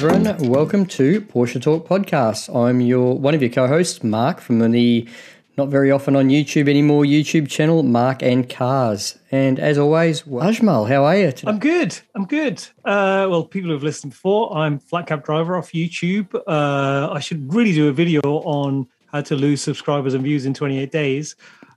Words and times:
everyone. 0.00 0.48
Welcome 0.48 0.86
to 0.86 1.20
Porsche 1.20 1.60
Talk 1.60 1.88
Podcast. 1.88 2.54
I'm 2.54 2.80
your 2.80 3.18
one 3.18 3.34
of 3.34 3.42
your 3.42 3.50
co-hosts, 3.50 4.04
Mark, 4.04 4.38
from 4.40 4.60
the 4.60 5.08
not 5.56 5.70
very 5.70 5.90
often 5.90 6.14
on 6.14 6.28
YouTube 6.28 6.68
anymore 6.68 7.02
YouTube 7.02 7.48
channel, 7.48 7.82
Mark 7.82 8.22
and 8.22 8.48
Cars. 8.48 9.18
And 9.32 9.58
as 9.58 9.76
always, 9.76 10.22
Ajmal, 10.22 10.88
how 10.88 11.04
are 11.04 11.16
you 11.16 11.32
today? 11.32 11.50
I'm 11.50 11.58
good. 11.58 11.98
I'm 12.14 12.26
good. 12.26 12.64
Uh, 12.84 13.26
well, 13.28 13.42
people 13.42 13.70
who've 13.70 13.82
listened 13.82 14.12
before, 14.12 14.56
I'm 14.56 14.78
Flat 14.78 15.08
Cap 15.08 15.24
Driver 15.24 15.56
off 15.56 15.72
YouTube. 15.72 16.32
Uh, 16.46 17.10
I 17.12 17.18
should 17.18 17.52
really 17.52 17.72
do 17.72 17.88
a 17.88 17.92
video 17.92 18.20
on 18.22 18.86
how 19.08 19.22
to 19.22 19.34
lose 19.34 19.62
subscribers 19.62 20.14
and 20.14 20.22
views 20.22 20.46
in 20.46 20.54
28 20.54 20.92
days. 20.92 21.34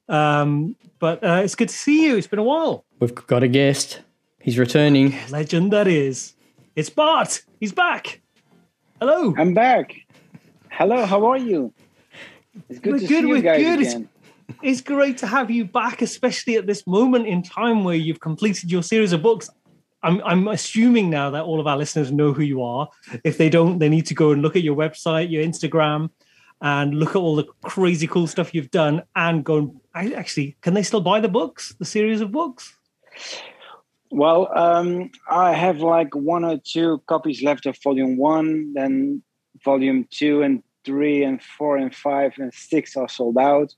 Um, 0.09 0.75
but 0.99 1.23
uh, 1.23 1.41
it's 1.43 1.55
good 1.55 1.69
to 1.69 1.75
see 1.75 2.05
you. 2.05 2.17
It's 2.17 2.27
been 2.27 2.37
a 2.37 2.43
while. 2.43 2.85
We've 2.99 3.15
got 3.15 3.41
a 3.41 3.47
guest. 3.47 4.01
He's 4.39 4.59
returning. 4.59 5.15
Legend 5.31 5.73
that 5.73 5.87
is. 5.87 6.35
It's 6.73 6.89
Bart. 6.89 7.41
He's 7.59 7.73
back. 7.73 8.21
Hello. 8.99 9.33
I'm 9.37 9.53
back. 9.53 9.93
Hello. 10.69 11.05
How 11.05 11.25
are 11.25 11.37
you? 11.37 11.73
It's 12.69 12.79
good 12.79 12.93
we're 12.93 12.99
to 12.99 13.07
good. 13.07 13.23
see 13.23 13.27
you 13.27 13.41
guys 13.41 13.61
good. 13.61 13.79
again. 13.81 14.09
It's, 14.47 14.57
it's 14.61 14.81
great 14.81 15.17
to 15.17 15.27
have 15.27 15.51
you 15.51 15.65
back, 15.65 16.01
especially 16.01 16.55
at 16.55 16.67
this 16.67 16.87
moment 16.87 17.27
in 17.27 17.43
time 17.43 17.83
where 17.83 17.95
you've 17.95 18.21
completed 18.21 18.71
your 18.71 18.83
series 18.83 19.11
of 19.11 19.21
books. 19.21 19.49
I'm, 20.01 20.21
I'm 20.23 20.47
assuming 20.47 21.09
now 21.09 21.29
that 21.31 21.43
all 21.43 21.59
of 21.59 21.67
our 21.67 21.77
listeners 21.77 22.09
know 22.09 22.31
who 22.31 22.43
you 22.43 22.63
are. 22.63 22.87
If 23.25 23.37
they 23.37 23.49
don't, 23.49 23.79
they 23.79 23.89
need 23.89 24.05
to 24.05 24.13
go 24.13 24.31
and 24.31 24.41
look 24.41 24.55
at 24.55 24.63
your 24.63 24.77
website, 24.77 25.29
your 25.29 25.43
Instagram, 25.43 26.09
and 26.61 26.93
look 26.93 27.09
at 27.09 27.17
all 27.17 27.35
the 27.35 27.47
crazy 27.63 28.07
cool 28.07 28.27
stuff 28.27 28.55
you've 28.55 28.71
done. 28.71 29.03
And 29.17 29.43
go 29.43 29.57
and 29.57 29.81
I, 29.93 30.13
actually, 30.13 30.55
can 30.61 30.73
they 30.73 30.83
still 30.83 31.01
buy 31.01 31.19
the 31.19 31.27
books, 31.27 31.75
the 31.79 31.85
series 31.85 32.21
of 32.21 32.31
books? 32.31 32.73
Well, 34.11 34.49
um, 34.53 35.09
I 35.29 35.53
have 35.53 35.79
like 35.79 36.13
one 36.13 36.43
or 36.43 36.59
two 36.63 37.01
copies 37.07 37.41
left 37.41 37.65
of 37.65 37.77
volume 37.81 38.17
one, 38.17 38.73
then 38.73 39.23
volume 39.63 40.05
two 40.11 40.41
and 40.41 40.61
three 40.83 41.23
and 41.23 41.41
four 41.41 41.77
and 41.77 41.95
five 41.95 42.33
and 42.37 42.53
six 42.53 42.97
are 42.97 43.07
sold 43.07 43.37
out. 43.37 43.73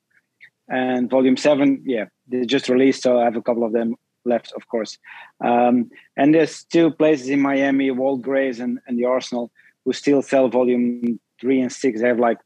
And 0.68 1.10
volume 1.10 1.38
seven, 1.38 1.84
yeah, 1.86 2.06
they 2.28 2.46
just 2.46 2.68
released, 2.68 3.04
so 3.04 3.20
I 3.20 3.26
have 3.26 3.36
a 3.36 3.42
couple 3.42 3.64
of 3.64 3.74
them 3.74 3.96
left, 4.26 4.54
of 4.54 4.68
course. 4.70 4.98
Um, 5.44 5.92
and 6.18 6.34
there's 6.34 6.64
two 6.64 6.90
places 6.90 7.30
in 7.30 7.40
Miami, 7.40 7.92
Walt 7.92 8.22
Grace 8.22 8.60
and, 8.60 8.80
and 8.88 8.98
the 8.98 9.06
Arsenal, 9.06 9.52
who 9.86 9.94
still 9.94 10.22
sell 10.22 10.48
volume 10.48 11.20
three 11.40 11.62
and 11.62 11.72
six. 11.72 12.02
They 12.02 12.08
have 12.08 12.20
like, 12.20 12.40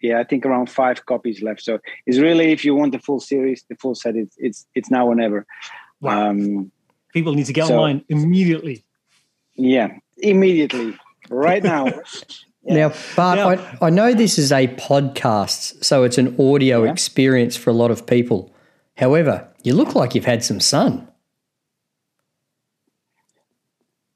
yeah, 0.00 0.18
I 0.18 0.24
think 0.24 0.44
around 0.44 0.68
five 0.68 1.06
copies 1.06 1.42
left. 1.42 1.62
So 1.62 1.78
it's 2.06 2.18
really, 2.18 2.50
if 2.50 2.64
you 2.64 2.74
want 2.74 2.92
the 2.92 2.98
full 2.98 3.20
series, 3.20 3.64
the 3.68 3.76
full 3.76 3.94
set, 3.94 4.16
it's 4.16 4.34
it's 4.38 4.66
it's 4.74 4.90
now 4.90 5.06
or 5.06 5.14
never. 5.14 5.46
Wow. 6.00 6.30
Um, 6.30 6.72
People 7.14 7.32
need 7.32 7.46
to 7.46 7.52
get 7.54 7.66
So- 7.68 7.74
online 7.78 8.04
immediately. 8.10 8.84
yeah, 9.54 9.88
immediately, 10.18 10.94
right 11.30 11.62
now. 11.62 11.86
Yeah. 12.66 12.88
Now, 12.88 12.94
Bart, 13.14 13.36
Yeah. 13.38 13.76
I, 13.82 13.86
I 13.88 13.90
know 13.90 14.14
this 14.14 14.38
is 14.38 14.50
a 14.50 14.66
podcast, 14.68 15.84
so 15.84 16.02
it's 16.02 16.16
an 16.16 16.34
audio 16.40 16.84
Yeah. 16.84 16.92
experience 16.92 17.56
for 17.58 17.68
a 17.68 17.74
lot 17.74 17.90
of 17.90 18.06
people. 18.06 18.54
However, 18.96 19.46
you 19.62 19.74
look 19.74 19.94
like 19.94 20.14
you've 20.14 20.24
had 20.24 20.42
some 20.42 20.60
sun. 20.60 21.06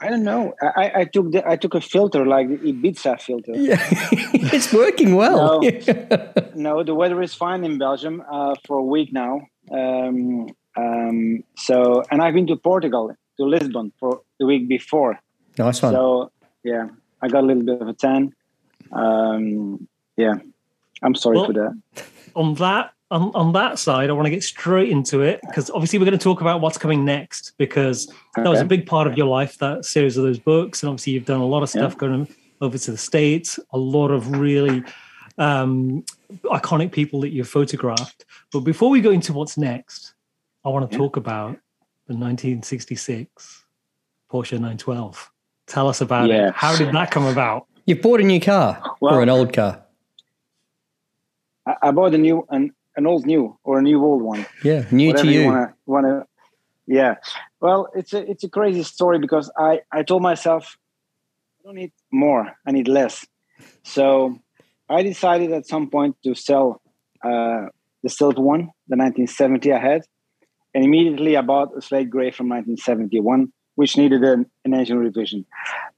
I 0.01 0.09
don't 0.09 0.25
know. 0.25 0.55
I, 0.63 0.67
I- 0.85 0.93
I 1.01 1.05
took 1.05 1.33
the, 1.33 1.47
I 1.47 1.57
took 1.57 1.75
a 1.75 1.81
filter 1.83 2.25
like 2.25 2.49
the 2.49 2.57
Ibiza 2.73 3.21
filter. 3.21 3.53
Yeah, 3.55 3.77
it's 4.55 4.73
working 4.73 5.15
well. 5.15 5.61
No, 6.55 6.83
the 6.83 6.95
weather 6.95 7.21
is 7.23 7.35
fine 7.35 7.65
in 7.65 7.79
Belgium 7.79 8.23
uh, 8.33 8.55
for 8.67 8.79
a 8.79 8.83
week 8.83 9.13
now. 9.13 9.43
Um, 9.71 10.49
um, 10.77 11.45
so, 11.57 12.03
and 12.11 12.23
I've 12.23 12.35
been 12.35 12.47
to 12.49 12.57
Portugal, 12.57 13.15
to 13.37 13.45
Lisbon 13.45 13.93
for 13.99 14.23
the 14.39 14.47
week 14.47 14.69
before. 14.69 15.19
nice 15.59 15.83
one. 15.83 15.93
So, 15.93 16.33
yeah, 16.63 16.89
I 17.23 17.29
got 17.29 17.45
a 17.45 17.47
little 17.47 17.65
bit 17.65 17.81
of 17.81 17.89
a 17.89 17.95
tan. 17.95 18.35
Um, 18.93 19.89
yeah, 20.17 20.35
I'm 21.03 21.15
sorry 21.15 21.37
Well- 21.37 21.47
for 21.47 21.53
that. 21.55 22.05
on 22.35 22.55
that 22.55 22.93
on, 23.11 23.31
on 23.35 23.53
that 23.55 23.79
side, 23.79 24.11
I 24.11 24.13
want 24.13 24.27
to 24.27 24.31
get 24.31 24.45
straight 24.45 24.91
into 24.91 25.23
it 25.23 25.41
because 25.47 25.71
obviously 25.71 25.99
we're 25.99 26.05
going 26.05 26.19
to 26.19 26.23
talk 26.23 26.43
about 26.43 26.61
what's 26.61 26.77
coming 26.77 27.05
next 27.07 27.53
because 27.57 28.13
that 28.37 28.47
was 28.47 28.61
a 28.61 28.67
big 28.67 28.87
part 28.87 29.07
of 29.07 29.17
your 29.17 29.27
life, 29.27 29.57
that 29.59 29.87
series 29.87 30.19
of 30.19 30.25
those 30.25 30.39
books, 30.39 30.83
and 30.83 30.91
obviously 30.91 31.15
you've 31.15 31.25
done 31.25 31.41
a 31.41 31.47
lot 31.47 31.63
of 31.63 31.71
stuff 31.71 31.97
going 31.97 32.29
over 32.61 32.77
to 32.77 32.91
the 32.91 32.99
states, 32.99 33.59
a 33.73 33.79
lot 33.79 34.11
of 34.11 34.39
really 34.39 34.83
um, 35.39 36.05
iconic 36.45 36.93
people 36.93 37.21
that 37.21 37.31
you've 37.31 37.49
photographed. 37.49 38.27
But 38.53 38.61
before 38.61 38.91
we 38.91 39.01
go 39.01 39.11
into 39.11 39.33
what's 39.33 39.57
next, 39.57 40.13
I 40.65 40.69
want 40.71 40.91
to 40.91 40.95
Yeah. 40.95 40.99
talk 40.99 41.17
about 41.17 41.59
the 42.07 42.15
1966 42.15 43.65
Porsche 44.31 44.59
912. 44.59 45.31
Tell 45.67 45.89
us 45.89 46.01
about 46.01 46.29
Yeah. 46.29 46.49
it. 46.49 46.55
How 46.55 46.77
did 46.77 46.93
that 46.93 47.11
come 47.11 47.27
about? 47.27 47.67
You've 47.87 48.03
bought 48.03 48.21
a 48.21 48.25
new 48.25 48.41
car 48.41 48.83
or 49.01 49.23
an 49.23 49.29
old 49.29 49.53
car. 49.53 49.83
I, 51.67 51.75
I 51.83 51.91
bought 51.91 52.15
a 52.15 52.19
new, 52.19 52.47
an, 52.51 52.73
an 52.97 53.07
old 53.07 53.27
new 53.27 53.59
or 53.65 53.79
a 53.79 53.83
new 53.83 54.03
old 54.05 54.23
one. 54.23 54.47
Yeah, 54.63 54.85
new 54.91 55.09
whatever 55.09 55.27
to 55.27 55.33
you. 55.33 55.45
wanna 55.45 55.75
wanna 55.87 56.27
yeah 56.87 57.17
well 57.61 57.89
it's 57.95 58.15
a 58.15 58.31
it's 58.31 58.45
a 58.45 58.49
crazy 58.49 58.83
story 58.83 59.19
because 59.19 59.51
i 59.59 59.81
i 59.93 60.03
told 60.03 60.23
myself 60.23 60.79
i 61.61 61.63
don't 61.67 61.75
need 61.75 61.93
more 62.11 62.57
i 62.67 62.71
need 62.73 62.89
less 62.89 63.27
so 63.85 64.39
i 64.89 65.03
decided 65.03 65.53
at 65.53 65.67
some 65.67 65.91
point 65.91 66.17
to 66.25 66.35
sell 66.35 66.81
uh 67.23 67.67
the 68.03 68.09
silver 68.09 68.41
one 68.41 68.71
the 68.89 68.97
1970 68.97 69.71
i 69.71 69.79
had 69.79 70.01
and 70.75 70.85
immediately 70.85 71.37
i 71.37 71.41
bought 71.41 71.77
a 71.77 71.83
slate 71.83 72.11
gray 72.11 72.31
from 72.31 72.49
1971 72.49 73.53
which 73.75 73.97
needed 73.97 74.23
an, 74.23 74.47
an 74.65 74.75
engine 74.75 74.99
revision 74.99 75.45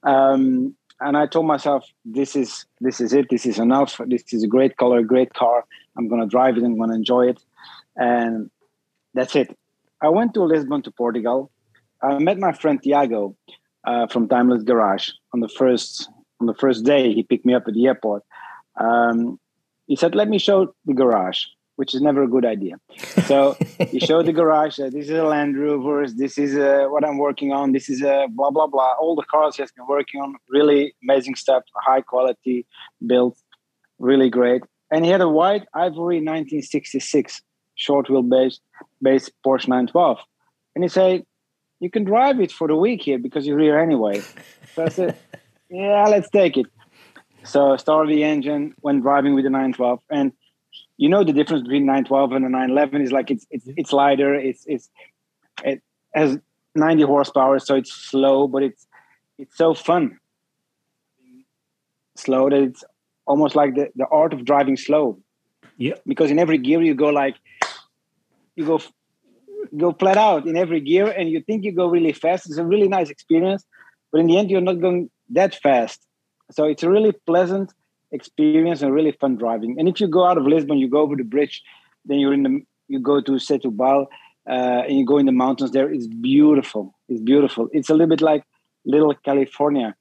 um 0.03 0.75
and 1.00 1.16
i 1.16 1.26
told 1.26 1.47
myself 1.47 1.86
this 2.04 2.36
is 2.36 2.66
this 2.81 3.00
is 3.00 3.12
it 3.12 3.26
this 3.31 3.47
is 3.47 3.58
enough 3.58 4.00
this 4.06 4.32
is 4.32 4.42
a 4.42 4.48
great 4.48 4.76
color 4.76 5.03
great 5.03 5.32
car 5.34 5.64
i'm 5.97 6.08
going 6.08 6.20
to 6.20 6.26
drive 6.26 6.56
it 6.56 6.64
i'm 6.64 6.76
going 6.76 6.91
to 6.91 6.97
enjoy 6.97 7.26
it 7.28 7.41
and 7.97 8.50
that's 9.14 9.36
it. 9.36 9.56
I 10.03 10.08
went 10.08 10.34
to 10.34 10.42
Lisbon 10.42 10.82
to 10.82 10.91
Portugal. 10.91 11.50
I 12.02 12.19
met 12.19 12.38
my 12.38 12.52
friend 12.52 12.82
Tiago 12.82 13.37
uh, 13.87 14.06
from 14.06 14.28
Timeless 14.28 14.62
Garage 14.62 15.10
on 15.34 15.41
the 15.41 15.48
first 15.48 16.08
on 16.41 16.47
the 16.47 16.54
first 16.54 16.84
day. 16.84 17.12
He 17.12 17.22
picked 17.22 17.44
me 17.44 17.54
up 17.54 17.64
at 17.69 17.75
the 17.75 17.87
airport. 17.87 18.22
Um, 18.78 19.38
he 19.87 19.97
said, 19.97 20.14
"Let 20.14 20.28
me 20.28 20.38
show 20.38 20.75
the 20.87 20.94
garage," 20.94 21.44
which 21.81 21.95
is 21.95 22.03
never 22.03 22.23
a 22.23 22.29
good 22.29 22.45
idea. 22.45 22.75
So 23.25 23.57
he 23.93 23.99
showed 24.09 24.27
the 24.27 24.35
garage. 24.35 24.79
Uh, 24.79 24.91
this 24.91 25.07
is 25.09 25.17
a 25.25 25.25
Land 25.25 25.59
Rover. 25.59 26.07
This 26.07 26.37
is 26.37 26.55
uh, 26.55 26.85
what 26.93 27.03
I'm 27.07 27.17
working 27.17 27.53
on. 27.53 27.73
This 27.73 27.89
is 27.89 28.03
a 28.03 28.27
blah 28.29 28.51
blah 28.51 28.67
blah. 28.67 28.93
All 29.01 29.17
the 29.17 29.29
cars 29.35 29.57
he 29.57 29.63
has 29.63 29.73
been 29.73 29.87
working 29.89 30.21
on. 30.21 30.35
Really 30.51 30.95
amazing 31.03 31.37
stuff. 31.37 31.63
High 31.75 32.03
quality 32.03 32.67
built. 33.07 33.39
Really 33.99 34.29
great. 34.29 34.63
And 34.93 35.07
he 35.07 35.11
had 35.11 35.23
a 35.23 35.29
white 35.41 35.65
ivory 35.73 36.17
1966 36.17 37.41
short 37.77 38.09
wheelbase 38.09 38.59
base 39.01 39.31
Porsche 39.43 39.69
912. 39.69 40.19
And 40.75 40.85
he 40.85 40.89
said, 40.89 41.25
You 41.81 41.91
can 41.91 42.05
drive 42.05 42.41
it 42.41 42.53
for 42.53 42.69
the 42.69 42.77
week 42.77 43.01
here 43.09 43.19
because 43.19 43.47
you're 43.47 43.65
here 43.67 43.79
anyway. 43.79 44.21
So 44.75 44.85
I 44.85 44.91
said, 44.91 45.19
Yeah, 45.71 46.05
let's 46.15 46.29
take 46.29 46.59
it. 46.59 46.67
So 47.43 47.73
I 47.73 47.77
started 47.79 48.11
the 48.15 48.23
engine, 48.23 48.75
went 48.83 49.01
driving 49.03 49.35
with 49.35 49.45
the 49.45 49.51
912. 49.51 50.01
And 50.11 50.33
you 51.00 51.09
know 51.09 51.25
the 51.25 51.33
difference 51.33 51.62
between 51.62 51.87
912 51.87 52.33
and 52.33 52.44
a 52.44 52.49
911 52.50 53.00
is 53.00 53.11
like 53.11 53.31
it's 53.31 53.47
it's 53.50 53.66
it's 53.75 53.91
lighter, 53.91 54.34
it's 54.34 54.65
it's 54.66 54.91
it 55.65 55.83
has 56.15 56.38
90 56.75 57.05
horsepower, 57.05 57.59
so 57.59 57.75
it's 57.75 57.91
slow, 57.91 58.47
but 58.47 58.62
it's 58.62 58.87
it's 59.38 59.56
so 59.56 59.72
fun. 59.72 60.19
Slow 62.16 62.50
that 62.50 62.62
it's 62.62 62.84
almost 63.25 63.56
like 63.56 63.75
the, 63.77 63.88
the 63.97 64.06
art 64.09 64.34
of 64.34 64.44
driving 64.44 64.77
slow. 64.77 65.19
Yeah. 65.78 65.94
Because 66.06 66.31
in 66.31 66.38
every 66.38 66.59
gear 66.59 66.83
you 66.83 66.94
go 66.94 67.09
like 67.09 67.37
you 68.55 68.67
go 68.67 68.78
go 69.79 69.93
flat 69.93 70.19
out 70.19 70.47
in 70.47 70.55
every 70.58 70.82
gear 70.82 71.06
and 71.06 71.31
you 71.31 71.41
think 71.41 71.64
you 71.64 71.73
go 71.73 71.87
really 71.87 72.12
fast 72.12 72.47
it's 72.47 72.58
a 72.58 72.64
really 72.64 72.88
nice 72.88 73.08
experience 73.08 73.64
but 74.11 74.20
in 74.20 74.26
the 74.26 74.37
end 74.37 74.50
you're 74.50 74.61
not 74.61 74.81
going 74.81 75.08
that 75.29 75.55
fast 75.55 76.00
so 76.50 76.64
it's 76.64 76.82
a 76.82 76.91
really 76.91 77.12
pleasant 77.26 77.73
experience 78.12 78.83
and 78.83 78.93
really 78.93 79.12
fun 79.12 79.37
driving. 79.37 79.77
And 79.79 79.89
if 79.89 80.01
you 80.01 80.09
go 80.09 80.25
out 80.25 80.39
of 80.39 80.47
lisbon 80.47 80.79
you 80.79 80.89
go 80.89 81.01
over 81.01 81.17
the 81.17 81.25
bridge 81.25 81.62
then 82.05 82.19
you're 82.19 82.35
in 82.35 82.43
the 82.43 82.61
you 82.89 82.99
go 82.99 83.21
to 83.21 83.33
setubal 83.33 84.07
uh, 84.49 84.83
and 84.87 84.99
you 84.99 85.05
go 85.05 85.19
in 85.19 85.27
the 85.27 85.33
mountains 85.33 85.71
there. 85.71 85.93
It's 85.93 86.07
beautiful. 86.07 86.95
It's 87.09 87.21
beautiful. 87.21 87.69
It's 87.73 87.89
a 87.91 87.93
little 87.93 88.09
bit 88.09 88.21
like 88.21 88.45
little 88.85 89.15
california. 89.15 89.95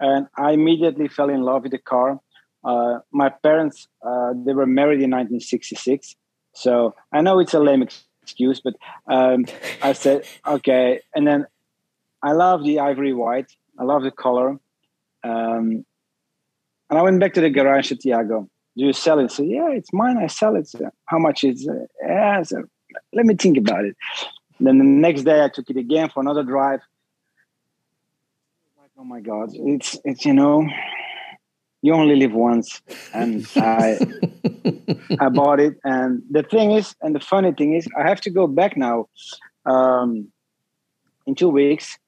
And 0.00 0.26
i 0.36 0.52
immediately 0.52 1.08
fell 1.08 1.30
in 1.30 1.42
love 1.42 1.62
with 1.62 1.72
the 1.72 1.78
car. 1.78 2.20
Uh, 2.64 2.98
my 3.12 3.28
parents 3.28 3.88
uh, 4.02 4.32
they 4.44 4.52
were 4.52 4.66
married 4.66 5.00
in 5.02 5.10
1966 5.10 6.16
so 6.54 6.94
I 7.12 7.20
know 7.20 7.40
it's 7.40 7.52
a 7.52 7.60
lame 7.60 7.86
excuse, 8.22 8.60
but 8.60 8.74
um, 9.06 9.46
I 9.82 9.92
said, 9.92 10.24
okay. 10.46 11.00
And 11.14 11.26
then 11.26 11.46
I 12.22 12.32
love 12.32 12.64
the 12.64 12.80
ivory 12.80 13.12
white. 13.12 13.52
I 13.78 13.84
love 13.84 14.02
the 14.02 14.10
color. 14.10 14.58
Um, 15.22 15.84
and 16.94 17.00
I 17.00 17.02
went 17.02 17.18
back 17.18 17.34
to 17.34 17.40
the 17.40 17.50
garage 17.50 17.90
at 17.90 17.98
Tiago. 17.98 18.48
Do 18.76 18.84
you 18.84 18.92
sell 18.92 19.18
it? 19.18 19.32
So 19.32 19.42
yeah, 19.42 19.68
it's 19.70 19.92
mine. 19.92 20.16
I 20.16 20.28
sell 20.28 20.54
it. 20.54 20.68
So, 20.68 20.90
how 21.06 21.18
much 21.18 21.42
is 21.42 21.66
it? 21.66 21.90
Yeah, 22.00 22.40
so 22.44 22.62
let 23.12 23.26
me 23.26 23.34
think 23.34 23.58
about 23.58 23.84
it. 23.84 23.96
Then 24.60 24.78
the 24.78 24.84
next 24.84 25.22
day 25.24 25.42
I 25.42 25.48
took 25.48 25.68
it 25.70 25.76
again 25.76 26.08
for 26.08 26.20
another 26.20 26.44
drive. 26.44 26.78
My 28.78 28.84
Oh 28.96 29.02
my 29.02 29.20
God, 29.20 29.50
it's 29.54 29.98
it's 30.04 30.24
you 30.24 30.34
know, 30.34 30.68
you 31.82 31.94
only 31.94 32.14
live 32.14 32.32
once, 32.32 32.80
and 33.12 33.44
I 33.56 33.98
I 35.18 35.28
bought 35.30 35.58
it. 35.58 35.74
And 35.82 36.22
the 36.30 36.44
thing 36.44 36.70
is, 36.70 36.94
and 37.02 37.12
the 37.12 37.20
funny 37.20 37.50
thing 37.50 37.74
is, 37.74 37.88
I 37.98 38.06
have 38.06 38.20
to 38.20 38.30
go 38.30 38.46
back 38.46 38.76
now 38.76 39.08
um, 39.66 40.28
in 41.26 41.34
two 41.34 41.48
weeks, 41.48 41.98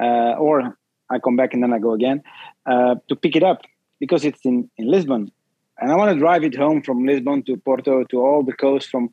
uh, 0.00 0.36
or 0.44 0.78
I 1.10 1.18
come 1.18 1.36
back 1.36 1.52
and 1.52 1.62
then 1.62 1.74
I 1.74 1.78
go 1.78 1.92
again 1.92 2.22
uh, 2.64 2.94
to 3.10 3.14
pick 3.14 3.36
it 3.36 3.42
up 3.42 3.60
because 4.02 4.24
it's 4.24 4.44
in 4.44 4.68
in 4.76 4.86
Lisbon, 4.94 5.30
and 5.78 5.92
I 5.92 5.94
want 6.00 6.10
to 6.12 6.18
drive 6.18 6.42
it 6.48 6.56
home 6.56 6.82
from 6.82 7.06
Lisbon 7.10 7.44
to 7.44 7.56
Porto 7.56 8.02
to 8.10 8.16
all 8.26 8.42
the 8.42 8.56
coast 8.64 8.88
from 8.92 9.04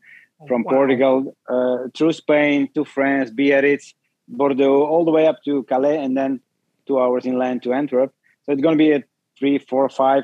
from 0.47 0.63
wow. 0.63 0.73
Portugal 0.75 1.17
uh, 1.55 1.77
through 1.95 2.13
Spain 2.13 2.69
to 2.73 2.83
France, 2.95 3.29
Biarritz, 3.29 3.93
Bordeaux, 4.27 4.81
all 4.91 5.05
the 5.05 5.15
way 5.17 5.27
up 5.27 5.37
to 5.45 5.63
Calais, 5.71 5.99
and 6.03 6.17
then 6.17 6.41
two 6.87 6.99
hours 6.99 7.27
inland 7.27 7.61
to 7.63 7.73
Antwerp. 7.73 8.11
So 8.43 8.53
it's 8.53 8.63
going 8.63 8.77
to 8.77 8.83
be 8.83 8.91
a 8.93 9.03
three, 9.37 9.59
four, 9.59 9.89
five 9.89 10.23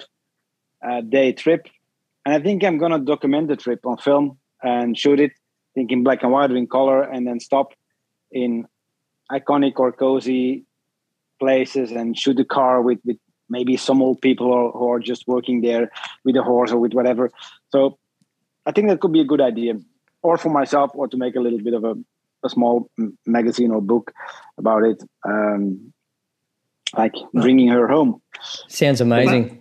uh, 0.88 1.02
day 1.02 1.32
trip, 1.34 1.68
and 2.26 2.34
I 2.34 2.40
think 2.40 2.64
I'm 2.64 2.80
going 2.80 2.96
to 2.98 3.02
document 3.14 3.50
the 3.50 3.58
trip 3.66 3.86
on 3.86 3.98
film 3.98 4.40
and 4.64 4.98
shoot 4.98 5.20
it, 5.20 5.34
think 5.76 5.92
in 5.92 6.04
black 6.04 6.24
and 6.24 6.32
white 6.32 6.50
or 6.52 6.58
in 6.58 6.66
color, 6.66 7.04
and 7.04 7.28
then 7.28 7.40
stop 7.40 7.68
in 8.32 8.66
iconic 9.32 9.74
or 9.78 9.92
cozy 9.92 10.66
places 11.40 11.92
and 11.92 12.18
shoot 12.18 12.38
the 12.38 12.50
car 12.58 12.82
with 12.82 13.00
with 13.06 13.20
maybe 13.50 13.78
some 13.78 14.02
old 14.02 14.22
people 14.22 14.72
who 14.72 14.90
are 14.92 15.00
just 15.00 15.28
working 15.28 15.62
there 15.62 15.92
with 16.24 16.36
a 16.36 16.44
horse 16.44 16.72
or 16.72 16.80
with 16.80 16.94
whatever. 16.94 17.32
So 17.72 17.98
I 18.66 18.72
think 18.72 18.88
that 18.88 19.00
could 19.00 19.14
be 19.14 19.22
a 19.22 19.26
good 19.26 19.42
idea 19.42 19.76
or 20.26 20.38
for 20.40 20.50
myself, 20.50 20.90
or 20.96 21.08
to 21.08 21.18
make 21.18 21.36
a 21.36 21.40
little 21.40 21.62
bit 21.62 21.76
of 21.76 21.84
a, 21.84 21.96
a 22.44 22.50
small 22.50 22.90
magazine 23.28 23.70
or 23.70 23.80
book 23.80 24.12
about 24.58 24.84
it, 24.84 25.04
um, 25.24 25.94
like 26.98 27.14
bringing 27.32 27.68
her 27.68 27.88
home. 27.88 28.20
Sounds 28.68 29.02
amazing. 29.02 29.50
Well, 29.50 29.60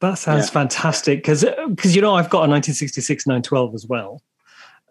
that, 0.00 0.10
that, 0.10 0.14
sounds 0.18 0.46
yeah. 0.46 0.50
fantastic 0.50 1.18
because 1.20 1.44
because 1.68 1.94
you 1.94 2.02
know 2.02 2.16
I've 2.16 2.30
got 2.30 2.38
a 2.38 2.50
1966 2.50 3.28
912 3.28 3.74
as 3.74 3.86
well, 3.86 4.20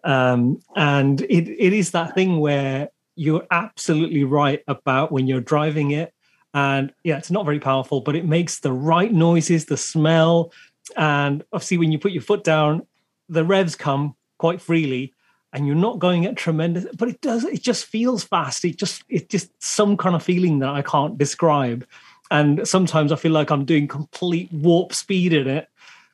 um, 0.02 0.58
and 0.74 1.20
it 1.20 1.46
it 1.46 1.74
is 1.74 1.90
that 1.90 2.14
thing 2.14 2.40
where 2.40 2.88
you're 3.16 3.46
absolutely 3.50 4.24
right 4.24 4.62
about 4.66 5.12
when 5.12 5.26
you're 5.26 5.42
driving 5.42 5.90
it 5.90 6.13
and 6.54 6.94
yeah 7.02 7.18
it's 7.18 7.30
not 7.30 7.44
very 7.44 7.58
powerful 7.58 8.00
but 8.00 8.16
it 8.16 8.24
makes 8.24 8.60
the 8.60 8.72
right 8.72 9.12
noises 9.12 9.66
the 9.66 9.76
smell. 9.76 10.52
And 10.96 11.42
obviously 11.52 11.78
when 11.78 11.92
you 11.92 11.98
put 11.98 12.12
your 12.12 12.22
foot 12.22 12.44
down 12.44 12.86
the 13.28 13.44
revs 13.44 13.74
come 13.74 14.14
quite 14.38 14.60
freely 14.60 15.12
and 15.52 15.66
you're 15.66 15.76
not 15.76 15.98
going 15.98 16.26
at 16.26 16.36
tremendous 16.36 16.86
but 16.96 17.08
it 17.08 17.20
does 17.20 17.44
it 17.44 17.62
just 17.62 17.86
feels 17.86 18.24
fast. 18.24 18.64
It 18.64 18.78
just 18.78 19.02
it's 19.08 19.26
just 19.26 19.50
some 19.62 19.96
kind 19.96 20.14
of 20.14 20.22
feeling 20.22 20.60
that 20.60 20.70
i 20.70 20.82
can't 20.82 21.18
describe. 21.18 21.86
And 22.30 22.66
sometimes 22.66 23.12
i 23.12 23.16
feel 23.16 23.32
like 23.32 23.50
i'm 23.50 23.64
doing 23.64 23.88
complete 23.88 24.50
warp 24.52 24.94
speed 24.94 25.32
in 25.32 25.48
it 25.48 25.68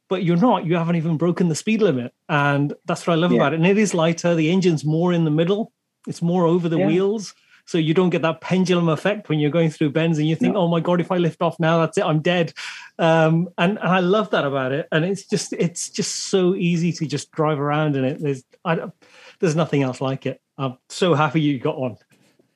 but 0.09 0.25
you're 0.25 0.37
not. 0.37 0.67
You 0.67 0.75
haven't 0.75 0.97
even 0.97 1.17
broken 1.17 1.49
the 1.49 1.55
speed 1.55 1.81
limit. 1.81 2.13
And 2.29 2.75
that's 2.85 3.07
what 3.07 3.13
i 3.13 3.17
love 3.17 3.31
yeah. 3.31 3.37
about 3.39 3.53
it. 3.53 3.61
And 3.61 3.67
it 3.67 3.79
is 3.79 3.95
lighter. 3.95 4.35
The 4.35 4.51
engine's 4.51 4.85
more 4.85 5.13
in 5.13 5.25
the 5.25 5.31
middle. 5.31 5.73
It's 6.09 6.21
more 6.21 6.47
over 6.47 6.69
the 6.69 6.79
yeah. 6.79 6.87
wheels 6.89 7.33
so 7.71 7.79
you 7.79 7.95
don't 7.95 8.11
get 8.11 8.23
that 8.23 8.41
pendulum 8.41 8.89
effect 8.89 9.29
when 9.29 9.39
you're 9.39 9.53
going 9.53 9.71
through 9.71 9.91
bends 9.91 10.19
and 10.19 10.27
you 10.27 10.35
think, 10.35 10.55
no. 10.55 10.63
oh 10.63 10.69
my 10.69 10.81
god, 10.81 11.01
if 11.01 11.13
I 11.13 11.19
lift 11.19 11.41
off 11.41 11.61
now, 11.61 11.79
that's 11.79 11.97
it, 11.99 12.05
I'm 12.05 12.21
dead. 12.21 12.53
Um, 12.99 13.49
and, 13.59 13.79
and, 13.79 13.89
I 13.89 14.01
love 14.01 14.31
that 14.31 14.45
about 14.45 14.73
it. 14.73 14.89
And 14.91 15.05
it's 15.05 15.25
just 15.25 15.53
it's 15.53 15.89
just 15.89 16.17
so 16.17 16.57
easy 16.57 16.91
to 16.95 17.07
just 17.07 17.31
drive 17.31 17.61
around 17.61 17.95
in 17.95 18.05
it. 18.05 18.21
There's 18.21 18.43
I, 18.65 18.91
there's 19.39 19.55
nothing 19.55 19.85
else 19.85 20.01
like 20.01 20.27
it. 20.27 20.41
I'm 20.59 20.79
so 20.89 21.15
happy 21.15 21.43
you 21.43 21.61
got 21.61 21.79
one. 21.79 21.97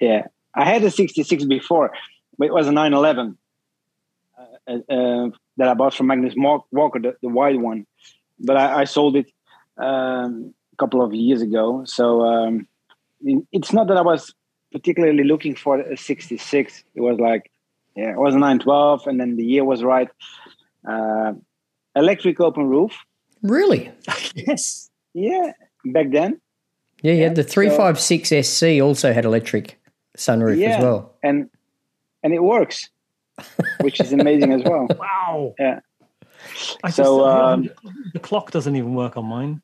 Yeah, 0.00 0.26
I 0.52 0.64
had 0.64 0.82
a 0.82 0.90
66 0.90 1.44
before, 1.44 1.92
but 2.36 2.46
it 2.46 2.52
was 2.52 2.66
a 2.66 2.72
911 2.72 3.38
uh, 4.36 4.72
uh, 4.72 5.30
that 5.58 5.68
I 5.68 5.74
bought 5.74 5.94
from 5.94 6.08
Magnus 6.08 6.34
Walker, 6.36 6.98
the, 6.98 7.14
the 7.22 7.28
wide 7.28 7.60
one. 7.60 7.86
But 8.40 8.56
I, 8.56 8.80
I 8.80 8.84
sold 8.84 9.14
it 9.14 9.30
um, 9.78 10.54
a 10.72 10.76
couple 10.76 11.02
of 11.02 11.14
years 11.14 11.40
ago. 11.40 11.84
So 11.84 12.22
um, 12.22 12.66
it's 13.52 13.72
not 13.72 13.86
that 13.86 13.96
I 13.96 14.02
was 14.02 14.34
particularly 14.74 15.22
looking 15.22 15.54
for 15.54 15.78
a 15.78 15.96
66. 15.96 16.84
It 16.94 17.00
was 17.00 17.18
like, 17.18 17.50
yeah, 17.96 18.10
it 18.10 18.18
was 18.18 18.34
912, 18.34 19.06
and 19.06 19.20
then 19.20 19.36
the 19.36 19.44
year 19.44 19.64
was 19.64 19.84
right. 19.84 20.08
Uh, 20.86 21.34
electric 21.94 22.40
open 22.40 22.66
roof. 22.68 22.92
Really? 23.42 23.92
yes. 24.34 24.90
Yeah, 25.14 25.52
back 25.86 26.10
then. 26.10 26.40
Yeah, 27.02 27.12
yeah. 27.12 27.28
The 27.32 27.44
356 27.44 28.28
so, 28.28 28.42
SC 28.42 28.82
also 28.82 29.12
had 29.12 29.24
electric 29.24 29.80
sunroof 30.18 30.58
yeah, 30.58 30.76
as 30.76 30.82
well. 30.82 31.14
And 31.22 31.48
and 32.24 32.34
it 32.34 32.42
works, 32.42 32.90
which 33.80 34.00
is 34.00 34.12
amazing 34.12 34.52
as 34.52 34.62
well. 34.64 34.88
Wow. 34.98 35.54
Yeah. 35.58 35.80
I 36.82 36.90
so 36.90 37.02
just, 37.20 37.36
um, 37.36 37.70
the 38.12 38.18
clock 38.18 38.50
doesn't 38.50 38.74
even 38.74 38.94
work 38.94 39.16
on 39.16 39.26
mine. 39.26 39.62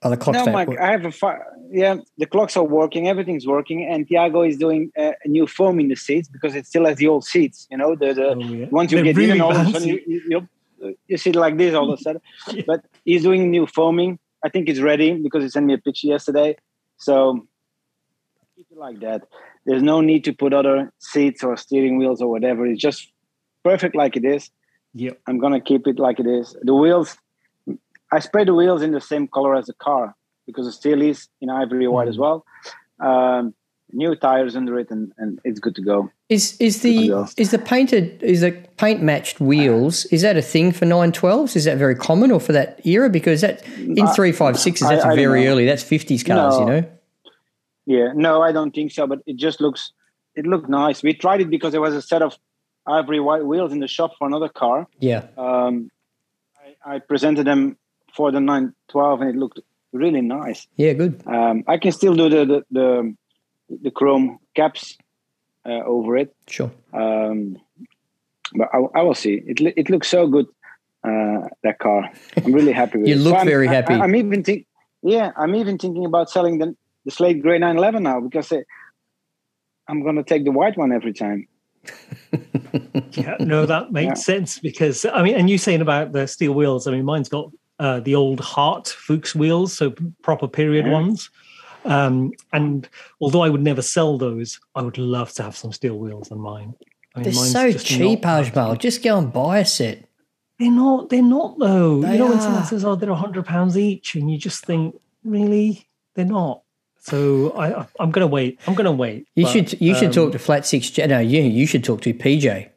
The 0.00 0.16
clocks 0.16 0.46
no, 0.46 0.52
Mike, 0.52 0.68
I 0.78 0.92
have 0.92 1.04
a 1.04 1.10
fi- 1.10 1.40
yeah. 1.72 1.96
The 2.18 2.26
clocks 2.26 2.56
are 2.56 2.62
working. 2.62 3.08
Everything's 3.08 3.48
working, 3.48 3.84
and 3.84 4.06
Tiago 4.06 4.42
is 4.42 4.56
doing 4.56 4.92
a, 4.96 5.14
a, 5.24 5.28
new 5.28 5.48
foam 5.48 5.80
in 5.80 5.88
the 5.88 5.96
seats 5.96 6.28
because 6.28 6.54
it 6.54 6.68
still 6.68 6.86
has 6.86 6.98
the 6.98 7.08
old 7.08 7.24
seats. 7.24 7.66
You 7.68 7.78
know, 7.78 7.96
the, 7.96 8.14
the 8.14 8.28
oh, 8.28 8.38
yeah. 8.38 8.66
once 8.70 8.92
you 8.92 8.98
They're 8.98 9.06
get 9.06 9.16
really 9.16 9.32
in, 9.32 9.40
all 9.40 9.56
of 9.56 9.66
a 9.66 9.70
sudden 9.72 9.88
you, 9.88 10.00
you, 10.06 10.48
you, 10.80 10.98
you 11.08 11.16
sit 11.16 11.34
like 11.34 11.56
this 11.56 11.74
all 11.74 11.92
of 11.92 11.98
a 11.98 12.02
sudden. 12.06 12.22
yeah. 12.52 12.62
But 12.64 12.84
he's 13.04 13.24
doing 13.24 13.50
new 13.50 13.66
foaming. 13.66 14.20
I 14.44 14.48
think 14.50 14.68
it's 14.68 14.78
ready 14.78 15.14
because 15.14 15.42
he 15.42 15.48
sent 15.48 15.66
me 15.66 15.74
a 15.74 15.78
picture 15.78 16.06
yesterday. 16.06 16.56
So 16.98 17.48
keep 18.54 18.66
it 18.70 18.78
like 18.78 19.00
that. 19.00 19.22
There's 19.66 19.82
no 19.82 20.00
need 20.00 20.22
to 20.24 20.32
put 20.32 20.52
other 20.52 20.92
seats 21.00 21.42
or 21.42 21.56
steering 21.56 21.98
wheels 21.98 22.22
or 22.22 22.30
whatever. 22.30 22.66
It's 22.66 22.80
just 22.80 23.10
perfect 23.64 23.96
like 23.96 24.16
it 24.16 24.24
is. 24.24 24.50
Yeah, 24.94 25.12
I'm 25.26 25.38
gonna 25.38 25.60
keep 25.60 25.88
it 25.88 25.98
like 25.98 26.20
it 26.20 26.26
is. 26.26 26.56
The 26.62 26.74
wheels 26.74 27.16
I 28.12 28.20
spray 28.20 28.44
the 28.44 28.54
wheels 28.54 28.82
in 28.82 28.92
the 28.92 29.00
same 29.00 29.28
color 29.28 29.54
as 29.54 29.66
the 29.66 29.74
car 29.74 30.14
because 30.46 30.66
the 30.66 30.72
steel 30.72 31.02
is 31.02 31.28
in 31.40 31.50
ivory 31.50 31.88
white 31.88 32.06
mm. 32.06 32.10
as 32.10 32.18
well. 32.18 32.44
Um, 33.00 33.54
new 33.92 34.14
tires 34.14 34.56
under 34.56 34.78
it, 34.78 34.90
and, 34.90 35.12
and 35.18 35.40
it's 35.44 35.60
good 35.60 35.74
to 35.76 35.82
go. 35.82 36.10
Is 36.28 36.56
is 36.58 36.82
the 36.82 37.26
is 37.36 37.50
the 37.50 37.58
painted 37.58 38.22
is 38.22 38.42
the 38.42 38.52
paint 38.76 39.02
matched 39.02 39.40
wheels? 39.40 40.04
Is 40.06 40.22
that 40.22 40.36
a 40.36 40.42
thing 40.42 40.72
for 40.72 40.84
nine 40.84 41.12
twelves? 41.12 41.56
Is 41.56 41.64
that 41.64 41.78
very 41.78 41.94
common, 41.94 42.30
or 42.30 42.40
for 42.40 42.52
that 42.52 42.84
era? 42.86 43.08
Because 43.08 43.40
that 43.40 43.66
in 43.78 44.06
three 44.08 44.32
five 44.32 44.58
sixes, 44.58 44.88
that's 44.88 45.04
I, 45.04 45.12
I 45.12 45.16
very 45.16 45.46
early. 45.46 45.64
That's 45.64 45.82
fifties 45.82 46.22
cars, 46.22 46.58
no. 46.58 46.60
you 46.60 46.66
know. 46.66 46.90
Yeah, 47.86 48.12
no, 48.14 48.42
I 48.42 48.52
don't 48.52 48.74
think 48.74 48.92
so. 48.92 49.06
But 49.06 49.20
it 49.26 49.36
just 49.36 49.60
looks 49.60 49.92
it 50.34 50.46
looked 50.46 50.68
nice. 50.68 51.02
We 51.02 51.14
tried 51.14 51.40
it 51.40 51.50
because 51.50 51.72
there 51.72 51.80
was 51.80 51.94
a 51.94 52.02
set 52.02 52.22
of 52.22 52.38
ivory 52.86 53.20
white 53.20 53.44
wheels 53.44 53.72
in 53.72 53.80
the 53.80 53.88
shop 53.88 54.12
for 54.18 54.26
another 54.26 54.48
car. 54.48 54.86
Yeah. 54.98 55.26
Um, 55.36 55.90
I, 56.84 56.96
I 56.96 56.98
presented 56.98 57.46
them 57.46 57.76
for 58.18 58.32
the 58.32 58.40
912 58.40 59.20
and 59.20 59.30
it 59.30 59.36
looked 59.36 59.60
really 59.92 60.20
nice. 60.20 60.66
Yeah, 60.76 60.92
good. 60.94 61.22
Um, 61.24 61.62
I 61.68 61.78
can 61.78 61.92
still 61.92 62.16
do 62.16 62.28
the 62.28 62.42
the 62.44 62.60
the, 62.78 63.14
the 63.84 63.90
chrome 63.92 64.40
caps 64.58 64.98
uh, 65.64 65.82
over 65.94 66.16
it. 66.16 66.34
Sure. 66.48 66.70
Um, 66.92 67.56
but 68.58 68.68
I, 68.74 68.78
I, 68.98 69.02
will 69.02 69.14
see. 69.14 69.34
It 69.46 69.60
it 69.76 69.88
looks 69.88 70.08
so 70.08 70.26
good. 70.26 70.46
Uh, 71.04 71.46
that 71.62 71.78
car. 71.78 72.10
I'm 72.44 72.52
really 72.52 72.72
happy 72.72 72.98
with 72.98 73.08
you 73.10 73.14
it. 73.14 73.20
look 73.20 73.38
so 73.38 73.44
very 73.44 73.68
happy. 73.68 73.94
I, 73.94 74.04
am 74.04 74.16
even 74.16 74.42
think. 74.42 74.66
Yeah, 75.02 75.30
I'm 75.36 75.54
even 75.54 75.78
thinking 75.78 76.04
about 76.04 76.28
selling 76.28 76.58
the 76.58 76.74
the 77.04 77.12
slate 77.12 77.40
gray 77.40 77.58
911 77.58 78.02
now 78.02 78.20
because 78.20 78.50
it, 78.50 78.66
I'm 79.86 80.02
going 80.02 80.16
to 80.16 80.24
take 80.24 80.44
the 80.44 80.50
white 80.50 80.76
one 80.76 80.90
every 80.92 81.12
time. 81.12 81.46
yeah, 83.12 83.36
no, 83.38 83.64
that 83.64 83.92
makes 83.92 84.08
yeah. 84.08 84.14
sense 84.30 84.58
because 84.58 85.06
I 85.06 85.22
mean, 85.22 85.36
and 85.36 85.48
you 85.48 85.56
saying 85.56 85.82
about 85.82 86.10
the 86.12 86.26
steel 86.26 86.52
wheels. 86.52 86.88
I 86.88 86.90
mean, 86.90 87.04
mine's 87.04 87.28
got 87.28 87.52
uh, 87.78 88.00
the 88.00 88.14
old 88.14 88.40
Hart 88.40 88.88
Fuchs 88.88 89.34
wheels, 89.34 89.72
so 89.72 89.94
proper 90.22 90.48
period 90.48 90.86
yeah. 90.86 90.92
ones. 90.92 91.30
Um, 91.84 92.32
and 92.52 92.88
although 93.20 93.42
I 93.42 93.48
would 93.48 93.62
never 93.62 93.82
sell 93.82 94.18
those, 94.18 94.60
I 94.74 94.82
would 94.82 94.98
love 94.98 95.32
to 95.34 95.42
have 95.42 95.56
some 95.56 95.72
steel 95.72 95.98
wheels 95.98 96.30
on 96.30 96.40
mine. 96.40 96.74
I 97.14 97.20
mean, 97.20 97.24
they're 97.24 97.32
so 97.32 97.72
cheap, 97.72 98.22
Ajmal. 98.22 98.78
Just 98.78 99.02
go 99.02 99.18
and 99.18 99.32
buy 99.32 99.60
a 99.60 99.64
set. 99.64 100.04
They're 100.58 100.70
not. 100.70 101.08
They're 101.08 101.22
not 101.22 101.58
though. 101.58 102.02
They 102.02 102.12
you 102.12 102.18
know, 102.18 102.26
are. 102.26 102.30
when 102.30 102.40
someone 102.40 102.64
says, 102.64 102.84
"Oh, 102.84 102.96
they're 102.96 103.10
a 103.10 103.14
hundred 103.14 103.46
pounds 103.46 103.78
each," 103.78 104.16
and 104.16 104.30
you 104.30 104.38
just 104.38 104.64
think, 104.64 105.00
"Really? 105.24 105.88
They're 106.14 106.24
not." 106.24 106.62
So 107.00 107.52
I, 107.56 107.86
I'm 108.00 108.10
going 108.10 108.26
to 108.26 108.32
wait. 108.32 108.58
I'm 108.66 108.74
going 108.74 108.84
to 108.84 108.92
wait. 108.92 109.28
You 109.34 109.44
but, 109.44 109.52
should. 109.52 109.80
You 109.80 109.94
um, 109.94 110.00
should 110.00 110.12
talk 110.12 110.26
um, 110.26 110.32
to 110.32 110.38
Flat 110.38 110.66
Six. 110.66 110.98
No, 110.98 111.20
you. 111.20 111.42
You 111.42 111.66
should 111.66 111.84
talk 111.84 112.00
to 112.02 112.12
PJ. 112.12 112.70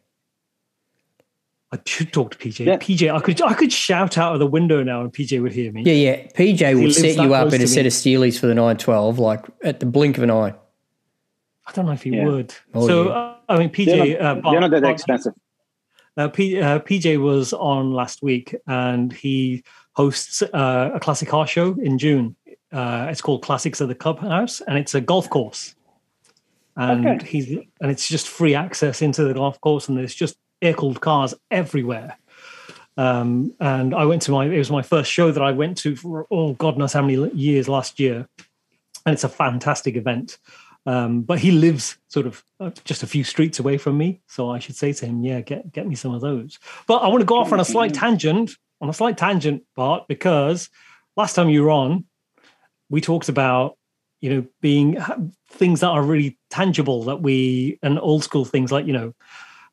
I 1.74 1.80
should 1.86 2.12
talk 2.12 2.32
to 2.32 2.38
PJ. 2.38 2.66
Yeah. 2.66 2.76
PJ, 2.78 3.14
I 3.14 3.20
could 3.22 3.42
I 3.42 3.54
could 3.54 3.72
shout 3.72 4.18
out 4.18 4.34
of 4.34 4.40
the 4.40 4.48
window 4.48 4.84
now 4.84 5.02
and 5.02 5.14
PJ 5.14 5.42
would 5.42 5.54
hear 5.54 5.72
me. 5.72 5.84
Yeah, 5.84 5.94
yeah. 5.94 6.28
PJ 6.28 6.82
would 6.82 6.94
set 6.94 7.16
you 7.16 7.34
up 7.34 7.54
in 7.54 7.62
a 7.62 7.68
set 7.68 7.86
of 7.86 7.94
Steelies 7.94 8.38
for 8.38 8.48
the 8.48 8.56
912, 8.56 9.20
like 9.20 9.46
at 9.64 9.80
the 9.80 9.86
blink 9.86 10.18
of 10.18 10.24
an 10.24 10.32
eye. 10.32 10.54
I 11.68 11.72
don't 11.74 11.86
know 11.86 11.94
if 11.94 12.04
he 12.04 12.10
yeah. 12.10 12.26
would. 12.26 12.54
Oh, 12.74 12.88
so, 12.88 13.04
yeah. 13.06 13.12
uh, 13.12 13.36
I 13.48 13.58
mean, 13.60 13.70
PJ. 13.70 13.86
They're 13.86 14.20
not, 14.22 14.46
uh, 14.46 14.52
they're 14.52 14.60
not 14.62 14.72
that 14.72 14.84
expensive. 14.84 15.34
Uh, 16.18 16.28
P, 16.28 16.60
uh, 16.60 16.80
PJ 16.80 17.22
was 17.22 17.54
on 17.54 17.94
last 17.94 18.22
week 18.22 18.54
and 18.68 19.14
he 19.14 19.64
hosts 19.94 20.42
uh, 20.42 20.92
a 20.94 21.00
classic 21.00 21.30
car 21.30 21.48
show 21.48 21.78
in 21.82 21.98
June. 21.98 22.36
Uh, 22.74 23.08
it's 23.10 23.22
called 23.22 23.44
Classics 23.44 23.80
of 23.80 23.88
the 23.88 23.96
Clubhouse 23.96 24.60
and 24.62 24.78
it's 24.78 24.94
a 24.94 25.00
golf 25.00 25.30
course. 25.30 25.74
and 26.76 27.08
Okay. 27.08 27.26
he's 27.26 27.48
and 27.80 27.92
it's 27.92 28.10
just 28.10 28.28
free 28.28 28.56
access 28.56 29.02
into 29.02 29.24
the 29.24 29.34
golf 29.34 29.60
course, 29.62 29.88
and 29.88 29.98
there's 29.98 30.16
just 30.16 30.38
air 30.62 30.74
cooled 30.74 31.02
cars 31.02 31.34
everywhere. 31.50 32.18
Um, 32.98 33.54
and 33.60 33.96
I 33.96 34.06
went 34.06 34.22
to 34.24 34.32
my 34.32 34.46
it 34.46 34.58
was 34.58 34.72
my 34.72 34.82
first 34.82 35.12
show 35.12 35.32
that 35.32 35.42
I 35.42 35.52
went 35.52 35.78
to 35.80 35.96
for 35.96 36.28
oh 36.30 36.54
god 36.54 36.78
knows 36.78 36.94
how 36.94 37.02
many 37.02 37.30
years 37.34 37.70
last 37.70 38.00
year, 38.00 38.28
and 39.06 39.14
it's 39.14 39.24
a 39.24 39.30
fantastic 39.30 39.96
event. 39.96 40.38
Um, 40.86 41.22
but 41.22 41.40
he 41.40 41.52
lives 41.52 41.98
sort 42.08 42.26
of 42.26 42.44
uh, 42.60 42.72
just 42.84 43.04
a 43.04 43.08
few 43.08 43.24
streets 43.24 43.60
away 43.60 43.78
from 43.78 43.98
me, 43.98 44.22
so 44.28 44.50
I 44.50 44.60
should 44.60 44.76
say 44.76 44.92
to 44.94 45.06
him, 45.06 45.24
"Yeah, 45.24 45.42
get 45.42 45.72
get 45.72 45.88
me 45.88 45.96
some 45.96 46.14
of 46.14 46.22
those." 46.22 46.60
But 46.88 46.98
I 46.98 47.08
want 47.08 47.22
to 47.22 47.26
go 47.26 47.38
off 47.38 47.54
on 47.54 47.60
a 47.60 47.66
slight 47.66 47.94
tangent, 47.94 48.52
on 48.82 48.90
a 48.90 48.94
slight 48.94 49.18
tangent, 49.18 49.64
Bart, 49.76 50.08
because 50.08 50.70
last 51.16 51.36
time 51.36 51.50
you 51.50 51.64
were 51.64 51.72
on, 51.72 52.06
we 52.90 53.00
talked 53.00 53.30
about 53.30 53.78
you 54.22 54.30
know 54.30 54.46
being 54.60 54.98
things 55.50 55.80
that 55.80 55.90
are 55.90 56.04
really 56.04 56.38
tangible 56.50 57.04
that 57.04 57.22
we 57.22 57.80
and 57.82 58.00
old 58.00 58.24
school 58.24 58.46
things 58.46 58.72
like 58.72 58.86
you 58.86 58.94
know 58.94 59.14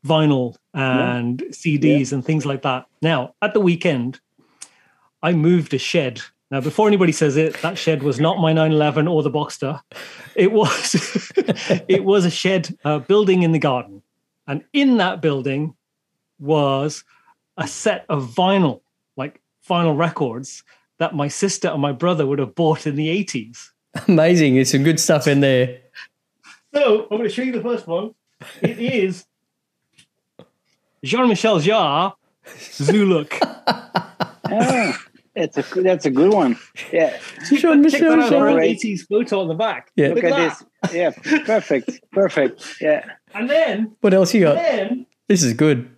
vinyl 0.07 0.57
and 0.75 1.41
CDs 1.51 2.13
and 2.13 2.25
things 2.25 2.47
like 2.47 2.63
that. 2.63 2.87
Now 3.03 3.35
at 3.43 3.55
the 3.55 3.61
weekend, 3.61 4.21
I 5.23 5.33
moved 5.33 5.75
a 5.75 5.79
shed. 5.79 6.21
Now, 6.51 6.63
before 6.63 6.89
anybody 6.89 7.13
says 7.13 7.37
it, 7.37 7.61
that 7.61 7.77
shed 7.77 8.03
was 8.03 8.19
not 8.19 8.39
my 8.39 8.55
911 8.55 9.07
or 9.07 9.23
the 9.23 9.31
Boxster. 9.31 9.83
It 10.35 10.53
was 10.53 11.33
it 11.89 12.05
was 12.05 12.25
a 12.25 12.31
shed 12.31 12.77
uh, 12.85 13.01
building 13.01 13.43
in 13.43 13.53
the 13.53 13.59
garden, 13.59 14.03
and 14.47 14.65
in 14.73 14.97
that 14.99 15.21
building 15.21 15.75
was 16.39 17.05
a 17.57 17.67
set 17.67 18.07
of 18.09 18.31
vinyl, 18.35 18.81
like 19.17 19.43
vinyl 19.69 19.99
records 19.99 20.63
that 20.99 21.15
my 21.15 21.29
sister 21.29 21.69
and 21.69 21.83
my 21.83 21.93
brother 21.93 22.27
would 22.27 22.39
have 22.39 22.55
bought 22.55 22.87
in 22.87 22.97
the 22.97 23.09
80s. 23.25 23.71
Amazing. 24.07 24.55
There's 24.55 24.71
some 24.71 24.85
good 24.85 25.01
stuff 25.01 25.27
in 25.27 25.41
there. 25.41 25.81
So 26.75 27.03
I'm 27.03 27.19
going 27.19 27.23
to 27.25 27.29
show 27.29 27.43
you 27.43 27.53
the 27.53 27.63
first 27.63 27.87
one. 27.87 28.15
It 28.63 28.79
is 28.79 29.25
Jean-Michel 31.05 31.61
Jarre, 31.61 32.13
Zoolook. 32.59 33.35
Ah, 34.51 34.99
it's 35.37 35.59
a 35.59 35.83
that's 35.83 36.07
a 36.07 36.11
good 36.11 36.33
one. 36.33 36.57
Yeah. 36.91 37.19
Jean 37.51 37.83
Michel 37.83 38.13
out. 38.19 38.31
There 38.31 38.41
Jarre. 38.41 38.53
an 38.53 38.77
80s 38.77 39.01
photo 39.07 39.41
on 39.43 39.49
the 39.49 39.55
back. 39.55 39.91
Yeah. 39.95 40.09
Look 40.09 40.25
at 40.25 40.33
at 40.33 40.59
this. 40.83 40.95
Yeah, 40.95 41.11
perfect. 41.45 42.01
Perfect. 42.13 42.77
Yeah. 42.81 43.05
And 43.35 43.51
then, 43.51 43.95
What 44.01 44.15
else 44.15 44.33
you 44.33 44.41
got? 44.45 44.55
then 44.55 45.05
This 45.29 45.43
is 45.43 45.53
good. 45.53 45.91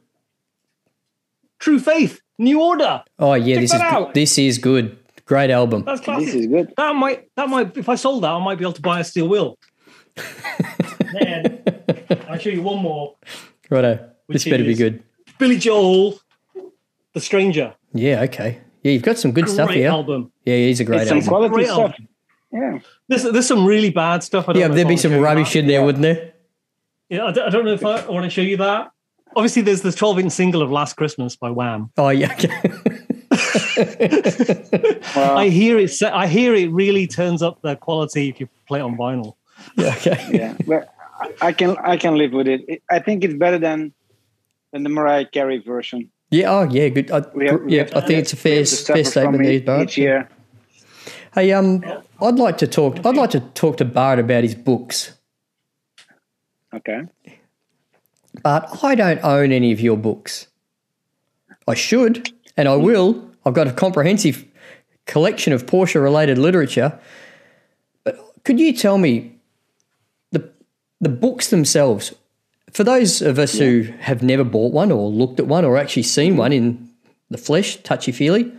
True 1.60 1.78
Faith, 1.78 2.20
New 2.40 2.60
Order. 2.60 3.04
Oh 3.20 3.34
yeah, 3.34 3.54
Check 3.54 3.62
this 3.62 3.70
that 3.70 3.76
is 3.86 3.92
out. 3.92 4.14
this 4.14 4.36
is 4.36 4.58
good. 4.58 4.98
Great 5.26 5.50
album. 5.50 5.84
That's 5.84 6.00
This 6.00 6.04
classic. 6.06 6.34
is 6.34 6.46
good. 6.48 6.72
That 6.76 6.96
might 6.96 7.28
that 7.36 7.48
might 7.48 7.76
if 7.76 7.88
I 7.88 7.94
sold 7.94 8.24
that, 8.24 8.30
I 8.32 8.42
might 8.42 8.58
be 8.58 8.64
able 8.64 8.72
to 8.72 8.82
buy 8.82 8.98
a 8.98 9.04
steel 9.04 9.28
wheel. 9.28 9.56
then 11.12 11.62
I'll 12.28 12.38
show 12.38 12.50
you 12.50 12.62
one 12.62 12.82
more. 12.82 13.14
Righto. 13.70 14.10
This 14.32 14.44
better 14.44 14.64
be 14.64 14.74
good. 14.74 15.02
Billy 15.38 15.56
Joel, 15.58 16.18
The 17.14 17.20
Stranger. 17.20 17.74
Yeah, 17.92 18.22
okay. 18.22 18.60
Yeah, 18.82 18.92
you've 18.92 19.02
got 19.02 19.18
some 19.18 19.32
good 19.32 19.44
Great 19.44 19.54
stuff 19.54 19.70
here. 19.70 19.88
album. 19.90 20.32
Yeah, 20.44 20.56
he's 20.56 20.80
a 20.80 20.84
great 20.84 21.00
It's 21.02 21.08
some 21.08 21.18
album. 21.18 21.28
quality 21.28 21.54
Great 21.54 21.66
stuff. 21.66 21.78
album. 21.78 22.08
Yeah. 22.52 22.78
There's, 23.08 23.22
there's 23.24 23.46
some 23.46 23.64
really 23.66 23.90
bad 23.90 24.22
stuff. 24.22 24.48
I 24.48 24.52
don't 24.52 24.60
Yeah, 24.60 24.68
know 24.68 24.74
there'd 24.74 24.88
be 24.88 24.96
some 24.96 25.10
wanna 25.12 25.16
show 25.16 25.20
you 25.20 25.24
rubbish 25.36 25.52
that. 25.52 25.58
in 25.60 25.66
there, 25.66 25.80
Yeah. 25.80 25.84
wouldn't 25.86 26.02
there? 26.02 26.32
Yeah, 27.08 27.24
I 27.26 27.32
don't, 27.32 27.46
I 27.46 27.50
don't 27.50 27.64
know 27.64 27.72
if 27.72 27.84
I, 27.84 28.06
want 28.08 28.24
to 28.24 28.30
show 28.30 28.40
you 28.42 28.56
that. 28.58 28.90
Obviously, 29.36 29.62
there's 29.62 29.82
the 29.82 29.92
12 29.92 30.18
inch 30.20 30.32
single 30.32 30.62
of 30.62 30.70
Last 30.70 30.94
Christmas 30.96 31.36
by 31.36 31.50
Wham. 31.50 31.90
Oh 31.98 32.08
yeah. 32.08 32.32
Okay. 32.32 32.72
Well, 35.16 35.38
I 35.38 35.48
hear 35.48 35.78
it. 35.78 36.02
I 36.02 36.26
hear 36.26 36.54
it 36.54 36.70
really 36.70 37.06
turns 37.06 37.42
up 37.42 37.60
the 37.62 37.76
quality 37.76 38.28
if 38.28 38.40
you 38.40 38.48
play 38.66 38.80
it 38.80 38.82
on 38.82 38.96
vinyl. 38.96 39.34
yeah, 39.76 39.94
okay. 39.96 40.28
yeah, 40.32 40.54
but 40.66 40.92
I- 41.20 41.48
I 41.48 41.52
can 41.52 41.76
I 41.78 41.96
can 41.96 42.16
live 42.16 42.32
with 42.32 42.48
it. 42.48 42.62
It- 42.68 42.82
I 42.90 42.98
think 42.98 43.24
it's 43.24 43.34
better 43.34 43.58
than 43.58 43.92
than 44.72 44.82
the 44.82 44.88
Mariah 44.88 45.26
Carey 45.26 45.58
version. 45.58 46.10
Yeah, 46.30 46.50
oh 46.52 46.62
yeah, 46.70 46.88
good. 46.88 47.10
I, 47.10 47.16
have- 47.16 47.68
yeah, 47.68 47.88
I 47.94 48.00
think 48.00 48.20
it's 48.20 48.32
a 48.32 48.36
fair 48.36 48.64
fair 48.64 49.04
statement 49.04 49.42
there, 49.44 49.60
Bart. 49.60 49.82
Each 49.88 49.98
year. 49.98 50.28
Hey, 51.34 51.52
um, 51.52 51.84
I'd 52.20 52.36
like 52.36 52.58
to 52.58 52.66
talk. 52.66 53.04
I'd 53.04 53.16
like 53.16 53.30
to 53.30 53.40
talk 53.40 53.76
to 53.78 53.84
Bart 53.84 54.18
about 54.18 54.42
his 54.44 54.54
books, 54.54 55.12
Okay. 56.74 57.02
but 58.42 58.84
I 58.84 58.94
don't 58.94 59.22
own 59.24 59.50
any 59.52 59.72
of 59.72 59.80
your 59.80 59.96
books. 59.96 60.46
I 61.66 61.74
should, 61.74 62.30
and 62.56 62.68
I 62.68 62.76
will. 62.76 63.28
I've 63.44 63.54
got 63.54 63.66
a 63.68 63.72
comprehensive 63.72 64.44
collection 65.06 65.52
of 65.52 65.66
Porsche-related 65.66 66.38
literature. 66.38 66.98
But 68.04 68.18
could 68.44 68.60
you 68.60 68.72
tell 68.72 68.98
me 68.98 69.36
the 70.30 70.48
the 71.00 71.08
books 71.08 71.50
themselves? 71.50 72.12
For 72.72 72.84
those 72.84 73.20
of 73.22 73.38
us 73.38 73.58
who 73.58 73.82
have 74.00 74.22
never 74.22 74.44
bought 74.44 74.72
one 74.72 74.92
or 74.92 75.08
looked 75.08 75.40
at 75.40 75.46
one 75.46 75.64
or 75.64 75.76
actually 75.76 76.04
seen 76.04 76.36
one 76.36 76.52
in 76.52 76.88
the 77.30 77.38
flesh, 77.38 77.76
touchy 77.82 78.12
feely, 78.12 78.52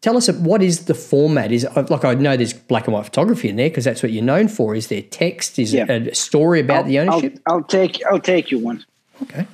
tell 0.00 0.16
us 0.16 0.30
what 0.30 0.62
is 0.62 0.86
the 0.86 0.94
format? 0.94 1.52
Is 1.52 1.64
uh, 1.64 1.86
like 1.90 2.04
I 2.04 2.14
know 2.14 2.36
there's 2.36 2.52
black 2.52 2.86
and 2.86 2.94
white 2.94 3.04
photography 3.04 3.48
in 3.48 3.56
there 3.56 3.68
because 3.68 3.84
that's 3.84 4.02
what 4.02 4.12
you're 4.12 4.24
known 4.24 4.48
for. 4.48 4.74
Is 4.74 4.88
there 4.88 5.02
text? 5.02 5.58
Is 5.58 5.72
Yeah. 5.74 5.90
it 5.90 6.08
a 6.08 6.14
story 6.14 6.60
about 6.60 6.86
the 6.86 6.98
I'll, 6.98 7.12
ownership? 7.14 7.38
I'll 7.46 7.62
take 7.64 8.02
I'll 8.10 8.20
take 8.20 8.50
you 8.50 8.58
one. 8.58 8.84
Okay. 9.22 9.46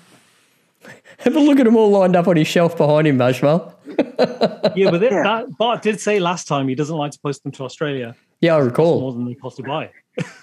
Have 1.18 1.34
a 1.34 1.40
look 1.40 1.58
at 1.58 1.64
them 1.64 1.76
all 1.76 1.90
lined 1.90 2.14
up 2.14 2.28
on 2.28 2.36
his 2.36 2.46
shelf 2.46 2.76
behind 2.76 3.06
him, 3.06 3.18
Bashmal. 3.18 3.72
Yeah, 4.76 4.90
but 4.90 5.02
it, 5.02 5.10
Yeah. 5.12 5.22
that 5.22 5.56
Bart 5.56 5.80
did 5.82 6.00
say 6.00 6.20
last 6.20 6.46
time 6.46 6.68
he 6.68 6.74
doesn't 6.74 6.96
like 6.96 7.12
to 7.12 7.18
post 7.20 7.42
them 7.42 7.52
to 7.52 7.64
Australia 7.64 8.14
Yeah, 8.42 8.56
I 8.56 8.58
recall. 8.58 9.00
more 9.00 9.12
than 9.12 9.24
they 9.24 9.34
cost 9.34 9.56
to 9.56 9.62
buy. 9.62 9.90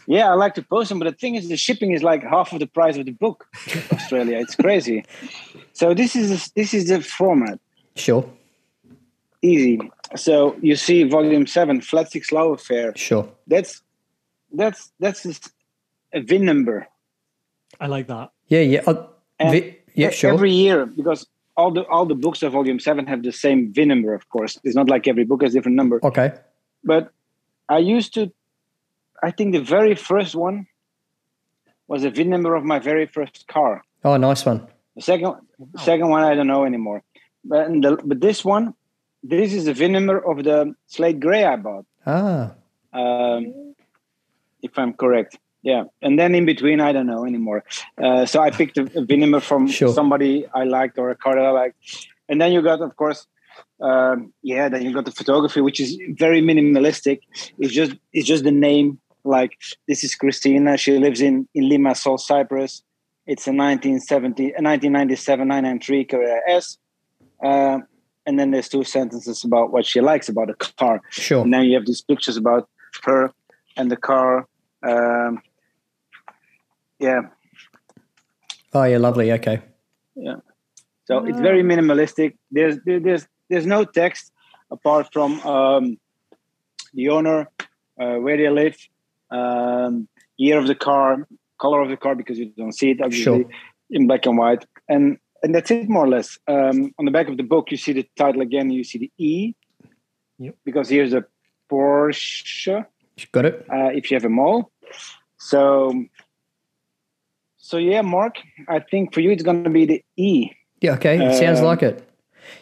Yeah, 0.06 0.30
I 0.30 0.34
like 0.34 0.54
to 0.56 0.62
post 0.62 0.90
them, 0.90 1.00
but 1.00 1.06
the 1.10 1.16
thing 1.18 1.36
is, 1.36 1.48
the 1.50 1.58
shipping 1.58 1.92
is 1.94 2.04
like 2.04 2.22
half 2.24 2.52
of 2.54 2.60
the 2.60 2.68
price 2.68 2.98
of 2.98 3.06
the 3.06 3.12
book. 3.12 3.48
Australia, 3.92 4.38
it's 4.38 4.56
crazy. 4.56 5.06
So 5.74 5.94
this 5.94 6.16
is 6.16 6.52
this 6.56 6.74
is 6.74 6.88
the 6.90 7.02
format. 7.02 7.60
Sure, 7.96 8.24
Easy. 9.42 9.80
So 10.16 10.56
you 10.62 10.76
see, 10.76 11.04
volume 11.04 11.48
seven, 11.48 11.82
flat 11.82 12.12
six 12.12 12.32
love 12.32 12.52
affair. 12.52 12.94
sure. 12.96 13.28
That's 13.48 13.82
that's 14.52 14.92
that's 15.00 15.24
just 15.24 15.52
a 16.14 16.22
VIN 16.22 16.46
number. 16.46 16.88
I 17.80 17.88
like 17.88 18.08
that. 18.08 18.32
Yeah, 18.48 18.60
yeah. 18.60 18.82
I, 18.88 18.98
And 19.40 19.52
vi- 19.52 19.78
yeah, 19.96 20.12
sure. 20.12 20.34
Every 20.34 20.52
year, 20.52 20.86
because 20.86 21.26
all 21.58 21.72
the 21.72 21.82
all 21.88 22.06
the 22.06 22.16
books 22.16 22.44
of 22.44 22.52
volume 22.54 22.80
seven 22.80 23.08
have 23.08 23.24
the 23.24 23.32
same 23.32 23.74
VIN 23.74 23.88
number. 23.88 24.14
Of 24.14 24.30
course, 24.30 24.60
it's 24.64 24.76
not 24.76 24.88
like 24.90 25.08
every 25.08 25.24
book 25.26 25.42
has 25.44 25.54
a 25.54 25.58
different 25.58 25.78
number. 25.78 26.00
okay. 26.04 26.34
But 26.84 27.12
I 27.70 27.80
used 27.80 28.14
to. 28.16 28.32
I 29.24 29.32
think 29.32 29.54
the 29.54 29.62
very 29.78 29.96
first 29.96 30.36
one 30.36 30.68
was 31.88 32.04
a 32.04 32.10
VIN 32.10 32.30
number 32.30 32.56
of 32.56 32.64
my 32.64 32.80
very 32.80 33.06
first 33.06 33.48
car. 33.48 33.84
Oh, 34.04 34.18
nice 34.18 34.46
one. 34.46 34.68
The 34.96 35.02
second 35.02 35.34
second 35.90 36.10
one 36.10 36.24
I 36.24 36.36
don't 36.36 36.48
know 36.48 36.66
anymore. 36.66 37.02
But 37.46 37.68
the, 37.84 37.98
but 38.04 38.20
this 38.22 38.44
one, 38.46 38.74
this 39.24 39.54
is 39.54 39.66
the 39.66 39.74
VIN 39.74 39.92
number 39.94 40.18
of 40.18 40.44
the 40.44 40.76
Slate 40.88 41.20
Gray 41.20 41.44
I 41.46 41.56
bought. 41.56 41.86
Ah, 42.06 42.52
Um, 42.94 43.76
if 44.62 44.78
I'm 44.78 44.94
correct. 44.94 45.38
Yeah, 45.62 45.84
and 46.02 46.20
then 46.20 46.36
in 46.36 46.46
between, 46.46 46.82
I 46.82 46.92
don't 46.92 47.08
know 47.08 47.26
anymore. 47.26 47.64
Uh, 47.98 48.26
so 48.26 48.42
I 48.42 48.50
picked 48.52 48.78
a, 48.78 48.84
a 49.00 49.04
VIN 49.06 49.22
number 49.22 49.40
from 49.40 49.68
Sure. 49.80 49.94
somebody 49.94 50.46
I 50.54 50.64
liked 50.66 50.98
or 50.98 51.10
a 51.10 51.16
car 51.16 51.36
that 51.36 51.46
I 51.46 51.52
liked, 51.52 51.78
and 52.28 52.42
then 52.42 52.52
you 52.52 52.62
got, 52.62 52.82
of 52.82 52.94
course, 52.98 53.26
um, 53.80 54.34
yeah. 54.42 54.68
Then 54.70 54.82
you 54.84 54.94
got 54.94 55.06
the 55.06 55.12
photography, 55.12 55.62
which 55.62 55.80
is 55.80 55.98
very 56.26 56.42
minimalistic. 56.42 57.20
It's 57.60 57.74
just 57.74 57.94
it's 58.12 58.28
just 58.28 58.44
the 58.44 58.52
name. 58.52 59.00
Like 59.24 59.58
this 59.88 60.04
is 60.04 60.16
Christina. 60.16 60.78
She 60.78 60.98
lives 60.98 61.22
in 61.22 61.48
in 61.54 61.66
Limassol, 61.66 62.20
Cyprus. 62.20 62.84
It's 63.26 63.48
a 63.48 63.52
1970, 63.52 64.44
a 64.44 64.62
1997 64.62 65.48
993 65.48 66.06
Carrera 66.06 66.42
S. 66.48 66.78
Uh, 67.42 67.80
and 68.26 68.38
then 68.40 68.52
there's 68.52 68.68
two 68.70 68.84
sentences 68.84 69.44
about 69.46 69.72
what 69.72 69.86
she 69.86 70.02
likes 70.02 70.28
about 70.28 70.48
the 70.48 70.54
car. 70.54 71.02
sure. 71.10 71.42
And 71.44 71.54
then 71.54 71.64
you 71.64 71.76
have 71.76 71.86
these 71.86 72.02
pictures 72.02 72.38
about 72.38 72.68
her 73.04 73.32
and 73.78 73.90
the 73.90 73.98
car. 73.98 74.48
Um, 74.82 75.42
yeah, 77.00 77.22
Oh, 78.74 78.84
yeah, 78.84 78.98
lovely. 78.98 79.32
Okay. 79.32 79.62
Yeah. 80.16 80.38
So 81.06 81.26
it's 81.26 81.40
very 81.40 81.64
minimalistic. 81.64 82.38
There's 82.50 82.78
there's 82.86 83.28
there's 83.50 83.66
no 83.66 83.84
text 83.84 84.32
apart 84.72 85.10
from 85.14 85.40
um, 85.42 85.98
the 86.94 87.10
owner, 87.10 87.50
uh, 88.00 88.16
where 88.16 88.38
they 88.38 88.50
live, 88.50 88.78
um, 89.34 90.08
year 90.38 90.58
of 90.58 90.68
the 90.68 90.76
car, 90.76 91.28
color 91.60 91.82
of 91.82 91.90
the 91.90 91.98
car 91.98 92.16
because 92.16 92.38
you 92.38 92.48
don't 92.58 92.74
see 92.74 92.92
it 92.92 93.02
obviously 93.02 93.44
Sure. 93.44 93.50
in 93.90 94.08
black 94.08 94.26
and 94.26 94.38
white, 94.38 94.66
and 94.88 95.18
and 95.44 95.54
that's 95.54 95.72
it 95.72 95.90
more 95.90 96.06
or 96.06 96.10
less. 96.10 96.38
Um, 96.48 96.94
on 97.00 97.06
the 97.06 97.12
back 97.12 97.28
of 97.28 97.36
the 97.38 97.44
book, 97.44 97.72
you 97.72 97.78
see 97.78 97.94
the 97.94 98.06
title 98.16 98.42
again. 98.42 98.70
You 98.70 98.84
see 98.84 98.98
the 99.00 99.12
E, 99.18 99.54
Yep. 100.40 100.56
because 100.66 100.88
here's 100.90 101.14
a 101.14 101.26
Porsche. 101.70 102.86
Got 103.32 103.46
it. 103.46 103.66
uh, 103.72 103.90
if 103.94 104.10
you 104.10 104.16
have 104.20 104.26
a 104.26 104.34
all. 104.42 104.72
So, 105.38 106.06
so 107.58 107.78
yeah, 107.78 108.02
Mark, 108.02 108.36
I 108.68 108.80
think 108.80 109.14
for 109.14 109.20
you 109.22 109.32
it's 109.32 109.44
going 109.44 109.64
to 109.64 109.70
be 109.70 109.86
the 109.86 110.04
E. 110.18 110.50
Yeah, 110.82 110.94
okay. 110.96 111.18
It 111.26 111.38
sounds 111.38 111.60
Um, 111.60 111.66
like 111.66 111.84
it. 111.84 112.08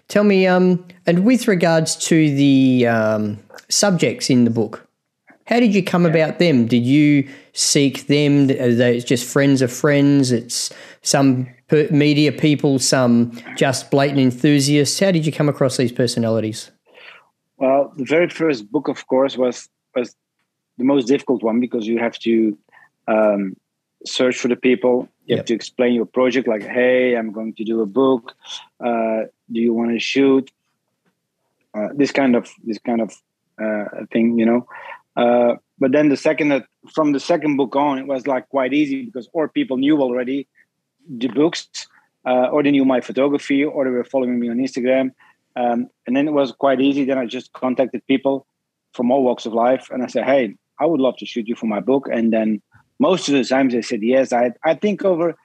Tell 0.08 0.24
me, 0.24 0.46
um, 0.48 0.86
and 1.08 1.26
with 1.26 1.48
regards 1.48 1.96
to 2.08 2.16
the 2.36 2.86
um, 2.88 3.40
subjects 3.70 4.30
in 4.30 4.44
the 4.44 4.52
book, 4.52 4.88
How 5.48 5.60
did 5.60 5.74
you 5.74 5.84
come 5.84 6.04
yeah. 6.04 6.12
about 6.12 6.40
them? 6.40 6.68
Did 6.68 6.86
you 6.86 7.28
seek 7.54 8.08
them? 8.08 8.50
Are 8.50 8.74
they 8.74 9.00
just 9.00 9.26
friends 9.26 9.62
of 9.62 9.72
friends? 9.72 10.32
It's 10.32 10.74
some 11.02 11.48
media 11.90 12.32
people, 12.32 12.80
some 12.80 13.32
just 13.56 13.92
blatant 13.92 14.20
enthusiasts. 14.20 15.00
How 15.00 15.12
did 15.12 15.26
you 15.26 15.32
come 15.32 15.50
across 15.50 15.78
these 15.78 15.92
personalities? 15.92 16.72
Well, 17.58 17.94
the 17.96 18.06
very 18.06 18.30
first 18.30 18.72
book, 18.72 18.88
of 18.88 19.08
course, 19.08 19.38
was 19.38 19.70
was 19.96 20.16
the 20.78 20.84
most 20.84 21.08
difficult 21.08 21.44
one 21.44 21.60
because 21.60 21.86
you 21.86 22.00
have 22.00 22.18
to 22.20 22.58
um, 23.08 23.56
search 24.06 24.38
for 24.38 24.48
the 24.48 24.56
people. 24.56 25.08
You 25.26 25.36
yep. 25.36 25.40
have 25.40 25.46
to 25.48 25.54
explain 25.54 25.94
your 25.94 26.06
project, 26.06 26.48
like, 26.48 26.64
"Hey, 26.64 27.16
I'm 27.16 27.32
going 27.32 27.54
to 27.56 27.64
do 27.64 27.82
a 27.82 27.86
book. 27.86 28.34
Uh, 28.80 29.26
do 29.52 29.60
you 29.62 29.74
want 29.74 29.92
to 29.92 30.00
shoot?" 30.00 30.52
Uh, 31.74 31.90
this 31.94 32.12
kind 32.12 32.36
of 32.36 32.50
this 32.64 32.80
kind 32.80 33.02
of 33.02 33.14
uh, 33.62 34.06
thing, 34.12 34.40
you 34.40 34.46
know. 34.46 34.68
Uh, 35.16 35.56
but 35.80 35.92
then 35.92 36.10
the 36.10 36.18
second 36.18 36.50
that 36.50 36.66
from 36.94 37.12
the 37.12 37.20
second 37.20 37.58
book 37.58 37.76
on, 37.76 37.98
it 37.98 38.08
was 38.08 38.28
like 38.28 38.48
quite 38.50 38.74
easy 38.74 39.04
because 39.04 39.28
or 39.34 39.50
people 39.50 39.78
knew 39.78 40.02
already 40.02 40.48
the 41.10 41.28
books, 41.28 41.68
uh, 42.26 42.48
or 42.52 42.64
they 42.64 42.72
knew 42.72 42.86
my 42.86 43.02
photography, 43.02 43.64
or 43.64 43.84
they 43.84 43.92
were 43.92 44.04
following 44.04 44.40
me 44.40 44.50
on 44.50 44.58
Instagram. 44.58 45.12
Um, 45.56 45.90
and 46.08 46.16
then 46.16 46.28
it 46.28 46.32
was 46.32 46.52
quite 46.52 46.80
easy. 46.80 47.04
Then 47.04 47.18
I 47.18 47.26
just 47.26 47.52
contacted 47.54 48.06
people 48.08 48.46
from 48.94 49.12
all 49.12 49.24
walks 49.24 49.46
of 49.46 49.54
life, 49.54 49.90
and 49.92 50.04
I 50.04 50.08
said, 50.08 50.26
"Hey, 50.26 50.56
I 50.80 50.86
would 50.86 51.02
love 51.02 51.18
to 51.18 51.26
shoot 51.26 51.48
you 51.48 51.56
for 51.56 51.66
my 51.66 51.80
book." 51.80 52.08
And 52.12 52.32
then 52.32 52.62
most 53.00 53.28
of 53.28 53.34
the 53.34 53.44
times 53.44 53.74
they 53.74 53.82
said 53.82 54.02
yes. 54.04 54.32
I 54.32 54.52
I 54.64 54.76
think 54.76 55.04
over 55.04 55.36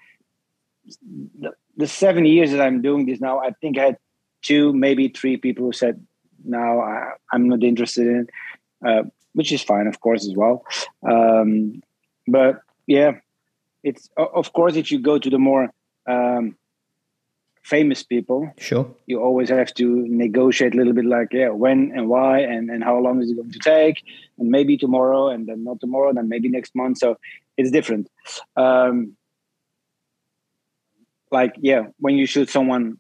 the, 1.40 1.52
the 1.76 1.88
seven 1.88 2.25
years 2.25 2.50
that 2.52 2.61
I'm 2.61 2.82
doing 2.82 3.06
this 3.06 3.20
now, 3.20 3.40
I 3.40 3.50
think 3.61 3.78
I 3.78 3.87
had 3.87 3.99
two, 4.42 4.73
maybe 4.73 5.08
three 5.08 5.37
people 5.37 5.64
who 5.64 5.73
said, 5.73 6.04
"No, 6.44 6.80
I, 6.80 7.14
am 7.32 7.49
not 7.49 7.64
interested 7.64 8.06
in." 8.06 8.20
It. 8.20 8.30
Uh, 8.87 9.02
which 9.37 9.52
is 9.52 9.62
fine, 9.62 9.87
of 9.87 10.00
course, 10.00 10.26
as 10.26 10.35
well. 10.35 10.64
Um, 11.07 11.83
but 12.26 12.62
yeah, 12.87 13.12
it's 13.85 14.09
of 14.16 14.52
course 14.55 14.76
if 14.76 14.90
you 14.90 14.99
go 14.99 15.19
to 15.19 15.28
the 15.28 15.38
more 15.38 15.69
um, 16.09 16.57
famous 17.62 18.02
people, 18.02 18.50
sure, 18.59 18.87
you 19.07 19.21
always 19.21 19.50
have 19.50 19.75
to 19.75 19.87
negotiate 20.09 20.75
a 20.75 20.78
little 20.78 20.95
bit, 20.95 21.05
like 21.05 21.28
yeah, 21.33 21.50
when 21.50 21.93
and 21.95 22.09
why, 22.09 22.40
and 22.40 22.71
and 22.71 22.83
how 22.83 22.99
long 22.99 23.23
is 23.23 23.31
it 23.31 23.37
going 23.37 23.52
to 23.52 23.59
take, 23.59 24.02
and 24.38 24.49
maybe 24.49 24.78
tomorrow, 24.78 25.28
and 25.28 25.47
then 25.47 25.64
not 25.64 25.81
tomorrow, 25.81 26.12
then 26.14 26.31
maybe 26.31 26.49
next 26.49 26.75
month. 26.75 26.97
So 26.99 27.19
it's 27.59 27.71
different. 27.71 28.09
Um, 28.57 29.16
like 31.31 31.52
yeah, 31.61 31.88
when 31.99 32.14
you 32.16 32.25
shoot 32.25 32.49
someone, 32.49 32.99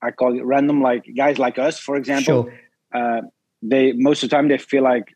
I 0.00 0.12
call 0.12 0.34
it 0.34 0.44
random, 0.44 0.80
like 0.80 1.04
guys 1.14 1.38
like 1.38 1.58
us, 1.58 1.78
for 1.78 1.96
example. 1.96 2.44
Sure. 2.44 2.54
Uh, 2.94 3.20
they 3.60 3.92
most 3.92 4.22
of 4.22 4.30
the 4.30 4.36
time 4.36 4.48
they 4.48 4.58
feel 4.58 4.82
like 4.82 5.14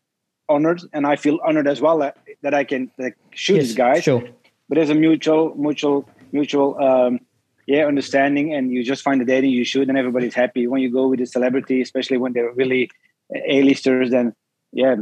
honored, 0.49 0.81
and 0.91 1.05
I 1.05 1.15
feel 1.15 1.39
honored 1.45 1.67
as 1.67 1.79
well 1.79 1.99
that, 1.99 2.17
that 2.41 2.53
I 2.53 2.63
can 2.63 2.91
like, 2.97 3.15
shoot 3.33 3.55
yes, 3.55 3.67
these 3.67 3.75
guys. 3.75 4.03
Sure. 4.03 4.23
But 4.67 4.75
there's 4.75 4.89
a 4.89 4.95
mutual, 4.95 5.55
mutual, 5.55 6.09
mutual, 6.31 6.77
um, 6.83 7.19
yeah, 7.67 7.85
understanding, 7.85 8.53
and 8.53 8.71
you 8.71 8.83
just 8.83 9.03
find 9.03 9.21
the 9.21 9.25
data 9.25 9.47
you 9.47 9.63
shoot, 9.63 9.87
and 9.87 9.97
everybody's 9.97 10.33
happy. 10.33 10.67
When 10.67 10.81
you 10.81 10.91
go 10.91 11.07
with 11.07 11.21
a 11.21 11.25
celebrity, 11.25 11.81
especially 11.81 12.17
when 12.17 12.33
they're 12.33 12.51
really 12.51 12.89
A-listers, 13.47 14.09
then 14.09 14.33
yeah, 14.71 14.95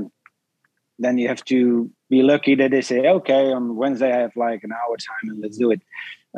then 1.00 1.18
you 1.18 1.28
have 1.28 1.44
to 1.46 1.90
be 2.10 2.24
lucky 2.24 2.56
that 2.56 2.72
they 2.72 2.82
say, 2.82 3.08
okay, 3.08 3.52
on 3.52 3.76
Wednesday 3.76 4.12
I 4.12 4.20
have 4.20 4.36
like 4.36 4.64
an 4.64 4.72
hour 4.72 4.98
time, 4.98 5.30
and 5.32 5.42
let's 5.42 5.58
do 5.58 5.72
it. 5.72 5.82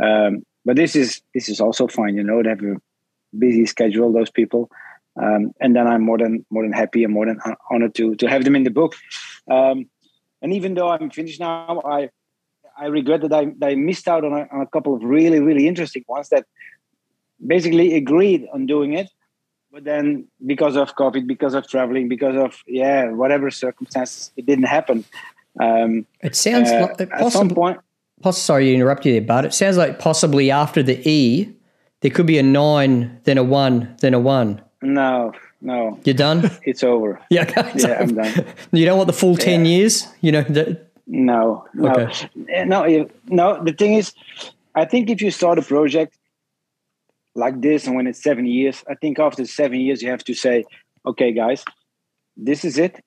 Um, 0.01 0.43
but 0.65 0.75
this 0.75 0.95
is 0.95 1.21
this 1.33 1.49
is 1.49 1.59
also 1.59 1.87
fine, 1.87 2.15
you 2.15 2.23
know. 2.23 2.43
They 2.43 2.49
have 2.49 2.63
a 2.63 2.75
busy 3.37 3.65
schedule. 3.65 4.11
Those 4.11 4.31
people. 4.31 4.69
Um, 5.21 5.53
and 5.59 5.75
then 5.75 5.87
I'm 5.87 6.01
more 6.01 6.17
than 6.17 6.45
more 6.49 6.63
than 6.63 6.71
happy 6.71 7.03
and 7.03 7.13
more 7.13 7.25
than 7.25 7.39
honored 7.69 7.95
to 7.95 8.15
to 8.15 8.27
have 8.27 8.43
them 8.43 8.55
in 8.55 8.63
the 8.63 8.71
book. 8.71 8.95
Um, 9.49 9.89
and 10.41 10.53
even 10.53 10.73
though 10.73 10.89
I'm 10.89 11.09
finished 11.09 11.39
now, 11.39 11.81
I 11.85 12.09
I 12.77 12.85
regret 12.85 13.21
that 13.21 13.33
I, 13.33 13.45
that 13.57 13.69
I 13.69 13.75
missed 13.75 14.07
out 14.07 14.23
on 14.23 14.33
a, 14.33 14.47
on 14.51 14.61
a, 14.61 14.67
couple 14.67 14.95
of 14.95 15.03
really 15.03 15.39
really 15.39 15.67
interesting 15.67 16.05
ones 16.07 16.29
that 16.29 16.45
basically 17.45 17.95
agreed 17.95 18.47
on 18.53 18.65
doing 18.65 18.93
it, 18.93 19.09
but 19.71 19.83
then 19.83 20.27
because 20.45 20.77
of 20.77 20.95
COVID, 20.95 21.27
because 21.27 21.53
of 21.53 21.67
traveling, 21.67 22.07
because 22.07 22.37
of 22.37 22.63
yeah 22.65 23.11
whatever 23.11 23.51
circumstances, 23.51 24.31
it 24.37 24.45
didn't 24.45 24.65
happen. 24.65 25.03
Um, 25.59 26.05
it 26.21 26.35
sounds 26.35 26.69
uh, 26.69 26.95
like 26.97 27.11
at 27.11 27.31
some 27.33 27.49
point. 27.49 27.79
sorry 28.31 28.65
to 28.65 28.73
interrupt 28.73 29.05
you 29.05 29.11
there, 29.11 29.21
but 29.21 29.43
it 29.43 29.53
sounds 29.53 29.75
like 29.75 29.99
possibly 29.99 30.49
after 30.49 30.81
the 30.81 31.01
E, 31.07 31.53
there 32.01 32.11
could 32.11 32.25
be 32.25 32.37
a 32.37 32.43
nine, 32.43 33.19
then 33.25 33.37
a 33.37 33.43
one, 33.43 33.95
then 33.99 34.13
a 34.13 34.19
one. 34.19 34.61
No, 34.81 35.33
no. 35.61 35.99
You're 36.05 36.15
done. 36.15 36.49
It's 36.63 36.83
over. 36.83 37.19
Yeah, 37.29 37.43
okay. 37.43 37.71
yeah, 37.75 37.99
I'm 37.99 38.15
done. 38.15 38.45
You 38.71 38.85
don't 38.85 38.97
want 38.97 39.07
the 39.07 39.13
full 39.13 39.35
ten 39.35 39.65
yeah. 39.65 39.71
years. 39.71 40.07
You 40.21 40.31
know. 40.31 40.45
No, 41.07 41.65
no, 41.73 41.89
okay. 41.89 42.29
Eh, 42.49 42.63
no, 42.65 43.09
no. 43.27 43.63
The 43.63 43.73
thing 43.73 43.95
is, 43.95 44.13
I 44.75 44.85
think 44.85 45.09
if 45.09 45.21
you 45.21 45.31
start 45.31 45.57
a 45.57 45.63
project 45.63 46.15
like 47.35 47.61
this, 47.61 47.87
and 47.87 47.95
when 47.95 48.07
it's 48.07 48.21
seven 48.21 48.45
years, 48.45 48.83
I 48.87 48.95
think 48.95 49.19
after 49.19 49.45
seven 49.45 49.79
years 49.79 50.01
you 50.01 50.09
have 50.09 50.23
to 50.25 50.33
say, 50.33 50.65
"Okay, 51.05 51.33
guys, 51.33 51.65
this 52.37 52.63
is 52.63 52.77
it. 52.77 53.03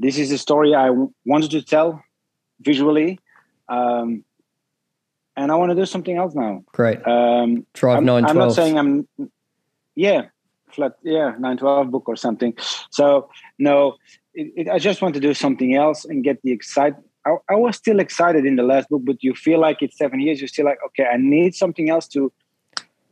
This 0.00 0.18
is 0.18 0.30
the 0.30 0.38
story 0.38 0.74
I 0.74 0.90
wanted 1.24 1.52
to 1.52 1.62
tell 1.62 2.02
visually." 2.60 3.20
Um, 3.68 4.24
and 5.36 5.50
I 5.50 5.54
want 5.54 5.70
to 5.70 5.76
do 5.76 5.86
something 5.86 6.16
else 6.16 6.34
now. 6.34 6.64
Great. 6.72 7.06
Um, 7.06 7.66
Drive 7.72 7.98
I'm, 7.98 8.04
nine. 8.04 8.24
I'm 8.24 8.36
not 8.36 8.52
saying 8.52 8.78
I'm. 8.78 9.08
Yeah, 9.94 10.26
flat 10.74 10.92
yeah 11.02 11.30
912 11.38 11.90
book 11.90 12.04
or 12.06 12.16
something. 12.16 12.54
So 12.90 13.28
no 13.58 13.96
it, 14.34 14.52
it, 14.56 14.68
i 14.68 14.78
just 14.78 15.00
want 15.00 15.14
to 15.14 15.20
do 15.20 15.32
something 15.32 15.74
else 15.74 16.04
and 16.04 16.24
get 16.24 16.42
the 16.42 16.52
excitement 16.52 17.06
I, 17.26 17.36
I, 17.48 17.54
was 17.54 17.76
still 17.76 18.00
excited 18.00 18.44
in 18.44 18.56
the 18.56 18.64
last 18.64 18.88
book 18.88 19.02
but 19.04 19.22
you 19.22 19.34
feel 19.34 19.60
like 19.60 19.78
it's 19.80 19.96
seven 19.96 20.20
years 20.20 20.40
you're 20.40 20.48
still 20.48 20.64
like 20.64 20.78
okay 20.86 21.06
i 21.06 21.16
need 21.16 21.54
something 21.54 21.88
else 21.88 22.08
to 22.08 22.32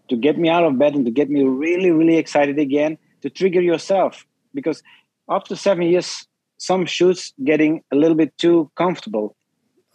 to 0.08 0.16
get 0.16 0.36
me 0.38 0.48
out 0.48 0.64
of 0.64 0.78
bed 0.78 0.94
and 0.94 1.04
to 1.04 1.10
get 1.10 1.30
me 1.30 1.42
really 1.44 1.90
really 1.90 2.16
excited 2.16 2.58
again 2.58 2.98
to 3.22 3.30
trigger 3.30 3.60
yourself. 3.60 4.26
Because 4.54 4.82
after 5.28 5.56
seven 5.56 5.84
years 5.84 6.26
some 6.58 6.86
shoots 6.86 7.32
getting 7.42 7.82
a 7.90 7.96
little 7.96 8.16
bit 8.16 8.36
too 8.38 8.70
comfortable. 8.76 9.34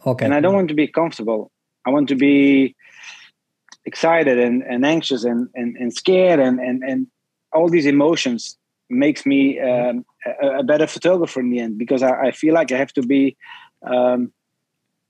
Okay. 0.06 0.26
And 0.26 0.34
i 0.34 0.40
don't 0.40 0.56
want 0.56 0.70
to 0.70 0.74
be 0.74 0.88
comfortable. 0.88 1.52
I 1.86 1.90
want 1.92 2.10
to 2.10 2.16
be 2.16 2.76
excited 3.86 4.38
and, 4.38 4.64
and 4.64 4.86
anxious 4.86 5.24
and, 5.24 5.48
and, 5.56 5.78
and 5.78 5.94
scared 5.94 6.40
and, 6.42 6.60
and, 6.60 6.84
and 6.84 7.08
all 7.54 7.70
these 7.70 7.86
emotions 7.86 8.58
makes 8.90 9.26
me 9.26 9.60
um, 9.60 10.06
a, 10.42 10.60
a, 10.60 10.64
better 10.64 10.88
photographer 10.88 11.40
in 11.40 11.50
the 11.50 11.60
end 11.60 11.78
because 11.78 12.02
I, 12.04 12.28
I 12.28 12.32
feel 12.32 12.54
like 12.54 12.72
I 12.72 12.78
have 12.78 12.94
to 12.94 13.02
be, 13.02 13.36
um, 13.84 14.32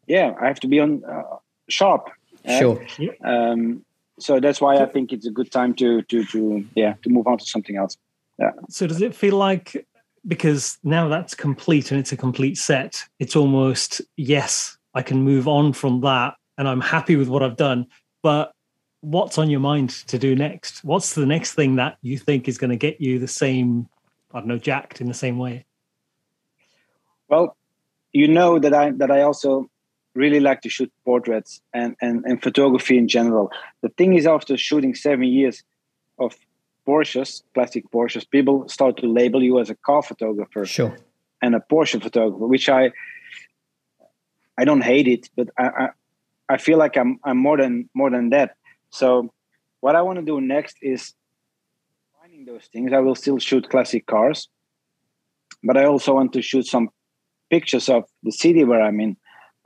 yeah, 0.07 0.33
I 0.41 0.47
have 0.47 0.59
to 0.61 0.67
be 0.67 0.79
on 0.79 1.03
uh, 1.05 1.37
sharp. 1.69 2.09
Sure. 2.47 2.83
Um, 3.23 3.85
so 4.19 4.39
that's 4.39 4.61
why 4.61 4.77
I 4.77 4.85
think 4.85 5.11
it's 5.11 5.27
a 5.27 5.31
good 5.31 5.51
time 5.51 5.73
to 5.75 6.01
to 6.03 6.25
to 6.25 6.65
yeah 6.75 6.93
to 7.03 7.09
move 7.09 7.27
on 7.27 7.37
to 7.37 7.45
something 7.45 7.77
else. 7.77 7.97
Yeah. 8.39 8.51
So 8.69 8.87
does 8.87 9.01
it 9.01 9.13
feel 9.13 9.35
like 9.35 9.85
because 10.27 10.77
now 10.83 11.07
that's 11.07 11.35
complete 11.35 11.91
and 11.91 11.99
it's 11.99 12.11
a 12.11 12.17
complete 12.17 12.57
set, 12.57 13.03
it's 13.19 13.35
almost 13.35 14.01
yes, 14.15 14.77
I 14.93 15.01
can 15.01 15.23
move 15.23 15.47
on 15.47 15.73
from 15.73 16.01
that 16.01 16.35
and 16.57 16.67
I'm 16.67 16.81
happy 16.81 17.15
with 17.15 17.27
what 17.27 17.43
I've 17.43 17.57
done, 17.57 17.87
but 18.23 18.51
what's 19.01 19.37
on 19.37 19.49
your 19.49 19.59
mind 19.59 19.89
to 20.07 20.17
do 20.17 20.35
next? 20.35 20.83
What's 20.83 21.15
the 21.15 21.25
next 21.25 21.53
thing 21.53 21.75
that 21.75 21.97
you 22.01 22.17
think 22.17 22.47
is 22.47 22.57
going 22.57 22.71
to 22.71 22.77
get 22.77 22.99
you 22.99 23.19
the 23.19 23.27
same, 23.27 23.87
I 24.33 24.39
don't 24.39 24.47
know, 24.47 24.57
jacked 24.57 25.01
in 25.01 25.07
the 25.07 25.13
same 25.13 25.37
way? 25.37 25.65
Well, 27.29 27.55
you 28.13 28.27
know 28.27 28.59
that 28.59 28.73
I 28.73 28.91
that 28.91 29.11
I 29.11 29.21
also 29.21 29.69
really 30.13 30.39
like 30.39 30.61
to 30.61 30.69
shoot 30.69 30.91
portraits 31.05 31.61
and, 31.73 31.95
and, 32.01 32.25
and 32.25 32.41
photography 32.41 32.97
in 32.97 33.07
general. 33.07 33.51
The 33.81 33.89
thing 33.89 34.15
is, 34.15 34.25
after 34.25 34.57
shooting 34.57 34.95
seven 34.95 35.25
years 35.25 35.63
of 36.17 36.35
Porsches, 36.87 37.43
classic 37.53 37.89
Porsches, 37.91 38.27
people 38.27 38.67
start 38.67 38.97
to 38.97 39.07
label 39.07 39.43
you 39.43 39.59
as 39.59 39.69
a 39.69 39.75
car 39.75 40.01
photographer 40.01 40.65
sure. 40.65 40.97
and 41.41 41.53
a 41.53 41.59
Porsche 41.59 42.01
photographer, 42.01 42.47
which 42.47 42.67
I 42.69 42.91
I 44.57 44.65
don't 44.65 44.81
hate 44.81 45.07
it, 45.07 45.29
but 45.35 45.49
I, 45.57 45.67
I, 45.67 45.89
I 46.49 46.57
feel 46.57 46.79
like 46.79 46.97
I'm 46.97 47.19
I'm 47.23 47.37
more 47.37 47.57
than 47.57 47.89
more 47.93 48.09
than 48.09 48.29
that. 48.31 48.55
So 48.97 49.31
what 49.79 49.95
I 49.95 50.01
want 50.01 50.17
to 50.17 50.25
do 50.25 50.41
next 50.41 50.77
is 50.81 51.13
finding 52.19 52.45
those 52.45 52.65
things. 52.73 52.91
I 52.93 52.99
will 52.99 53.13
still 53.13 53.37
shoot 53.37 53.69
classic 53.69 54.07
cars, 54.07 54.49
but 55.63 55.77
I 55.77 55.85
also 55.85 56.15
want 56.15 56.33
to 56.33 56.41
shoot 56.41 56.65
some 56.65 56.89
pictures 57.51 57.89
of 57.89 58.05
the 58.23 58.31
city 58.31 58.63
where 58.63 58.81
I'm 58.81 58.99
in 58.99 59.15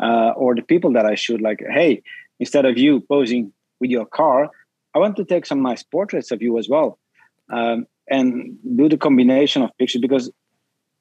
uh, 0.03 0.31
or 0.35 0.53
the 0.53 0.61
people 0.61 0.91
that 0.93 1.05
I 1.05 1.15
shoot. 1.15 1.41
Like, 1.41 1.63
hey, 1.69 2.03
instead 2.41 2.65
of 2.65 2.77
you 2.77 2.99
posing 2.99 3.53
with 3.79 3.89
your 3.89 4.05
car, 4.05 4.49
I 4.93 4.99
want 4.99 5.15
to 5.15 5.23
take 5.23 5.45
some 5.45 5.61
nice 5.63 5.81
portraits 5.81 6.31
of 6.31 6.41
you 6.41 6.57
as 6.57 6.67
well, 6.67 6.99
um, 7.49 7.87
and 8.09 8.57
do 8.75 8.89
the 8.89 8.97
combination 8.97 9.61
of 9.61 9.69
pictures 9.77 10.01
because 10.01 10.29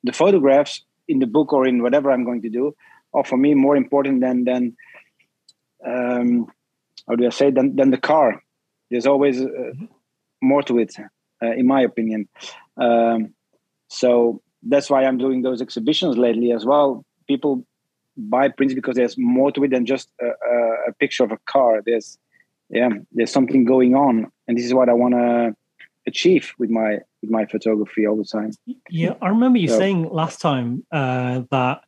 the 0.05 0.13
photographs 0.13 0.85
in 1.09 1.19
the 1.19 1.27
book 1.27 1.53
or 1.53 1.67
in 1.67 1.83
whatever 1.83 2.13
I'm 2.13 2.25
going 2.25 2.43
to 2.43 2.49
do 2.49 2.77
are 3.13 3.25
for 3.25 3.37
me 3.37 3.55
more 3.55 3.77
important 3.77 4.21
than 4.21 4.45
than 4.45 4.77
um, 5.85 6.47
how 7.11 7.17
do 7.17 7.27
I 7.27 7.31
say 7.31 7.51
than 7.51 7.77
than 7.77 7.91
the 7.91 7.99
car. 7.99 8.41
There's 8.91 9.07
always 9.07 9.41
uh, 9.41 9.45
mm-hmm. 9.45 9.87
more 10.41 10.63
to 10.65 10.79
it, 10.79 10.95
uh, 11.43 11.53
in 11.53 11.67
my 11.67 11.83
opinion. 11.83 12.29
Um, 12.77 13.35
so 13.89 14.43
that's 14.63 14.89
why 14.89 15.05
I'm 15.05 15.19
doing 15.19 15.43
those 15.43 15.61
exhibitions 15.61 16.17
lately 16.17 16.53
as 16.53 16.65
well. 16.65 17.05
people 17.27 17.65
buy 18.17 18.49
prints 18.49 18.75
because 18.75 18.97
there's 18.97 19.17
more 19.17 19.51
to 19.53 19.65
it 19.65 19.71
than 19.71 19.87
just 19.87 20.11
a, 20.21 20.27
a, 20.27 20.57
a 20.89 20.93
picture 20.99 21.25
of 21.25 21.33
a 21.33 21.39
car. 21.47 21.83
There's 21.85 22.19
yeah, 22.69 22.91
there's 23.13 23.33
something 23.33 23.65
going 23.65 23.95
on, 23.95 24.31
and 24.47 24.57
this 24.57 24.65
is 24.65 24.75
what 24.75 24.89
I 24.89 24.93
want 24.93 25.15
to 25.15 25.57
achieve 26.07 26.53
with 26.59 26.71
my 26.71 26.99
with 27.21 27.31
my 27.31 27.47
photography 27.47 28.07
all 28.07 28.17
the 28.17 28.25
time. 28.25 28.53
Yeah, 28.89 29.15
I 29.21 29.29
remember 29.29 29.59
you 29.59 29.69
so, 29.69 29.79
saying 29.79 30.09
last 30.11 30.41
time 30.41 30.85
uh, 30.93 31.43
that 31.51 31.83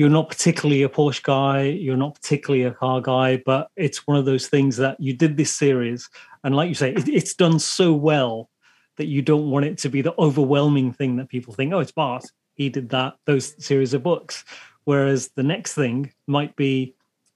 you're 0.00 0.08
not 0.08 0.30
particularly 0.30 0.82
a 0.82 0.88
Porsche 0.88 1.22
guy, 1.22 1.64
you're 1.64 1.94
not 1.94 2.14
particularly 2.14 2.64
a 2.64 2.70
car 2.70 3.02
guy, 3.02 3.36
but 3.44 3.68
it's 3.76 4.06
one 4.06 4.16
of 4.16 4.24
those 4.24 4.46
things 4.46 4.78
that 4.78 4.98
you 4.98 5.12
did 5.12 5.36
this 5.36 5.54
series, 5.54 6.08
and 6.42 6.56
like 6.56 6.70
you 6.70 6.74
say, 6.74 6.94
it, 6.94 7.06
it's 7.06 7.34
done 7.34 7.58
so 7.58 7.92
well 7.92 8.48
that 8.96 9.08
you 9.08 9.20
don't 9.20 9.50
want 9.50 9.66
it 9.66 9.76
to 9.76 9.90
be 9.90 10.00
the 10.00 10.18
overwhelming 10.18 10.90
thing 10.90 11.16
that 11.16 11.28
people 11.28 11.52
think, 11.52 11.74
oh, 11.74 11.80
it's 11.80 11.92
Bart, 11.92 12.24
he 12.54 12.70
did 12.70 12.88
that, 12.88 13.16
those 13.26 13.62
series 13.62 13.92
of 13.92 14.02
books. 14.02 14.42
Whereas 14.84 15.28
the 15.36 15.42
next 15.42 15.74
thing 15.74 16.14
might 16.26 16.56
be, 16.56 16.94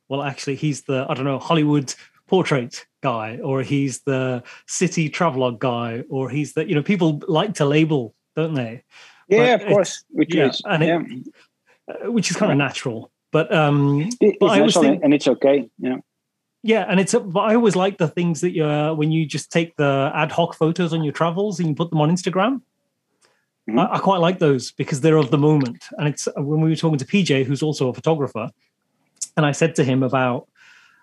well, 0.09 0.23
actually, 0.23 0.55
he's 0.55 0.85
the 0.85 1.05
I 1.07 1.13
don't 1.13 1.27
know 1.27 1.39
Hollywood 1.39 1.95
portrait 2.29 2.87
guy, 3.03 3.41
or 3.45 3.61
he's 3.61 4.01
the 4.05 4.43
city 4.67 5.11
travelogue 5.11 5.61
guy, 5.61 6.05
or 6.09 6.31
he's 6.31 6.55
the 6.55 6.67
you 6.67 6.75
know 6.75 6.83
people 6.83 7.21
like 7.29 7.53
to 7.57 7.67
label, 7.67 8.15
don't 8.35 8.55
they? 8.55 8.85
Yeah, 9.29 9.59
but 9.59 9.67
of 9.67 9.69
course. 9.69 10.03
Which 10.09 10.35
yeah, 10.35 10.49
is 10.49 10.63
and 10.65 10.83
yeah. 10.83 11.03
It, 11.05 11.27
which 12.05 12.31
is 12.31 12.37
kind 12.37 12.53
of 12.53 12.59
natural. 12.59 13.11
But 13.33 13.53
um, 13.53 14.11
it, 14.21 14.37
but 14.39 14.47
I 14.47 14.61
always 14.61 14.77
think, 14.79 15.03
and 15.03 15.13
it's 15.13 15.27
okay. 15.27 15.69
Yeah. 15.79 15.97
Yeah, 16.63 16.87
and 16.89 16.99
it's 16.99 17.15
but 17.15 17.41
I 17.41 17.55
always 17.57 17.77
like 17.77 17.99
the 17.99 18.09
things 18.09 18.41
that 18.41 18.53
you 18.53 18.65
uh, 18.65 18.95
when 18.95 19.13
you 19.13 19.27
just 19.27 19.53
take 19.53 19.77
the 19.77 20.11
ad 20.15 20.33
hoc 20.33 20.55
photos 20.55 20.95
on 20.95 21.05
your 21.05 21.13
travels 21.13 21.61
and 21.61 21.69
you 21.69 21.75
put 21.75 21.91
them 21.91 22.01
on 22.01 22.11
Instagram. 22.11 22.63
Mm-hmm. 23.69 23.79
I, 23.79 23.95
I, 23.95 23.99
quite 23.99 24.19
like 24.19 24.39
those 24.39 24.73
because 24.73 25.03
they're 25.03 25.17
of 25.17 25.31
the 25.31 25.39
moment. 25.39 25.85
And 25.99 26.09
it's 26.09 26.27
when 26.37 26.63
we 26.63 26.71
were 26.71 26.77
talking 26.77 26.99
to 26.99 27.05
PJ, 27.05 27.45
who's 27.45 27.63
also 27.63 27.89
a 27.89 27.95
photographer, 27.95 28.51
and 29.37 29.45
I 29.45 29.53
said 29.53 29.75
to 29.77 29.85
him 29.85 30.03
about 30.03 30.49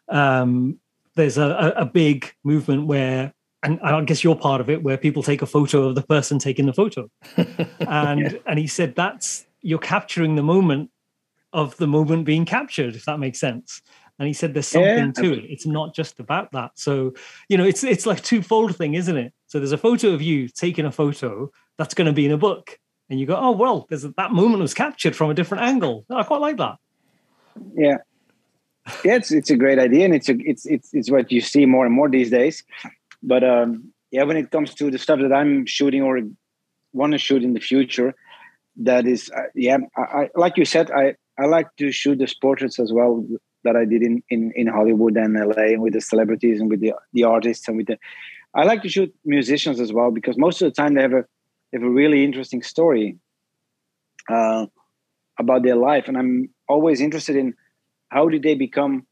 um, 0.09 0.79
there's 1.15 1.37
a, 1.37 1.73
a 1.75 1.85
big 1.85 2.33
movement 2.43 2.87
where 2.87 3.33
and 3.63 3.79
I 3.81 4.01
guess 4.01 4.23
you're 4.23 4.35
part 4.35 4.61
of 4.61 4.69
it, 4.69 4.81
where 4.81 4.97
people 4.97 5.21
take 5.21 5.41
a 5.41 5.45
photo 5.45 5.89
of 5.89 5.95
the 5.95 6.01
person 6.01 6.39
taking 6.39 6.65
the 6.65 6.73
photo, 6.73 7.09
and 7.79 8.19
yeah. 8.19 8.31
and 8.47 8.57
he 8.57 8.67
said 8.67 8.95
that's 8.95 9.45
you're 9.61 9.79
capturing 9.79 10.35
the 10.35 10.43
moment 10.43 10.89
of 11.53 11.75
the 11.77 11.87
moment 11.87 12.25
being 12.25 12.45
captured, 12.45 12.95
if 12.95 13.05
that 13.05 13.19
makes 13.19 13.39
sense. 13.39 13.81
And 14.19 14.27
he 14.27 14.33
said 14.33 14.53
there's 14.53 14.67
something 14.67 15.13
yeah. 15.15 15.23
to 15.23 15.33
it. 15.33 15.45
It's 15.49 15.65
not 15.65 15.95
just 15.95 16.19
about 16.19 16.51
that. 16.51 16.71
So 16.75 17.13
you 17.49 17.57
know, 17.57 17.65
it's 17.65 17.83
it's 17.83 18.05
like 18.05 18.21
twofold 18.21 18.75
thing, 18.75 18.93
isn't 18.93 19.17
it? 19.17 19.33
So 19.47 19.59
there's 19.59 19.71
a 19.71 19.77
photo 19.77 20.09
of 20.09 20.21
you 20.21 20.47
taking 20.47 20.85
a 20.85 20.91
photo 20.91 21.49
that's 21.77 21.93
going 21.93 22.05
to 22.05 22.13
be 22.13 22.25
in 22.25 22.31
a 22.31 22.37
book, 22.37 22.77
and 23.09 23.19
you 23.19 23.25
go, 23.25 23.35
oh 23.35 23.51
well, 23.51 23.87
there's 23.89 24.03
that 24.03 24.31
moment 24.31 24.61
was 24.61 24.73
captured 24.73 25.15
from 25.15 25.31
a 25.31 25.33
different 25.33 25.63
angle. 25.63 26.05
I 26.09 26.23
quite 26.23 26.41
like 26.41 26.57
that. 26.57 26.75
Yeah, 27.73 27.97
yeah, 29.03 29.15
it's 29.15 29.31
it's 29.31 29.49
a 29.49 29.55
great 29.55 29.79
idea, 29.79 30.05
and 30.05 30.13
it's 30.13 30.29
a, 30.29 30.35
it's 30.39 30.65
it's 30.65 30.93
it's 30.93 31.09
what 31.09 31.31
you 31.31 31.41
see 31.41 31.65
more 31.65 31.85
and 31.85 31.93
more 31.93 32.09
these 32.09 32.29
days. 32.29 32.63
But 33.23 33.43
um, 33.43 33.91
yeah, 34.11 34.23
when 34.23 34.37
it 34.37 34.51
comes 34.51 34.73
to 34.75 34.91
the 34.91 34.97
stuff 34.97 35.19
that 35.19 35.33
I'm 35.33 35.65
shooting 35.65 36.01
or 36.01 36.19
want 36.93 37.13
to 37.13 37.17
shoot 37.17 37.43
in 37.43 37.53
the 37.53 37.59
future, 37.59 38.13
that 38.77 39.05
is 39.05 39.29
uh, 39.35 39.43
yeah, 39.55 39.77
I, 39.97 40.01
I, 40.01 40.29
like 40.35 40.57
you 40.57 40.65
said, 40.65 40.91
I 40.91 41.15
I 41.39 41.45
like 41.45 41.67
to 41.77 41.91
shoot 41.91 42.17
the 42.19 42.33
portraits 42.41 42.79
as 42.79 42.91
well 42.93 43.25
that 43.63 43.75
I 43.75 43.85
did 43.85 44.01
in 44.01 44.23
in 44.29 44.51
in 44.55 44.67
Hollywood 44.67 45.17
and 45.17 45.33
LA 45.33 45.73
and 45.73 45.81
with 45.81 45.93
the 45.93 46.01
celebrities 46.01 46.59
and 46.59 46.69
with 46.69 46.81
the 46.81 46.93
the 47.13 47.23
artists 47.23 47.67
and 47.67 47.77
with 47.77 47.87
the. 47.87 47.97
I 48.53 48.63
like 48.63 48.81
to 48.83 48.89
shoot 48.89 49.13
musicians 49.23 49.79
as 49.79 49.93
well 49.93 50.11
because 50.11 50.37
most 50.37 50.61
of 50.61 50.65
the 50.67 50.81
time 50.81 50.93
they 50.93 51.01
have 51.01 51.13
a 51.13 51.25
they 51.71 51.79
have 51.79 51.83
a 51.83 51.89
really 51.89 52.23
interesting 52.23 52.61
story 52.61 53.17
uh, 54.29 54.65
about 55.39 55.63
their 55.63 55.75
life, 55.75 56.07
and 56.07 56.17
I'm 56.17 56.49
always 56.67 57.01
interested 57.01 57.35
in 57.35 57.53
how 58.09 58.27
did 58.27 58.43
they 58.43 58.55
become 58.55 59.07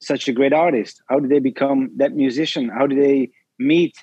such 0.00 0.28
a 0.28 0.32
great 0.32 0.52
artist? 0.52 1.02
How 1.08 1.18
did 1.20 1.30
they 1.30 1.38
become 1.38 1.90
that 1.96 2.14
musician? 2.14 2.68
How 2.68 2.86
did 2.86 3.02
they 3.02 3.30
meet 3.58 3.94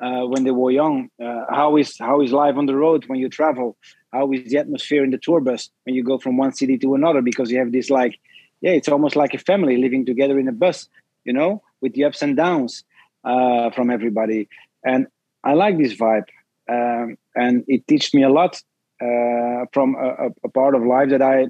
uh, 0.00 0.22
when 0.22 0.44
they 0.44 0.50
were 0.50 0.70
young? 0.70 1.08
Uh, 1.22 1.44
how 1.50 1.76
is 1.76 1.96
how 1.98 2.20
is 2.20 2.32
life 2.32 2.56
on 2.56 2.66
the 2.66 2.74
road 2.74 3.04
when 3.06 3.18
you 3.18 3.28
travel? 3.28 3.76
How 4.12 4.30
is 4.32 4.50
the 4.50 4.58
atmosphere 4.58 5.04
in 5.04 5.10
the 5.10 5.18
tour 5.18 5.40
bus 5.40 5.70
when 5.84 5.94
you 5.94 6.04
go 6.04 6.18
from 6.18 6.36
one 6.36 6.52
city 6.52 6.78
to 6.78 6.94
another? 6.94 7.22
Because 7.22 7.50
you 7.50 7.58
have 7.58 7.72
this 7.72 7.90
like, 7.90 8.18
yeah, 8.60 8.72
it's 8.72 8.88
almost 8.88 9.16
like 9.16 9.34
a 9.34 9.38
family 9.38 9.76
living 9.76 10.04
together 10.04 10.38
in 10.38 10.48
a 10.48 10.52
bus, 10.52 10.88
you 11.24 11.32
know, 11.32 11.62
with 11.80 11.94
the 11.94 12.04
ups 12.04 12.22
and 12.22 12.36
downs 12.36 12.84
uh, 13.24 13.70
from 13.70 13.90
everybody. 13.90 14.48
And 14.84 15.06
I 15.44 15.54
like 15.54 15.78
this 15.78 15.94
vibe, 15.94 16.28
um, 16.68 17.16
and 17.34 17.64
it 17.66 17.86
teaches 17.88 18.14
me 18.14 18.22
a 18.22 18.28
lot 18.30 18.62
uh, 19.00 19.66
from 19.72 19.96
a, 19.96 20.28
a 20.44 20.48
part 20.48 20.74
of 20.74 20.84
life 20.84 21.10
that 21.10 21.22
I 21.22 21.46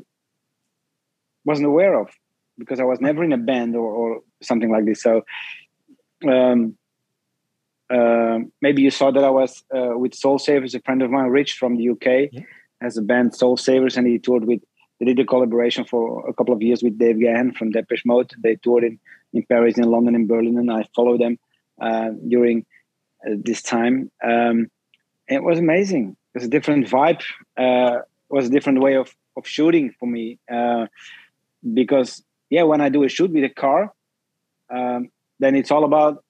wasn't 1.45 1.67
aware 1.67 1.99
of 1.99 2.09
because 2.59 2.81
I 2.81 2.85
was 2.85 3.01
never 3.01 3.25
in 3.25 3.33
a 3.33 3.39
band 3.39 3.75
or, 3.77 3.91
or 3.91 4.21
something 4.41 4.71
like 4.71 4.85
this. 4.85 5.03
So 5.03 5.25
um, 6.27 6.77
uh, 7.93 8.39
maybe 8.61 8.83
you 8.83 8.91
saw 8.91 9.11
that 9.11 9.23
I 9.23 9.31
was 9.31 9.63
uh, 9.75 9.99
with 9.99 10.15
Soul 10.15 10.39
Savers, 10.39 10.75
a 10.75 10.81
friend 10.81 11.03
of 11.03 11.11
mine, 11.11 11.29
Rich 11.29 11.55
from 11.55 11.77
the 11.77 11.91
UK, 11.91 12.31
yeah. 12.33 12.41
has 12.81 12.97
a 12.97 13.03
band 13.03 13.35
Soul 13.35 13.57
Savers, 13.57 13.97
and 13.97 14.07
he 14.07 14.19
toured 14.19 14.45
with. 14.45 14.61
They 14.99 15.07
did 15.07 15.19
a 15.19 15.27
collaboration 15.27 15.85
for 15.85 16.29
a 16.29 16.33
couple 16.33 16.55
of 16.55 16.63
years 16.63 16.81
with 16.81 16.97
Dave 16.97 17.21
Gahan 17.21 17.55
from 17.55 17.73
Depeche 17.73 18.05
Mode. 18.07 18.31
They 18.39 18.55
toured 18.55 18.85
in, 18.85 19.01
in 19.33 19.45
Paris, 19.47 19.77
in 19.77 19.91
London, 19.91 20.15
in 20.15 20.29
Berlin, 20.29 20.57
and 20.57 20.71
I 20.71 20.87
followed 20.95 21.21
them 21.21 21.41
uh, 21.81 22.11
during 22.29 22.65
uh, 23.27 23.35
this 23.37 23.63
time. 23.63 24.13
Um, 24.23 24.71
it 25.27 25.43
was 25.43 25.59
amazing. 25.59 26.17
It 26.35 26.39
was 26.39 26.45
a 26.45 26.49
different 26.49 26.87
vibe. 26.87 27.23
Uh, 27.59 27.99
it 27.99 28.35
was 28.35 28.47
a 28.47 28.51
different 28.51 28.81
way 28.81 28.95
of, 28.95 29.13
of 29.37 29.47
shooting 29.47 29.93
for 29.99 30.07
me 30.07 30.39
uh, 30.51 30.87
because 31.75 32.23
yeah, 32.49 32.63
when 32.63 32.81
I 32.81 32.89
do 32.89 33.03
a 33.03 33.09
shoot 33.09 33.33
with 33.33 33.45
a 33.45 33.49
car, 33.49 33.93
um, 34.71 35.11
then 35.41 35.57
it's 35.57 35.71
all 35.71 35.85
about 35.85 36.23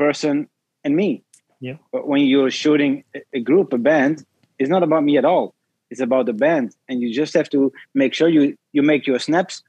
person 0.00 0.48
and 0.82 0.96
me. 0.96 1.22
Yeah. 1.60 1.76
But 1.92 2.08
when 2.08 2.22
you're 2.22 2.50
shooting 2.50 3.04
a 3.38 3.40
group, 3.40 3.72
a 3.74 3.78
band, 3.78 4.24
it's 4.58 4.70
not 4.70 4.82
about 4.82 5.04
me 5.04 5.18
at 5.18 5.26
all. 5.26 5.54
It's 5.90 6.00
about 6.00 6.26
the 6.26 6.32
band, 6.32 6.74
and 6.88 7.02
you 7.02 7.12
just 7.12 7.34
have 7.34 7.50
to 7.50 7.72
make 7.94 8.14
sure 8.14 8.28
you 8.28 8.56
you 8.72 8.82
make 8.82 9.06
your 9.10 9.18
snaps 9.18 9.62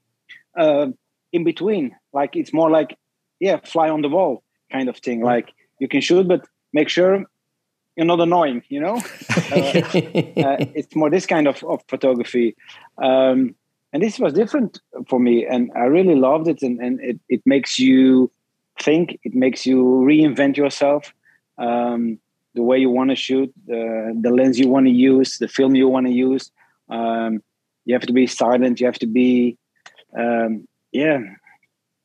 uh, 0.63 0.87
in 1.31 1.43
between. 1.43 1.85
Like 2.13 2.35
it's 2.35 2.53
more 2.53 2.69
like 2.69 2.97
yeah, 3.39 3.57
fly 3.73 3.89
on 3.89 4.01
the 4.01 4.09
wall 4.15 4.43
kind 4.71 4.87
of 4.87 4.97
thing. 4.97 5.19
Like 5.33 5.47
you 5.79 5.87
can 5.87 6.01
shoot, 6.01 6.27
but 6.27 6.41
make 6.71 6.89
sure 6.89 7.11
you're 7.95 8.11
not 8.13 8.21
annoying. 8.21 8.61
You 8.69 8.81
know, 8.85 8.95
uh, 9.51 9.71
uh, 10.47 10.57
it's 10.79 10.95
more 10.95 11.09
this 11.09 11.25
kind 11.25 11.47
of, 11.47 11.63
of 11.63 11.81
photography. 11.87 12.55
Um, 13.03 13.55
and 13.93 14.01
this 14.01 14.19
was 14.19 14.33
different 14.33 14.79
for 15.09 15.19
me 15.19 15.45
and 15.45 15.69
i 15.75 15.85
really 15.97 16.15
loved 16.15 16.47
it 16.47 16.61
and, 16.61 16.79
and 16.79 16.99
it, 17.01 17.19
it 17.27 17.41
makes 17.45 17.77
you 17.77 18.31
think. 18.79 19.19
It 19.23 19.33
makes 19.33 19.65
you 19.65 19.83
reinvent 19.83 20.57
yourself. 20.57 21.13
Um, 21.57 22.19
the 22.53 22.63
way 22.63 22.77
you 22.77 22.89
want 22.89 23.09
to 23.11 23.15
shoot 23.15 23.53
the, 23.65 24.17
the 24.19 24.29
lens 24.29 24.59
you 24.59 24.67
want 24.67 24.85
to 24.85 24.91
use 24.91 25.37
the 25.37 25.47
film 25.47 25.75
you 25.75 25.87
want 25.87 26.07
to 26.07 26.11
use. 26.11 26.51
Um, 26.89 27.41
you 27.85 27.95
have 27.95 28.05
to 28.07 28.13
be 28.13 28.27
silent. 28.27 28.79
You 28.79 28.87
have 28.87 28.99
to 28.99 29.07
be 29.07 29.57
um, 30.17 30.67
yeah. 30.91 31.19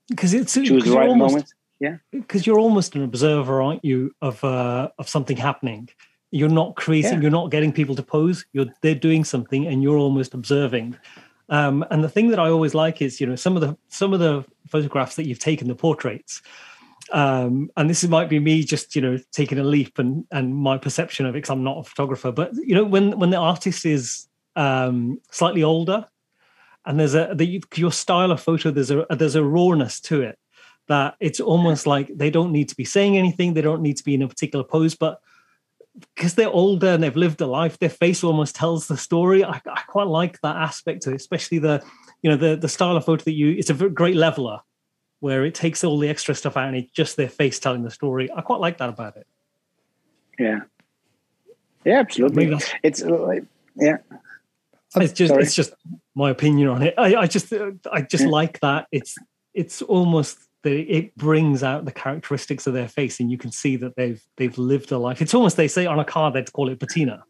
Because 0.08 0.34
it's 0.34 0.54
choose 0.54 0.84
the 0.84 0.92
right 0.92 1.08
almost, 1.08 1.32
moment. 1.32 1.54
Yeah. 1.80 1.96
Because 2.12 2.46
you're 2.46 2.58
almost 2.58 2.94
an 2.94 3.02
observer 3.02 3.60
aren't 3.60 3.84
you 3.84 4.14
of 4.22 4.42
uh, 4.44 4.90
of 4.98 5.08
something 5.08 5.36
happening? 5.36 5.88
You're 6.30 6.48
not 6.48 6.76
creating 6.76 7.14
yeah. 7.14 7.20
you're 7.20 7.30
not 7.30 7.50
getting 7.50 7.72
people 7.72 7.94
to 7.96 8.02
pose. 8.02 8.46
You're 8.52 8.66
they're 8.82 8.94
doing 8.94 9.24
something 9.24 9.66
and 9.66 9.82
you're 9.82 9.98
almost 9.98 10.34
observing 10.34 10.96
um, 11.48 11.84
and 11.90 12.02
the 12.02 12.08
thing 12.08 12.28
that 12.30 12.38
I 12.38 12.48
always 12.48 12.74
like 12.74 13.00
is, 13.00 13.20
you 13.20 13.26
know, 13.26 13.36
some 13.36 13.56
of 13.56 13.62
the 13.62 13.76
some 13.88 14.12
of 14.12 14.20
the 14.20 14.44
photographs 14.68 15.16
that 15.16 15.26
you've 15.26 15.38
taken, 15.38 15.68
the 15.68 15.74
portraits, 15.74 16.42
um, 17.12 17.70
and 17.76 17.88
this 17.88 18.04
might 18.04 18.28
be 18.28 18.40
me 18.40 18.64
just, 18.64 18.96
you 18.96 19.02
know, 19.02 19.18
taking 19.32 19.58
a 19.58 19.64
leap 19.64 19.98
and 19.98 20.24
and 20.30 20.54
my 20.54 20.76
perception 20.78 21.26
of 21.26 21.34
it 21.34 21.38
because 21.38 21.50
I'm 21.50 21.64
not 21.64 21.78
a 21.78 21.84
photographer. 21.84 22.32
But 22.32 22.54
you 22.54 22.74
know, 22.74 22.84
when 22.84 23.18
when 23.18 23.30
the 23.30 23.36
artist 23.36 23.86
is 23.86 24.26
um, 24.56 25.20
slightly 25.30 25.62
older, 25.62 26.06
and 26.84 26.98
there's 26.98 27.14
a 27.14 27.32
the, 27.34 27.62
your 27.76 27.92
style 27.92 28.32
of 28.32 28.40
photo, 28.40 28.70
there's 28.70 28.90
a 28.90 29.06
there's 29.10 29.36
a 29.36 29.44
rawness 29.44 30.00
to 30.00 30.22
it 30.22 30.38
that 30.88 31.14
it's 31.20 31.40
almost 31.40 31.86
like 31.86 32.10
they 32.16 32.30
don't 32.30 32.52
need 32.52 32.68
to 32.68 32.76
be 32.76 32.84
saying 32.84 33.16
anything, 33.16 33.54
they 33.54 33.62
don't 33.62 33.82
need 33.82 33.96
to 33.96 34.04
be 34.04 34.14
in 34.14 34.22
a 34.22 34.28
particular 34.28 34.64
pose, 34.64 34.94
but 34.94 35.20
because 36.14 36.34
they're 36.34 36.48
older 36.48 36.88
and 36.88 37.02
they've 37.02 37.16
lived 37.16 37.40
a 37.40 37.46
life, 37.46 37.78
their 37.78 37.88
face 37.88 38.22
almost 38.22 38.54
tells 38.54 38.86
the 38.86 38.96
story. 38.96 39.44
I, 39.44 39.60
I, 39.66 39.82
quite 39.86 40.06
like 40.06 40.40
that 40.42 40.56
aspect 40.56 41.02
to 41.02 41.10
it, 41.10 41.16
especially 41.16 41.58
the, 41.58 41.82
you 42.22 42.30
know, 42.30 42.36
the 42.36 42.56
the 42.56 42.68
style 42.68 42.96
of 42.96 43.04
photo 43.04 43.24
that 43.24 43.32
you. 43.32 43.50
It's 43.52 43.70
a 43.70 43.74
great 43.74 44.16
leveler, 44.16 44.60
where 45.20 45.44
it 45.44 45.54
takes 45.54 45.84
all 45.84 45.98
the 45.98 46.08
extra 46.08 46.34
stuff 46.34 46.56
out 46.56 46.68
and 46.68 46.76
it's 46.76 46.92
just 46.92 47.16
their 47.16 47.28
face 47.28 47.58
telling 47.58 47.82
the 47.82 47.90
story. 47.90 48.30
I 48.34 48.42
quite 48.42 48.60
like 48.60 48.78
that 48.78 48.88
about 48.88 49.16
it. 49.16 49.26
Yeah. 50.38 50.60
Yeah, 51.84 52.00
absolutely. 52.00 52.52
It's 52.82 53.02
uh, 53.02 53.40
yeah. 53.76 53.98
It's 54.96 55.12
just 55.12 55.30
Sorry. 55.30 55.42
it's 55.42 55.54
just 55.54 55.74
my 56.14 56.30
opinion 56.30 56.68
on 56.68 56.82
it. 56.82 56.94
I, 56.98 57.14
I 57.14 57.26
just 57.26 57.52
I 57.90 58.02
just 58.02 58.24
yeah. 58.24 58.30
like 58.30 58.60
that. 58.60 58.86
It's 58.90 59.16
it's 59.54 59.82
almost 59.82 60.38
it 60.72 61.16
brings 61.16 61.62
out 61.62 61.84
the 61.84 61.92
characteristics 61.92 62.66
of 62.66 62.74
their 62.74 62.88
face, 62.88 63.20
and 63.20 63.30
you 63.30 63.38
can 63.38 63.52
see 63.52 63.76
that 63.76 63.96
they've 63.96 64.22
they've 64.36 64.56
lived 64.58 64.92
a 64.92 64.98
life. 64.98 65.22
It's 65.22 65.34
almost 65.34 65.56
they 65.56 65.68
say 65.68 65.86
on 65.86 65.98
a 65.98 66.04
car 66.04 66.32
they'd 66.32 66.52
call 66.52 66.68
it 66.68 66.80
patina, 66.80 67.24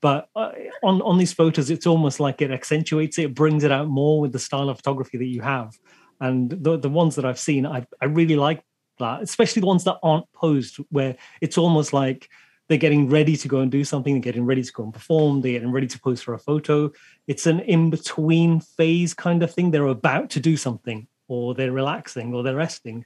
but 0.00 0.28
uh, 0.34 0.52
on 0.82 1.02
on 1.02 1.18
these 1.18 1.32
photos, 1.32 1.70
it's 1.70 1.86
almost 1.86 2.20
like 2.20 2.42
it 2.42 2.50
accentuates 2.50 3.18
it, 3.18 3.24
it 3.24 3.34
brings 3.34 3.64
it 3.64 3.72
out 3.72 3.88
more 3.88 4.20
with 4.20 4.32
the 4.32 4.38
style 4.38 4.68
of 4.68 4.76
photography 4.78 5.18
that 5.18 5.26
you 5.26 5.42
have. 5.42 5.78
And 6.20 6.50
the 6.50 6.78
the 6.78 6.88
ones 6.88 7.16
that 7.16 7.24
I've 7.24 7.38
seen, 7.38 7.66
I 7.66 7.86
I 8.00 8.06
really 8.06 8.36
like 8.36 8.62
that, 8.98 9.22
especially 9.22 9.60
the 9.60 9.66
ones 9.66 9.84
that 9.84 9.98
aren't 10.02 10.30
posed, 10.32 10.76
where 10.90 11.16
it's 11.40 11.58
almost 11.58 11.92
like 11.92 12.28
they're 12.68 12.78
getting 12.78 13.08
ready 13.08 13.36
to 13.36 13.48
go 13.48 13.58
and 13.58 13.70
do 13.70 13.82
something, 13.82 14.14
they're 14.14 14.20
getting 14.20 14.46
ready 14.46 14.62
to 14.62 14.72
go 14.72 14.84
and 14.84 14.94
perform, 14.94 15.40
they're 15.40 15.52
getting 15.52 15.72
ready 15.72 15.88
to 15.88 15.98
pose 15.98 16.22
for 16.22 16.34
a 16.34 16.38
photo. 16.38 16.90
It's 17.26 17.46
an 17.46 17.60
in 17.60 17.90
between 17.90 18.60
phase 18.60 19.12
kind 19.12 19.42
of 19.42 19.52
thing. 19.52 19.70
They're 19.72 19.86
about 19.86 20.30
to 20.30 20.40
do 20.40 20.56
something, 20.56 21.08
or 21.30 21.54
they're 21.54 21.72
relaxing, 21.72 22.34
or 22.34 22.42
they're 22.42 22.56
resting. 22.56 23.04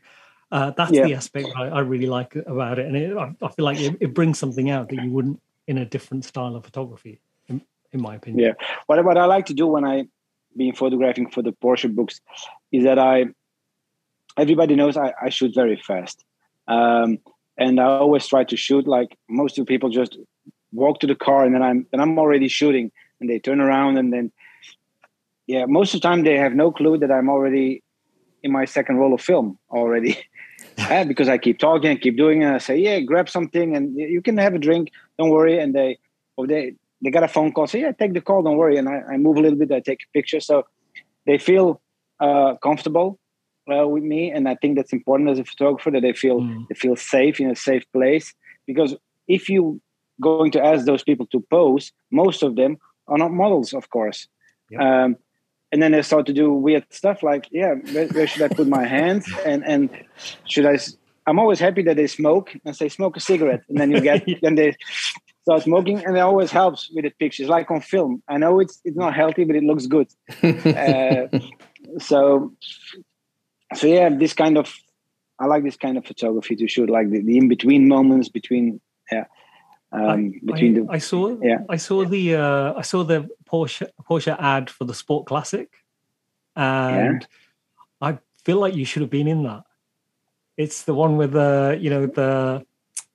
Uh, 0.50 0.70
that's 0.76 0.92
yeah. 0.92 1.04
the 1.04 1.14
aspect 1.14 1.48
I, 1.56 1.64
I, 1.68 1.80
really 1.80 2.06
like 2.06 2.36
about 2.36 2.78
it, 2.78 2.86
and 2.86 2.96
it, 2.96 3.16
I, 3.16 3.34
I, 3.42 3.48
feel 3.48 3.64
like 3.64 3.78
it, 3.80 3.96
it, 4.00 4.14
brings 4.14 4.38
something 4.38 4.70
out 4.70 4.88
that 4.88 5.02
you 5.02 5.10
wouldn't 5.10 5.40
in 5.66 5.78
a 5.78 5.84
different 5.84 6.24
style 6.24 6.54
of 6.54 6.64
photography, 6.64 7.20
in, 7.48 7.60
in 7.92 8.00
my 8.00 8.14
opinion. 8.14 8.46
Yeah, 8.46 8.66
what 8.86 9.04
what 9.04 9.18
I 9.18 9.24
like 9.26 9.46
to 9.46 9.54
do 9.54 9.66
when 9.66 9.84
I 9.84 10.04
been 10.56 10.74
photographing 10.74 11.28
for 11.30 11.42
the 11.42 11.52
Porsche 11.52 11.94
books 11.94 12.20
is 12.72 12.84
that 12.84 12.98
I 12.98 13.26
everybody 14.36 14.74
knows 14.74 14.96
I, 14.96 15.12
I 15.20 15.28
shoot 15.30 15.54
very 15.54 15.76
fast. 15.76 16.24
Um, 16.66 17.18
and 17.56 17.78
I 17.78 17.84
always 17.84 18.26
try 18.26 18.44
to 18.44 18.56
shoot 18.56 18.86
like 18.86 19.16
most 19.28 19.58
of 19.58 19.66
the 19.66 19.68
people 19.68 19.90
just 19.90 20.18
walk 20.72 21.00
to 21.00 21.06
the 21.06 21.14
car 21.14 21.44
and 21.44 21.54
then 21.54 21.62
I'm 21.62 21.86
then 21.90 22.00
I'm 22.00 22.18
already 22.18 22.48
shooting 22.48 22.90
and 23.20 23.30
they 23.30 23.38
turn 23.38 23.60
around 23.60 23.96
and 23.96 24.12
then 24.12 24.32
yeah 25.46 25.66
most 25.66 25.94
of 25.94 26.00
the 26.00 26.08
time 26.08 26.24
they 26.24 26.36
have 26.36 26.54
no 26.54 26.72
clue 26.72 26.98
that 26.98 27.12
I'm 27.12 27.28
already 27.28 27.83
in 28.44 28.52
my 28.52 28.66
second 28.66 28.96
roll 28.98 29.14
of 29.14 29.20
film 29.20 29.58
already. 29.70 30.18
Yeah, 30.78 31.04
because 31.10 31.28
I 31.28 31.38
keep 31.38 31.58
talking 31.58 31.90
and 31.90 32.00
keep 32.00 32.16
doing 32.16 32.42
it. 32.42 32.44
And 32.44 32.54
I 32.54 32.58
say 32.58 32.76
yeah 32.78 33.00
grab 33.00 33.28
something 33.28 33.74
and 33.74 33.96
you 33.96 34.22
can 34.22 34.36
have 34.36 34.54
a 34.54 34.58
drink. 34.58 34.92
Don't 35.18 35.30
worry. 35.30 35.58
And 35.58 35.74
they 35.74 35.98
or 36.36 36.46
they 36.46 36.74
they 37.02 37.10
got 37.10 37.24
a 37.24 37.28
phone 37.28 37.52
call 37.52 37.66
say 37.66 37.80
yeah 37.80 37.92
take 37.92 38.12
the 38.12 38.20
call. 38.20 38.42
Don't 38.42 38.58
worry. 38.58 38.76
And 38.76 38.88
I, 38.88 39.02
I 39.12 39.16
move 39.16 39.36
a 39.38 39.40
little 39.40 39.58
bit. 39.58 39.72
I 39.72 39.80
take 39.80 40.02
a 40.02 40.10
picture. 40.16 40.40
So 40.40 40.66
they 41.26 41.38
feel 41.38 41.80
uh, 42.20 42.54
comfortable 42.62 43.18
uh, 43.72 43.88
with 43.88 44.02
me, 44.02 44.30
and 44.30 44.48
I 44.48 44.56
think 44.56 44.76
that's 44.76 44.92
important 44.92 45.30
as 45.30 45.38
a 45.38 45.44
photographer 45.44 45.90
that 45.90 46.02
they 46.02 46.12
feel 46.12 46.40
mm. 46.40 46.68
they 46.68 46.74
feel 46.74 46.96
safe 46.96 47.40
in 47.40 47.50
a 47.50 47.56
safe 47.56 47.84
place. 47.92 48.34
Because 48.66 48.94
if 49.26 49.48
you 49.48 49.80
going 50.20 50.50
to 50.52 50.62
ask 50.62 50.84
those 50.84 51.02
people 51.02 51.26
to 51.26 51.40
pose, 51.50 51.92
most 52.10 52.42
of 52.42 52.56
them 52.56 52.76
are 53.08 53.18
not 53.18 53.32
models, 53.32 53.72
of 53.72 53.90
course. 53.90 54.28
Yep. 54.70 54.80
Um, 54.80 55.16
and 55.74 55.82
then 55.82 55.90
they 55.90 56.02
start 56.02 56.24
to 56.26 56.32
do 56.32 56.52
weird 56.52 56.86
stuff 56.90 57.24
like, 57.24 57.48
yeah, 57.50 57.74
where, 57.92 58.06
where 58.06 58.28
should 58.28 58.42
I 58.42 58.54
put 58.54 58.68
my 58.68 58.86
hands? 58.86 59.28
And 59.44 59.66
and 59.66 59.90
should 60.46 60.66
I? 60.66 60.78
I'm 61.26 61.40
always 61.40 61.58
happy 61.58 61.82
that 61.82 61.96
they 61.96 62.06
smoke 62.06 62.56
and 62.64 62.76
say 62.76 62.88
smoke 62.88 63.16
a 63.16 63.20
cigarette, 63.20 63.64
and 63.68 63.78
then 63.78 63.90
you 63.90 64.00
get 64.00 64.24
then 64.42 64.54
they 64.54 64.76
start 65.42 65.64
smoking, 65.64 65.98
and 66.04 66.16
it 66.16 66.20
always 66.20 66.52
helps 66.52 66.88
with 66.94 67.04
the 67.04 67.10
pictures, 67.10 67.48
like 67.48 67.72
on 67.72 67.80
film. 67.80 68.22
I 68.28 68.38
know 68.38 68.60
it's 68.60 68.80
it's 68.84 68.96
not 68.96 69.16
healthy, 69.16 69.42
but 69.42 69.56
it 69.56 69.64
looks 69.64 69.86
good. 69.86 70.06
uh, 70.44 71.26
so 71.98 72.52
so 73.74 73.88
yeah, 73.88 74.10
this 74.10 74.32
kind 74.32 74.56
of 74.56 74.72
I 75.40 75.46
like 75.46 75.64
this 75.64 75.76
kind 75.76 75.98
of 75.98 76.06
photography 76.06 76.54
to 76.54 76.68
shoot, 76.68 76.88
like 76.88 77.10
the, 77.10 77.20
the 77.20 77.36
in 77.36 77.48
between 77.48 77.88
moments 77.88 78.28
between 78.28 78.80
yeah. 79.10 79.24
Um, 79.94 80.10
I, 80.10 80.40
between 80.44 80.76
I, 80.76 80.80
the, 80.80 80.86
I 80.90 80.98
saw 80.98 81.36
yeah. 81.40 81.58
I 81.68 81.76
saw 81.76 82.04
the 82.04 82.34
uh, 82.34 82.74
I 82.74 82.82
saw 82.82 83.04
the 83.04 83.28
Porsche 83.48 83.86
Porsche 84.02 84.36
ad 84.38 84.68
for 84.68 84.84
the 84.84 84.94
Sport 84.94 85.26
Classic, 85.26 85.70
and 86.56 87.22
yeah. 87.22 88.08
I 88.08 88.18
feel 88.44 88.58
like 88.58 88.74
you 88.74 88.84
should 88.84 89.02
have 89.02 89.10
been 89.10 89.28
in 89.28 89.44
that. 89.44 89.62
It's 90.56 90.82
the 90.82 90.94
one 90.94 91.16
with 91.16 91.32
the 91.32 91.78
you 91.80 91.90
know 91.90 92.06
the 92.06 92.66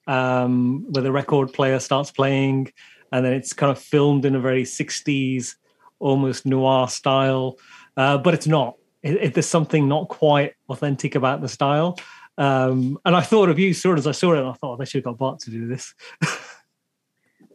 um, 0.08 0.86
where 0.92 1.04
the 1.04 1.12
record 1.12 1.52
player 1.52 1.80
starts 1.80 2.12
playing, 2.12 2.72
and 3.12 3.26
then 3.26 3.34
it's 3.34 3.52
kind 3.52 3.72
of 3.72 3.78
filmed 3.78 4.24
in 4.24 4.36
a 4.36 4.40
very 4.40 4.64
'60s, 4.64 5.56
almost 6.00 6.46
noir 6.46 6.88
style, 6.88 7.58
uh, 7.98 8.18
but 8.18 8.34
it's 8.34 8.48
not 8.48 8.76
if 9.04 9.34
there's 9.34 9.48
something 9.48 9.90
not 9.90 10.08
quite 10.08 10.54
authentic 10.70 11.16
about 11.16 11.42
the 11.42 11.50
style. 11.50 12.00
Um, 12.38 12.98
and 13.04 13.18
I 13.18 13.22
thought 13.22 13.50
of 13.50 13.60
you 13.60 13.74
soon 13.74 13.98
as 13.98 14.08
I 14.08 14.14
saw 14.14 14.34
it, 14.34 14.40
and 14.40 14.48
I 14.48 14.54
thought 14.54 14.78
they 14.78 14.86
should 14.86 15.00
have 15.00 15.12
got 15.12 15.18
Bart 15.18 15.40
to 15.42 15.52
do 15.52 15.68
this. 15.68 15.94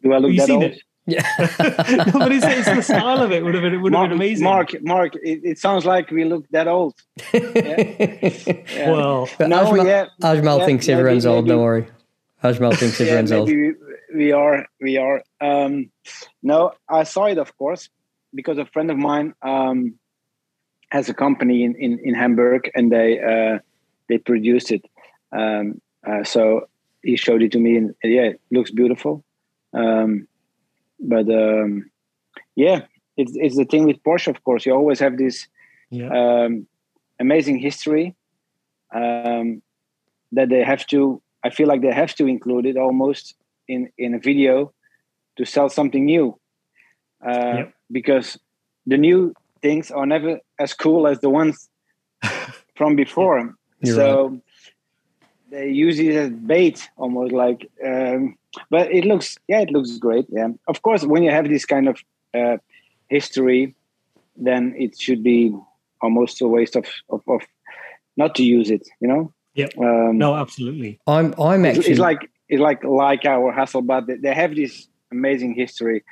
Do 0.05 0.13
I 0.13 0.19
look 0.19 0.33
you 0.33 0.39
that 0.39 0.47
seen 0.47 0.63
old? 0.63 0.65
it? 0.65 0.83
Yeah, 1.07 1.23
no, 1.39 2.19
but 2.19 2.33
it's, 2.33 2.47
it's, 2.47 2.67
the 2.67 2.81
style 2.81 3.21
of 3.21 3.31
it 3.31 3.45
would 3.45 3.53
have 3.53 3.63
been 3.63 3.83
would 3.83 3.93
Mark, 3.93 4.09
have 4.09 4.19
been 4.19 4.27
amazing. 4.27 4.45
Mark, 4.45 4.83
Mark, 4.83 5.15
it, 5.17 5.41
it, 5.45 5.59
sounds 5.59 5.85
like 5.85 6.11
we 6.11 6.25
look 6.25 6.49
that 6.49 6.67
old. 6.67 6.95
Yeah. 7.35 7.43
yeah. 7.53 8.91
Well, 8.91 9.29
no, 9.41 9.67
Ajmal, 9.67 9.87
yeah, 9.87 10.07
Ajmal 10.23 10.61
yeah, 10.61 10.67
thinks 10.67 10.89
everyone's 10.89 11.27
maybe, 11.27 11.37
old. 11.37 11.47
Don't 11.47 11.61
worry, 11.61 11.87
Ajmal 12.43 12.75
thinks 12.79 12.99
everyone's 13.03 13.33
old. 13.33 13.49
We, 13.49 13.75
we, 14.15 14.33
are, 14.33 14.67
we 14.81 14.97
are. 14.97 15.23
Um, 15.43 15.91
no, 16.43 16.73
I 16.89 17.03
saw 17.03 17.27
it, 17.27 17.37
of 17.37 17.55
course, 17.59 17.91
because 18.35 18.57
a 18.57 18.65
friend 18.65 18.91
of 18.91 18.97
mine 18.97 19.35
um, 19.43 19.99
has 20.91 21.11
a 21.11 21.15
company 21.15 21.65
in, 21.65 21.75
in, 21.75 21.99
in 22.03 22.15
Hamburg 22.15 22.71
and 22.75 22.91
they 22.91 23.21
uh, 23.21 23.59
they 24.09 24.17
produced 24.17 24.73
it. 24.73 24.87
Um, 25.33 25.83
uh, 26.07 26.25
so 26.25 26.69
he 27.03 27.17
showed 27.17 27.43
it 27.43 27.53
to 27.53 27.59
me 27.59 27.77
and 27.77 27.95
yeah, 28.03 28.23
it 28.23 28.41
looks 28.51 28.71
beautiful. 28.71 29.23
Um, 29.75 30.29
but 31.01 31.29
um, 31.29 31.91
yeah, 32.57 32.83
it's 33.17 33.33
it's 33.35 33.57
the 33.57 33.65
thing 33.65 33.87
with 33.87 34.03
Porsche. 34.03 34.29
Of 34.29 34.43
course, 34.45 34.67
you 34.67 34.73
always 34.73 35.01
have 35.01 35.19
this 35.19 35.47
yeah. 35.91 36.09
Um, 36.09 36.67
amazing 37.21 37.59
history 37.59 38.15
um, 38.95 39.63
that 40.33 40.49
they 40.49 40.63
have 40.63 40.87
to. 40.89 41.21
I 41.43 41.51
feel 41.51 41.69
like 41.69 41.83
they 41.83 41.93
have 41.93 42.15
to 42.17 42.27
include 42.27 42.67
it 42.67 42.77
almost 42.77 43.35
in 43.69 43.91
in 43.99 44.15
a 44.15 44.19
video 44.19 44.73
to 45.37 45.45
sell 45.45 45.69
something 45.69 46.05
new, 46.05 46.39
uh, 47.27 47.65
because 47.91 48.39
the 48.87 48.97
new 48.97 49.35
things 49.63 49.91
are 49.91 50.07
never 50.07 50.41
as 50.59 50.75
cool 50.75 51.07
as 51.07 51.21
the 51.21 51.31
ones 51.31 51.69
from 52.77 52.97
before. 52.97 53.55
So 53.85 54.29
right. 54.29 54.41
They 55.55 55.71
use 55.71 55.99
it 55.99 56.15
as 56.15 56.31
bait, 56.31 56.89
almost 56.97 57.33
like. 57.33 57.71
Um, 57.85 58.37
but 58.71 58.93
it 58.93 59.05
looks, 59.05 59.39
yeah, 59.49 59.61
it 59.61 59.71
looks 59.71 59.97
great. 59.99 60.27
Yeah, 60.29 60.49
of 60.67 60.83
course, 60.83 61.05
when 61.05 61.23
you 61.23 61.31
have 61.31 61.49
this 61.49 61.65
kind 61.65 61.89
of 61.89 61.99
uh, 62.35 62.57
history, 63.09 63.75
then 64.37 64.75
it 64.77 64.99
should 64.99 65.23
be 65.23 65.55
almost 66.01 66.43
a 66.43 66.49
waste 66.49 66.77
of, 66.77 66.87
of, 67.09 67.23
of 67.29 67.43
not 68.17 68.35
to 68.37 68.43
use 68.43 68.71
it. 68.71 68.87
You 69.01 69.09
know. 69.09 69.33
Yeah. 69.55 69.69
Um, 69.79 70.19
no, 70.19 70.35
absolutely. 70.35 70.99
I'm. 71.07 71.35
I'm 71.39 71.65
actually. 71.65 71.81
It's, 71.81 71.89
it's 71.91 72.01
like 72.01 72.31
it's 72.49 72.61
like 72.61 72.83
like 72.85 73.25
our 73.25 73.53
Hasselblad. 73.53 74.07
They, 74.07 74.17
they 74.17 74.35
have 74.35 74.55
this 74.55 74.89
amazing 75.13 75.55
history. 75.55 76.03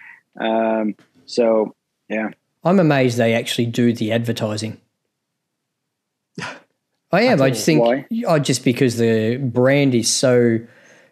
Um, 0.40 0.94
so 1.26 1.74
yeah. 2.08 2.30
I'm 2.64 2.78
amazed 2.78 3.18
they 3.18 3.34
actually 3.34 3.66
do 3.66 3.92
the 3.92 4.12
advertising. 4.12 4.80
I 7.12 7.22
am. 7.22 7.42
I, 7.42 7.50
just 7.50 7.66
think, 7.66 7.82
why. 7.82 8.06
oh, 8.26 8.38
just 8.38 8.64
because 8.64 8.96
the 8.96 9.36
brand 9.36 9.94
is 9.94 10.10
so 10.10 10.60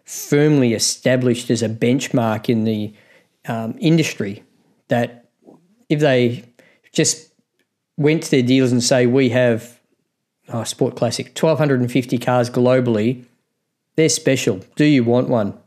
firmly 0.03 0.73
established 0.73 1.49
as 1.51 1.61
a 1.61 1.69
benchmark 1.69 2.49
in 2.49 2.63
the 2.63 2.93
um, 3.47 3.75
industry 3.79 4.43
that 4.87 5.29
if 5.89 5.99
they 5.99 6.43
just 6.91 7.31
went 7.97 8.23
to 8.23 8.31
their 8.31 8.41
dealers 8.41 8.71
and 8.71 8.83
say, 8.83 9.05
we 9.05 9.29
have 9.29 9.79
oh, 10.49 10.63
Sport 10.63 10.95
Classic, 10.95 11.27
1,250 11.27 12.17
cars 12.17 12.49
globally, 12.49 13.25
they're 13.95 14.09
special. 14.09 14.61
Do 14.75 14.85
you 14.85 15.03
want 15.03 15.29
one? 15.29 15.57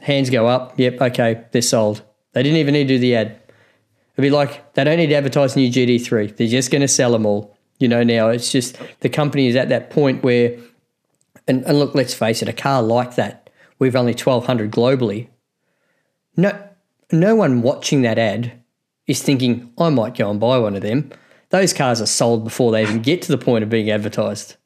Hands 0.00 0.30
go 0.30 0.46
up. 0.46 0.78
Yep, 0.78 1.00
okay, 1.00 1.44
they're 1.52 1.62
sold. 1.62 2.02
They 2.32 2.42
didn't 2.42 2.58
even 2.58 2.74
need 2.74 2.88
to 2.88 2.94
do 2.94 2.98
the 2.98 3.16
ad. 3.16 3.40
It'd 4.14 4.22
be 4.22 4.30
like 4.30 4.74
they 4.74 4.84
don't 4.84 4.96
need 4.96 5.08
to 5.08 5.14
advertise 5.14 5.56
new 5.56 5.70
GT3. 5.70 6.36
They're 6.36 6.46
just 6.46 6.70
going 6.70 6.82
to 6.82 6.88
sell 6.88 7.12
them 7.12 7.26
all. 7.26 7.57
You 7.78 7.88
know, 7.88 8.02
now 8.02 8.28
it's 8.28 8.50
just 8.50 8.76
the 9.00 9.08
company 9.08 9.46
is 9.46 9.56
at 9.56 9.68
that 9.68 9.90
point 9.90 10.22
where, 10.22 10.58
and, 11.46 11.64
and 11.64 11.78
look, 11.78 11.94
let's 11.94 12.14
face 12.14 12.42
it, 12.42 12.48
a 12.48 12.52
car 12.52 12.82
like 12.82 13.14
that, 13.14 13.50
we've 13.78 13.96
only 13.96 14.12
1,200 14.12 14.70
globally. 14.70 15.28
No, 16.36 16.68
no 17.12 17.36
one 17.36 17.62
watching 17.62 18.02
that 18.02 18.18
ad 18.18 18.52
is 19.06 19.22
thinking, 19.22 19.72
I 19.78 19.88
might 19.90 20.16
go 20.16 20.30
and 20.30 20.38
buy 20.38 20.58
one 20.58 20.76
of 20.76 20.82
them. 20.82 21.10
Those 21.50 21.72
cars 21.72 22.00
are 22.00 22.06
sold 22.06 22.44
before 22.44 22.72
they 22.72 22.82
even 22.82 23.00
get 23.00 23.22
to 23.22 23.32
the 23.32 23.38
point 23.38 23.64
of 23.64 23.70
being 23.70 23.90
advertised. 23.90 24.56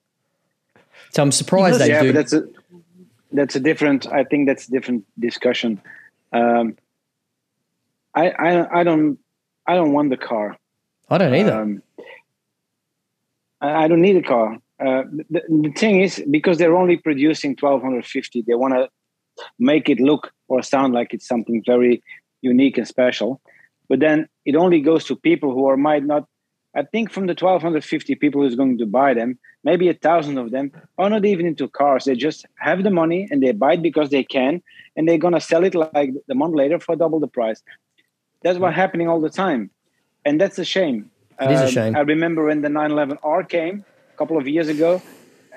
So 1.11 1.22
I'm 1.22 1.33
surprised 1.33 1.79
they 1.79 1.88
yeah, 1.88 2.03
do. 2.03 2.12
But 2.12 2.14
that's 2.14 2.33
a 2.33 2.44
that's 3.31 3.57
a 3.57 3.61
different. 3.61 4.07
I 4.11 4.25
think 4.25 4.48
that's 4.48 4.66
a 4.66 4.70
different 4.70 5.05
discussion. 5.18 5.81
Um, 6.33 6.77
I, 8.14 8.31
I 8.31 8.81
I 8.81 8.85
don't 8.85 9.18
I 9.66 9.75
don't 9.75 9.92
want 9.92 10.11
the 10.11 10.16
car. 10.16 10.57
I 11.09 11.18
don't 11.18 11.35
either. 11.35 11.61
Um, 11.61 11.83
I, 13.62 13.88
don't 13.88 14.01
need 14.01 14.16
a 14.16 14.22
car. 14.22 14.59
Uh, 14.81 15.05
the, 15.31 15.42
the, 15.48 15.72
thing 15.77 16.01
is, 16.01 16.22
because 16.31 16.59
they're 16.59 16.77
only 16.77 16.96
producing 16.96 17.53
1250, 17.53 18.42
they 18.42 18.55
want 18.55 18.75
to 18.75 18.88
make 19.59 19.88
it 19.88 20.01
look 20.01 20.33
or 20.48 20.62
sound 20.62 20.92
like 20.92 21.14
it's 21.14 21.27
something 21.27 21.62
very 21.64 22.03
unique 22.40 22.77
and 22.77 22.88
special. 22.88 23.40
But 23.88 24.01
then 24.01 24.29
it 24.44 24.57
only 24.57 24.81
goes 24.81 25.05
to 25.05 25.16
people 25.16 25.53
who 25.53 25.66
are 25.66 25.77
might 25.77 26.05
not 26.05 26.27
I 26.75 26.83
think 26.83 27.11
from 27.11 27.27
the 27.27 27.37
1,250 27.38 28.14
people 28.14 28.40
who's 28.40 28.55
going 28.55 28.79
to 28.79 28.87
buy 28.87 29.12
them, 29.12 29.38
maybe 29.62 29.88
a 29.88 29.94
thousand 29.94 30.38
of 30.38 30.51
them 30.53 30.72
are 30.96 31.11
not 31.11 31.25
even 31.25 31.46
into 31.46 31.68
cars. 31.68 32.05
They 32.05 32.14
just 32.14 32.46
have 32.57 32.83
the 32.83 32.90
money 32.90 33.29
and 33.31 33.42
they 33.42 33.53
buy 33.53 33.75
it 33.75 33.83
because 33.83 34.09
they 34.09 34.25
can, 34.25 34.62
and 34.96 35.07
they're 35.07 35.18
gonna 35.18 35.40
sell 35.40 35.64
it 35.64 35.75
like 35.75 36.12
the 36.29 36.35
month 36.35 36.55
later 36.55 36.79
for 36.79 36.96
double 36.96 37.20
the 37.20 37.29
price. 37.29 37.62
That's 38.42 38.59
what's 38.59 38.75
happening 38.75 39.09
all 39.09 39.20
the 39.20 39.31
time, 39.31 39.70
and 40.25 40.40
that's 40.40 40.59
a 40.59 40.64
shame. 40.64 41.11
It 41.45 41.51
is 41.53 41.61
a 41.61 41.65
Um, 41.65 41.71
shame. 41.71 41.97
I 41.97 42.01
remember 42.01 42.45
when 42.47 42.61
the 42.63 42.69
911R 42.69 43.43
came 43.49 43.85
a 44.15 44.17
couple 44.17 44.37
of 44.37 44.47
years 44.49 44.69
ago. 44.69 45.01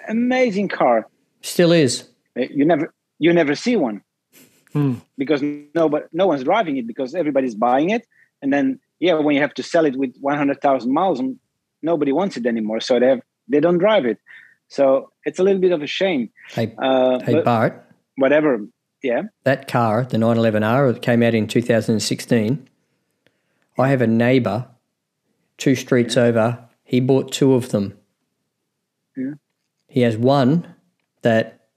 Amazing 0.08 0.68
car. 0.70 1.08
Still 1.42 1.72
is. 1.72 1.94
Uh, 2.38 2.42
You 2.50 2.66
never 2.66 2.94
you 3.20 3.32
never 3.34 3.56
see 3.56 3.76
one 3.78 4.02
Hmm. 4.74 4.96
because 5.18 5.42
no 5.80 5.88
but 5.90 6.04
no 6.12 6.28
one's 6.28 6.44
driving 6.44 6.76
it 6.78 6.86
because 6.88 7.16
everybody's 7.16 7.56
buying 7.56 7.90
it, 7.92 8.04
and 8.42 8.52
then 8.54 8.80
yeah, 9.00 9.14
when 9.26 9.36
you 9.36 9.42
have 9.42 9.54
to 9.56 9.64
sell 9.64 9.86
it 9.86 9.96
with 9.98 10.14
100,000 10.22 10.92
miles, 10.92 11.22
nobody 11.82 12.12
wants 12.12 12.36
it 12.38 12.46
anymore. 12.46 12.80
So 12.82 13.00
they 13.00 13.08
have 13.08 13.22
they 13.48 13.60
don't 13.60 13.78
drive 13.78 14.06
it. 14.06 14.18
So 14.68 15.12
it's 15.26 15.40
a 15.40 15.44
little 15.44 15.62
bit 15.62 15.72
of 15.72 15.82
a 15.82 15.88
shame. 15.88 16.30
Hey, 16.58 16.74
Uh, 16.78 17.20
hey 17.24 17.42
Bart, 17.42 17.74
whatever. 18.18 18.60
Yeah. 19.04 19.24
that 19.44 19.68
car, 19.68 20.04
the 20.04 20.18
911R, 20.18 20.92
that 20.94 21.02
came 21.04 21.22
out 21.22 21.36
in 21.36 21.46
2016, 21.48 22.68
I 23.78 23.90
have 23.90 24.02
a 24.02 24.08
neighbour 24.08 24.66
two 25.58 25.76
streets 25.76 26.18
over. 26.18 26.60
He 26.84 27.00
bought 27.00 27.32
two 27.32 27.54
of 27.54 27.70
them. 27.70 27.98
Yeah. 29.16 29.34
He 29.88 30.02
has 30.02 30.18
one 30.18 30.74
that 31.22 31.68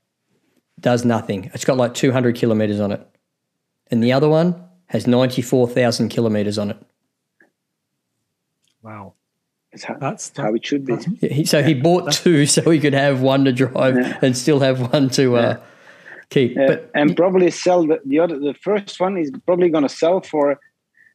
does 0.80 1.04
nothing. 1.04 1.50
It's 1.54 1.64
got 1.64 1.76
like 1.76 1.94
200 1.94 2.34
kilometres 2.36 2.80
on 2.80 2.92
it. 2.92 3.06
And 3.90 4.02
the 4.02 4.12
other 4.12 4.28
one 4.28 4.62
has 4.86 5.06
94,000 5.06 6.08
kilometres 6.08 6.58
on 6.58 6.70
it. 6.70 6.76
Wow. 8.82 9.14
It's 9.72 9.84
how, 9.84 9.94
That's 9.98 10.32
how 10.36 10.54
it 10.54 10.64
should 10.64 10.84
be. 10.86 10.96
Yeah, 11.20 11.28
He, 11.32 11.44
so 11.44 11.62
he 11.62 11.74
bought 11.74 12.12
two 12.12 12.46
so 12.46 12.70
he 12.70 12.80
could 12.80 12.94
have 12.94 13.20
one 13.20 13.44
to 13.44 13.52
drive 13.52 13.96
Yeah. 13.96 14.18
and 14.22 14.36
still 14.36 14.60
have 14.60 14.92
one 14.92 15.10
to 15.10 15.36
uh, 15.36 15.60
keep. 16.30 16.56
Yeah, 16.56 16.66
But 16.68 16.90
and 16.94 17.16
probably 17.16 17.50
sell 17.50 17.86
the, 17.86 18.00
the 18.04 18.18
other 18.18 18.38
the 18.38 18.54
first 18.54 18.98
one 18.98 19.16
is 19.18 19.30
probably 19.46 19.68
going 19.68 19.82
to 19.82 19.88
sell 19.88 20.20
for 20.20 20.58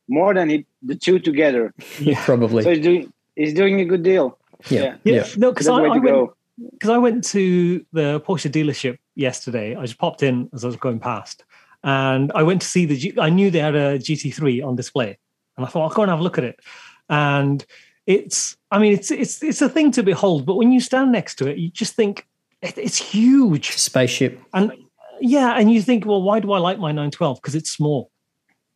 more 0.08 0.34
than 0.34 0.50
he, 0.50 0.66
the 0.82 0.96
two 0.96 1.20
together. 1.20 1.74
probably. 2.26 2.64
So 2.64 2.72
he's 2.72 2.84
doing 2.84 3.14
he's 3.36 3.54
doing 3.54 3.80
a 3.80 3.86
good 3.86 4.04
deal. 4.04 4.38
yeah. 4.70 4.82
yeah. 4.82 4.96
yeah. 5.04 5.14
Yeah, 5.14 5.28
no, 5.38 5.52
because 5.52 5.68
I, 5.68 5.84
I 5.84 5.98
went 5.98 6.32
because 6.72 6.90
I 6.90 6.98
went 6.98 7.24
to 7.26 7.86
the 7.94 8.22
Porsche 8.22 8.52
dealership 8.52 8.98
yesterday. 9.16 9.76
I 9.76 9.82
just 9.84 9.98
popped 9.98 10.24
in 10.24 10.50
as 10.54 10.64
I 10.64 10.68
was 10.68 10.76
going 10.76 11.00
past, 11.00 11.44
and 11.84 12.32
I 12.34 12.44
went 12.44 12.62
to 12.62 12.68
see 12.68 12.86
the. 12.86 12.98
G- 12.98 13.18
I 13.20 13.30
knew 13.30 13.50
they 13.50 13.60
had 13.60 13.76
a 13.76 13.98
GT3 14.00 14.66
on 14.66 14.76
display, 14.76 15.18
and 15.58 15.66
I 15.66 15.70
thought 15.70 15.84
I'll 15.84 15.96
go 15.96 16.04
and 16.04 16.12
have 16.12 16.20
a 16.20 16.24
look 16.24 16.38
at 16.38 16.44
it. 16.44 16.60
And 17.10 17.66
it's, 18.06 18.58
I 18.72 18.80
mean, 18.80 18.94
it's 18.94 19.12
it's 19.12 19.42
it's 19.42 19.62
a 19.62 19.70
thing 19.70 19.92
to 19.92 20.04
behold, 20.04 20.46
but 20.46 20.56
when 20.56 20.72
you 20.72 20.80
stand 20.80 21.12
next 21.12 21.36
to 21.36 21.48
it, 21.48 21.58
you 21.58 21.70
just 21.70 21.96
think 21.96 22.28
it, 22.62 22.78
it's 22.78 22.98
huge, 22.98 23.72
Spaceship. 23.72 24.40
and 24.54 24.72
yeah, 25.22 25.54
and 25.58 25.72
you 25.72 25.82
think, 25.82 26.06
well, 26.06 26.22
why 26.22 26.40
do 26.40 26.52
I 26.52 26.60
like 26.60 26.80
my 26.80 26.90
912? 26.90 27.42
Because 27.42 27.56
it's 27.56 27.72
small. 27.72 28.12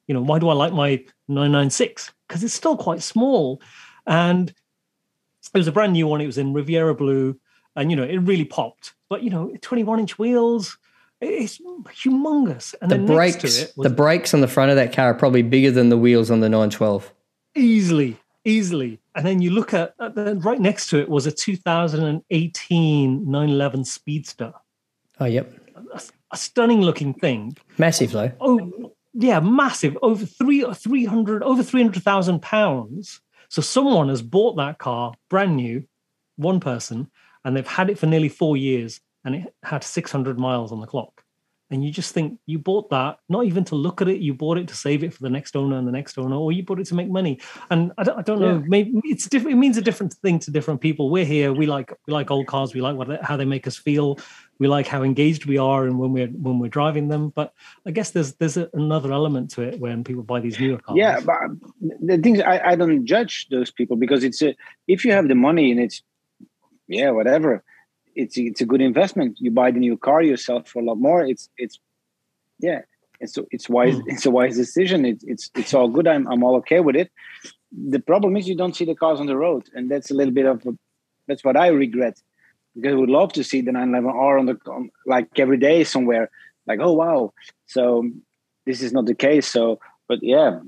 You 0.08 0.14
know, 0.14 0.22
why 0.22 0.40
do 0.40 0.50
I 0.50 0.54
like 0.54 0.74
my 0.74 1.04
996? 1.28 2.12
Because 2.28 2.44
it's 2.44 2.54
still 2.54 2.78
quite 2.78 3.02
small, 3.04 3.62
and 4.06 4.50
it 4.50 5.58
was 5.58 5.68
a 5.68 5.72
brand 5.72 5.94
new 5.94 6.08
one. 6.08 6.22
It 6.22 6.26
was 6.26 6.38
in 6.38 6.54
Riviera 6.54 6.96
Blue, 6.96 7.40
and 7.76 7.90
you 7.92 7.96
know, 7.98 8.04
it 8.04 8.18
really 8.18 8.46
popped. 8.46 8.94
But 9.10 9.24
you 9.24 9.30
know, 9.30 9.54
21 9.62 10.00
inch 10.00 10.18
wheels, 10.20 10.78
it's 11.22 11.60
humongous. 11.60 12.74
And 12.82 12.92
The 12.92 12.96
then 12.98 13.06
brakes, 13.06 13.44
next 13.44 13.56
to 13.58 13.62
it 13.64 13.74
was 13.78 13.84
the 13.90 13.94
brakes 13.96 14.34
on 14.34 14.42
the 14.42 14.48
front 14.48 14.70
of 14.72 14.76
that 14.78 14.94
car 14.94 15.08
are 15.12 15.14
probably 15.14 15.42
bigger 15.44 15.72
than 15.72 15.90
the 15.90 15.98
wheels 15.98 16.30
on 16.32 16.40
the 16.42 16.50
912. 16.50 17.12
easily, 17.56 18.18
easily. 18.46 19.00
And 19.16 19.26
then 19.26 19.42
you 19.42 19.50
look 19.52 19.74
at, 19.74 19.94
at 20.00 20.14
the, 20.16 20.36
right 20.36 20.60
next 20.60 20.90
to 20.92 21.00
it 21.00 21.10
was 21.10 21.26
a 21.26 21.32
2018 21.32 23.26
911 23.32 23.86
Speedster, 23.86 24.54
Oh, 25.20 25.26
yep. 25.26 25.52
a, 25.94 26.02
a 26.32 26.38
stunning 26.38 26.82
looking 26.82 27.14
thing. 27.14 27.58
Massive 27.78 28.12
though. 28.12 28.32
oh 28.42 28.94
yeah 29.20 29.40
massive. 29.40 29.98
Over 30.02 30.26
three 30.26 30.64
300 30.74 31.44
over 31.44 31.64
300000 31.64 32.42
pounds. 32.42 33.22
So 33.50 33.62
someone 33.62 34.10
has 34.10 34.22
bought 34.22 34.56
that 34.58 34.78
car 34.78 35.14
brand 35.30 35.56
new 35.56 35.84
one 36.36 36.60
person 36.60 37.10
and 37.44 37.56
they've 37.56 37.66
had 37.68 37.90
it 37.90 37.98
for 37.98 38.06
nearly 38.06 38.30
four 38.30 38.58
years 38.58 39.00
and 39.26 39.36
it 39.36 39.54
had 39.64 39.84
600 39.84 40.38
miles 40.40 40.72
on 40.72 40.82
the 40.82 40.88
clock. 40.88 41.24
And 41.70 41.84
you 41.84 41.92
just 41.92 42.14
think 42.14 42.40
you 42.46 42.60
bought 42.60 42.90
that 42.92 43.18
not 43.28 43.46
even 43.46 43.66
to 43.66 43.76
look 43.76 44.02
at 44.02 44.08
it 44.08 44.20
you 44.20 44.34
bought 44.34 44.58
it 44.58 44.68
to 44.70 44.76
save 44.76 45.04
it 45.04 45.14
for 45.14 45.22
the 45.24 45.30
next 45.30 45.56
owner 45.56 45.78
and 45.78 45.86
the 45.88 45.92
next 45.92 46.18
owner 46.18 46.36
or 46.38 46.52
you 46.54 46.64
bought 46.64 46.80
it 46.80 46.88
to 46.88 46.96
make 46.96 47.10
money. 47.10 47.40
And 47.70 47.92
i 47.98 48.04
don't, 48.04 48.18
I 48.18 48.22
don't 48.22 48.40
know 48.40 48.56
Yeah. 48.60 48.62
maybe 48.68 49.02
it's 49.06 49.28
different 49.28 49.56
it 49.56 49.60
means 49.60 49.78
a 49.78 49.82
different 49.82 50.14
thing 50.14 50.40
to 50.40 50.52
different 50.52 50.80
people. 50.80 51.10
We're 51.10 51.26
here 51.26 51.52
we 51.54 51.66
like 51.66 51.92
we 52.06 52.14
like 52.14 52.32
old 52.32 52.48
cars 52.48 52.74
we 52.74 52.82
like 52.82 52.96
what 52.96 53.22
how 53.22 53.36
they 53.38 53.46
make 53.46 53.68
us 53.68 53.76
feel 53.78 54.18
we 54.60 54.68
like 54.68 54.88
how 54.88 55.04
engaged 55.04 55.46
we 55.46 55.58
are 55.58 55.86
and 55.86 56.00
when 56.00 56.12
we're 56.12 56.28
when 56.28 56.60
we're 56.60 56.70
driving 56.70 57.08
them 57.08 57.30
but 57.30 57.54
i 57.86 57.92
guess 57.92 58.12
there's 58.12 58.34
there's 58.36 58.58
a, 58.58 58.70
another 58.74 59.12
element 59.12 59.50
to 59.52 59.62
it 59.62 59.80
when 59.80 60.04
people 60.04 60.24
buy 60.24 60.40
these 60.40 60.60
newer 60.60 60.78
cars 60.78 60.98
Yeah, 60.98 61.20
but 61.20 61.38
the 62.02 62.18
things 62.18 62.40
I, 62.42 62.72
I 62.72 62.76
don't 62.76 63.06
judge 63.06 63.48
those 63.50 63.72
people 63.72 63.98
because 63.98 64.24
it's 64.24 64.42
a 64.42 64.56
if 64.88 65.06
you 65.06 65.12
have 65.12 65.28
the 65.28 65.36
money 65.36 65.72
and 65.72 65.80
it's 65.80 66.02
yeah 66.88 67.12
whatever 67.12 67.64
it's 68.18 68.38
it's 68.38 68.62
a 68.62 68.66
good 68.66 68.82
investment. 68.82 69.38
You 69.40 69.52
buy 69.52 69.72
the 69.72 69.80
new 69.80 69.96
car 69.96 70.22
yourself 70.24 70.68
for 70.68 70.80
a 70.82 70.84
lot 70.84 70.96
more. 70.96 71.22
It's 71.26 71.50
it's 71.58 71.80
yeah 72.60 72.82
it's 73.20 73.38
it's 73.52 73.70
wise 73.70 73.96
Hmm. 73.96 74.10
it's 74.12 74.26
a 74.26 74.32
wise 74.32 74.56
decision. 74.58 75.06
It's 75.06 75.24
it's 75.24 75.52
it's 75.56 75.74
all 75.74 75.88
good. 75.88 76.08
I'm 76.08 76.28
I'm 76.28 76.44
all 76.44 76.56
okay 76.58 76.80
with 76.80 76.96
it. 76.96 77.12
The 77.72 78.00
problem 78.00 78.36
is 78.36 78.48
you 78.48 78.58
don't 78.58 78.76
see 78.76 78.86
the 78.86 78.96
cars 78.96 79.20
on 79.20 79.28
the 79.28 79.38
road, 79.38 79.64
and 79.74 79.90
that's 79.92 80.10
a 80.10 80.16
little 80.16 80.34
bit 80.34 80.46
of 80.46 80.66
a, 80.66 80.72
that's 81.28 81.44
what 81.44 81.56
I 81.56 81.68
regret 81.68 82.20
because 82.78 82.94
I 82.94 82.96
would 82.96 83.10
love 83.10 83.34
to 83.34 83.44
see 83.44 83.62
the 83.62 83.72
911R 83.72 84.40
on 84.40 84.46
the 84.46 84.58
on, 84.68 84.92
like 85.06 85.28
every 85.40 85.58
day 85.58 85.84
somewhere. 85.84 86.30
Like 86.68 86.80
oh 86.82 86.94
wow, 86.94 87.34
so 87.66 88.10
this 88.66 88.82
is 88.82 88.94
not 88.94 89.06
the 89.06 89.16
case. 89.16 89.48
So 89.48 89.80
but 90.08 90.20
yeah, 90.22 90.60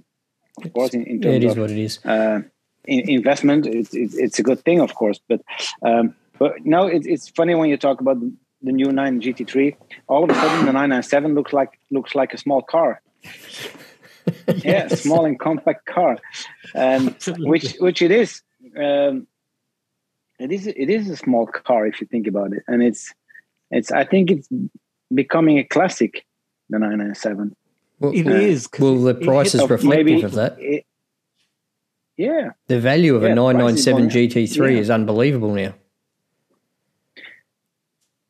of 0.64 0.74
course 0.74 0.94
in, 0.94 1.06
in 1.06 1.22
terms 1.22 1.46
is 1.46 1.52
of 1.52 1.58
what 1.58 1.72
it 1.72 1.78
is. 1.78 2.04
uh, 2.06 2.42
in, 2.86 3.10
investment, 3.10 3.66
it's 3.66 3.94
it's 3.94 4.16
it's 4.16 4.40
a 4.40 4.44
good 4.44 4.60
thing, 4.64 4.80
of 4.80 4.96
course. 4.96 5.20
But 5.28 5.42
um, 5.82 6.16
but 6.38 6.66
no, 6.66 6.88
it's 6.88 7.06
it's 7.06 7.30
funny 7.30 7.54
when 7.56 7.70
you 7.70 7.78
talk 7.78 8.02
about 8.02 8.20
the, 8.20 8.72
new 8.72 8.92
nine 8.92 9.22
GT3. 9.22 9.76
All 10.08 10.24
of 10.24 10.30
a 10.30 10.34
sudden, 10.34 10.66
the 10.66 10.74
997 10.74 11.34
looks 11.34 11.54
like 11.54 11.80
looks 11.92 12.16
like 12.16 12.34
a 12.34 12.38
small 12.38 12.62
car. 12.62 13.02
Yeah, 14.58 14.90
small 14.90 15.26
and 15.26 15.40
compact 15.40 15.88
car, 15.88 16.20
um, 16.76 17.16
which 17.40 17.76
which 17.80 18.04
it 18.04 18.12
is. 18.12 18.44
Um, 18.78 19.26
it 20.40 20.52
is 20.52 20.68
it 20.68 20.90
is 20.90 21.10
a 21.10 21.16
small 21.18 21.46
car 21.48 21.86
if 21.86 22.00
you 22.02 22.08
think 22.08 22.28
about 22.28 22.54
it, 22.54 22.64
and 22.68 22.82
it's 22.82 23.14
it's 23.72 23.92
I 23.92 24.04
think 24.06 24.32
it's 24.32 24.48
becoming 25.14 25.58
a 25.60 25.64
classic. 25.64 26.26
The 26.72 26.78
997. 26.78 27.56
Well, 28.00 28.12
it 28.14 28.28
uh, 28.28 28.32
is 28.32 28.68
'cause 28.68 28.80
well, 28.82 28.96
the 29.02 29.10
it- 29.16 29.22
it 29.24 29.26
price 29.26 29.48
is 29.48 29.54
hits- 29.62 29.64
So 29.64 29.68
reflective 29.76 30.24
of 30.24 30.34
that. 30.34 30.56
it- 30.60 30.86
yeah, 32.16 32.52
The 32.68 32.80
value 32.80 33.16
of 33.16 33.24
a 33.24 33.30
Yeah, 33.30 33.34
price 33.36 33.74
is 33.80 33.88
997 33.88 34.10
GT3 34.10 34.74
yeah. 34.74 34.80
is 34.80 34.90
unbelievable 34.90 35.54
now. 35.54 35.74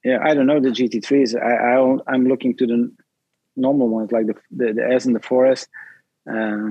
Yeah, 0.04 0.20
I 0.24 0.34
don't 0.34 0.46
know 0.48 0.60
the 0.60 0.70
GT3s. 0.70 1.36
I, 1.36 1.54
I 1.74 2.14
i'm 2.14 2.26
looking 2.28 2.56
to 2.58 2.66
the 2.68 2.92
normal 3.58 3.90
ones 3.90 4.12
like 4.12 4.28
the 4.28 4.36
the, 4.52 4.74
the 4.74 4.88
S 4.94 5.06
and 5.06 5.16
the 5.16 5.20
4S. 5.20 5.68
Uh, 6.30 6.70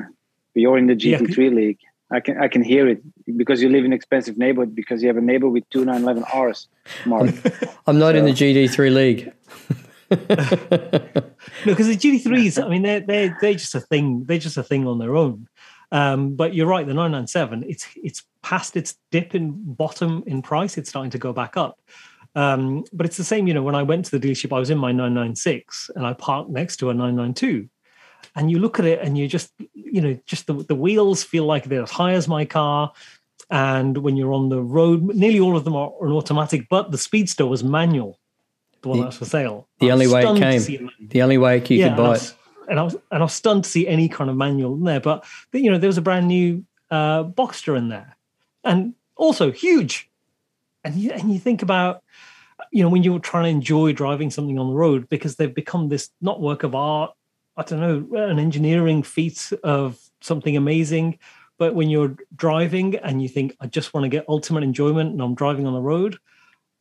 but 0.55 0.61
you're 0.63 0.79
in 0.79 0.87
the 0.87 0.95
GT3 0.97 1.55
league. 1.55 1.81
I 2.11 2.21
can 2.21 2.39
I 2.39 2.49
can 2.49 2.63
hear 2.63 2.89
it 2.89 3.03
because 3.37 3.61
you 3.63 3.69
live 3.69 3.81
in 3.85 3.93
an 3.93 3.93
expensive 3.93 4.39
neighborhood 4.39 4.75
because 4.75 5.03
you 5.03 5.09
have 5.09 5.19
a 5.19 5.21
neighbor 5.21 5.49
with 5.49 5.69
two 5.71 5.85
911Rs. 5.85 6.67
Mark. 7.07 7.31
I'm 7.87 7.99
not 7.99 8.17
in 8.17 8.25
the 8.25 8.35
So- 8.35 8.45
GT3 8.45 8.95
league. 8.95 9.33
No, 11.67 11.73
because 11.73 11.87
the 11.89 11.97
GT3s, 11.97 12.63
I 12.65 12.69
mean, 12.69 12.83
they're 12.83 13.01
they're 13.01 13.37
they're 13.41 13.53
just 13.55 13.75
a 13.75 13.81
thing. 13.81 14.25
They're 14.25 14.39
just 14.39 14.57
a 14.57 14.63
thing 14.63 14.87
on 14.87 14.99
their 14.99 15.17
own. 15.17 15.49
Um, 15.93 16.35
but 16.35 16.55
you're 16.55 16.67
right. 16.67 16.87
The 16.87 16.95
997, 16.95 17.65
it's 17.69 17.87
it's 17.97 18.23
past 18.43 18.77
its 18.77 18.97
dip 19.11 19.35
in 19.35 19.53
bottom 19.75 20.23
in 20.27 20.43
price. 20.43 20.79
It's 20.79 20.89
starting 20.91 21.11
to 21.13 21.19
go 21.19 21.33
back 21.33 21.57
up. 21.57 21.79
Um, 22.35 22.85
but 22.93 23.07
it's 23.07 23.17
the 23.17 23.25
same. 23.25 23.47
You 23.49 23.55
know, 23.55 23.63
when 23.63 23.75
I 23.75 23.83
went 23.83 24.05
to 24.07 24.19
the 24.19 24.29
dealership, 24.29 24.55
I 24.55 24.59
was 24.59 24.71
in 24.71 24.79
my 24.79 24.93
996 24.93 25.91
and 25.97 26.07
I 26.07 26.13
parked 26.13 26.51
next 26.51 26.77
to 26.79 26.91
a 26.91 26.95
992. 26.95 27.69
And 28.39 28.51
you 28.51 28.59
look 28.61 28.79
at 28.79 28.85
it, 28.87 29.01
and 29.03 29.19
you 29.19 29.27
just, 29.27 29.53
you 29.75 30.01
know, 30.01 30.17
just 30.25 30.47
the, 30.47 30.55
the 30.55 30.75
wheels 30.75 31.25
feel 31.25 31.45
like 31.45 31.65
they're 31.65 31.83
as 31.83 31.91
high 31.91 32.13
as 32.13 32.29
my 32.29 32.45
car. 32.45 32.93
And 33.51 33.99
when 33.99 34.17
you're 34.17 34.33
on 34.33 34.49
the 34.49 34.63
road, 34.63 35.03
nearly 35.03 35.41
all 35.41 35.57
of 35.57 35.65
them 35.65 35.75
are 35.75 35.91
an 36.03 36.13
automatic, 36.13 36.69
but 36.69 36.91
the 36.93 36.99
Speedster 36.99 37.47
was 37.47 37.65
manual, 37.65 38.19
the 38.83 38.89
one 38.91 38.99
The- 38.99 39.03
that 39.03 39.07
was 39.09 39.17
for 39.19 39.25
sale. 39.25 39.67
the 39.81 39.91
only 39.91 40.07
way 40.07 40.23
it 40.23 40.39
came. 40.39 40.91
The 41.01 41.23
only 41.23 41.39
way 41.39 41.57
you 41.57 41.63
could 41.63 41.81
and 41.81 41.95
I 41.95 41.97
buy 41.97 42.05
it. 42.05 42.09
was, 42.11 42.35
and 42.69 42.79
I 42.79 42.83
was 42.85 42.95
and 43.11 43.23
I 43.23 43.25
was 43.25 43.33
stunned 43.33 43.65
to 43.65 43.71
see 43.71 43.89
any 43.89 44.09
kind 44.09 44.31
of 44.31 44.37
manual 44.37 44.75
in 44.75 44.85
there. 44.85 45.01
But 45.01 45.25
but, 45.51 45.61
you 45.63 45.71
know, 45.71 45.79
there 45.79 45.89
was 45.89 45.99
a 45.99 46.03
brand 46.03 46.29
new 46.29 46.65
uh, 46.91 47.25
Boxster 47.25 47.77
in 47.77 47.89
there, 47.89 48.17
and 48.63 48.95
also 49.17 49.51
huge. 49.51 50.09
And 50.85 50.95
you 50.95 51.11
and 51.11 51.33
you 51.33 51.39
think 51.41 51.63
about, 51.63 52.03
you 52.71 52.83
know, 52.85 52.89
when 52.91 53.03
you're 53.03 53.19
trying 53.19 53.45
to 53.45 53.51
enjoy 53.51 53.93
driving 53.93 54.31
something 54.31 54.59
on 54.59 54.69
the 54.69 54.75
road 54.77 55.09
because 55.09 55.37
they've 55.37 55.55
become 55.55 55.89
this 55.89 56.11
not 56.21 56.41
work 56.41 56.63
of 56.63 56.75
art. 56.75 57.13
I 57.59 57.63
don't 57.65 57.81
know, 57.81 58.17
an 58.17 58.39
engineering 58.39 59.03
feat 59.03 59.53
of 59.65 59.99
something 60.21 60.57
amazing. 60.57 61.19
But 61.59 61.75
when 61.75 61.91
you're 61.91 62.17
driving 62.37 62.95
and 62.97 63.21
you 63.21 63.29
think, 63.29 63.57
I 63.61 63.67
just 63.67 63.93
want 63.93 64.05
to 64.05 64.09
get 64.09 64.25
ultimate 64.29 64.63
enjoyment 64.63 65.11
and 65.11 65.21
I'm 65.21 65.35
driving 65.35 65.67
on 65.67 65.73
the 65.73 65.81
road, 65.81 66.19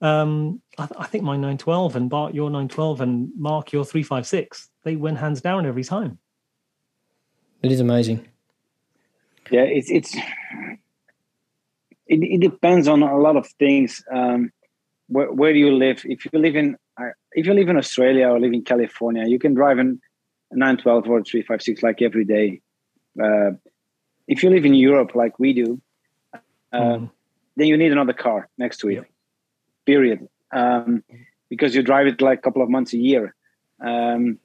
um, 0.01 0.61
I, 0.77 0.85
th- 0.85 0.99
I 0.99 1.07
think 1.07 1.23
my 1.23 1.33
912 1.33 1.95
and 1.95 2.09
Bart, 2.11 2.35
your 2.35 2.51
912 2.51 3.01
and 3.01 3.31
Mark, 3.35 3.71
your 3.71 3.83
356, 3.83 4.69
they 4.83 4.95
win 4.95 5.15
hands 5.15 5.41
down 5.41 5.65
every 5.65 5.83
time. 5.83 6.19
It 7.63 7.71
is 7.71 7.79
amazing. 7.79 8.27
Yeah, 9.49 9.63
it's 9.63 9.89
it's 9.89 10.15
it, 12.05 12.19
it 12.21 12.41
depends 12.41 12.87
on 12.87 13.01
a 13.01 13.17
lot 13.17 13.35
of 13.35 13.47
things. 13.57 14.03
Um, 14.11 14.51
where, 15.07 15.31
where 15.31 15.53
do 15.53 15.59
you 15.59 15.71
live? 15.71 16.03
If 16.05 16.25
you 16.25 16.39
live 16.39 16.55
in 16.55 16.77
uh, 17.01 17.09
if 17.31 17.47
you 17.47 17.53
live 17.55 17.69
in 17.69 17.77
Australia 17.77 18.27
or 18.27 18.39
live 18.39 18.53
in 18.53 18.63
California, 18.63 19.25
you 19.25 19.39
can 19.39 19.55
drive 19.55 19.79
in 19.79 19.99
912 20.51 21.09
or 21.09 21.23
356 21.23 21.83
like 21.83 22.01
every 22.01 22.25
day. 22.25 22.61
Uh, 23.21 23.51
if 24.27 24.43
you 24.43 24.49
live 24.49 24.65
in 24.65 24.73
Europe 24.73 25.15
like 25.15 25.39
we 25.39 25.53
do, 25.53 25.81
uh, 26.33 26.39
mm. 26.73 27.11
then 27.55 27.67
you 27.67 27.77
need 27.77 27.91
another 27.91 28.13
car 28.13 28.49
next 28.57 28.77
to 28.77 28.89
it. 28.89 29.05
Period. 29.85 30.27
Um, 30.51 31.03
because 31.49 31.75
you 31.75 31.81
drive 31.81 32.07
it 32.07 32.21
like 32.21 32.39
a 32.39 32.41
couple 32.41 32.61
of 32.61 32.69
months 32.69 32.93
a 32.93 32.97
year. 32.97 33.35
Um, 33.83 34.39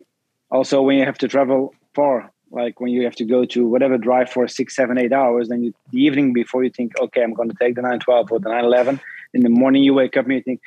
also, 0.51 0.83
when 0.83 0.99
you 0.99 1.05
have 1.05 1.19
to 1.19 1.29
travel 1.29 1.75
far, 1.95 2.31
like 2.51 2.81
when 2.81 2.93
you 2.93 3.05
have 3.05 3.17
to 3.17 3.25
go 3.25 3.45
to 3.47 3.67
whatever 3.67 3.97
drive 3.97 4.31
for 4.31 4.47
six, 4.47 4.77
seven, 4.77 4.99
eight 4.99 5.13
hours, 5.13 5.49
then 5.49 5.65
you, 5.65 5.75
the 5.91 5.99
evening 5.99 6.33
before 6.33 6.63
you 6.63 6.71
think, 6.71 6.93
okay, 7.01 7.23
I'm 7.23 7.33
going 7.33 7.49
to 7.49 7.57
take 7.59 7.75
the 7.75 7.83
912 7.83 8.31
or 8.31 8.39
the 8.39 8.51
911. 8.51 9.01
In 9.35 9.41
the 9.41 9.49
morning, 9.49 9.83
you 9.83 9.95
wake 9.95 10.17
up 10.17 10.27
and 10.27 10.35
you 10.35 10.43
think, 10.43 10.61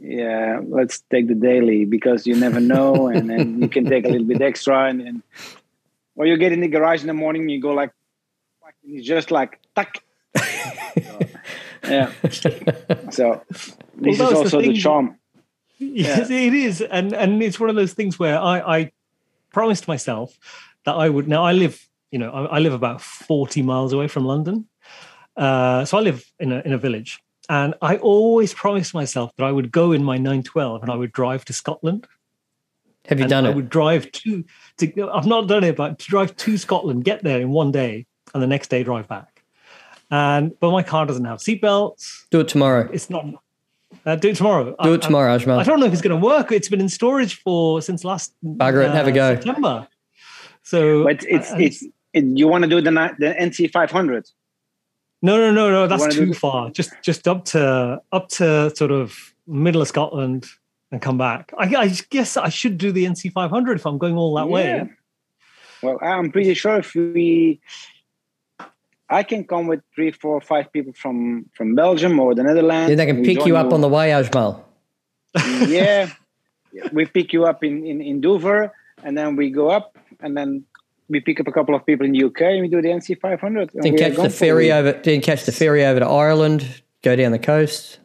yeah, 0.00 0.60
let's 0.66 1.00
take 1.10 1.28
the 1.28 1.34
daily 1.34 1.84
because 1.84 2.26
you 2.26 2.36
never 2.36 2.60
know, 2.60 3.08
and 3.08 3.28
then 3.28 3.60
you 3.60 3.68
can 3.68 3.84
take 3.84 4.04
a 4.04 4.08
little 4.08 4.26
bit 4.26 4.42
extra, 4.42 4.88
and 4.88 5.00
then, 5.00 5.22
or 6.16 6.26
you 6.26 6.36
get 6.36 6.52
in 6.52 6.60
the 6.60 6.68
garage 6.68 7.00
in 7.00 7.06
the 7.06 7.14
morning, 7.14 7.42
and 7.42 7.50
you 7.50 7.60
go 7.60 7.72
like, 7.72 7.92
and 8.84 8.96
it's 8.98 9.06
just 9.06 9.30
like 9.30 9.60
tuck. 9.74 9.98
yeah. 11.84 12.12
So 13.10 13.42
this 13.94 14.18
well, 14.18 14.30
is 14.30 14.36
also 14.36 14.60
the, 14.60 14.68
the 14.68 14.76
charm. 14.76 15.18
Yes, 15.78 16.30
yeah. 16.30 16.38
it 16.38 16.54
is, 16.54 16.80
and 16.80 17.12
and 17.12 17.42
it's 17.42 17.58
one 17.58 17.70
of 17.70 17.76
those 17.76 17.92
things 17.92 18.18
where 18.18 18.38
I 18.38 18.78
I 18.78 18.92
promised 19.52 19.88
myself 19.88 20.38
that 20.84 20.94
I 20.94 21.08
would. 21.08 21.28
Now 21.28 21.44
I 21.44 21.52
live, 21.52 21.88
you 22.10 22.18
know, 22.18 22.30
I, 22.30 22.56
I 22.56 22.58
live 22.58 22.72
about 22.72 23.00
forty 23.00 23.62
miles 23.62 23.92
away 23.92 24.08
from 24.08 24.24
London, 24.24 24.66
uh, 25.36 25.84
so 25.84 25.98
I 25.98 26.00
live 26.00 26.24
in 26.38 26.52
a 26.52 26.60
in 26.64 26.72
a 26.72 26.78
village, 26.78 27.20
and 27.52 27.74
I 27.82 27.98
always 27.98 28.54
promised 28.54 28.94
myself 28.94 29.30
that 29.36 29.44
I 29.44 29.52
would 29.52 29.70
go 29.70 29.92
in 29.92 30.02
my 30.02 30.16
912 30.16 30.82
and 30.82 30.90
I 30.90 30.96
would 30.96 31.12
drive 31.12 31.44
to 31.44 31.52
Scotland. 31.52 32.06
Have 33.08 33.20
you 33.20 33.28
done 33.28 33.44
I 33.44 33.50
it? 33.50 33.52
I 33.52 33.54
would 33.54 33.68
drive 33.68 34.10
to, 34.10 34.42
to, 34.78 35.10
I've 35.12 35.26
not 35.26 35.48
done 35.48 35.62
it, 35.62 35.76
but 35.76 35.98
to 35.98 36.06
drive 36.06 36.34
to 36.34 36.56
Scotland, 36.56 37.04
get 37.04 37.22
there 37.22 37.42
in 37.42 37.50
one 37.50 37.70
day, 37.70 38.06
and 38.32 38.42
the 38.42 38.46
next 38.46 38.68
day 38.68 38.82
drive 38.82 39.06
back. 39.06 39.42
And 40.10 40.58
but 40.60 40.70
my 40.70 40.82
car 40.82 41.04
doesn't 41.04 41.26
have 41.26 41.40
seatbelts. 41.40 42.24
Do 42.30 42.40
it 42.40 42.48
tomorrow. 42.48 42.88
It's 42.90 43.10
not. 43.10 43.26
Uh, 44.06 44.16
do 44.16 44.30
it 44.30 44.36
tomorrow. 44.36 44.74
Do 44.82 44.94
it 44.94 45.02
tomorrow, 45.02 45.36
Ajmal. 45.36 45.58
I 45.58 45.64
don't 45.64 45.78
know 45.78 45.84
if 45.84 45.92
it's 45.92 46.00
going 46.00 46.18
to 46.18 46.26
work. 46.26 46.52
It's 46.52 46.70
been 46.70 46.80
in 46.80 46.88
storage 46.88 47.34
for 47.42 47.82
since 47.82 48.02
last 48.02 48.32
Bugger 48.42 48.82
it, 48.82 48.90
uh, 48.90 48.92
have 48.92 49.08
a 49.08 49.12
go. 49.12 49.34
September. 49.34 49.88
So, 50.62 51.04
but 51.04 51.22
it's 51.28 51.52
uh, 51.52 51.56
it's 51.58 51.84
it, 52.14 52.24
you 52.24 52.48
want 52.48 52.64
to 52.64 52.70
do 52.70 52.80
the 52.80 52.90
the 53.18 53.34
NC 53.38 53.70
five 53.72 53.90
hundred. 53.90 54.26
No, 55.22 55.36
no, 55.36 55.52
no, 55.52 55.70
no. 55.70 55.86
That's 55.86 56.14
too 56.14 56.34
far. 56.34 56.70
Just 56.70 56.92
just 57.02 57.28
up 57.28 57.44
to 57.46 58.02
up 58.10 58.28
to 58.30 58.74
sort 58.74 58.90
of 58.90 59.34
middle 59.46 59.80
of 59.80 59.88
Scotland 59.88 60.46
and 60.90 61.00
come 61.00 61.16
back. 61.16 61.52
I, 61.56 61.74
I 61.74 61.88
guess 62.10 62.36
I 62.36 62.48
should 62.48 62.76
do 62.76 62.92
the 62.92 63.04
NC 63.04 63.32
500 63.32 63.78
if 63.78 63.86
I'm 63.86 63.98
going 63.98 64.16
all 64.16 64.34
that 64.34 64.46
yeah. 64.46 64.52
way. 64.52 64.90
Well, 65.82 65.98
I'm 66.00 66.30
pretty 66.30 66.54
sure 66.54 66.76
if 66.76 66.94
we, 66.94 67.60
I 69.08 69.24
can 69.24 69.44
come 69.44 69.66
with 69.66 69.80
three, 69.94 70.12
four, 70.12 70.40
five 70.40 70.72
people 70.72 70.92
from 70.92 71.46
from 71.54 71.74
Belgium 71.74 72.20
or 72.20 72.34
the 72.34 72.44
Netherlands. 72.44 72.88
Then 72.88 72.98
they 72.98 73.06
can 73.06 73.24
pick 73.24 73.44
you 73.46 73.56
up 73.56 73.70
you. 73.70 73.74
on 73.74 73.80
the 73.80 73.88
way, 73.88 74.10
Ajmal. 74.10 74.62
yeah, 75.66 76.10
we 76.92 77.06
pick 77.06 77.32
you 77.32 77.46
up 77.46 77.64
in, 77.64 77.84
in 77.84 78.00
in 78.00 78.20
Dover, 78.20 78.72
and 79.02 79.18
then 79.18 79.34
we 79.34 79.50
go 79.50 79.70
up, 79.70 79.98
and 80.20 80.36
then 80.36 80.64
we 81.12 81.20
pick 81.20 81.38
up 81.38 81.46
a 81.46 81.52
couple 81.52 81.74
of 81.74 81.84
people 81.84 82.06
in 82.06 82.12
the 82.12 82.24
UK 82.24 82.40
and 82.42 82.62
we 82.62 82.68
do 82.68 82.80
the 82.80 82.88
NC 82.88 83.20
500. 83.20 83.70
Then 83.74 83.96
catch 83.96 84.16
the 84.16 84.30
ferry 84.30 84.72
over. 84.72 84.92
Then 84.92 85.20
catch 85.20 85.44
the 85.44 85.52
ferry 85.52 85.84
over 85.84 86.00
to 86.00 86.06
Ireland. 86.06 86.82
Go 87.02 87.14
down 87.14 87.32
the 87.32 87.38
coast. 87.38 87.98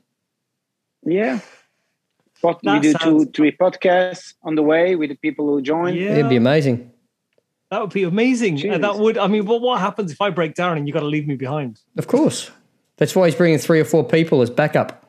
Yeah. 1.05 1.39
But 2.41 2.60
we 2.64 2.80
do 2.80 2.93
two, 2.93 3.26
three 3.28 3.55
podcasts 3.55 4.36
on 4.43 4.55
the 4.55 4.62
way 4.62 4.95
with 4.95 5.10
the 5.10 5.16
people 5.16 5.47
who 5.47 5.62
join. 5.62 5.95
Yeah. 5.95 6.12
It'd 6.12 6.30
be 6.30 6.36
amazing. 6.36 6.91
That 7.72 7.82
would 7.82 7.93
be 7.93 8.03
amazing. 8.03 8.64
And 8.66 8.84
that 8.84 8.97
would, 8.97 9.18
I 9.18 9.28
mean, 9.28 9.45
what, 9.45 9.62
what 9.62 9.80
happens 9.80 10.12
if 10.12 10.22
I 10.22 10.30
break 10.30 10.53
down 10.53 10.78
and 10.78 10.88
you 10.88 10.93
got 10.93 10.99
to 11.01 11.08
leave 11.08 11.28
me 11.28 11.36
behind? 11.36 11.80
Of 11.97 12.08
course. 12.08 12.51
That's 12.97 13.16
why 13.16 13.28
he's 13.28 13.36
bringing 13.36 13.60
three 13.60 13.80
or 13.80 13.86
four 13.86 14.03
people 14.03 14.41
as 14.41 14.49
backup. 14.49 15.07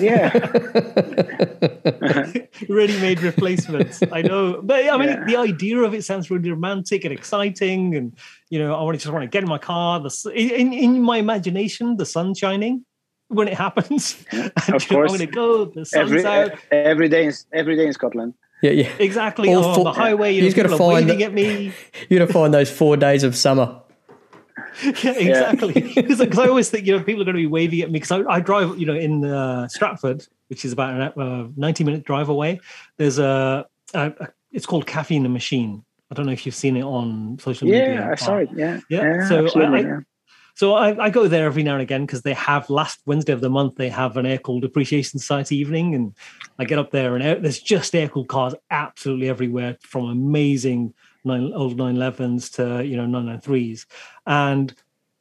Yeah. 0.00 0.32
Ready-made 2.68 3.20
replacements. 3.20 4.02
I 4.12 4.22
know, 4.22 4.60
but 4.62 4.88
I 4.88 4.96
mean, 4.96 5.08
yeah. 5.08 5.24
the 5.24 5.36
idea 5.36 5.78
of 5.78 5.94
it 5.94 6.04
sounds 6.04 6.30
really 6.30 6.50
romantic 6.50 7.04
and 7.04 7.12
exciting, 7.12 7.94
and 7.94 8.16
you 8.48 8.58
know, 8.58 8.74
I 8.74 8.82
want 8.82 8.98
to 8.98 9.02
just 9.02 9.12
want 9.12 9.22
to 9.22 9.28
get 9.28 9.42
in 9.42 9.48
my 9.48 9.58
car. 9.58 10.00
The 10.00 10.32
in 10.34 10.72
in 10.72 11.02
my 11.02 11.18
imagination, 11.18 11.96
the 11.96 12.06
sun 12.06 12.34
shining 12.34 12.84
when 13.28 13.48
it 13.48 13.54
happens. 13.54 14.24
Yeah, 14.32 14.48
of 14.56 14.64
course, 14.88 14.90
I'm 14.90 15.06
going 15.06 15.18
to 15.20 15.26
go. 15.26 15.64
The 15.64 15.84
sun's 15.84 16.12
every, 16.12 16.24
out. 16.24 16.52
Every 16.70 17.08
day, 17.08 17.26
in, 17.26 17.32
every 17.52 17.76
day 17.76 17.86
in 17.86 17.92
Scotland. 17.92 18.34
Yeah, 18.62 18.72
yeah, 18.72 18.90
exactly. 18.98 19.54
Oh, 19.54 19.62
on 19.62 19.84
the 19.84 19.92
highway, 19.92 20.34
you 20.34 20.52
got 20.52 20.64
to 20.64 20.76
find 20.76 21.06
waving 21.06 21.22
at 21.22 21.32
me. 21.32 21.72
You 22.08 22.18
got 22.18 22.26
to 22.26 22.32
find 22.32 22.52
those 22.52 22.70
four 22.70 22.96
days 22.96 23.24
of 23.24 23.34
summer. 23.34 23.80
yeah, 25.02 25.12
exactly. 25.12 25.72
Because 25.72 26.20
yeah. 26.20 26.40
I 26.40 26.48
always 26.48 26.70
think 26.70 26.86
you 26.86 26.96
know 26.96 27.02
people 27.02 27.22
are 27.22 27.24
going 27.24 27.36
to 27.36 27.42
be 27.42 27.46
waving 27.46 27.80
at 27.80 27.90
me 27.90 27.98
because 27.98 28.10
I, 28.10 28.22
I, 28.28 28.40
drive 28.40 28.78
you 28.78 28.86
know 28.86 28.94
in 28.94 29.24
uh, 29.24 29.68
Stratford, 29.68 30.26
which 30.48 30.64
is 30.64 30.72
about 30.72 31.16
a 31.16 31.20
uh, 31.20 31.48
ninety 31.56 31.84
minute 31.84 32.04
drive 32.04 32.28
away. 32.28 32.60
There's 32.96 33.18
a, 33.18 33.66
a, 33.94 34.12
a, 34.20 34.28
it's 34.52 34.66
called 34.66 34.86
Caffeine 34.86 35.24
and 35.24 35.34
Machine. 35.34 35.84
I 36.10 36.14
don't 36.14 36.26
know 36.26 36.32
if 36.32 36.44
you've 36.44 36.54
seen 36.54 36.76
it 36.76 36.82
on 36.82 37.38
social 37.40 37.68
yeah, 37.68 37.80
media. 37.80 37.94
Yeah, 37.94 38.10
I 38.10 38.14
saw 38.14 38.36
it. 38.38 38.48
Yeah, 38.54 38.80
yeah. 38.88 39.28
so 39.28 39.46
I, 39.60 39.80
yeah. 39.80 40.00
So 40.54 40.74
I, 40.74 41.04
I, 41.04 41.10
go 41.10 41.28
there 41.28 41.46
every 41.46 41.62
now 41.62 41.74
and 41.74 41.82
again 41.82 42.04
because 42.04 42.22
they 42.22 42.34
have 42.34 42.68
last 42.68 43.00
Wednesday 43.06 43.32
of 43.32 43.40
the 43.40 43.48
month 43.48 43.76
they 43.76 43.88
have 43.88 44.16
an 44.16 44.26
air 44.26 44.38
cooled 44.38 44.64
appreciation 44.64 45.18
society 45.18 45.56
evening, 45.56 45.94
and 45.94 46.14
I 46.58 46.64
get 46.64 46.78
up 46.78 46.90
there 46.90 47.16
and 47.16 47.44
there's 47.44 47.60
just 47.60 47.94
air 47.94 48.08
cooled 48.08 48.28
cars 48.28 48.54
absolutely 48.70 49.28
everywhere 49.28 49.78
from 49.82 50.10
amazing 50.10 50.94
nine, 51.24 51.52
old 51.54 51.76
911s 51.76 52.54
to 52.54 52.84
you 52.84 52.96
know 52.96 53.06
993s, 53.06 53.86
and 54.26 54.74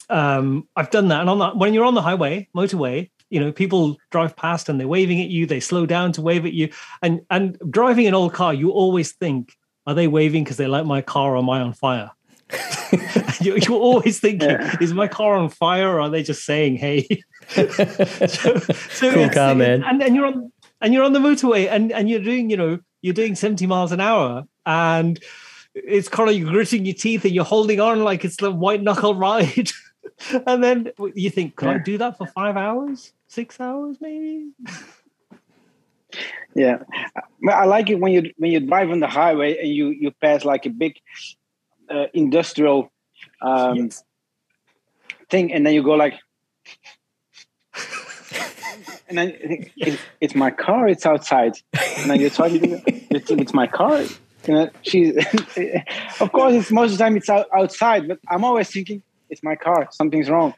um, 0.09 0.67
I've 0.75 0.89
done 0.89 1.09
that. 1.09 1.21
And 1.21 1.29
on 1.29 1.39
that, 1.39 1.57
when 1.57 1.73
you're 1.73 1.85
on 1.85 1.95
the 1.95 2.01
highway, 2.01 2.47
motorway, 2.55 3.09
you 3.29 3.39
know, 3.39 3.51
people 3.51 3.97
drive 4.09 4.35
past 4.35 4.69
and 4.69 4.79
they're 4.79 4.87
waving 4.87 5.21
at 5.21 5.29
you. 5.29 5.45
They 5.45 5.59
slow 5.59 5.85
down 5.85 6.11
to 6.13 6.21
wave 6.21 6.45
at 6.45 6.53
you. 6.53 6.71
And 7.01 7.21
and 7.29 7.57
driving 7.69 8.07
an 8.07 8.13
old 8.13 8.33
car, 8.33 8.53
you 8.53 8.71
always 8.71 9.11
think, 9.11 9.55
are 9.85 9.93
they 9.93 10.07
waving 10.07 10.43
because 10.43 10.57
they 10.57 10.67
like 10.67 10.85
my 10.85 11.01
car 11.01 11.35
or 11.35 11.37
am 11.37 11.49
I 11.49 11.61
on 11.61 11.73
fire? 11.73 12.11
you, 13.41 13.55
are 13.55 13.71
always 13.71 14.19
thinking, 14.19 14.49
yeah. 14.49 14.75
is 14.81 14.93
my 14.93 15.07
car 15.07 15.35
on 15.35 15.49
fire 15.49 15.87
or 15.87 16.01
are 16.01 16.09
they 16.09 16.23
just 16.23 16.43
saying, 16.43 16.77
hey? 16.77 17.07
so, 17.49 17.67
so 17.69 19.13
cool 19.13 19.29
car, 19.29 19.53
man. 19.53 19.83
And, 19.83 20.01
and 20.01 20.15
you're 20.15 20.25
on 20.25 20.51
and 20.81 20.93
you're 20.93 21.03
on 21.03 21.13
the 21.13 21.19
motorway 21.19 21.69
and, 21.69 21.91
and 21.91 22.09
you're 22.09 22.23
doing, 22.23 22.49
you 22.49 22.57
know, 22.57 22.79
you're 23.01 23.13
doing 23.13 23.35
70 23.35 23.67
miles 23.67 23.91
an 23.91 23.99
hour 23.99 24.45
and 24.65 25.19
it's 25.85 26.09
kind 26.09 26.29
of 26.29 26.35
you 26.35 26.45
gritting 26.45 26.85
your 26.85 26.95
teeth 26.95 27.25
and 27.25 27.33
you're 27.33 27.43
holding 27.43 27.79
on 27.79 28.03
like 28.03 28.25
it's 28.25 28.37
the 28.37 28.51
white 28.51 28.81
knuckle 28.81 29.15
ride. 29.15 29.71
and 30.47 30.63
then 30.63 30.91
you 31.13 31.29
think, 31.29 31.55
could 31.55 31.67
yeah. 31.67 31.75
I 31.75 31.77
do 31.79 31.97
that 31.97 32.17
for 32.17 32.27
five 32.27 32.57
hours, 32.57 33.13
six 33.27 33.59
hours, 33.59 33.97
maybe? 34.01 34.51
Yeah, 36.55 36.79
I 37.47 37.65
like 37.65 37.89
it 37.89 37.99
when 37.99 38.11
you 38.11 38.33
when 38.37 38.51
you 38.51 38.59
drive 38.61 38.89
on 38.89 38.99
the 38.99 39.07
highway 39.07 39.59
and 39.59 39.69
you 39.69 39.89
you 39.89 40.09
pass 40.09 40.43
like 40.43 40.65
a 40.65 40.71
big 40.71 40.95
uh, 41.89 42.07
industrial 42.13 42.91
um, 43.43 43.75
yes. 43.75 44.03
thing, 45.29 45.53
and 45.53 45.65
then 45.65 45.75
you 45.75 45.83
go 45.83 45.93
like, 45.93 46.15
and 49.07 49.19
then 49.19 49.37
it, 49.77 49.99
it's 50.19 50.33
my 50.33 50.49
car. 50.49 50.87
It's 50.87 51.05
outside, 51.05 51.53
and 51.99 52.09
then 52.09 52.19
you're 52.19 52.31
talking. 52.31 52.81
You 53.11 53.19
think 53.19 53.41
it's 53.41 53.53
my 53.53 53.67
car 53.67 54.03
you 54.49 54.55
know, 54.55 54.69
she's 54.81 55.15
of 56.19 56.31
course 56.31 56.55
it's 56.55 56.71
most 56.71 56.93
of 56.93 56.97
the 56.97 57.03
time 57.03 57.15
it's 57.15 57.29
out, 57.29 57.45
outside, 57.55 58.07
but 58.07 58.17
I'm 58.27 58.43
always 58.43 58.67
thinking 58.71 59.03
it's 59.29 59.43
my 59.43 59.55
car. 59.55 59.87
Something's 59.91 60.27
wrong. 60.27 60.55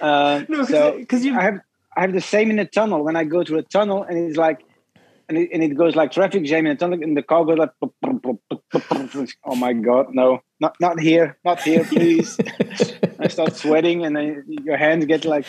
Uh, 0.00 0.42
no, 0.48 0.64
so 0.64 0.98
because 0.98 1.24
you 1.24 1.38
I 1.38 1.42
have 1.42 1.60
I 1.96 2.00
have 2.00 2.12
the 2.12 2.20
same 2.20 2.50
in 2.50 2.56
the 2.56 2.64
tunnel 2.64 3.04
when 3.04 3.14
I 3.14 3.22
go 3.22 3.44
to 3.44 3.58
a 3.58 3.62
tunnel 3.62 4.02
and 4.02 4.18
it's 4.18 4.36
like 4.36 4.64
and 5.28 5.38
it, 5.38 5.50
and 5.52 5.62
it 5.62 5.76
goes 5.76 5.94
like 5.94 6.10
traffic 6.10 6.44
jam 6.44 6.66
in 6.66 6.72
the 6.72 6.74
tunnel 6.74 7.00
and 7.00 7.16
the 7.16 7.22
car 7.22 7.44
goes 7.44 7.58
like 7.58 7.70
oh 9.44 9.54
my 9.54 9.74
god 9.74 10.06
no 10.12 10.40
not 10.58 10.74
not 10.80 10.98
here 10.98 11.38
not 11.44 11.62
here 11.62 11.84
please 11.84 12.36
I 13.20 13.28
start 13.28 13.54
sweating 13.54 14.04
and 14.04 14.16
then 14.16 14.44
your 14.64 14.76
hands 14.76 15.04
get 15.04 15.24
like 15.24 15.46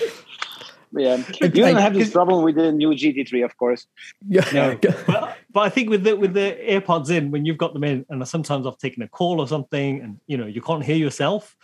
yeah, 0.93 1.23
you 1.41 1.49
don't 1.49 1.75
have 1.77 1.93
this 1.93 2.11
problem 2.11 2.43
with 2.43 2.55
the 2.55 2.71
new 2.71 2.89
GT3, 2.89 3.45
of 3.45 3.57
course. 3.57 3.87
Yeah, 4.27 4.47
no. 4.53 4.77
but, 5.07 5.37
but 5.51 5.59
I 5.61 5.69
think 5.69 5.89
with 5.89 6.03
the 6.03 6.15
with 6.15 6.33
the 6.33 6.57
AirPods 6.67 7.09
in, 7.09 7.31
when 7.31 7.45
you've 7.45 7.57
got 7.57 7.73
them 7.73 7.83
in, 7.83 8.05
and 8.09 8.27
sometimes 8.27 8.67
I've 8.67 8.77
taken 8.77 9.03
a 9.03 9.07
call 9.07 9.39
or 9.39 9.47
something, 9.47 10.01
and 10.01 10.19
you 10.27 10.37
know 10.37 10.45
you 10.45 10.61
can't 10.61 10.83
hear 10.83 10.97
yourself. 10.97 11.55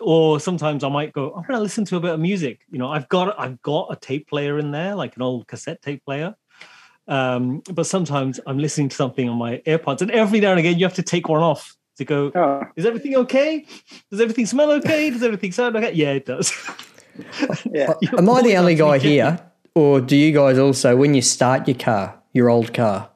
or 0.00 0.38
sometimes 0.38 0.84
I 0.84 0.88
might 0.88 1.12
go, 1.12 1.32
I'm 1.34 1.42
going 1.42 1.58
to 1.58 1.60
listen 1.60 1.84
to 1.86 1.96
a 1.96 2.00
bit 2.00 2.14
of 2.14 2.20
music. 2.20 2.60
You 2.70 2.78
know, 2.78 2.90
I've 2.90 3.08
got 3.08 3.38
I've 3.38 3.60
got 3.62 3.88
a 3.90 3.96
tape 3.96 4.28
player 4.28 4.58
in 4.58 4.70
there, 4.70 4.94
like 4.94 5.16
an 5.16 5.22
old 5.22 5.46
cassette 5.48 5.82
tape 5.82 6.04
player. 6.04 6.34
Um, 7.08 7.62
but 7.72 7.86
sometimes 7.86 8.38
I'm 8.46 8.58
listening 8.58 8.90
to 8.90 8.96
something 8.96 9.28
on 9.28 9.38
my 9.38 9.58
AirPods, 9.66 10.02
and 10.02 10.10
every 10.10 10.40
now 10.40 10.50
and 10.50 10.58
again 10.58 10.78
you 10.78 10.84
have 10.84 10.94
to 10.94 11.02
take 11.02 11.28
one 11.28 11.42
off 11.42 11.76
to 11.96 12.04
go. 12.04 12.30
Oh, 12.34 12.62
Is 12.76 12.86
everything 12.86 13.16
okay? 13.16 13.66
Does 14.10 14.20
everything 14.20 14.46
smell 14.46 14.70
okay? 14.72 15.10
Does 15.10 15.22
everything 15.22 15.52
sound 15.52 15.76
okay? 15.76 15.92
Yeah, 15.92 16.12
it 16.12 16.26
does. 16.26 16.52
yeah. 17.70 17.94
Am 18.16 18.28
I 18.28 18.42
the 18.42 18.56
only 18.56 18.56
have 18.56 18.64
to 18.64 18.66
be 18.66 18.74
guy 18.76 18.98
here, 18.98 19.40
or 19.74 20.00
do 20.00 20.16
you 20.16 20.32
guys 20.32 20.58
also, 20.58 20.96
when 20.96 21.14
you 21.14 21.22
start 21.22 21.68
your 21.68 21.76
car, 21.76 22.20
your 22.32 22.48
old 22.50 22.72
car, 22.74 23.10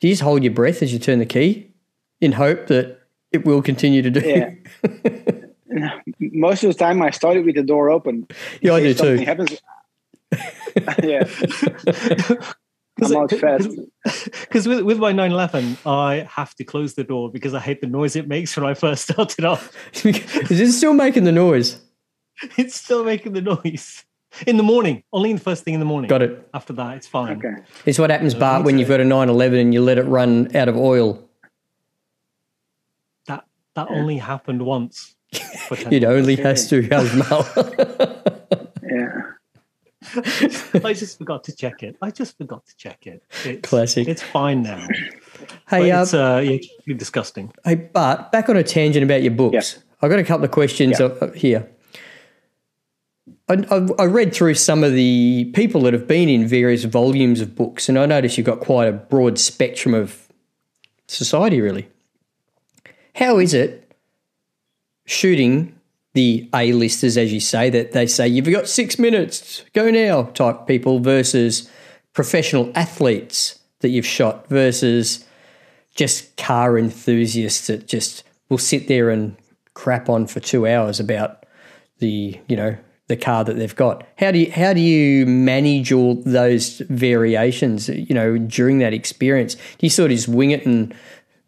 do 0.00 0.08
you 0.08 0.12
just 0.12 0.22
hold 0.22 0.42
your 0.42 0.52
breath 0.52 0.82
as 0.82 0.92
you 0.92 0.98
turn 0.98 1.18
the 1.18 1.26
key 1.26 1.72
in 2.20 2.32
hope 2.32 2.66
that 2.66 3.00
it 3.32 3.44
will 3.44 3.62
continue 3.62 4.02
to 4.02 4.10
do? 4.10 4.20
Yeah. 4.20 6.00
Most 6.18 6.64
of 6.64 6.68
the 6.68 6.78
time, 6.78 7.02
I 7.02 7.10
started 7.10 7.44
with 7.44 7.54
the 7.54 7.62
door 7.62 7.90
open. 7.90 8.26
Yeah, 8.60 8.74
I 8.74 8.80
do 8.80 8.94
too. 8.94 9.16
Happens. 9.16 9.60
yeah, 11.02 11.28
I'm 13.02 13.16
out 13.16 13.30
fast. 13.30 13.68
Because 14.40 14.66
with, 14.66 14.80
with 14.82 14.98
my 14.98 15.12
911, 15.12 15.78
I 15.84 16.28
have 16.30 16.54
to 16.56 16.64
close 16.64 16.94
the 16.94 17.04
door 17.04 17.30
because 17.30 17.54
I 17.54 17.60
hate 17.60 17.80
the 17.80 17.86
noise 17.86 18.16
it 18.16 18.26
makes 18.26 18.56
when 18.56 18.66
I 18.66 18.74
first 18.74 19.08
started 19.10 19.44
off. 19.44 19.72
Is 20.04 20.60
it 20.60 20.72
still 20.72 20.94
making 20.94 21.24
the 21.24 21.32
noise? 21.32 21.80
It's 22.56 22.74
still 22.74 23.04
making 23.04 23.32
the 23.32 23.40
noise 23.42 24.04
in 24.46 24.56
the 24.58 24.62
morning, 24.62 25.02
only 25.12 25.30
in 25.30 25.36
the 25.36 25.42
first 25.42 25.64
thing 25.64 25.74
in 25.74 25.80
the 25.80 25.86
morning. 25.86 26.08
Got 26.08 26.22
it. 26.22 26.48
After 26.52 26.72
that, 26.74 26.96
it's 26.98 27.06
fine. 27.06 27.38
Okay. 27.38 27.62
It's 27.86 27.98
what 27.98 28.10
happens, 28.10 28.34
Bart, 28.34 28.64
when 28.64 28.78
you've 28.78 28.88
got 28.88 29.00
a 29.00 29.04
911 29.04 29.58
and 29.58 29.72
you 29.74 29.80
let 29.80 29.96
it 29.98 30.02
run 30.02 30.54
out 30.56 30.68
of 30.68 30.76
oil. 30.76 31.26
That 33.26 33.44
that 33.74 33.88
only 33.90 34.18
happened 34.18 34.62
once. 34.62 35.14
It 35.90 36.04
only 36.04 36.36
has 36.36 36.68
to, 36.70 36.82
Ajmal. 36.82 37.42
Yeah. 38.88 39.32
I 40.84 40.92
just 40.92 41.18
forgot 41.18 41.42
to 41.44 41.56
check 41.56 41.82
it. 41.82 41.96
I 42.00 42.10
just 42.12 42.38
forgot 42.38 42.64
to 42.66 42.76
check 42.76 43.06
it. 43.08 43.24
It's, 43.44 43.68
Classic. 43.68 44.06
It's 44.06 44.22
fine 44.22 44.62
now. 44.62 44.86
hey, 45.68 45.90
But 45.90 45.90
uh, 45.90 46.02
it's 46.02 46.14
uh, 46.14 46.42
yeah, 46.86 46.94
disgusting. 46.96 47.52
hey, 47.64 47.74
Bart, 47.74 48.30
back 48.30 48.48
on 48.48 48.56
a 48.56 48.62
tangent 48.62 49.02
about 49.02 49.22
your 49.22 49.32
books. 49.32 49.82
I've 50.00 50.10
got 50.10 50.20
a 50.20 50.24
couple 50.24 50.44
of 50.44 50.52
questions 50.52 51.00
Yeah. 51.00 51.06
uh, 51.06 51.32
here. 51.32 51.68
I, 53.48 53.86
I, 53.98 54.06
read 54.06 54.34
through 54.34 54.54
some 54.54 54.82
of 54.82 54.92
the 54.92 55.44
people 55.54 55.82
that 55.82 55.92
have 55.92 56.08
been 56.08 56.28
in 56.28 56.48
various 56.48 56.82
volumes 56.82 57.40
of 57.40 57.54
books, 57.54 57.88
and 57.88 57.96
I 57.96 58.04
noticed 58.04 58.36
you've 58.36 58.46
got 58.46 58.58
quite 58.58 58.88
a 58.88 58.92
broad 58.92 59.38
spectrum 59.38 59.94
of 59.94 60.26
society, 61.06 61.60
really. 61.60 61.88
How 63.14 63.38
is 63.38 63.54
it 63.54 63.92
shooting 65.04 65.78
the 66.14 66.48
A-listers, 66.54 67.16
as 67.16 67.32
you 67.32 67.38
say, 67.38 67.70
that 67.70 67.92
they 67.92 68.06
say, 68.06 68.26
you've 68.26 68.50
got 68.50 68.66
six 68.66 68.98
minutes, 68.98 69.62
go 69.74 69.90
now 69.90 70.24
type 70.24 70.66
people 70.66 70.98
versus 70.98 71.70
professional 72.14 72.72
athletes 72.74 73.60
that 73.80 73.90
you've 73.90 74.06
shot 74.06 74.48
versus 74.48 75.24
just 75.94 76.36
car 76.36 76.78
enthusiasts 76.78 77.68
that 77.68 77.86
just 77.86 78.24
will 78.48 78.58
sit 78.58 78.88
there 78.88 79.10
and 79.10 79.36
crap 79.74 80.08
on 80.08 80.26
for 80.26 80.40
two 80.40 80.66
hours 80.66 80.98
about 80.98 81.44
the 81.98 82.38
you 82.48 82.56
know 82.56 82.76
the 83.08 83.16
car 83.16 83.44
that 83.44 83.56
they've 83.56 83.76
got. 83.76 84.06
How 84.18 84.30
do 84.30 84.38
you 84.38 84.50
how 84.52 84.72
do 84.72 84.80
you 84.80 85.26
manage 85.26 85.92
all 85.92 86.14
those 86.24 86.78
variations? 86.88 87.88
You 87.88 88.14
know 88.14 88.38
during 88.38 88.78
that 88.78 88.92
experience, 88.92 89.54
do 89.54 89.62
you 89.80 89.90
sort 89.90 90.10
of 90.10 90.16
just 90.16 90.28
wing 90.28 90.50
it 90.50 90.66
and 90.66 90.94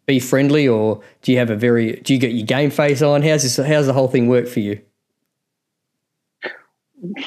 be 0.05 0.19
friendly, 0.19 0.67
or 0.67 1.01
do 1.21 1.31
you 1.31 1.37
have 1.37 1.49
a 1.49 1.55
very 1.55 1.93
do 2.01 2.13
you 2.13 2.19
get 2.19 2.31
your 2.31 2.45
game 2.45 2.71
face 2.71 3.01
on? 3.01 3.21
How's 3.21 3.43
this? 3.43 3.57
How's 3.57 3.85
the 3.87 3.93
whole 3.93 4.07
thing 4.07 4.27
work 4.27 4.47
for 4.47 4.59
you? 4.59 4.81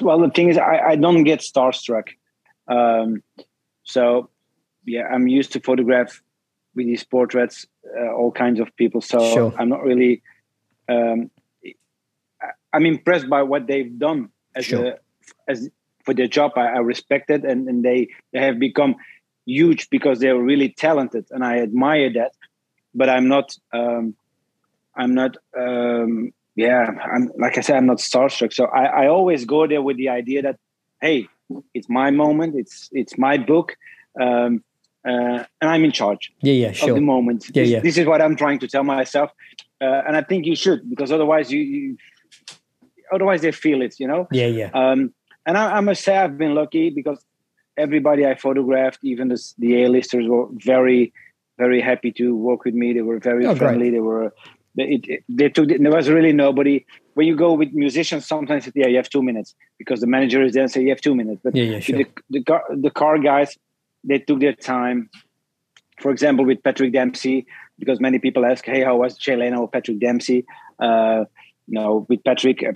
Well, 0.00 0.20
the 0.20 0.30
thing 0.30 0.50
is, 0.50 0.58
I, 0.58 0.78
I 0.90 0.96
don't 0.96 1.24
get 1.24 1.40
starstruck. 1.40 2.08
Um, 2.68 3.22
so, 3.84 4.28
yeah, 4.84 5.04
I'm 5.10 5.28
used 5.28 5.52
to 5.52 5.60
photograph 5.60 6.22
with 6.74 6.86
these 6.86 7.04
portraits, 7.04 7.66
uh, 7.98 8.12
all 8.12 8.32
kinds 8.32 8.60
of 8.60 8.74
people. 8.76 9.00
So 9.00 9.18
Sure. 9.32 9.54
I'm 9.58 9.68
not 9.68 9.82
really. 9.82 10.22
Um, 10.88 11.30
I'm 12.72 12.86
impressed 12.86 13.28
by 13.28 13.42
what 13.42 13.66
they've 13.66 13.98
done 13.98 14.30
as 14.54 14.64
Sure. 14.66 14.86
a 14.86 14.98
as 15.48 15.70
for 16.04 16.14
their 16.14 16.26
job. 16.28 16.52
I, 16.56 16.66
I 16.66 16.78
respect 16.78 17.30
it, 17.30 17.44
and 17.44 17.68
and 17.68 17.84
they 17.84 18.08
they 18.32 18.40
have 18.40 18.58
become 18.58 18.96
huge 19.46 19.90
because 19.90 20.18
they're 20.20 20.38
really 20.38 20.70
talented, 20.70 21.26
and 21.30 21.44
I 21.44 21.58
admire 21.58 22.12
that. 22.14 22.32
But 22.94 23.08
I'm 23.08 23.28
not. 23.28 23.56
Um, 23.72 24.14
I'm 24.94 25.14
not. 25.14 25.36
Um, 25.58 26.32
yeah, 26.54 26.86
I'm 27.12 27.30
like 27.38 27.56
I 27.56 27.62
said, 27.62 27.76
I'm 27.76 27.86
not 27.86 27.98
starstruck. 27.98 28.52
So 28.52 28.66
I, 28.66 29.04
I 29.04 29.06
always 29.08 29.44
go 29.44 29.66
there 29.66 29.80
with 29.80 29.96
the 29.96 30.10
idea 30.10 30.42
that, 30.42 30.58
hey, 31.00 31.28
it's 31.72 31.88
my 31.88 32.10
moment. 32.10 32.54
It's 32.56 32.88
it's 32.92 33.16
my 33.16 33.38
book, 33.38 33.76
um, 34.20 34.62
uh, 35.06 35.44
and 35.60 35.70
I'm 35.70 35.84
in 35.84 35.92
charge 35.92 36.32
Yeah, 36.42 36.52
yeah, 36.52 36.84
of 36.88 36.94
the 36.94 37.00
moment. 37.00 37.46
Yeah, 37.46 37.62
this, 37.62 37.70
yeah. 37.70 37.80
this 37.80 37.96
is 37.96 38.06
what 38.06 38.20
I'm 38.20 38.36
trying 38.36 38.58
to 38.60 38.68
tell 38.68 38.84
myself, 38.84 39.30
uh, 39.80 40.02
and 40.06 40.16
I 40.16 40.22
think 40.22 40.44
you 40.44 40.54
should 40.54 40.88
because 40.90 41.10
otherwise 41.10 41.50
you, 41.50 41.60
you 41.60 41.96
otherwise 43.12 43.42
they 43.42 43.52
feel 43.52 43.82
it, 43.82 43.94
you 44.00 44.06
know. 44.06 44.28
Yeah, 44.32 44.46
yeah, 44.46 44.70
Um, 44.74 45.12
and 45.46 45.56
I, 45.58 45.76
I 45.78 45.80
must 45.80 46.02
say 46.04 46.16
I've 46.16 46.38
been 46.38 46.54
lucky 46.54 46.90
because 46.90 47.24
everybody 47.76 48.26
I 48.26 48.34
photographed, 48.34 49.00
even 49.02 49.28
the, 49.28 49.42
the 49.58 49.82
A-listers, 49.84 50.26
were 50.28 50.46
very, 50.52 51.12
very 51.58 51.80
happy 51.80 52.12
to 52.12 52.34
work 52.34 52.64
with 52.64 52.74
me. 52.74 52.92
They 52.92 53.02
were 53.02 53.18
very 53.18 53.44
Oh, 53.46 53.48
great. 53.54 53.58
friendly. 53.58 53.90
They 53.90 54.00
were, 54.00 54.32
they, 54.76 54.84
it, 54.84 55.08
it- 55.08 55.24
they 55.28 55.48
took. 55.48 55.68
There 55.68 55.90
was 55.92 56.08
really 56.08 56.32
nobody. 56.32 56.84
When 57.14 57.26
you 57.26 57.36
go 57.36 57.52
with 57.52 57.72
musicians, 57.72 58.26
sometimes 58.26 58.68
yeah, 58.74 58.86
you 58.88 58.96
have 58.96 59.10
two 59.10 59.22
minutes 59.22 59.54
because 59.78 60.00
the 60.00 60.06
manager 60.06 60.42
is 60.42 60.52
there 60.54 60.62
and 60.62 60.72
say 60.72 60.80
you 60.82 60.88
have 60.90 61.00
two 61.00 61.14
minutes. 61.14 61.40
But 61.44 61.54
yeah, 61.56 61.64
yeah, 61.64 61.80
sure. 61.80 61.98
the, 61.98 62.06
the 62.30 62.42
car 62.44 62.62
the 62.70 62.90
car 62.90 63.18
guys 63.18 63.56
they 64.04 64.18
took 64.18 64.40
their 64.40 64.52
time 64.54 65.08
for 66.00 66.10
example 66.10 66.44
with 66.44 66.62
patrick 66.62 66.92
dempsey 66.92 67.46
because 67.78 68.00
many 68.00 68.18
people 68.18 68.44
ask 68.44 68.64
hey 68.64 68.82
how 68.82 68.96
was 68.96 69.16
Jay 69.16 69.36
Leno 69.36 69.60
or 69.60 69.68
patrick 69.68 70.00
dempsey 70.00 70.44
uh 70.80 71.24
you 71.68 71.74
know 71.78 72.04
with 72.08 72.24
patrick 72.24 72.64
uh, 72.68 72.72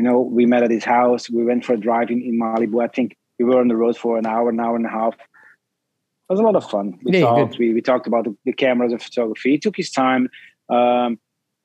you 0.00 0.06
know 0.08 0.20
we 0.20 0.46
met 0.46 0.62
at 0.62 0.70
his 0.70 0.84
house. 0.84 1.28
We 1.28 1.44
went 1.44 1.64
for 1.64 1.74
a 1.74 1.76
drive 1.76 2.10
in, 2.10 2.22
in 2.22 2.40
malibu. 2.40 2.82
I 2.82 2.88
think 2.88 3.16
we 3.38 3.44
were 3.44 3.60
on 3.60 3.68
the 3.68 3.76
road 3.76 3.96
for 3.96 4.16
an 4.18 4.26
hour 4.26 4.48
an 4.48 4.58
hour 4.58 4.76
and 4.76 4.86
a 4.86 4.90
half. 4.90 5.14
It 5.14 6.32
was 6.32 6.40
a 6.40 6.42
lot 6.42 6.56
of 6.56 6.68
fun. 6.70 6.98
We 7.02 7.12
Yeah, 7.12 7.26
talked 7.26 7.58
we, 7.58 7.74
we 7.74 7.82
talked 7.82 8.06
about 8.06 8.24
the, 8.24 8.36
the 8.46 8.52
cameras 8.52 8.92
and 8.92 9.02
photography. 9.02 9.50
He 9.50 9.58
took 9.58 9.76
his 9.76 9.90
time. 9.90 10.28
Um 10.68 11.18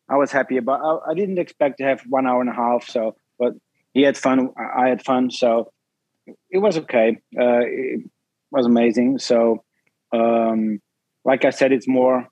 i 0.07 0.17
was 0.17 0.31
happy 0.31 0.57
about 0.57 0.79
I, 0.88 1.11
I 1.11 1.13
didn't 1.15 1.39
expect 1.39 1.79
to 1.79 1.83
have 1.83 2.01
one 2.17 2.27
hour 2.27 2.39
and 2.39 2.49
a 2.49 2.53
half 2.53 2.88
so 2.88 3.15
but 3.39 3.53
he 3.95 4.03
had 4.03 4.15
fun 4.15 4.51
i 4.83 4.88
had 4.88 5.03
fun 5.03 5.31
so 5.31 5.71
it 6.49 6.57
was 6.59 6.77
okay. 6.77 7.17
Uh, 7.39 7.61
it 7.61 8.01
was 8.51 8.65
amazing. 8.65 9.19
So, 9.19 9.63
um, 10.13 10.81
like 11.23 11.45
I 11.45 11.49
said, 11.49 11.71
it's 11.71 11.88
more, 11.88 12.27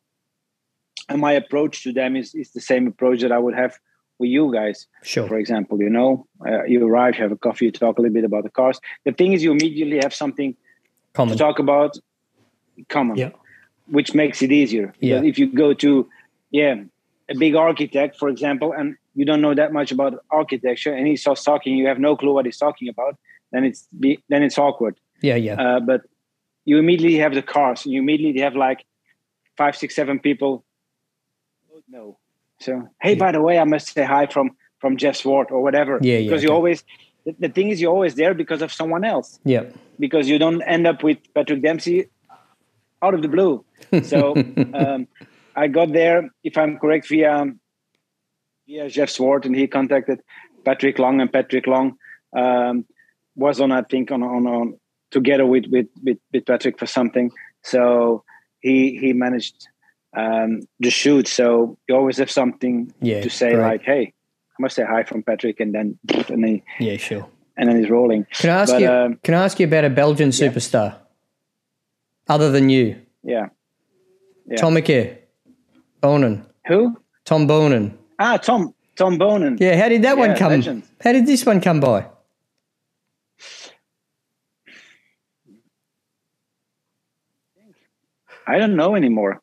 and 1.09 1.21
my 1.21 1.33
approach 1.33 1.83
to 1.83 1.93
them 1.93 2.15
is, 2.15 2.33
is 2.33 2.51
the 2.51 2.61
same 2.61 2.87
approach 2.87 3.21
that 3.21 3.31
I 3.31 3.39
would 3.39 3.55
have 3.55 3.77
with 4.19 4.29
you 4.29 4.51
guys. 4.53 4.87
Sure. 5.03 5.27
For 5.27 5.37
example, 5.37 5.79
you 5.79 5.89
know, 5.89 6.27
uh, 6.47 6.63
you 6.63 6.85
arrive, 6.87 7.15
you 7.15 7.23
have 7.23 7.31
a 7.31 7.37
coffee, 7.37 7.65
you 7.65 7.71
talk 7.71 7.97
a 7.97 8.01
little 8.01 8.13
bit 8.13 8.23
about 8.23 8.43
the 8.43 8.49
cars. 8.49 8.79
The 9.05 9.11
thing 9.11 9.33
is, 9.33 9.43
you 9.43 9.51
immediately 9.51 9.97
have 9.97 10.13
something 10.13 10.55
to 11.15 11.35
talk 11.35 11.59
about 11.59 11.97
common, 12.89 13.17
Yeah. 13.17 13.31
which 13.87 14.13
makes 14.13 14.41
it 14.41 14.51
easier. 14.51 14.93
Yeah. 14.99 15.17
But 15.19 15.25
if 15.27 15.37
you 15.39 15.47
go 15.51 15.73
to, 15.75 16.07
yeah, 16.51 16.83
a 17.29 17.35
big 17.35 17.55
architect, 17.55 18.17
for 18.17 18.29
example, 18.29 18.71
and 18.71 18.95
you 19.15 19.25
don't 19.25 19.41
know 19.41 19.53
that 19.53 19.71
much 19.73 19.91
about 19.91 20.23
architecture, 20.31 20.93
and 20.93 21.07
he 21.07 21.15
starts 21.15 21.43
talking, 21.43 21.77
you 21.77 21.87
have 21.87 21.99
no 21.99 22.15
clue 22.15 22.33
what 22.33 22.45
he's 22.45 22.57
talking 22.57 22.89
about, 22.89 23.17
then 23.51 23.63
it's 23.63 23.87
be, 23.99 24.19
then 24.29 24.43
it's 24.43 24.57
awkward. 24.57 24.95
Yeah, 25.21 25.35
yeah, 25.35 25.55
Uh, 25.61 25.79
but 25.79 26.01
you 26.65 26.77
immediately 26.77 27.17
have 27.19 27.33
the 27.33 27.41
cars, 27.41 27.85
and 27.85 27.93
you 27.93 28.01
immediately 28.01 28.41
have 28.41 28.55
like 28.55 28.85
five, 29.57 29.75
six, 29.75 29.95
seven 29.95 30.19
people. 30.19 30.65
know. 31.89 32.17
So 32.63 32.87
hey, 33.01 33.13
Yeah. 33.13 33.19
by 33.25 33.31
the 33.31 33.41
way, 33.41 33.57
I 33.59 33.63
must 33.65 33.87
say 33.93 34.03
hi 34.03 34.25
from 34.27 34.51
from 34.79 34.97
Jeff 34.97 35.15
Zwart 35.21 35.51
or 35.51 35.61
whatever. 35.61 35.99
Yeah, 36.01 36.17
yeah, 36.17 36.19
Because 36.25 36.43
you 36.43 36.49
okay. 36.49 36.55
always 36.55 36.83
the, 37.25 37.35
the 37.39 37.49
thing 37.49 37.69
is 37.69 37.79
you're 37.81 37.91
always 37.93 38.15
there 38.15 38.33
because 38.33 38.61
of 38.61 38.71
someone 38.71 39.03
else. 39.03 39.39
yeah. 39.45 39.63
Because 39.99 40.27
you 40.27 40.37
don't 40.39 40.61
end 40.63 40.85
up 40.87 41.03
with 41.03 41.19
Patrick 41.35 41.61
Dempsey 41.61 42.07
out 43.01 43.13
of 43.13 43.21
the 43.21 43.27
blue. 43.27 43.63
So 44.03 44.35
um, 44.73 45.07
I 45.55 45.67
got 45.67 45.93
there, 45.93 46.29
if 46.43 46.57
I'm 46.57 46.77
correct, 46.79 47.07
via 47.07 47.45
via 48.67 48.89
Jeff 48.89 49.09
Zwart, 49.09 49.45
and 49.45 49.55
he 49.55 49.67
contacted 49.67 50.19
Patrick 50.65 50.97
Long, 50.99 51.21
and 51.21 51.31
Patrick 51.31 51.67
Long 51.67 51.97
um, 52.35 52.85
was 53.35 53.59
on, 53.61 53.71
I 53.71 53.81
think, 53.83 54.11
on 54.11 54.23
on, 54.23 54.47
on 54.47 54.79
together 55.11 55.45
with, 55.45 55.65
with 55.67 55.87
with 56.03 56.17
with 56.33 56.45
Patrick 56.45 56.79
for 56.79 56.87
something. 56.87 57.31
So 57.61 58.23
he 58.61 58.97
he 58.97 59.13
managed 59.13 59.67
um, 60.15 60.61
the 60.79 60.89
shoot. 60.89 61.27
So 61.27 61.77
you 61.87 61.95
always 61.95 62.17
have 62.17 62.31
something 62.31 62.91
Yeah, 63.01 63.21
to 63.21 63.29
say, 63.29 63.53
great. 63.53 63.63
like, 63.63 63.81
"Hey, 63.83 64.13
I 64.57 64.61
must 64.61 64.75
say 64.75 64.83
hi 64.87 65.03
from 65.03 65.23
Patrick," 65.23 65.59
and 65.59 65.73
then 65.73 65.97
and 66.29 66.43
then 66.43 66.61
yeah, 66.79 66.97
sure. 66.97 67.27
and 67.57 67.69
then 67.69 67.77
he's 67.79 67.89
rolling. 67.89 68.25
Can 68.39 68.49
I 68.49 68.61
ask 68.61 68.73
But, 68.73 68.81
you? 68.81 68.89
um, 68.89 69.19
can 69.23 69.33
I 69.35 69.43
ask 69.43 69.59
you 69.59 69.65
about 69.67 69.85
a 69.85 69.89
Belgian 69.89 70.29
superstar, 70.29 70.95
other 72.27 72.51
than 72.51 72.69
you, 72.69 72.95
Yeah. 73.23 73.47
Yeah. 74.45 74.57
Tommeke 74.61 75.17
Boonen, 76.01 76.43
Who? 76.67 76.97
Tom 77.23 77.47
Boonen? 77.47 77.93
Ah, 78.19 78.35
Tom. 78.37 78.73
Tom 78.95 79.17
Boonen. 79.17 79.57
Yeah, 79.59 79.75
how 79.81 79.87
did 79.89 80.01
that 80.03 80.17
one 80.17 80.35
come? 80.35 80.51
legend. 80.51 80.83
How 81.01 81.13
did 81.13 81.25
this 81.25 81.45
one 81.45 81.61
come 81.61 81.79
by? 81.79 82.05
I 88.47 88.57
don't 88.57 88.75
know 88.75 88.95
anymore. 88.95 89.41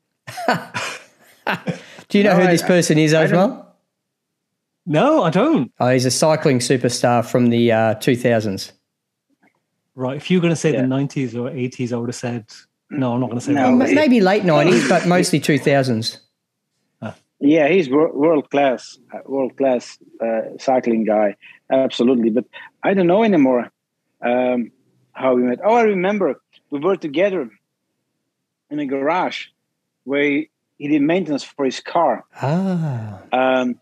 Do 2.09 2.19
you 2.19 2.25
know 2.25 2.31
No, 2.33 2.37
who 2.43 2.49
I- 2.49 2.51
this 2.53 2.63
person 2.63 2.99
is, 2.99 3.15
I 3.15 3.27
don't- 3.27 3.65
No, 4.87 5.23
I 5.25 5.31
don't. 5.31 5.73
Oh, 5.79 5.89
he's 5.91 6.07
a 6.07 6.11
cycling 6.11 6.59
superstar 6.59 7.25
from 7.25 7.51
the 7.51 7.71
uh, 7.73 7.95
2000s. 7.97 8.73
Right. 9.95 10.17
If 10.17 10.31
you 10.31 10.39
were 10.39 10.43
going 10.43 10.53
to 10.53 10.57
say 10.57 10.73
Yeah. 10.73 10.83
the 10.83 10.89
90s 10.89 11.35
or 11.35 11.51
80s, 11.51 11.93
I 11.93 11.97
would 11.97 12.09
have 12.09 12.15
said, 12.17 12.47
no, 12.91 13.13
I'm 13.15 13.21
not 13.21 13.27
going 13.27 13.39
to 13.39 13.45
say 13.45 13.53
No, 13.53 13.77
that. 13.79 13.87
But- 13.87 13.95
maybe 13.95 14.21
late 14.21 14.43
90s, 14.43 14.89
but 14.89 15.07
mostly 15.07 15.41
2000s. 15.41 16.19
Yeah, 17.43 17.69
he's 17.69 17.89
world 17.89 18.51
class, 18.51 18.99
uh, 19.15 19.21
world 19.25 19.57
class 19.57 19.97
uh, 20.21 20.43
cycling 20.59 21.05
guy. 21.05 21.37
Absolutely, 21.73 22.29
but 22.29 22.45
I 22.83 22.93
don't 22.93 23.07
know 23.07 23.23
anymore 23.25 23.71
um, 24.21 24.71
how 25.15 25.37
we 25.37 25.45
met. 25.45 25.59
Oh, 25.65 25.75
I 25.75 25.85
remember 25.85 26.39
we 26.71 26.81
were 26.81 26.97
together 26.99 27.49
in 28.69 28.79
a 28.79 28.85
garage 28.85 29.47
where 30.05 30.23
he, 30.23 30.51
he 30.79 30.89
did 30.89 31.03
maintenance 31.03 31.43
for 31.45 31.65
his 31.65 31.81
car, 31.81 32.25
Ah, 32.41 33.21
um, 33.33 33.81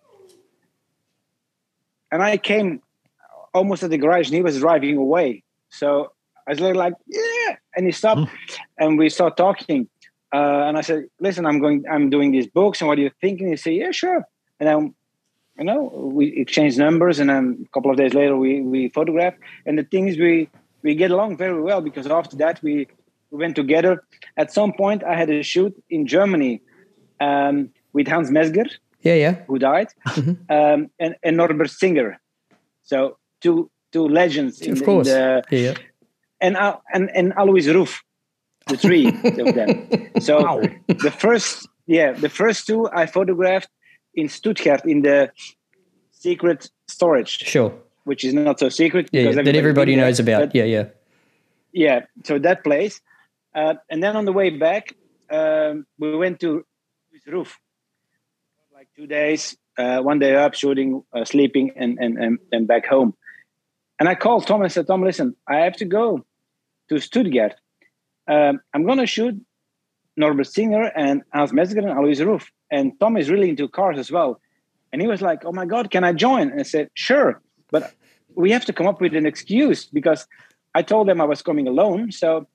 and 2.11 2.23
I 2.23 2.37
came 2.39 2.83
almost 3.55 3.83
at 3.83 3.91
the 3.91 3.99
garage, 3.99 4.29
and 4.29 4.35
he 4.35 4.43
was 4.43 4.59
driving 4.59 4.97
away. 4.97 5.43
So 5.71 6.12
I 6.47 6.51
was 6.53 6.61
like, 6.61 6.95
"Yeah," 7.07 7.57
and 7.77 7.87
he 7.87 7.93
stopped, 7.93 8.31
and 8.79 8.99
we 8.99 9.09
started 9.11 9.37
talking. 9.37 9.89
Uh, 10.33 10.69
and 10.69 10.77
I 10.77 10.83
said, 10.83 11.05
"Listen, 11.21 11.47
I'm 11.47 11.61
going. 11.61 11.85
I'm 11.91 12.11
doing 12.11 12.33
these 12.33 12.47
books, 12.47 12.81
and 12.81 12.89
what 12.89 12.99
are 12.99 13.03
you 13.03 13.11
thinking?" 13.21 13.49
He 13.49 13.57
said, 13.57 13.75
"Yeah, 13.75 13.91
sure." 13.93 14.27
And 14.61 14.69
then, 14.69 14.95
you 15.59 15.64
know, 15.64 16.11
we 16.12 16.27
exchanged 16.37 16.79
numbers, 16.79 17.19
and 17.19 17.31
then 17.31 17.64
a 17.64 17.69
couple 17.71 17.91
of 17.91 17.97
days 17.97 18.14
later, 18.14 18.37
we 18.37 18.61
we 18.61 18.89
photographed. 18.89 19.39
And 19.64 19.79
the 19.79 19.85
thing 19.85 20.09
is, 20.09 20.19
we 20.19 20.51
we 20.83 20.95
get 20.95 21.11
along 21.11 21.37
very 21.37 21.61
well 21.62 21.81
because 21.81 22.07
after 22.07 22.37
that, 22.37 22.62
we 22.62 22.89
we 23.31 23.39
went 23.39 23.57
together. 23.57 24.03
At 24.37 24.53
some 24.53 24.72
point, 24.72 25.03
I 25.05 25.14
had 25.16 25.31
a 25.31 25.43
shoot 25.43 25.74
in 25.91 26.07
Germany 26.07 26.62
um, 27.20 27.70
with 27.93 28.09
Hans 28.09 28.31
Mezger, 28.31 28.66
yeah, 29.03 29.14
yeah. 29.14 29.35
who 29.47 29.59
died, 29.59 29.89
Mhm. 30.09 30.37
um, 30.51 30.91
and 30.99 31.14
and 31.22 31.37
Norbert 31.37 31.70
Singer. 31.70 32.18
So 32.83 33.16
two 33.41 33.70
two 33.93 34.07
legends 34.09 34.61
in, 34.61 34.72
Of 34.72 34.79
the- 34.79 34.85
in 34.85 34.87
course. 34.87 35.09
the 35.09 35.43
Yeah, 35.51 35.59
yeah. 35.61 35.74
and 36.41 36.57
Al- 36.57 36.83
and 36.95 37.11
and 37.14 37.33
Alois 37.37 37.66
Ruf, 37.74 38.03
the 38.68 38.76
three 38.76 39.07
of 39.47 39.55
them. 39.55 39.70
So 40.20 40.33
Wow. 40.43 40.61
the 40.87 41.11
first, 41.11 41.68
yeah, 41.87 42.12
the 42.12 42.29
first 42.29 42.66
two 42.66 42.89
I 42.93 43.07
photographed 43.07 43.70
in 44.14 44.29
Stuttgart 44.29 44.85
in 44.85 45.03
the 45.03 45.31
secret 46.11 46.70
storage, 46.87 47.39
Sure. 47.47 47.72
which 48.05 48.24
is 48.24 48.35
not 48.35 48.59
so 48.59 48.68
secret 48.68 49.09
Yeah, 49.12 49.22
yeah. 49.31 49.43
that 49.43 49.55
everybody 49.57 49.93
been 49.93 49.99
there. 50.01 50.07
knows 50.09 50.20
about. 50.20 50.41
But, 50.41 50.55
yeah, 50.55 50.64
yeah. 50.64 50.85
yeah, 51.72 52.01
so 52.24 52.39
that 52.39 52.64
place, 52.64 53.01
uh, 53.59 53.75
and 53.91 54.03
then 54.03 54.15
on 54.17 54.25
the 54.25 54.33
way 54.33 54.51
back, 54.51 54.95
um, 55.31 55.87
we 55.99 56.17
went 56.17 56.39
to 56.41 56.65
Alois 57.11 57.39
Ruf, 57.39 57.59
like 58.73 58.89
two 58.95 59.07
days, 59.07 59.57
uh, 59.77 59.99
one 60.01 60.19
day 60.21 60.37
up 60.37 60.55
shooting, 60.55 61.03
uh, 61.13 61.25
sleeping, 61.25 61.73
and 61.75 61.99
and 61.99 62.19
and 62.25 62.39
and 62.53 62.69
back 62.69 62.87
home. 62.87 63.15
And 63.99 64.09
I 64.09 64.15
called 64.15 64.47
Tom 64.47 64.63
and 64.63 64.71
said, 64.71 64.87
Tom, 64.87 65.03
listen, 65.03 65.35
I 65.49 65.57
have 65.67 65.77
to 65.79 65.85
go 65.85 66.25
to 66.89 67.01
Stuttgart. 67.01 67.55
Um, 68.29 68.61
I'm 68.73 68.85
going 68.85 68.99
to 68.99 69.07
shoot 69.07 69.35
Norbert 70.17 70.47
Singer 70.47 70.85
and 70.95 71.23
Hans 71.35 71.53
Mezger 71.53 71.79
and 71.79 71.99
Alois 71.99 72.21
Ruf. 72.25 72.53
And 72.71 72.93
Tom 73.01 73.17
is 73.17 73.29
really 73.29 73.49
into 73.49 73.67
cars 73.69 73.99
as 73.99 74.13
well. 74.13 74.41
And 74.93 75.03
he 75.03 75.09
was 75.09 75.21
like, 75.21 75.45
oh 75.45 75.53
my 75.53 75.67
God, 75.67 75.91
can 75.91 76.05
I 76.05 76.13
join? 76.13 76.51
And 76.51 76.61
I 76.61 76.63
said, 76.63 76.91
sure. 76.95 77.43
But 77.73 77.93
we 78.37 78.53
have 78.53 78.67
to 78.67 78.73
come 78.73 78.87
up 78.87 79.01
with 79.01 79.15
an 79.17 79.27
excuse 79.27 79.85
because 79.87 80.29
I 80.75 80.83
told 80.83 81.09
them 81.09 81.21
I 81.21 81.25
was 81.25 81.43
coming 81.43 81.67
alone. 81.67 82.13
So 82.13 82.47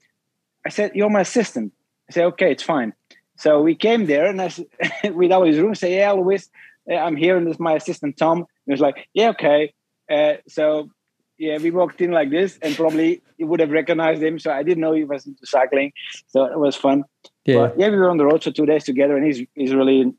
I 0.66 0.70
said, 0.70 0.92
you're 0.96 1.10
my 1.10 1.22
assistant. 1.22 1.74
I 2.10 2.14
said, 2.14 2.26
okay, 2.26 2.52
it's 2.52 2.64
fine. 2.64 2.94
So 3.38 3.62
we 3.62 3.76
came 3.76 4.06
there 4.06 4.26
and 4.26 4.42
I 4.42 4.50
said, 4.50 4.66
with 5.14 5.32
Alois 5.32 5.60
Ruf, 5.60 5.78
say, 5.78 5.98
yeah, 5.98 6.12
Alois, 6.12 6.50
uh, 6.90 6.96
I'm 6.96 7.16
here 7.16 7.38
and 7.38 7.48
this 7.48 7.56
is 7.56 7.60
my 7.60 7.74
assistant, 7.74 8.18
Tom. 8.18 8.46
He 8.66 8.72
was 8.72 8.82
like, 8.82 9.08
yeah, 9.14 9.30
okay. 9.30 9.74
Uh, 10.10 10.34
so 10.48 10.90
yeah, 11.38 11.58
we 11.58 11.72
walked 11.72 12.00
in 12.00 12.12
like 12.12 12.30
this, 12.30 12.58
and 12.62 12.76
probably 12.76 13.22
you 13.38 13.48
would 13.48 13.60
have 13.60 13.72
recognized 13.72 14.22
him. 14.22 14.40
So 14.40 14.52
I 14.52 14.64
didn't 14.64 14.82
know 14.82 14.94
he 14.94 15.04
was 15.04 15.26
into 15.26 15.46
cycling, 15.46 15.92
so 16.28 16.46
it 16.46 16.58
was 16.58 16.76
fun. 16.76 17.04
Yeah. 17.46 17.56
But 17.58 17.80
yeah, 17.80 17.90
we 17.90 17.98
were 17.98 18.10
on 18.10 18.18
the 18.18 18.26
road 18.26 18.44
for 18.44 18.52
two 18.52 18.66
days 18.66 18.84
together, 18.84 19.18
and 19.18 19.26
he's 19.26 19.46
he's 19.56 19.74
really 19.74 20.14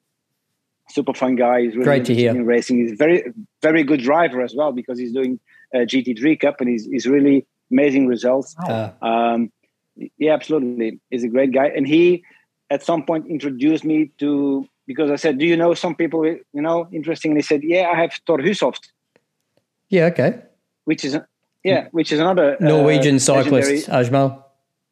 super 0.91 1.15
fun 1.15 1.37
guy. 1.37 1.63
He's 1.63 1.75
really 1.75 1.85
Great 1.85 2.05
to 2.07 2.15
hear. 2.15 2.31
in 2.31 2.45
racing. 2.45 2.79
He's 2.79 2.99
very 2.99 3.33
very 3.63 3.85
good 3.85 4.01
driver 4.01 4.43
as 4.43 4.55
well 4.55 4.73
because 4.73 4.99
he's 4.99 5.13
doing 5.13 5.39
a 5.73 5.79
GT3 5.79 6.41
Cup, 6.41 6.61
and 6.61 6.69
he's 6.69 6.85
he's 6.87 7.07
really 7.07 7.47
amazing 7.71 8.07
results. 8.07 8.55
Ah, 8.59 8.93
Um, 9.01 9.53
yeah, 10.19 10.33
absolutely, 10.35 11.01
he's 11.11 11.25
a 11.25 11.29
great 11.29 11.53
guy, 11.53 11.67
and 11.69 11.87
he 11.87 12.25
at 12.71 12.83
some 12.83 13.05
point 13.05 13.27
introduced 13.27 13.85
me 13.85 14.11
to 14.19 14.67
because 14.87 15.11
I 15.11 15.17
said, 15.17 15.39
"Do 15.39 15.47
you 15.47 15.57
know 15.57 15.75
some 15.75 15.95
people 15.95 16.25
you 16.27 16.41
know 16.53 16.89
interestingly 16.93 17.43
said, 17.43 17.63
"Yeah, 17.63 17.89
I 17.91 17.97
have 17.97 18.13
Thor 18.27 18.39
Hushovd, 18.39 18.89
yeah, 19.89 20.07
okay. 20.07 20.43
which 20.85 21.05
is 21.05 21.19
yeah, 21.63 21.89
which 21.93 22.13
is 22.13 22.21
another 22.21 22.55
uh, 22.55 22.65
Norwegian 22.65 23.15
legendary- 23.17 23.79
cyclist, 23.81 23.89
Ajmal. 23.89 24.43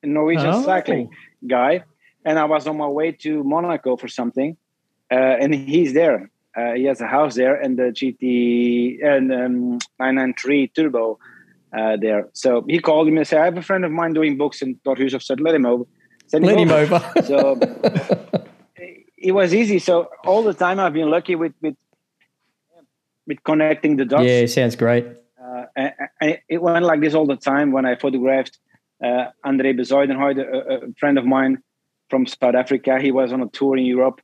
Norwegian 0.03 0.47
Oh. 0.47 0.63
cycling 0.63 1.11
guy, 1.47 1.85
and 2.25 2.39
I 2.39 2.45
was 2.45 2.67
on 2.67 2.77
my 2.77 2.89
way 2.89 3.13
to 3.25 3.45
Monaco 3.45 3.97
for 3.97 4.09
something, 4.09 4.57
uh, 5.11 5.15
and 5.15 5.55
he's 5.55 5.93
there. 5.93 6.31
Uh, 6.57 6.73
he 6.73 6.85
has 6.85 7.01
a 7.01 7.07
house 7.07 7.35
there, 7.35 7.55
and 7.55 7.79
the 7.79 7.93
GT 7.93 8.99
and 9.03 9.33
um, 9.33 9.79
993 9.99 10.69
Turbo 10.69 11.19
uh, 11.77 11.97
there. 12.01 12.29
So 12.33 12.65
he 12.69 12.79
called 12.79 13.09
him 13.09 13.17
and 13.17 13.27
said, 13.27 13.41
"I 13.41 13.45
have 13.45 13.57
a 13.57 13.63
friend 13.63 13.85
of 13.85 13.93
mine 13.93 14.13
doing 14.13 14.37
books," 14.37 14.63
and 14.63 14.83
Thor 14.85 14.97
Hushovd 14.97 15.23
said, 15.23 15.41
"Let 15.41 15.55
him 15.55 15.67
over." 15.67 15.85
Send 16.29 16.47
Let 16.47 16.59
him 16.59 16.71
over. 16.71 16.95
over. 16.95 17.23
So 17.27 17.61
it 19.19 19.33
was 19.33 19.55
easy. 19.55 19.79
So 19.79 20.09
all 20.25 20.43
the 20.43 20.55
time 20.55 20.81
I've 20.81 20.95
been 20.95 21.11
lucky 21.11 21.35
with 21.35 21.53
with 21.61 21.77
with 23.27 23.43
connecting 23.45 23.97
the 23.97 24.05
dots. 24.05 24.25
yeah, 24.25 24.47
sounds 24.47 24.77
great. 24.77 25.07
Uh, 25.43 25.65
and, 25.77 25.93
and 26.21 26.39
it 26.49 26.63
went 26.63 26.85
like 26.85 27.01
this 27.01 27.15
all 27.15 27.27
the 27.27 27.37
time 27.37 27.71
when 27.71 27.85
I 27.85 27.97
photographed 27.97 28.59
uh, 29.05 29.27
Andre 29.45 29.73
Bezuidenhout, 29.73 30.39
a, 30.39 30.87
a 30.87 30.93
friend 30.99 31.19
of 31.19 31.25
mine 31.25 31.63
from 32.09 32.27
South 32.27 32.55
Africa. 32.55 33.01
He 33.01 33.13
was 33.13 33.33
on 33.33 33.43
a 33.43 33.49
tour 33.49 33.77
in 33.77 33.85
Europe 33.85 34.21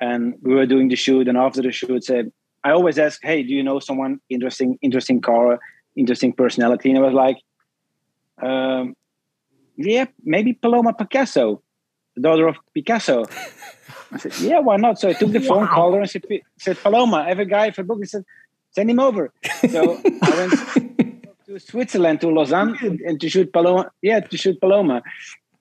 and 0.00 0.34
we 0.42 0.54
were 0.54 0.66
doing 0.66 0.88
the 0.88 0.96
shoot. 0.96 1.28
And 1.28 1.38
after 1.38 1.62
the 1.62 1.72
shoot, 1.72 2.04
said, 2.04 2.32
I 2.64 2.70
always 2.70 2.98
ask, 2.98 3.20
Hey, 3.22 3.42
do 3.42 3.52
you 3.52 3.62
know 3.62 3.78
someone 3.78 4.20
interesting, 4.28 4.78
interesting 4.82 5.20
car, 5.20 5.60
interesting 5.96 6.32
personality? 6.32 6.90
And 6.90 6.98
I 6.98 7.02
was 7.02 7.14
like, 7.14 7.38
um, 8.42 8.94
Yeah, 9.76 10.06
maybe 10.24 10.52
Paloma 10.52 10.92
Picasso, 10.94 11.62
the 12.14 12.22
daughter 12.22 12.46
of 12.48 12.56
Picasso. 12.74 13.24
I 14.12 14.18
said, 14.18 14.34
Yeah, 14.40 14.60
why 14.60 14.76
not? 14.76 14.98
So 15.00 15.08
I 15.08 15.12
took 15.14 15.32
the 15.32 15.40
phone, 15.50 15.62
Wow. 15.66 15.74
called 15.74 15.94
her, 15.94 16.00
and 16.00 16.10
said, 16.10 16.24
said 16.58 16.76
Paloma, 16.78 17.18
I 17.18 17.28
have 17.28 17.38
a 17.40 17.44
guy 17.44 17.70
for 17.70 17.80
a 17.82 17.84
book. 17.84 17.98
He 18.00 18.06
said, 18.06 18.24
Send 18.70 18.90
him 18.90 19.00
over. 19.00 19.32
So 19.70 19.98
I 20.22 20.30
went 20.36 20.52
to 21.46 21.58
Switzerland, 21.70 22.20
to 22.20 22.28
Lausanne, 22.28 22.76
and, 22.82 23.00
and 23.00 23.20
to 23.20 23.28
shoot 23.28 23.52
Paloma. 23.52 23.90
Yeah, 24.02 24.20
to 24.20 24.36
shoot 24.36 24.60
Paloma, 24.60 25.02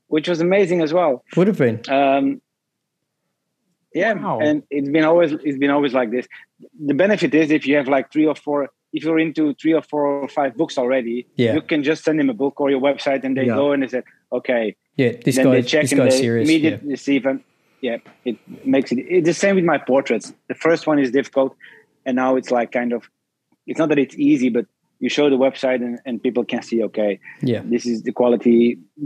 which 0.08 0.28
was 0.28 0.42
amazing 0.42 0.82
as 0.82 0.92
well. 0.94 1.24
Would 1.38 1.48
have 1.48 1.58
been. 1.58 1.82
Um, 1.90 2.42
yeah, 3.94 4.12
Wow. 4.14 4.40
and 4.42 4.64
it's 4.70 4.90
been 4.90 5.06
always 5.06 5.32
it's 5.32 5.58
been 5.58 5.72
always 5.72 5.94
like 5.94 6.12
this. 6.12 6.28
The 6.86 6.94
benefit 6.94 7.34
is 7.34 7.50
if 7.52 7.66
you 7.66 7.78
have 7.78 7.88
like 7.88 8.12
three 8.12 8.26
or 8.26 8.36
four, 8.36 8.70
if 8.96 9.04
you're 9.04 9.20
into 9.28 9.44
three 9.62 9.74
or 9.80 9.84
four 9.92 10.02
or 10.24 10.28
five 10.40 10.52
books 10.60 10.76
already, 10.84 11.18
Yeah. 11.44 11.54
you 11.56 11.62
can 11.72 11.82
just 11.90 12.04
send 12.06 12.18
them 12.20 12.30
a 12.36 12.38
book 12.44 12.56
or 12.62 12.68
your 12.76 12.82
website, 12.90 13.22
and 13.26 13.34
they 13.38 13.46
Yeah. 13.50 13.62
go 13.62 13.66
and 13.74 13.80
they 13.84 13.90
say, 13.96 14.04
okay, 14.38 14.64
Yeah, 15.02 15.12
this 15.26 15.36
then 15.36 15.46
guy, 15.46 15.52
they 15.56 15.62
check 15.74 15.82
this 15.84 15.92
and 15.94 16.00
guy's 16.02 16.14
they 16.16 16.22
serious. 16.28 16.50
Yeah. 16.50 16.56
immediately 16.56 16.96
see 17.06 17.16
if 17.20 17.26
I'm, 17.30 17.40
yeah, 17.88 17.98
it 18.30 18.38
makes 18.76 18.90
it. 18.94 19.00
It's 19.16 19.28
the 19.34 19.40
same 19.44 19.56
with 19.60 19.66
my 19.74 19.80
portraits. 19.92 20.28
The 20.52 20.56
first 20.66 20.88
one 20.92 20.98
is 21.06 21.10
difficult, 21.20 21.52
and 22.06 22.14
now 22.24 22.32
it's 22.40 22.52
like 22.58 22.70
kind 22.80 22.92
of, 22.98 23.02
it's 23.68 23.80
not 23.82 23.90
that 23.92 24.00
it's 24.06 24.16
easy, 24.32 24.50
but 24.58 24.66
you 25.04 25.10
show 25.18 25.30
the 25.30 25.42
website 25.48 25.82
and, 25.88 26.00
and 26.06 26.14
people 26.28 26.44
can 26.52 26.62
see, 26.70 26.80
okay, 26.90 27.12
yeah, 27.52 27.62
this 27.74 27.86
is 27.92 27.98
the 28.08 28.14
quality 28.20 28.60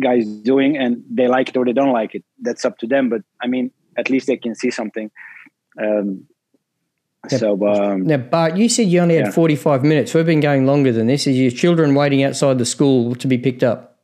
guys 0.08 0.24
doing, 0.52 0.72
and 0.82 0.92
they 1.18 1.28
like 1.28 1.48
it 1.50 1.58
or 1.58 1.66
they 1.66 1.74
don't 1.82 1.96
like 2.02 2.12
it. 2.18 2.24
That's 2.48 2.64
up 2.70 2.76
to 2.82 2.88
them. 2.94 3.04
But 3.14 3.22
I 3.44 3.48
mean, 3.54 3.66
at 4.02 4.08
least 4.14 4.26
they 4.28 4.38
can 4.46 4.54
see 4.62 4.72
something. 4.80 5.08
Um. 5.84 6.08
So 7.28 7.62
um, 7.68 8.06
Now, 8.06 8.18
Bart, 8.18 8.56
you 8.56 8.70
said 8.70 8.88
you 8.88 9.02
only 9.02 9.16
had 9.16 9.26
Yeah. 9.26 9.32
45 9.32 9.84
minutes. 9.84 10.14
We've 10.14 10.26
been 10.26 10.40
going 10.40 10.66
longer 10.66 10.92
than 10.92 11.08
this. 11.08 11.28
Is 11.28 11.38
your 11.38 11.52
children 11.52 11.94
waiting 11.94 12.24
outside 12.24 12.58
the 12.58 12.66
school 12.66 13.14
to 13.16 13.28
be 13.28 13.38
picked 13.38 13.64
up? 13.64 13.98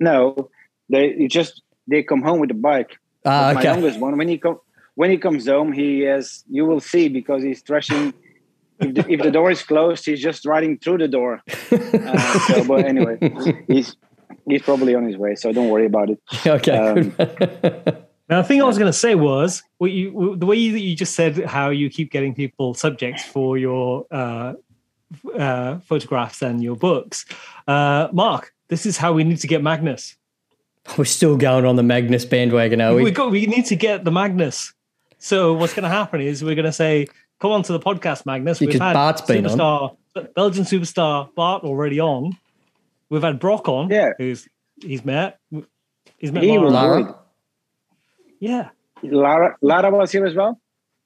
no, 0.00 0.50
they 0.88 1.26
just 1.28 1.62
they 1.86 2.02
come 2.02 2.22
home 2.22 2.38
with 2.40 2.48
the 2.48 2.54
bike. 2.54 2.98
Ah, 3.24 3.52
my 3.54 3.62
youngest 3.62 3.98
one 3.98 4.16
when 4.16 4.28
he 4.28 4.38
come 4.38 4.60
when 4.94 5.10
he 5.10 5.18
comes 5.18 5.46
home 5.46 5.72
he 5.72 6.00
has 6.00 6.44
you 6.48 6.64
will 6.64 6.80
see 6.80 7.08
because 7.08 7.42
he's 7.42 7.60
thrashing 7.62 8.14
if 8.80 8.94
the, 8.94 9.12
if 9.12 9.20
the 9.20 9.30
door 9.30 9.50
is 9.50 9.62
closed 9.62 10.04
he's 10.06 10.22
just 10.22 10.46
riding 10.46 10.78
through 10.78 10.98
the 10.98 11.08
door 11.08 11.42
uh, 11.72 12.38
so, 12.46 12.64
but 12.64 12.84
anyway 12.84 13.18
he's 13.66 13.96
he's 14.46 14.62
probably 14.62 14.94
on 14.94 15.04
his 15.04 15.16
way 15.16 15.34
so 15.34 15.52
don't 15.52 15.68
worry 15.68 15.86
about 15.86 16.10
it 16.10 16.20
okay. 16.46 16.76
um, 16.76 17.10
good. 17.10 18.04
Now, 18.28 18.42
the 18.42 18.48
thing 18.48 18.60
I 18.60 18.66
was 18.66 18.76
going 18.78 18.90
to 18.92 18.98
say 18.98 19.14
was 19.14 19.62
what 19.78 19.90
you, 19.90 20.36
the 20.36 20.44
way 20.46 20.56
you, 20.56 20.76
you 20.76 20.94
just 20.94 21.14
said 21.14 21.44
how 21.44 21.70
you 21.70 21.88
keep 21.88 22.10
getting 22.10 22.34
people 22.34 22.74
subjects 22.74 23.24
for 23.24 23.56
your 23.56 24.06
uh, 24.10 24.52
uh, 25.34 25.78
photographs 25.80 26.42
and 26.42 26.62
your 26.62 26.76
books. 26.76 27.24
Uh, 27.66 28.08
Mark, 28.12 28.52
this 28.68 28.84
is 28.84 28.98
how 28.98 29.12
we 29.14 29.24
need 29.24 29.38
to 29.38 29.46
get 29.46 29.62
Magnus. 29.62 30.16
We're 30.96 31.04
still 31.06 31.36
going 31.36 31.64
on 31.64 31.76
the 31.76 31.82
Magnus 31.82 32.24
bandwagon, 32.24 32.80
are 32.80 32.94
we? 32.94 33.04
We, 33.04 33.10
got, 33.12 33.30
we 33.30 33.46
need 33.46 33.66
to 33.66 33.76
get 33.76 34.04
the 34.04 34.10
Magnus. 34.10 34.72
So 35.18 35.54
what's 35.54 35.74
going 35.74 35.84
to 35.84 35.88
happen 35.88 36.20
is 36.20 36.44
we're 36.44 36.54
going 36.54 36.64
to 36.66 36.72
say, 36.72 37.06
come 37.40 37.50
on 37.50 37.62
to 37.64 37.72
the 37.72 37.80
podcast, 37.80 38.26
Magnus. 38.26 38.58
Because 38.58 38.78
Bart's 38.78 39.22
been 39.22 39.46
on. 39.46 39.58
superstar, 39.58 40.34
Belgian 40.34 40.64
superstar 40.64 41.34
Bart 41.34 41.64
already 41.64 42.00
on. 42.00 42.36
We've 43.10 43.22
had 43.22 43.38
Brock 43.38 43.68
on, 43.68 43.88
Yeah. 43.90 44.10
who's 44.18 44.48
he's 44.82 45.04
met. 45.04 45.38
He's 46.18 46.30
met 46.30 46.42
He 46.42 46.50
Laura. 46.50 46.64
was 46.64 46.72
Lara? 46.74 47.18
Yeah, 48.40 48.68
Lara, 49.02 49.56
Lara 49.62 49.90
was 49.90 50.12
here 50.12 50.26
as 50.26 50.34
well. 50.34 50.60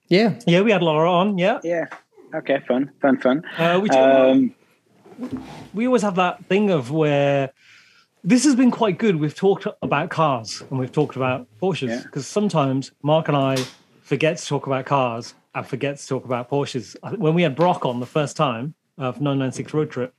Yeah. 0.08 0.38
yeah, 0.46 0.60
we 0.60 0.70
had 0.72 0.82
Laura 0.82 1.10
on. 1.10 1.38
Yeah, 1.38 1.60
Yeah. 1.64 1.86
Okay. 2.34 2.60
Fun. 2.66 2.90
Fun. 3.00 3.18
Fun. 3.18 3.42
uh, 3.58 3.78
we 3.82 3.90
Um, 3.90 4.54
we 5.74 5.86
always 5.86 6.02
have 6.02 6.14
that 6.16 6.44
thing 6.46 6.70
of 6.70 6.90
where 6.90 7.50
this 8.24 8.44
has 8.44 8.54
been 8.56 8.70
quite 8.70 8.98
good. 8.98 9.16
We've 9.16 9.34
talked 9.34 9.66
about 9.82 10.10
cars 10.10 10.62
and 10.70 10.78
we've 10.78 10.92
talked 10.92 11.16
about 11.16 11.46
Porsches 11.60 11.88
Yeah. 11.88 12.02
because 12.04 12.26
sometimes 12.26 12.92
Mark 13.02 13.28
and 13.28 13.36
I 13.36 13.56
forget 14.02 14.36
to 14.38 14.46
talk 14.46 14.66
about 14.66 14.86
cars 14.86 15.34
and 15.54 15.66
forget 15.66 15.98
to 15.98 16.06
talk 16.06 16.24
about 16.24 16.48
Porsches. 16.50 16.96
When 17.18 17.34
we 17.34 17.42
had 17.42 17.54
Brock 17.54 17.84
on 17.84 18.00
the 18.00 18.06
first 18.06 18.36
time 18.36 18.74
of 18.98 19.20
996 19.20 19.74
Road 19.74 19.90
Trip, 19.90 20.14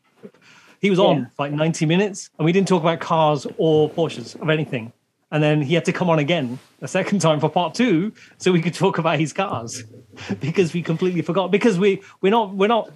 he 0.82 0.90
was 0.90 1.00
on 1.00 1.18
Yeah. 1.18 1.26
for 1.36 1.44
like 1.44 1.52
90 1.52 1.86
minutes 1.86 2.30
and 2.38 2.46
we 2.46 2.52
didn't 2.52 2.68
talk 2.68 2.82
about 2.84 3.00
cars 3.00 3.48
or 3.58 3.90
Porsches 3.90 4.40
of 4.42 4.50
anything. 4.50 4.92
And 5.34 5.42
then 5.42 5.62
he 5.64 5.74
had 5.74 5.84
to 5.86 5.92
come 5.92 6.10
on 6.12 6.20
again 6.20 6.60
a 6.82 6.88
second 6.88 7.20
time 7.20 7.40
for 7.40 7.50
part 7.50 7.74
two 7.74 8.14
so 8.38 8.52
we 8.52 8.62
could 8.62 8.76
talk 8.76 9.00
about 9.00 9.20
his 9.20 9.34
cars 9.34 9.84
because 10.40 10.74
we 10.74 10.82
completely 10.84 11.24
forgot 11.24 11.50
because 11.50 11.78
we 11.80 12.02
we're 12.22 12.30
not 12.30 12.54
we're 12.54 12.68
not 12.68 12.90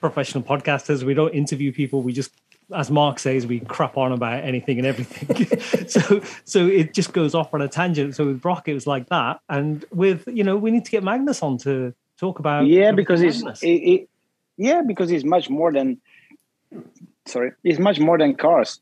professional 0.00 0.44
podcasters. 0.44 1.02
We 1.02 1.12
don't 1.14 1.34
interview 1.34 1.72
people. 1.72 2.02
We 2.02 2.12
just, 2.12 2.32
as 2.74 2.90
Mark 2.90 3.18
says, 3.18 3.46
we 3.46 3.60
crap 3.60 3.96
on 3.96 4.12
about 4.12 4.42
anything 4.44 4.78
and 4.78 4.86
everything. 4.86 5.88
so, 5.88 6.22
so 6.44 6.66
it 6.66 6.92
just 6.94 7.12
goes 7.12 7.34
off 7.34 7.52
on 7.54 7.62
a 7.62 7.68
tangent. 7.68 8.14
So 8.16 8.26
with 8.26 8.40
Brock, 8.40 8.68
it 8.68 8.74
was 8.74 8.86
like 8.86 9.08
that, 9.10 9.40
and 9.48 9.84
with 9.92 10.26
you 10.28 10.44
know, 10.44 10.56
we 10.56 10.70
need 10.70 10.84
to 10.84 10.90
get 10.90 11.02
Magnus 11.04 11.42
on 11.42 11.58
to 11.58 11.94
talk 12.16 12.38
about. 12.38 12.66
yeah, 12.66 12.92
because 12.92 13.22
it's 13.22 13.60
he, 13.60 13.78
he- 13.78 14.06
yeah 14.56 14.82
because 14.86 15.10
it's 15.10 15.24
much 15.24 15.48
more 15.48 15.72
than 15.72 15.98
sorry 17.26 17.52
it's 17.64 17.78
much 17.78 17.98
more 17.98 18.18
than 18.18 18.34
cars. 18.34 18.80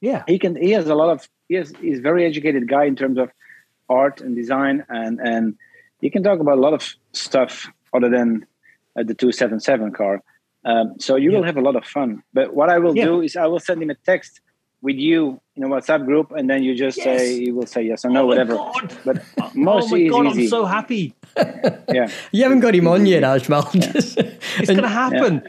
yeah, 0.00 0.24
He 0.26 0.38
can 0.38 0.56
he 0.56 0.70
has 0.72 0.88
a 0.88 0.94
lot 0.94 1.10
of 1.10 1.28
has, 1.54 1.72
he's 1.80 1.98
a 1.98 2.02
very 2.02 2.24
educated 2.24 2.68
guy 2.68 2.84
in 2.84 2.96
terms 2.96 3.18
of 3.18 3.30
art 3.88 4.20
and 4.20 4.34
design 4.34 4.84
and 4.88 5.20
and 5.20 5.54
he 6.00 6.10
can 6.10 6.22
talk 6.22 6.40
about 6.40 6.58
a 6.58 6.60
lot 6.60 6.74
of 6.74 6.82
stuff 7.12 7.68
other 7.94 8.10
than 8.10 8.44
uh, 8.98 9.02
the 9.02 9.14
277 9.14 9.92
car. 9.92 10.20
Um, 10.64 10.94
so 10.98 11.16
you 11.16 11.30
will 11.32 11.44
have 11.44 11.56
a 11.56 11.60
lot 11.62 11.74
of 11.76 11.84
fun. 11.86 12.22
But 12.34 12.54
what 12.54 12.68
I 12.68 12.78
will 12.78 12.94
Yeah. 12.96 13.04
do 13.04 13.22
is 13.22 13.34
I 13.36 13.46
will 13.46 13.60
send 13.60 13.82
him 13.82 13.88
a 13.88 13.94
text 13.94 14.40
with 14.82 14.96
you 14.96 15.40
in 15.54 15.62
a 15.62 15.68
WhatsApp 15.68 16.04
group, 16.04 16.32
and 16.32 16.50
then 16.50 16.62
you 16.62 16.74
just 16.74 16.98
Yes. 16.98 17.04
say 17.04 17.40
he 17.44 17.50
will 17.52 17.66
say 17.66 17.82
yes 17.84 18.04
or 18.04 18.10
no, 18.10 18.20
Oh 18.20 18.22
my 18.24 18.28
whatever. 18.28 18.58
But 19.04 19.24
Oh 19.38 19.50
mostly 19.54 20.02
my 20.02 20.06
is 20.08 20.12
god, 20.12 20.26
easy. 20.26 20.42
I'm 20.42 20.48
so 20.48 20.64
happy. 20.66 21.14
Yeah. 21.88 22.08
You 22.32 22.42
haven't 22.42 22.60
got 22.60 22.74
him 22.74 22.86
on 22.88 23.06
yet, 23.06 23.22
Ajmal. 23.22 23.70
Just- 23.92 24.18
It's 24.18 24.66
going 24.68 24.82
to 24.82 24.88
happen. 24.88 25.42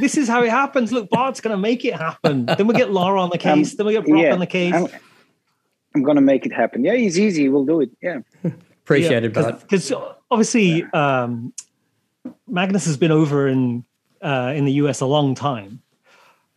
this 0.00 0.16
is 0.16 0.28
how 0.28 0.42
it 0.42 0.50
happens. 0.50 0.92
Look, 0.92 1.08
Bart's 1.10 1.40
going 1.40 1.54
to 1.56 1.60
make 1.60 1.84
it 1.84 1.94
happen. 1.94 2.46
Then 2.46 2.66
we 2.66 2.74
get 2.74 2.90
Laura 2.90 3.20
on 3.20 3.30
the 3.30 3.36
Um, 3.36 3.58
case. 3.58 3.74
then 3.74 3.86
we 3.86 3.92
get 3.92 4.04
Brock 4.04 4.22
yeah, 4.22 4.32
on 4.32 4.38
the 4.40 4.46
case. 4.46 4.74
I'm, 4.74 4.88
I'm 5.94 6.02
gonna 6.02 6.20
make 6.22 6.46
it 6.46 6.52
happen. 6.52 6.84
Yeah, 6.84 6.94
he's 6.94 7.18
easy. 7.18 7.48
We'll 7.50 7.66
do 7.66 7.82
it. 7.82 7.90
Yeah. 8.02 8.20
Appreciate 8.84 9.24
it, 9.24 9.34
but 9.34 9.60
because 9.60 9.92
obviously 10.30 10.84
um, 10.94 11.52
Magnus 12.48 12.86
has 12.86 12.96
been 12.96 13.10
over 13.12 13.46
in 13.46 13.84
uh, 14.22 14.52
in 14.56 14.64
the 14.64 14.72
US 14.72 15.00
a 15.02 15.06
long 15.06 15.34
time, 15.34 15.82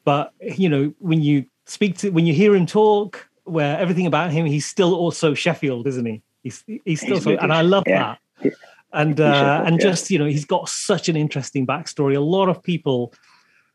but 0.06 0.32
you 0.42 0.70
know 0.70 0.94
when 1.00 1.22
you 1.22 1.46
speak 1.66 1.98
to 2.00 2.12
when 2.12 2.26
you 2.26 2.34
hear 2.34 2.56
him 2.56 2.66
talk, 2.66 3.28
where 3.44 3.78
everything 3.78 4.06
about 4.08 4.32
him, 4.32 4.46
he's 4.46 4.66
still 4.66 4.96
also 4.96 5.34
Sheffield, 5.34 5.86
isn't 5.86 6.06
he? 6.06 6.22
He's 6.46 6.64
he's 6.86 7.02
still 7.02 7.16
He's 7.16 7.24
so, 7.26 7.32
and 7.38 7.52
I 7.52 7.62
love 7.62 7.84
yeah. 7.88 8.16
that. 8.42 8.54
And 8.94 9.20
uh, 9.20 9.64
and 9.66 9.82
just 9.82 10.10
you 10.12 10.18
know 10.20 10.26
he's 10.26 10.46
got 10.46 10.70
such 10.70 11.10
an 11.10 11.18
interesting 11.18 11.68
backstory. 11.68 12.16
A 12.16 12.20
lot 12.22 12.48
of 12.48 12.64
people 12.64 13.14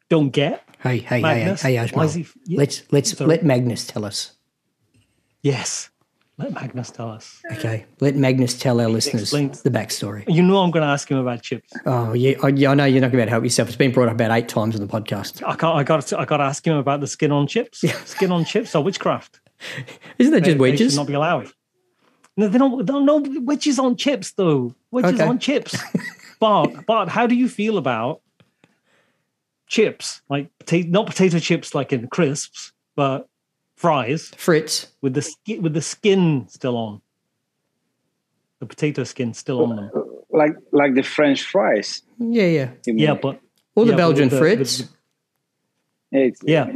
don't 0.08 0.30
get 0.30 0.62
hey, 0.78 0.98
hey, 0.98 1.16
hey, 1.16 1.20
Magnus. 1.22 1.62
hey, 1.62 1.86
Why 1.88 2.04
is 2.04 2.14
he- 2.14 2.26
yeah, 2.46 2.58
Let's 2.58 2.82
let's 2.90 3.10
sorry. 3.18 3.28
let 3.28 3.44
Magnus 3.44 3.86
tell 3.86 4.04
us. 4.06 4.32
yes. 5.42 5.90
Let 6.38 6.54
Magnus 6.54 6.90
tell 6.90 7.10
us. 7.10 7.38
Okay, 7.52 7.84
let 8.00 8.16
Magnus 8.16 8.58
tell 8.58 8.80
our 8.80 8.88
listeners 8.88 9.24
Explain. 9.24 9.50
the 9.62 9.68
backstory. 9.70 10.24
You 10.26 10.42
know 10.42 10.56
I'm 10.62 10.70
going 10.70 10.80
to 10.82 10.88
ask 10.88 11.06
him 11.10 11.18
about 11.18 11.42
chips. 11.42 11.70
Oh 11.84 12.14
yeah, 12.14 12.32
I, 12.42 12.48
yeah, 12.48 12.70
I 12.70 12.74
know 12.74 12.86
you're 12.86 13.02
not 13.02 13.12
going 13.12 13.26
to 13.26 13.30
help 13.30 13.44
yourself. 13.44 13.68
It's 13.68 13.76
been 13.76 13.92
brought 13.92 14.08
up 14.08 14.14
about 14.14 14.30
eight 14.30 14.48
times 14.48 14.74
on 14.74 14.80
the 14.80 14.86
podcast. 14.90 15.42
I 15.46 15.54
got 15.54 15.76
I 15.76 15.82
got 15.84 16.00
to, 16.06 16.18
I 16.18 16.24
got 16.24 16.38
to 16.38 16.44
ask 16.44 16.66
him 16.66 16.78
about 16.78 17.00
the 17.02 17.06
skin 17.06 17.30
on 17.30 17.46
chips. 17.46 17.80
Skin 18.06 18.32
on 18.32 18.46
chips 18.46 18.74
or 18.74 18.82
witchcraft. 18.82 19.38
Isn't 20.18 20.32
that 20.32 20.40
They- 20.40 20.46
just 20.46 20.56
they 20.56 20.60
wedges? 20.60 20.92
should 20.92 20.98
not 21.00 21.08
be 21.08 21.12
allowed. 21.12 21.48
No, 22.40 22.48
they 22.48 22.58
don't. 22.58 22.86
Don't 22.86 23.04
no 23.04 23.22
wedges 23.42 23.78
on 23.78 23.96
chips 23.96 24.32
though. 24.32 24.74
Wedges 24.90 25.20
Okay. 25.20 25.28
on 25.28 25.38
chips. 25.38 25.76
Bart, 26.40 26.86
Bart, 26.86 27.08
how 27.10 27.26
do 27.26 27.34
you 27.34 27.48
feel 27.48 27.76
about 27.76 28.22
chips? 29.66 30.22
Like 30.30 30.48
pota- 30.64 30.88
not 30.88 31.06
potato 31.06 31.38
chips, 31.38 31.74
like 31.74 31.92
in 31.92 32.08
crisps, 32.08 32.72
but 32.96 33.28
fries 33.76 34.30
Fritz. 34.36 34.86
with 35.02 35.12
the 35.14 35.22
skin 35.22 35.60
with 35.62 35.74
the 35.74 35.82
skin 35.82 36.46
still 36.48 36.76
on. 36.78 37.02
The 38.60 38.66
potato 38.66 39.04
skin 39.04 39.34
still 39.34 39.62
on 39.64 39.76
them. 39.76 39.90
Like 40.30 40.54
like 40.72 40.94
the 40.94 41.02
French 41.02 41.42
fries. 41.44 42.02
Yeah, 42.18 42.44
yeah. 42.46 42.70
Yeah, 42.86 43.12
mean. 43.12 43.18
but 43.20 43.40
Or 43.74 43.84
the 43.84 43.90
yeah, 43.90 43.96
Belgian 43.96 44.24
with 44.24 44.30
the- 44.32 44.38
Fritz. 44.38 44.88
with 46.12 46.36
Yeah. 46.42 46.70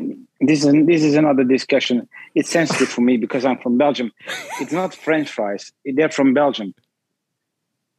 This 0.46 0.64
is 0.64 0.72
this 0.86 1.02
is 1.02 1.14
another 1.14 1.44
discussion. 1.44 2.08
It's 2.34 2.50
sensitive 2.50 2.88
for 2.88 3.00
me 3.00 3.16
because 3.16 3.44
I'm 3.44 3.58
from 3.58 3.78
Belgium. 3.78 4.12
It's 4.60 4.72
not 4.72 4.94
French 4.94 5.30
fries. 5.30 5.72
They're 5.84 6.10
from 6.10 6.34
Belgium. 6.34 6.74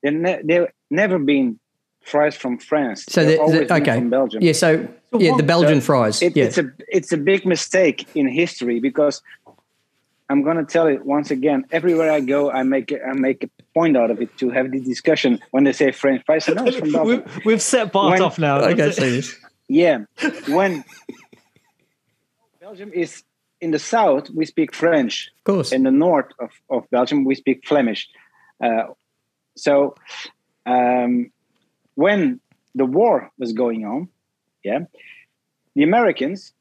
They're 0.03 0.11
ne- 0.11 0.41
they've 0.43 0.67
never 0.89 1.17
been 1.19 1.59
fries 2.01 2.35
from 2.35 2.59
France. 2.59 3.05
So 3.09 3.23
They've 3.25 3.37
the, 3.37 3.41
always 3.43 3.67
the, 3.67 3.73
okay, 3.75 3.95
from 3.95 4.09
Belgium. 4.09 4.43
yeah. 4.43 4.51
So, 4.53 4.87
So 5.11 5.19
yeah, 5.19 5.31
what- 5.31 5.37
the 5.37 5.43
Belgian 5.43 5.81
So 5.81 5.85
fries. 5.85 6.21
It, 6.21 6.35
yeah, 6.37 6.45
It's 6.45 6.57
a 6.57 6.71
it's 6.87 7.11
a 7.11 7.17
big 7.17 7.45
mistake 7.45 8.05
in 8.15 8.27
history 8.27 8.79
because 8.79 9.21
I'm 10.29 10.41
going 10.43 10.57
to 10.57 10.65
tell 10.65 10.87
it 10.87 11.05
once 11.05 11.31
again. 11.31 11.65
Everywhere 11.71 12.11
I 12.11 12.19
go, 12.19 12.51
I 12.51 12.63
make 12.63 12.91
a, 12.91 13.03
I 13.03 13.13
make 13.13 13.43
a 13.43 13.49
point 13.73 13.95
out 13.95 14.09
of 14.11 14.21
it 14.21 14.35
to 14.39 14.49
have 14.49 14.71
this 14.71 14.81
discussion 14.83 15.39
when 15.51 15.63
they 15.63 15.71
say 15.73 15.91
French 15.91 16.23
fries. 16.25 16.49
I 16.49 16.53
know 16.53 16.65
it's 16.65 16.77
from 16.77 16.91
Belgium. 16.91 17.23
we've, 17.35 17.45
we've 17.45 17.61
set 17.61 17.91
Bart 17.91 18.11
When- 18.13 18.21
off 18.21 18.37
now. 18.39 18.59
okay, 18.59 18.73
That's 18.73 18.97
see 18.97 19.07
it. 19.07 19.11
this. 19.11 19.35
Yeah, 19.67 20.05
when 20.47 20.83
Belgium 22.66 22.91
is 22.93 23.24
in 23.61 23.70
the 23.70 23.78
south, 23.78 24.28
we 24.32 24.43
speak 24.43 24.74
French. 24.74 25.30
Of 25.38 25.43
course. 25.43 25.72
In 25.72 25.84
the 25.84 25.91
north 25.91 26.32
of, 26.39 26.49
of 26.72 26.89
Belgium, 26.89 27.24
we 27.24 27.36
speak 27.36 27.61
Flemish. 27.63 28.09
Uh, 28.59 28.86
so 29.55 29.93
um, 30.66 31.30
when 31.93 32.39
the 32.74 32.88
war 32.88 33.30
was 33.38 33.53
going 33.53 33.86
on, 33.86 34.09
yeah, 34.63 34.80
the 35.76 35.84
Americans 35.84 36.53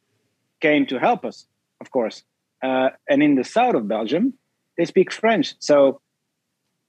came 0.61 0.85
to 0.89 0.99
help 0.99 1.25
us, 1.25 1.47
of 1.81 1.91
course. 1.91 2.23
Uh, 2.63 2.91
and 3.09 3.23
in 3.23 3.37
the 3.37 3.45
south 3.45 3.75
of 3.75 3.89
Belgium, 3.89 4.35
they 4.77 4.85
speak 4.85 5.11
French. 5.11 5.55
So 5.59 6.03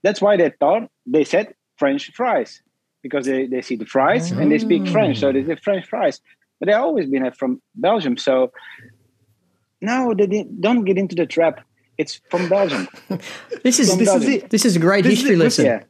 that's 0.04 0.22
why 0.22 0.36
they 0.36 0.50
thought 0.60 0.90
they 1.06 1.24
said 1.24 1.56
French 1.78 2.12
fries 2.14 2.62
because 3.02 3.26
they, 3.26 3.48
they 3.48 3.62
see 3.62 3.78
the 3.78 3.86
fries 3.86 4.32
and 4.32 4.52
they 4.52 4.60
speak 4.60 4.86
French. 4.90 5.20
So 5.20 5.32
they 5.32 5.46
say 5.46 5.56
French 5.56 5.88
fries. 5.88 6.20
But 6.60 6.68
they 6.68 6.74
always 6.74 7.10
been 7.10 7.30
from 7.32 7.62
Belgium. 7.76 8.18
So 8.18 8.52
no, 9.82 10.14
they 10.14 10.28
didn't, 10.28 10.62
don't 10.62 10.84
get 10.86 10.98
into 10.98 11.16
the 11.16 11.26
trap. 11.26 11.62
It's 11.98 12.20
from 12.30 12.50
Belgium. 12.50 12.88
This 13.64 13.80
is 13.80 13.90
From 13.90 14.00
this 14.00 14.14
is 14.14 14.28
it. 14.28 14.50
This 14.50 14.66
is 14.66 14.76
a 14.76 14.80
great 14.80 15.04
This 15.04 15.20
history 15.20 15.36
lesson. 15.36 15.82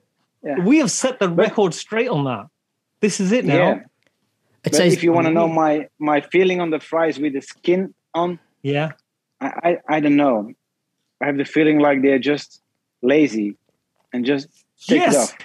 Yeah. 0.43 0.59
We 0.59 0.77
have 0.77 0.91
set 0.91 1.19
the 1.19 1.27
record 1.29 1.73
straight 1.73 2.07
on 2.09 2.25
that. 2.25 2.45
This 3.01 3.19
is 3.19 3.31
it 3.31 3.43
now. 3.45 3.55
Yeah. 3.55 3.73
It 3.75 3.83
But 4.63 4.75
says 4.75 4.93
if 4.93 5.03
you 5.03 5.11
want 5.11 5.27
to 5.27 5.33
know 5.33 5.47
my 5.47 5.87
my 5.99 6.21
feeling 6.21 6.61
on 6.61 6.69
the 6.69 6.79
fries 6.79 7.19
with 7.19 7.33
the 7.33 7.41
skin 7.41 7.93
on, 8.13 8.39
Yeah. 8.61 8.91
I, 9.41 9.47
I, 9.67 9.77
I 9.95 9.99
don't 9.99 10.15
know. 10.15 10.51
I 11.21 11.25
have 11.25 11.37
the 11.37 11.45
feeling 11.45 11.79
like 11.79 12.01
they're 12.01 12.19
just 12.19 12.61
lazy 13.01 13.57
and 14.13 14.23
just 14.25 14.47
take 14.87 15.01
it 15.01 15.11
Yes. 15.11 15.31
off. 15.31 15.37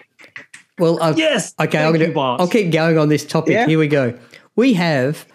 well. 0.78 1.02
I, 1.02 1.10
Yes. 1.14 1.54
Okay, 1.58 1.78
Thank 1.78 1.86
I'm 1.86 1.94
you, 1.94 2.00
gonna. 2.00 2.12
Bart. 2.14 2.40
I'll 2.40 2.48
keep 2.48 2.70
going 2.70 2.98
on 2.98 3.08
this 3.08 3.24
topic. 3.24 3.54
Yeah. 3.54 3.66
Here 3.66 3.78
we 3.78 3.88
go. 3.88 4.18
We 4.56 4.74
have 4.74 5.26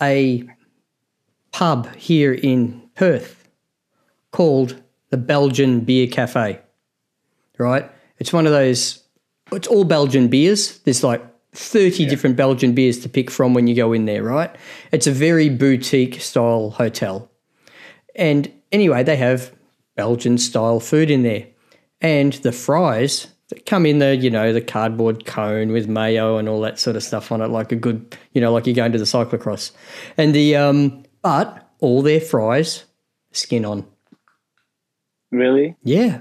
a 0.00 0.44
pub 1.52 1.94
here 1.94 2.32
in 2.32 2.82
Perth 2.94 3.48
called 4.30 4.82
the 5.10 5.16
Belgian 5.16 5.80
Beer 5.80 6.06
Cafe. 6.06 6.60
Right? 7.58 7.90
It's 8.18 8.32
one 8.32 8.46
of 8.46 8.52
those. 8.52 9.02
It's 9.52 9.68
all 9.68 9.84
Belgian 9.84 10.28
beers. 10.28 10.78
There's 10.80 11.04
like 11.04 11.22
thirty 11.52 12.06
different 12.06 12.36
Belgian 12.36 12.74
beers 12.74 12.98
to 13.00 13.08
pick 13.08 13.30
from 13.30 13.54
when 13.54 13.66
you 13.66 13.74
go 13.74 13.92
in 13.92 14.06
there. 14.06 14.22
Right? 14.22 14.50
It's 14.90 15.06
a 15.06 15.12
very 15.12 15.48
boutique 15.48 16.20
style 16.20 16.70
hotel. 16.70 17.30
And 18.14 18.50
anyway, 18.72 19.02
they 19.02 19.16
have 19.16 19.52
Belgian 19.96 20.38
style 20.38 20.80
food 20.80 21.10
in 21.10 21.22
there. 21.22 21.46
And 22.00 22.32
the 22.34 22.52
fries 22.52 23.28
that 23.48 23.66
come 23.66 23.86
in 23.86 23.98
the, 23.98 24.16
you 24.16 24.30
know, 24.30 24.52
the 24.52 24.60
cardboard 24.60 25.24
cone 25.26 25.72
with 25.72 25.86
mayo 25.86 26.38
and 26.38 26.48
all 26.48 26.60
that 26.62 26.78
sort 26.78 26.96
of 26.96 27.02
stuff 27.02 27.30
on 27.30 27.40
it, 27.42 27.48
like 27.48 27.70
a 27.70 27.76
good, 27.76 28.16
you 28.32 28.40
know, 28.40 28.52
like 28.52 28.66
you're 28.66 28.74
going 28.74 28.92
to 28.92 28.98
the 28.98 29.04
cyclocross. 29.04 29.72
And 30.16 30.34
the, 30.34 30.56
um, 30.56 31.01
but 31.22 31.68
all 31.80 32.02
their 32.02 32.20
fries, 32.20 32.84
skin 33.32 33.64
on. 33.64 33.86
Really? 35.30 35.76
Yeah. 35.82 36.20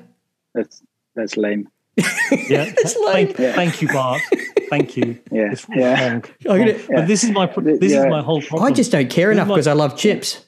That's 0.53 0.81
that's 1.15 1.37
lame. 1.37 1.67
Yeah, 2.49 2.73
like- 3.03 3.35
thank, 3.35 3.55
thank 3.55 3.81
you, 3.81 3.87
Bart. 3.89 4.21
Thank 4.69 4.95
you. 4.95 5.19
Yeah, 5.31 5.51
It's 5.51 5.65
yeah. 5.75 6.09
wrong. 6.11 6.23
Gonna- 6.43 6.73
Wrong. 6.73 6.81
But 6.89 7.07
this 7.07 7.23
is 7.23 7.31
my 7.31 7.45
this 7.57 7.91
Yeah. 7.91 7.99
is 7.99 8.05
my 8.09 8.21
whole 8.21 8.41
problem. 8.41 8.71
I 8.71 8.73
just 8.75 8.91
don't 8.91 9.09
care 9.09 9.27
This 9.29 9.35
enough 9.35 9.49
because 9.49 9.67
I 9.67 9.73
love 9.73 9.97
chips. 9.97 10.45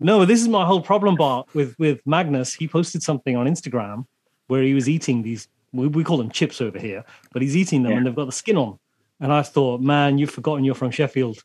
No, 0.00 0.18
but 0.20 0.28
this 0.28 0.40
is 0.40 0.48
my 0.48 0.64
whole 0.64 0.80
problem, 0.80 1.16
Bart, 1.16 1.48
with 1.54 1.74
with 1.78 2.00
Magnus. 2.06 2.54
He 2.54 2.68
posted 2.68 3.02
something 3.02 3.36
on 3.36 3.46
Instagram 3.46 4.06
where 4.46 4.62
he 4.62 4.74
was 4.74 4.88
eating 4.88 5.22
these. 5.22 5.48
We, 5.72 5.88
we 5.88 6.04
call 6.04 6.18
them 6.18 6.30
chips 6.30 6.60
over 6.60 6.78
here, 6.78 7.04
but 7.32 7.42
he's 7.42 7.56
eating 7.56 7.82
them 7.82 7.92
Yeah. 7.92 7.98
and 7.98 8.06
they've 8.06 8.14
got 8.14 8.26
the 8.26 8.32
skin 8.32 8.56
on. 8.56 8.78
And 9.20 9.32
I 9.32 9.42
thought, 9.42 9.80
man, 9.80 10.18
you've 10.18 10.30
forgotten 10.30 10.64
you're 10.64 10.74
from 10.76 10.90
Sheffield. 10.92 11.42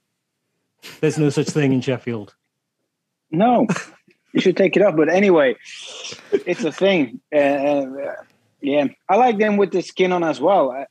There's 1.01 1.17
no 1.17 1.29
such 1.29 1.47
thing 1.49 1.73
in 1.73 1.81
Sheffield. 1.81 2.35
No, 3.31 3.67
you 4.33 4.41
should 4.41 4.57
take 4.57 4.75
it 4.75 4.81
off. 4.81 4.95
But 4.95 5.09
anyway, 5.09 5.55
it's 6.31 6.63
a 6.63 6.71
thing. 6.71 7.19
Uh, 7.33 7.37
uh, 7.37 8.15
yeah, 8.61 8.87
I 9.07 9.15
like 9.15 9.37
them 9.37 9.57
with 9.57 9.71
the 9.71 9.81
skin 9.81 10.11
on 10.11 10.23
as 10.23 10.39
well. 10.41 10.71
Uh, 10.71 10.85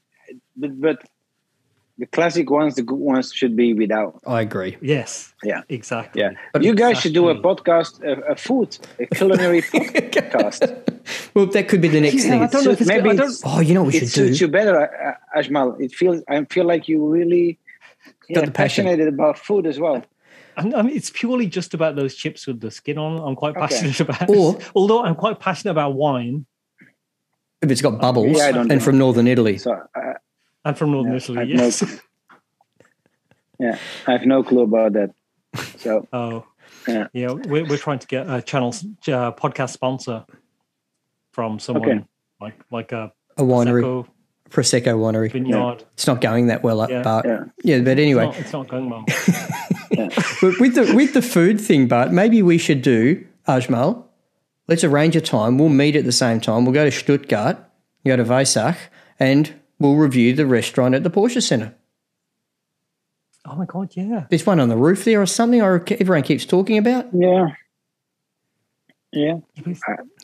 But, 0.57 0.81
but 0.81 0.99
the 1.99 2.07
classic 2.07 2.49
ones, 2.51 2.75
the 2.77 2.83
good 2.83 2.99
ones, 3.13 3.33
should 3.33 3.55
be 3.57 3.73
without. 3.75 4.21
I 4.27 4.41
agree. 4.43 4.77
Yes. 4.81 5.35
Yeah. 5.43 5.63
Exactly. 5.69 6.21
Yeah, 6.23 6.31
But 6.53 6.63
you 6.63 6.75
guys 6.75 7.01
should 7.01 7.15
do 7.15 7.29
a 7.29 7.35
podcast, 7.35 7.93
a, 8.03 8.13
a 8.35 8.37
food, 8.37 8.79
a 9.01 9.07
culinary 9.07 9.63
podcast. 9.73 10.61
Well, 11.35 11.47
that 11.47 11.67
could 11.69 11.81
be 11.81 11.89
the 11.89 12.01
next 12.01 12.15
Yeah, 12.25 12.31
thing. 12.31 12.43
I 12.43 12.47
don't 12.47 12.65
know 12.65 12.71
if 12.73 12.81
it's 12.81 12.89
Maybe 12.89 13.11
I 13.11 13.15
don't, 13.17 13.31
it's- 13.35 13.43
Oh, 13.45 13.61
you 13.61 13.75
know 13.75 13.83
what 13.85 13.93
we 13.95 13.99
it 13.99 14.01
should 14.09 14.15
do? 14.15 14.27
suits 14.29 14.41
you 14.41 14.49
better, 14.49 14.77
uh, 14.79 15.39
Ajmal. 15.41 15.81
It 15.81 15.93
feels 15.93 16.23
I 16.29 16.45
feel 16.55 16.67
like 16.73 16.89
you 16.91 16.99
really 17.19 17.59
Got 18.07 18.29
yeah, 18.29 18.45
the 18.47 18.53
passion. 18.53 18.85
passionate 18.85 19.09
about 19.09 19.39
food 19.39 19.67
as 19.67 19.79
well. 19.81 19.99
I 20.59 20.63
I 20.79 20.83
mean, 20.83 20.97
it's 20.97 21.11
purely 21.11 21.47
just 21.47 21.73
about 21.75 21.97
those 21.97 22.15
chips 22.15 22.47
with 22.47 22.61
the 22.61 22.71
skin 22.71 22.99
on. 22.99 23.21
I'm 23.27 23.37
quite 23.37 23.51
Okay. 23.57 23.61
passionate 23.61 24.01
about. 24.01 24.29
Or- 24.29 24.59
although 24.75 25.05
I'm 25.05 25.15
quite 25.15 25.39
passionate 25.41 25.71
about 25.73 25.95
wine. 25.95 26.47
If 27.63 27.71
it's 27.71 27.81
got 27.83 28.01
bubbles 28.01 28.37
Yeah, 28.39 28.45
I 28.49 28.53
don't 28.53 28.71
and 28.71 28.79
know. 28.81 28.85
from 28.85 28.99
northern 28.99 29.27
Italy. 29.27 29.59
So 29.59 29.73
uh, 29.73 30.13
I'm 30.65 30.75
from 30.75 30.93
Northern 30.93 31.13
Yeah, 31.13 31.17
Italy. 31.19 31.39
I've 31.41 31.49
no- 31.49 31.65
Yes. 31.65 32.01
yeah, 33.59 33.79
I 34.07 34.13
have 34.13 34.27
no 34.27 34.43
clue 34.43 34.63
about 34.63 34.93
that. 34.93 35.11
So 35.79 36.07
Oh, 36.13 36.45
Yeah. 36.87 37.09
yeah. 37.13 37.33
We're, 37.33 37.67
we're 37.67 37.79
trying 37.79 37.99
to 38.01 38.07
get 38.07 38.29
a 38.31 38.41
channel 38.43 38.69
uh, 38.69 39.33
podcast 39.33 39.71
sponsor 39.71 40.25
from 41.33 41.59
someone 41.59 41.89
Okay. 41.89 42.05
like 42.41 42.55
like 42.71 42.93
a 42.93 43.13
A 43.37 43.43
winery, 43.43 43.83
Prosecco 43.83 44.07
Prosecco 44.51 44.99
winery. 44.99 45.33
vineyard. 45.33 45.85
It's 45.95 46.07
not 46.07 46.21
going 46.21 46.47
that 46.49 46.63
well 46.63 46.81
up, 46.81 46.91
Yeah. 46.91 47.03
but 47.03 47.25
Yeah. 47.27 47.45
yeah. 47.65 47.81
But 47.81 47.99
anyway, 47.99 48.27
No, 48.27 48.33
it's 48.33 48.53
not 48.53 48.69
going 48.69 48.89
well. 48.91 49.05
but 50.41 50.59
with 50.61 50.75
the 50.75 50.93
with 50.95 51.15
the 51.15 51.23
food 51.23 51.61
thing, 51.61 51.89
but 51.89 52.13
maybe 52.13 52.43
we 52.43 52.59
should 52.59 52.83
do 52.83 53.27
Ajmal. 53.47 54.05
Let's 54.67 54.85
arrange 54.85 55.17
a 55.17 55.21
time. 55.21 55.59
We'll 55.59 55.71
meet 55.71 55.97
at 55.97 56.05
the 56.05 56.13
same 56.13 56.41
time. 56.41 56.65
We'll 56.65 56.75
go 56.75 56.85
to 56.85 56.91
Stuttgart, 56.91 57.57
go 58.05 58.17
to 58.17 58.25
Weissach, 58.25 58.77
and 59.19 59.53
we'll 59.79 59.97
review 59.97 60.35
the 60.35 60.47
restaurant 60.47 60.95
at 60.95 61.03
the 61.05 61.11
Porsche 61.11 61.43
Center. 61.43 61.75
Oh 63.47 63.57
my 63.57 63.65
god, 63.65 63.91
yeah. 63.95 64.27
There's 64.29 64.45
one 64.45 64.61
on 64.61 64.69
the 64.69 64.77
roof 64.77 65.05
there 65.05 65.23
or 65.23 65.27
something. 65.27 65.63
Or 65.63 65.83
everyone 65.91 66.23
keeps 66.23 66.45
talking 66.45 66.77
about. 66.77 67.07
yeah, 67.15 67.47
yeah. 69.13 69.39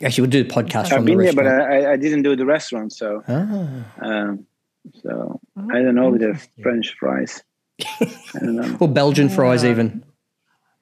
Actually, 0.02 0.22
we'll 0.22 0.30
do 0.30 0.44
the 0.44 0.50
podcast 0.50 0.76
I've 0.76 0.88
from 0.88 1.04
the 1.06 1.14
been 1.14 1.24
there, 1.24 1.32
but. 1.32 1.46
I, 1.46 1.78
I- 1.86 1.92
I 1.92 1.96
didn't 1.96 2.22
do 2.22 2.36
the 2.36 2.44
restaurant. 2.44 2.92
So 2.92 3.22
ah. 3.26 3.84
um, 4.00 4.46
so 5.02 5.40
I 5.56 5.80
don't 5.80 5.94
know 5.94 6.10
with 6.10 6.20
the 6.20 6.38
French 6.62 6.94
fries. 6.98 7.42
I 7.80 8.38
don't 8.38 8.56
know. 8.56 8.76
Or 8.80 8.88
Belgian 8.88 9.26
uh, 9.28 9.30
fries, 9.34 9.64
even. 9.64 10.04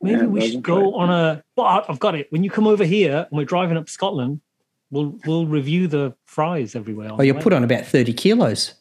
Maybe 0.01 0.17
Yeah, 0.21 0.27
we 0.27 0.41
Belgian 0.41 0.53
should 0.57 0.63
go 0.63 0.95
on 0.95 1.11
a. 1.11 1.43
But 1.57 1.87
I've 1.89 1.99
got 1.99 2.15
it. 2.15 2.31
When 2.31 2.45
you 2.45 2.51
come 2.51 2.67
over 2.67 2.85
here 2.85 3.27
and 3.31 3.37
we're 3.39 3.45
driving 3.45 3.77
up 3.77 3.89
Scotland, 3.89 4.41
we'll 4.91 5.19
we'll 5.27 5.47
review 5.47 5.89
the 5.89 6.15
fries 6.25 6.75
everywhere. 6.75 7.11
Oh, 7.13 7.23
you're 7.23 7.41
put 7.41 7.53
on 7.53 7.65
about 7.65 7.87
30 7.87 8.13
kilos. 8.13 8.75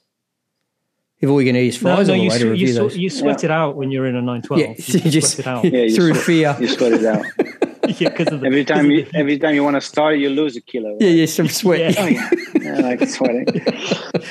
If 1.20 1.30
all 1.30 1.40
you're 1.40 1.54
going 1.54 1.62
to 1.62 1.62
eat 1.62 1.68
is 1.68 1.78
fries 1.78 2.08
no, 2.08 2.16
all 2.16 2.20
the 2.20 2.24
you, 2.24 2.30
way 2.32 2.36
to 2.36 2.40
swe- 2.40 2.46
you, 2.46 2.52
review 2.52 2.74
those. 2.74 2.98
you 2.98 3.10
sweat 3.12 3.44
it 3.44 3.52
out 3.52 3.76
when 3.76 3.92
you're 3.92 4.08
in 4.08 4.16
a 4.16 4.22
912. 4.24 4.60
yeah, 4.60 4.68
you 5.06 5.12
you 5.12 5.22
sweat 5.22 5.40
it 5.40 5.48
out. 5.48 5.64
Yeah, 5.64 5.96
through 5.96 6.14
sweat- 6.16 6.26
fear. 6.26 6.58
You 6.60 6.68
sweat 6.68 6.94
it 6.94 7.06
out. 7.06 7.26
yeah, 8.00 8.10
because 8.10 8.28
of 8.34 8.42
the 8.42 8.48
Every 8.48 8.64
time 8.66 8.90
you 8.92 9.06
the- 9.06 9.18
every 9.18 9.38
time 9.38 9.56
you 9.56 9.64
want 9.64 9.76
to 9.76 9.82
start, 9.82 10.18
you 10.18 10.30
lose 10.30 10.56
a 10.56 10.62
kilo. 10.62 10.98
Yeah, 11.00 11.10
yeah, 11.10 11.26
some 11.26 11.48
sweat. 11.60 11.96
Oh 12.00 12.08
yeah, 12.08 12.30
yeah 12.62 12.80
like 12.80 13.08
sweating. 13.08 13.46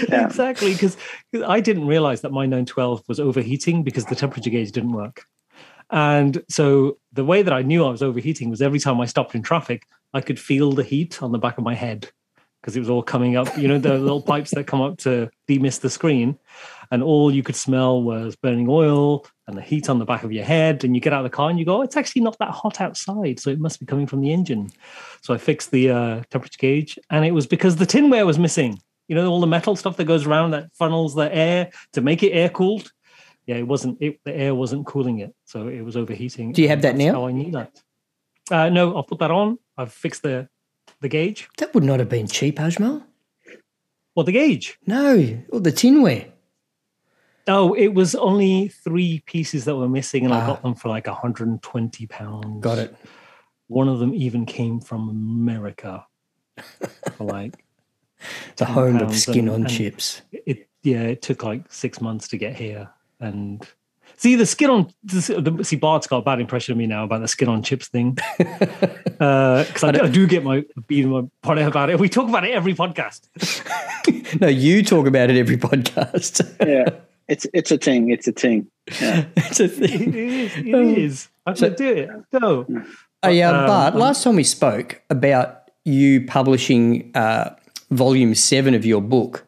Yeah. 0.09 0.27
exactly 0.27 0.73
because 0.73 0.97
I 1.47 1.61
didn't 1.61 1.87
realize 1.87 2.21
that 2.23 2.33
my 2.33 2.45
912 2.47 3.03
was 3.09 3.21
overheating 3.21 3.83
because 3.83 4.07
the 4.07 4.15
temperature 4.15 4.51
gauge 4.51 4.73
didn't 4.73 4.93
work. 4.93 5.27
And 5.91 6.43
so 6.49 6.99
the 7.13 7.25
way 7.25 7.43
that 7.43 7.53
I 7.53 7.63
knew 7.63 7.85
I 7.85 7.91
was 7.91 8.03
overheating 8.03 8.49
was 8.51 8.63
every 8.63 8.79
time 8.79 9.01
I 9.01 9.07
stopped 9.07 9.35
in 9.35 9.43
traffic, 9.43 9.87
I 10.15 10.21
could 10.21 10.39
feel 10.39 10.73
the 10.73 10.85
heat 10.85 11.23
on 11.23 11.33
the 11.33 11.39
back 11.39 11.59
of 11.59 11.65
my 11.65 11.75
head 11.75 12.11
because 12.61 12.77
it 12.77 12.81
was 12.81 12.91
all 12.91 13.03
coming 13.03 13.37
up, 13.37 13.57
you 13.59 13.67
know, 13.69 13.79
the 13.79 13.99
little 13.99 14.23
pipes 14.23 14.51
that 14.53 14.67
come 14.67 14.81
up 14.81 14.99
to 14.99 15.31
demist 15.49 15.83
the 15.83 15.91
screen. 15.91 16.39
And 16.91 17.03
all 17.03 17.33
you 17.33 17.43
could 17.43 17.57
smell 17.57 18.03
was 18.03 18.35
burning 18.37 18.67
oil 18.69 19.25
and 19.47 19.57
the 19.57 19.63
heat 19.63 19.89
on 19.89 19.99
the 19.99 20.05
back 20.05 20.25
of 20.25 20.33
your 20.33 20.45
head. 20.45 20.83
And 20.83 20.95
you 20.95 21.01
get 21.01 21.13
out 21.13 21.25
of 21.25 21.31
the 21.31 21.37
car 21.37 21.49
and 21.49 21.59
you 21.59 21.65
go, 21.65 21.79
oh, 21.79 21.83
it's 21.83 21.97
actually 21.97 22.23
not 22.23 22.39
that 22.39 22.51
hot 22.51 22.81
outside. 22.81 23.39
So 23.39 23.51
it 23.51 23.61
must 23.61 23.79
be 23.79 23.87
coming 23.87 24.07
from 24.07 24.21
the 24.21 24.33
engine. 24.33 24.71
So 25.23 25.33
I 25.33 25.39
fixed 25.39 25.71
the 25.71 25.91
uh, 25.91 26.23
temperature 26.31 26.59
gauge 26.59 26.99
and 27.11 27.25
it 27.25 27.33
was 27.33 27.47
because 27.47 27.77
the 27.77 27.87
tinware 27.87 28.27
was 28.27 28.39
missing. 28.39 28.81
You 29.09 29.17
know, 29.17 29.29
all 29.29 29.41
the 29.41 29.47
metal 29.47 29.77
stuff 29.77 29.97
that 29.97 30.05
goes 30.05 30.27
around 30.27 30.51
that 30.53 30.73
funnels 30.75 31.15
the 31.15 31.35
air 31.35 31.71
to 31.93 32.01
make 32.01 32.23
it 32.23 32.31
air 32.31 32.49
cooled. 32.49 32.93
Yeah, 33.47 33.57
it 33.57 33.67
wasn't, 33.67 33.99
it, 34.01 34.21
the 34.25 34.35
air 34.35 34.55
wasn't 34.55 34.87
cooling 34.87 35.19
it. 35.19 35.35
So 35.45 35.69
it 35.69 35.83
was 35.83 35.97
overheating. 35.97 36.53
Do 36.53 36.63
you 36.63 36.69
have 36.69 36.83
that 36.83 36.97
now? 36.97 37.13
How 37.13 37.27
I 37.27 37.33
knew 37.33 37.51
that. 37.53 37.81
Uh, 38.51 38.69
no, 38.69 38.97
I'll 38.97 39.05
put 39.05 39.21
that 39.21 39.31
on. 39.31 39.59
I've 39.77 39.93
fixed 39.93 40.23
the 40.23 40.49
the 41.01 41.09
gauge. 41.09 41.49
That 41.59 41.73
would 41.75 41.85
not 41.85 41.99
have 41.99 42.09
been 42.09 42.27
cheap, 42.27 42.57
Ajmal. 42.59 43.05
Well, 44.15 44.25
the 44.25 44.33
gauge. 44.33 44.79
No, 44.87 45.41
or 45.51 45.61
the 45.61 45.73
tinware. 45.73 46.33
Oh, 47.51 47.75
it 47.75 47.89
was 47.89 48.15
only 48.15 48.69
three 48.69 49.23
pieces 49.27 49.65
that 49.67 49.77
were 49.77 49.89
missing, 49.89 50.25
and 50.25 50.33
I 50.33 50.41
Ah. 50.43 50.47
got 50.47 50.63
them 50.63 50.75
for 50.75 50.89
like 50.89 51.07
120 51.07 52.07
pounds. 52.07 52.63
Got 52.63 52.79
it. 52.79 52.95
One 53.69 53.89
of 53.89 53.99
them 53.99 54.15
even 54.15 54.47
came 54.47 54.81
from 54.81 55.09
America 55.09 56.07
for 57.17 57.25
like 57.25 57.65
The 58.57 58.65
10 58.67 58.75
home 58.75 58.97
of 58.99 59.15
skin 59.17 59.41
and- 59.41 59.51
on 59.51 59.61
and 59.63 59.71
chips. 59.71 60.23
it. 60.33 60.69
Yeah, 60.83 61.03
it 61.03 61.21
took 61.23 61.43
like 61.43 61.71
six 61.71 62.01
months 62.01 62.27
to 62.29 62.39
get 62.39 62.57
here, 62.57 62.89
and 63.21 63.67
see 64.17 64.35
the 64.35 64.47
skin 64.47 64.71
on. 64.71 64.91
The, 65.05 65.61
see, 65.63 65.77
Bart's 65.77 66.07
got 66.07 66.19
a 66.19 66.23
bad 66.23 66.41
impression 66.41 66.73
of 66.73 66.79
me 66.79 66.87
now 66.87 67.05
about 67.05 67.21
the 67.21 67.29
skin 67.29 67.49
on 67.49 67.63
chips 67.63 67.89
thing 67.89 68.17
because 68.39 69.85
I, 69.85 69.93
do- 69.93 70.01
I 70.03 70.09
do 70.09 70.27
get 70.27 70.43
my 70.43 70.65
being 70.87 71.11
my 71.11 71.23
body 71.43 71.61
about 71.63 71.91
it. 71.91 71.99
We 72.01 72.09
talk 72.09 72.29
about 72.29 72.45
it 72.45 72.53
every 72.53 72.75
podcast. 72.75 73.29
No, 74.41 74.47
you 74.49 74.83
talk 74.83 75.07
about 75.07 75.29
it 75.29 75.37
every 75.37 75.57
podcast. 75.59 76.41
Yeah, 76.67 76.89
it's 77.31 77.47
it's 77.55 77.71
a 77.71 77.79
thing. 77.79 78.11
It's 78.11 78.29
a 78.29 78.33
thing. 78.33 78.67
Yeah. 79.01 79.25
it's 79.37 79.61
a 79.61 79.65
It 79.65 79.71
thing. 79.71 80.15
is. 80.15 80.57
It 80.57 80.99
is. 80.99 81.29
I'm 81.47 81.57
So- 81.57 81.67
gonna 81.71 81.77
do 81.77 81.89
it. 81.93 82.11
No. 82.41 82.67
Hey, 83.23 83.43
uh, 83.43 83.53
Um, 83.53 83.67
Bart, 83.67 83.95
um, 83.95 84.01
last 84.01 84.25
time 84.25 84.37
we 84.37 84.45
spoke 84.45 85.01
about 85.11 85.71
you 85.85 86.25
publishing 86.27 87.11
uh, 87.15 87.55
volume 87.91 88.35
seven 88.35 88.75
of 88.75 88.85
your 88.87 89.03
book, 89.03 89.47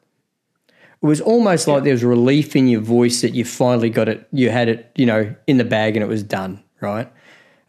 it 1.02 1.06
was 1.06 1.20
almost 1.22 1.66
like 1.68 1.82
there 1.84 1.92
was 1.94 2.04
relief 2.04 2.54
in 2.54 2.68
your 2.68 2.82
voice 2.82 3.22
that 3.22 3.34
you 3.34 3.44
finally 3.46 3.88
got 3.90 4.08
it, 4.08 4.28
you 4.30 4.50
had 4.50 4.68
it, 4.68 4.90
you 4.94 5.06
know, 5.06 5.34
in 5.46 5.56
the 5.56 5.64
bag 5.64 5.96
and 5.96 6.04
it 6.04 6.08
was 6.08 6.22
done, 6.22 6.62
right? 6.82 7.10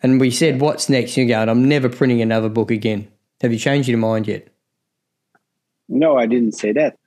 And 0.01 0.19
we 0.19 0.29
said, 0.29 0.59
what's 0.59 0.89
next? 0.89 1.15
You're 1.15 1.25
going, 1.27 1.47
I'm 1.47 1.67
never 1.69 1.87
printing 1.87 2.21
another 2.21 2.49
book 2.49 2.69
again. 2.69 3.07
Have 3.41 3.53
you 3.53 3.59
changed 3.59 3.87
your 3.87 3.97
mind 3.97 4.27
yet? 4.27 4.49
No, 5.87 6.17
I 6.17 6.25
didn't 6.25 6.53
say 6.53 6.73
that. 6.73 6.97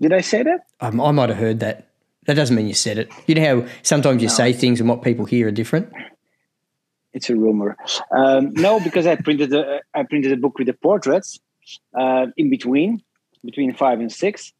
Did 0.00 0.12
I 0.14 0.22
say 0.22 0.42
that? 0.42 0.60
Um, 0.80 1.00
I 1.02 1.10
might 1.10 1.28
have 1.28 1.38
heard 1.38 1.60
that. 1.60 1.87
That 2.28 2.34
doesn't 2.34 2.54
mean 2.54 2.68
you 2.68 2.74
said 2.74 2.98
it. 2.98 3.08
You 3.26 3.34
know 3.36 3.62
how 3.62 3.68
sometimes 3.82 4.22
you 4.22 4.28
say 4.28 4.52
things 4.52 4.80
and 4.80 4.88
what 4.88 5.00
people 5.00 5.24
hear 5.24 5.48
are 5.48 5.50
different? 5.50 5.90
It's 7.14 7.30
a 7.30 7.34
rumor. 7.34 7.74
Um, 8.14 8.52
no, 8.52 8.80
because 8.80 9.06
I 9.06 9.16
printed 9.16 9.48
the 9.48 9.80
I 9.94 10.02
printed 10.02 10.32
a 10.32 10.36
book 10.36 10.58
with 10.58 10.66
the 10.66 10.74
portraits 10.74 11.40
uh, 11.98 12.26
in 12.36 12.50
between, 12.50 13.02
between 13.42 13.72
five 13.72 14.00
and 14.00 14.12
six. 14.12 14.52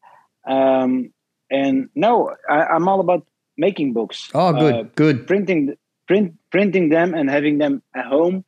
Um, 0.47 1.13
and 1.51 1.89
no, 1.93 2.33
I, 2.49 2.63
I'm 2.73 2.87
all 2.87 3.01
about 3.01 3.27
making 3.55 3.93
books. 3.93 4.31
Oh, 4.33 4.51
good, 4.51 4.73
Uh, 4.73 4.83
good. 4.95 5.27
printing 5.27 5.75
print 6.07 6.33
printing 6.49 6.89
them 6.89 7.13
and 7.13 7.29
having 7.29 7.59
them 7.59 7.83
at 7.93 8.05
home 8.05 8.45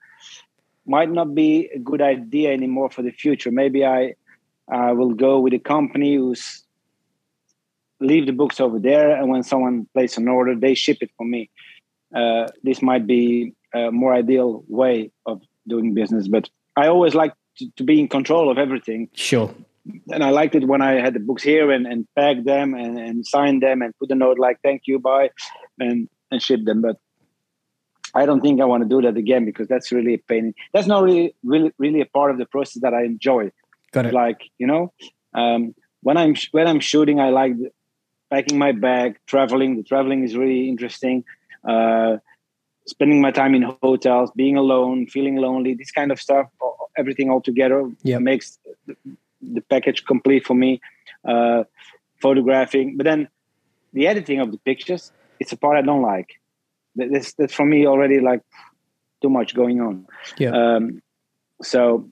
might 0.87 1.11
not 1.11 1.35
be 1.35 1.69
a 1.75 1.77
good 1.77 2.01
idea 2.01 2.51
anymore 2.51 2.89
for 2.89 3.03
the 3.03 3.11
future. 3.11 3.51
Maybe 3.51 3.85
I 3.85 4.15
I 4.67 4.93
will 4.93 5.13
go 5.13 5.39
with 5.39 5.53
a 5.53 5.59
company 5.59 6.15
who's 6.15 6.63
leave 8.01 8.25
the 8.25 8.33
books 8.33 8.59
over 8.59 8.79
there, 8.79 9.15
and 9.15 9.29
when 9.29 9.43
someone 9.43 9.87
places 9.93 10.17
an 10.17 10.27
order, 10.27 10.55
they 10.55 10.73
ship 10.73 10.97
it 11.01 11.11
for 11.17 11.25
me. 11.25 11.49
Uh, 12.15 12.47
this 12.63 12.81
might 12.81 13.07
be 13.07 13.53
a 13.73 13.91
more 13.91 14.13
ideal 14.13 14.63
way 14.67 15.11
of 15.25 15.41
doing 15.67 15.93
business, 15.93 16.27
but 16.27 16.49
I 16.75 16.87
always 16.87 17.15
like 17.15 17.33
to, 17.57 17.69
to 17.77 17.83
be 17.83 17.99
in 17.99 18.07
control 18.07 18.49
of 18.49 18.57
everything. 18.57 19.09
Sure. 19.13 19.53
And 20.11 20.23
I 20.23 20.29
liked 20.29 20.55
it 20.55 20.67
when 20.67 20.81
I 20.81 20.93
had 20.93 21.13
the 21.13 21.19
books 21.19 21.43
here 21.43 21.71
and, 21.71 21.87
and 21.87 22.07
packed 22.15 22.45
them 22.45 22.73
and, 22.73 22.99
and 22.99 23.25
signed 23.25 23.63
them 23.63 23.81
and 23.81 23.97
put 23.97 24.11
a 24.11 24.15
note 24.15 24.37
like 24.37 24.59
"Thank 24.61 24.83
you, 24.85 24.99
bye," 24.99 25.31
and 25.79 26.07
and 26.29 26.41
ship 26.41 26.65
them. 26.65 26.81
But 26.81 26.97
I 28.13 28.25
don't 28.25 28.41
think 28.41 28.61
I 28.61 28.65
want 28.65 28.83
to 28.83 28.89
do 28.89 29.01
that 29.01 29.17
again 29.17 29.45
because 29.45 29.67
that's 29.67 29.91
really 29.91 30.15
a 30.15 30.17
pain. 30.17 30.53
That's 30.73 30.87
not 30.87 31.03
really 31.03 31.35
really 31.43 31.71
really 31.79 32.01
a 32.01 32.05
part 32.05 32.31
of 32.31 32.37
the 32.37 32.45
process 32.45 32.81
that 32.83 32.93
I 32.93 33.03
enjoy. 33.03 33.51
Got 33.91 34.05
it. 34.05 34.13
Like 34.13 34.51
you 34.59 34.67
know, 34.67 34.93
um, 35.33 35.73
when 36.01 36.17
I'm 36.17 36.35
when 36.51 36.67
I'm 36.67 36.79
shooting, 36.79 37.19
I 37.19 37.29
like 37.29 37.53
packing 38.31 38.57
my 38.57 38.71
bag, 38.71 39.17
traveling. 39.27 39.77
The 39.77 39.83
traveling 39.83 40.23
is 40.23 40.35
really 40.35 40.67
interesting. 40.69 41.23
Uh, 41.67 42.17
spending 42.87 43.21
my 43.21 43.31
time 43.31 43.53
in 43.53 43.61
hotels, 43.83 44.31
being 44.35 44.57
alone, 44.57 45.05
feeling 45.07 45.35
lonely, 45.35 45.73
this 45.75 45.91
kind 45.91 46.11
of 46.11 46.19
stuff, 46.19 46.47
everything 46.97 47.29
all 47.29 47.41
together 47.41 47.91
Yeah. 48.03 48.17
makes 48.19 48.57
the, 48.87 49.61
package 49.69 50.05
complete 50.05 50.45
for 50.45 50.55
me. 50.55 50.79
Uh, 51.27 51.63
photographing, 52.21 52.97
but 52.97 53.03
then 53.03 53.27
the 53.93 54.07
editing 54.07 54.39
of 54.39 54.51
the 54.51 54.57
pictures, 54.59 55.11
it's 55.39 55.51
a 55.51 55.57
part 55.57 55.77
I 55.77 55.81
don't 55.81 56.01
like. 56.01 56.29
That- 56.95 57.11
That's 57.11 57.33
that's 57.33 57.53
for 57.53 57.65
me 57.65 57.85
already 57.87 58.19
like 58.19 58.41
too 59.21 59.29
much 59.29 59.53
going 59.55 59.81
on. 59.81 60.05
Yeah. 60.37 60.51
Um, 60.51 61.01
so 61.61 62.09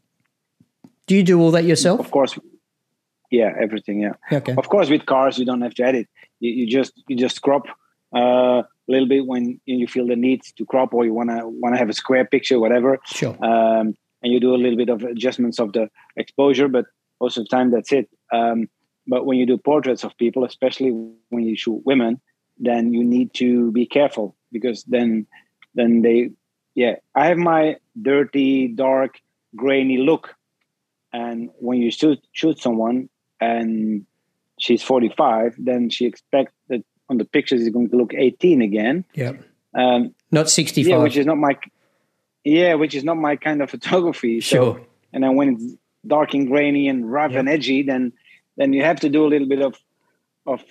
Do 1.07 1.15
you 1.15 1.23
do 1.23 1.39
all 1.41 1.51
that 1.51 1.63
yourself? 1.65 1.99
of 1.99 2.11
course, 2.11 2.37
yeah, 3.31 3.53
everything, 3.59 4.01
yeah. 4.01 4.13
Okay. 4.31 4.55
Of 4.57 4.69
course, 4.69 4.89
with 4.89 5.05
cars, 5.05 5.37
you 5.37 5.45
don't 5.45 5.61
have 5.61 5.75
to 5.75 5.83
edit. 5.83 6.07
You, 6.39 6.51
you 6.51 6.67
just 6.67 6.93
you 7.07 7.15
just 7.15 7.41
crop 7.41 7.67
uh, 8.15 8.63
a 8.63 8.65
little 8.87 9.07
bit 9.07 9.25
when 9.25 9.59
you 9.65 9.87
feel 9.87 10.07
the 10.07 10.15
need 10.15 10.43
to 10.57 10.65
crop, 10.65 10.93
or 10.93 11.05
you 11.05 11.13
wanna 11.13 11.47
wanna 11.47 11.77
have 11.77 11.89
a 11.89 11.93
square 11.93 12.25
picture, 12.25 12.59
whatever. 12.59 12.99
Sure. 13.05 13.35
Um, 13.43 13.95
and 14.21 14.33
you 14.33 14.39
do 14.39 14.53
a 14.53 14.57
little 14.57 14.77
bit 14.77 14.89
of 14.89 15.03
adjustments 15.03 15.59
of 15.59 15.71
the 15.73 15.89
exposure, 16.17 16.67
but 16.67 16.85
most 17.21 17.37
of 17.37 17.45
the 17.45 17.49
time 17.49 17.71
that's 17.71 17.91
it. 17.91 18.09
Um, 18.33 18.67
but 19.07 19.25
when 19.25 19.37
you 19.37 19.45
do 19.45 19.57
portraits 19.57 20.03
of 20.03 20.15
people, 20.17 20.43
especially 20.43 20.91
when 21.29 21.43
you 21.43 21.55
shoot 21.55 21.81
women, 21.85 22.19
then 22.59 22.93
you 22.93 23.03
need 23.03 23.33
to 23.35 23.71
be 23.71 23.85
careful 23.85 24.35
because 24.51 24.83
then 24.83 25.25
then 25.75 26.01
they 26.01 26.29
yeah 26.75 26.95
i 27.15 27.27
have 27.27 27.37
my 27.37 27.75
dirty 28.01 28.67
dark 28.67 29.19
grainy 29.55 29.97
look 29.97 30.35
and 31.13 31.49
when 31.59 31.79
you 31.79 31.89
shoot 31.89 32.19
shoot 32.33 32.59
someone 32.59 33.09
and 33.39 34.05
she's 34.59 34.83
45 34.83 35.55
then 35.57 35.89
she 35.89 36.05
expects 36.05 36.53
that 36.67 36.83
on 37.09 37.17
the 37.17 37.25
pictures 37.25 37.61
is 37.61 37.69
going 37.69 37.89
to 37.89 37.95
look 37.97 38.13
18 38.13 38.61
again 38.61 39.05
Yeah. 39.13 39.33
um 39.75 40.13
Not 40.31 40.49
65. 40.49 40.89
yeah 40.89 40.97
which 41.03 41.17
is 41.17 41.25
not 41.25 41.37
my 41.37 41.57
yeah 42.43 42.73
which 42.75 42.95
is 42.95 43.03
not 43.03 43.17
my 43.17 43.35
kind 43.35 43.61
of 43.61 43.69
photography 43.75 44.41
so 44.41 44.55
sure. 44.55 44.81
and 45.13 45.23
then 45.23 45.35
when 45.35 45.49
it's 45.55 45.65
dark 46.05 46.33
and 46.33 46.47
grainy 46.47 46.87
and 46.87 47.09
rough 47.11 47.33
and 47.33 47.49
edgy 47.49 47.83
then 47.83 48.13
then 48.57 48.73
you 48.73 48.83
have 48.83 48.99
to 49.01 49.09
do 49.09 49.25
a 49.25 49.29
little 49.33 49.47
bit 49.47 49.61
of 49.61 49.75
of 50.45 50.61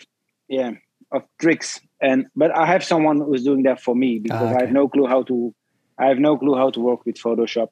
yeah 0.49 0.73
of 1.13 1.23
tricks 1.41 1.81
and 2.01 2.27
but 2.37 2.51
i 2.57 2.67
have 2.67 2.83
someone 2.85 3.19
who's 3.21 3.45
doing 3.45 3.63
that 3.65 3.81
for 3.81 3.95
me 3.95 4.19
because 4.19 4.53
Ah, 4.53 4.57
i 4.57 4.61
have 4.61 4.73
no 4.73 4.89
clue 4.89 5.07
how 5.07 5.23
to 5.23 5.55
i 5.99 6.07
have 6.07 6.19
no 6.19 6.37
clue 6.39 6.55
how 6.57 6.71
to 6.71 6.81
work 6.81 7.05
with 7.07 7.17
photoshop 7.17 7.69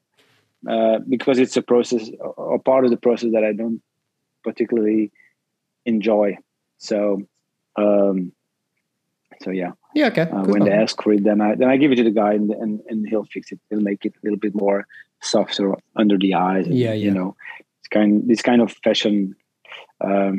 uh, 0.68 0.98
because 1.08 1.38
it's 1.38 1.56
a 1.56 1.62
process 1.62 2.10
or 2.36 2.58
part 2.58 2.84
of 2.84 2.90
the 2.90 2.96
process 2.96 3.30
that 3.32 3.44
i 3.44 3.52
don't 3.52 3.80
particularly 4.48 5.10
enjoy 5.84 6.28
so 6.78 6.98
um 7.76 8.18
so 9.44 9.50
yeah 9.50 9.72
Yeah, 9.96 10.08
okay. 10.12 10.26
uh, 10.28 10.44
when 10.44 10.64
they 10.64 10.76
ask 10.84 11.02
for 11.02 11.12
it, 11.16 11.24
then 11.24 11.40
I 11.40 11.54
then 11.60 11.68
I 11.72 11.76
give 11.80 11.90
it 11.92 11.96
to 11.96 12.04
the 12.04 12.16
guy 12.22 12.32
and 12.34 12.50
and, 12.62 12.72
and 12.90 12.98
he'll 13.08 13.28
fix 13.34 13.50
it. 13.52 13.58
He'll 13.68 13.86
make 13.90 14.02
it 14.08 14.12
a 14.16 14.20
little 14.24 14.38
bit 14.46 14.54
more 14.54 14.78
softer 15.22 15.74
under 16.02 16.16
the 16.24 16.34
eyes. 16.34 16.66
and, 16.66 16.76
Yeah, 16.76 16.92
yeah. 16.92 17.04
You 17.06 17.12
know, 17.18 17.28
it's 17.80 17.88
kind 17.88 18.10
this 18.30 18.42
kind 18.42 18.60
of 18.64 18.68
fashion 18.84 19.34
um, 20.08 20.34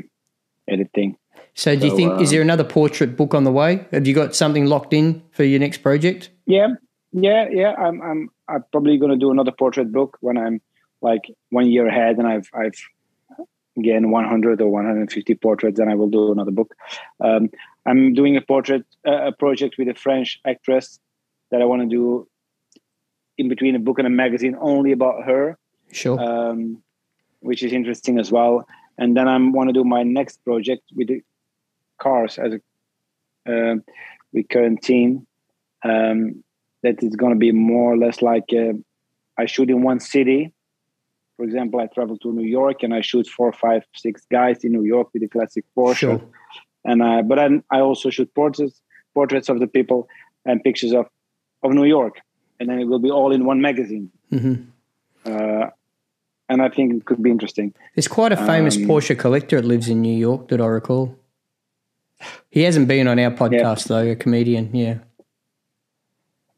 editing. 0.68 1.18
So, 1.54 1.76
do 1.76 1.86
you 1.86 1.92
so, 1.92 1.98
think, 1.98 2.22
is 2.22 2.30
um, 2.30 2.34
there 2.34 2.44
another 2.50 2.64
portrait 2.64 3.18
book 3.18 3.34
on 3.34 3.44
the 3.44 3.52
way? 3.52 3.72
Have 3.92 4.06
you 4.08 4.14
got 4.14 4.36
something 4.36 4.66
locked 4.68 4.94
in 4.94 5.24
for 5.32 5.44
your 5.44 5.60
next 5.60 5.80
project? 5.82 6.30
Yeah, 6.46 6.70
yeah, 7.12 7.44
yeah. 7.62 7.74
I'm 7.86 7.98
I'm 8.10 8.30
I'm 8.48 8.64
probably 8.72 8.98
going 9.02 9.14
to 9.18 9.22
do 9.26 9.32
another 9.32 9.52
portrait 9.52 9.92
book 9.92 10.18
when 10.22 10.38
I'm 10.38 10.62
like 11.02 11.24
one 11.50 11.68
year 11.76 11.88
ahead, 11.88 12.18
and 12.20 12.28
I've 12.28 12.50
I've 12.54 12.80
again 13.78 14.12
100 14.12 14.62
or 14.62 14.70
150 14.70 15.36
portraits, 15.36 15.80
and 15.80 15.90
I 15.90 15.96
will 15.96 16.10
do 16.10 16.32
another 16.32 16.52
book. 16.52 16.76
Um, 17.20 17.50
I'm 17.86 18.14
doing 18.14 18.36
a 18.38 18.42
portrait 18.42 18.86
uh, 19.08 19.28
a 19.28 19.32
project 19.32 19.76
with 19.78 19.88
a 19.88 19.94
French 19.94 20.40
actress 20.46 21.00
that 21.52 21.62
I 21.62 21.66
want 21.66 21.84
to 21.84 21.88
do 21.88 22.28
in 23.38 23.50
between 23.50 23.76
a 23.76 23.80
book 23.80 24.00
and 24.00 24.08
a 24.08 24.12
magazine 24.12 24.56
only 24.60 24.92
about 24.92 25.24
her, 25.26 25.58
Sure. 25.92 26.20
um, 26.20 26.82
which 27.40 27.64
is 27.64 27.72
interesting 27.72 28.20
as 28.20 28.32
well. 28.32 28.68
And 28.98 29.16
then 29.16 29.28
I 29.28 29.38
want 29.38 29.70
to 29.70 29.74
do 29.74 29.84
my 29.84 30.04
next 30.04 30.44
project 30.44 30.84
with 30.96 31.08
the 31.08 31.22
cars 32.02 32.40
as 32.40 32.54
a 32.54 32.62
uh, 33.52 33.76
with 34.34 34.50
current 34.50 34.82
team. 34.82 35.26
Um, 35.84 36.44
that 36.84 37.02
is 37.02 37.16
going 37.16 37.34
to 37.34 37.40
be 37.40 37.52
more 37.52 37.94
or 37.94 37.98
less 37.98 38.22
like 38.22 38.46
uh, 38.54 38.74
I 39.38 39.46
shoot 39.46 39.70
in 39.70 39.84
one 39.84 40.00
city. 40.00 40.54
For 41.38 41.44
example, 41.44 41.80
I 41.80 41.86
travel 41.88 42.18
to 42.18 42.34
New 42.34 42.44
York 42.60 42.84
and 42.84 42.94
I 42.94 43.02
shoot 43.02 43.28
four, 43.28 43.54
five, 43.54 43.84
six 43.96 44.26
guys 44.30 44.64
in 44.66 44.72
New 44.72 44.84
York 44.84 45.08
with 45.14 45.24
a 45.24 45.28
classic 45.28 45.64
Porsche 45.78 45.96
sure. 45.98 46.22
and 46.84 47.04
I 47.04 47.22
but 47.22 47.38
I, 47.40 47.48
I 47.72 47.80
also 47.80 48.10
shoot 48.10 48.34
portraits 48.34 48.82
portraits 49.14 49.48
of 49.50 49.60
the 49.60 49.68
people 49.68 50.08
and 50.46 50.64
pictures 50.64 50.94
of 50.94 51.06
of 51.64 51.72
New 51.74 51.86
York, 51.86 52.16
and 52.60 52.70
then 52.70 52.80
it 52.80 52.86
will 52.86 53.00
be 53.00 53.12
all 53.12 53.32
in 53.32 53.46
one 53.46 53.62
magazine. 53.62 54.10
hmm 54.32 54.56
Uh, 55.26 55.68
and 56.50 56.62
I 56.62 56.70
think 56.70 56.94
it 56.94 57.04
could 57.06 57.22
be 57.22 57.30
interesting. 57.30 57.74
There's 57.96 58.08
quite 58.08 58.32
a 58.32 58.38
famous 58.38 58.78
Um, 58.78 58.84
Porsche 58.88 59.16
collector 59.18 59.62
that 59.62 59.68
lives 59.68 59.88
in 59.90 60.02
New 60.02 60.18
York 60.18 60.48
that 60.48 60.62
I 60.62 60.66
recall. 60.66 61.16
He 62.50 62.62
hasn't 62.64 62.88
been 62.88 63.08
on 63.08 63.20
our 63.20 63.32
podcast, 63.32 63.88
though, 63.88 64.12
a 64.12 64.16
comedian. 64.16 64.70
Yeah. 64.74 64.98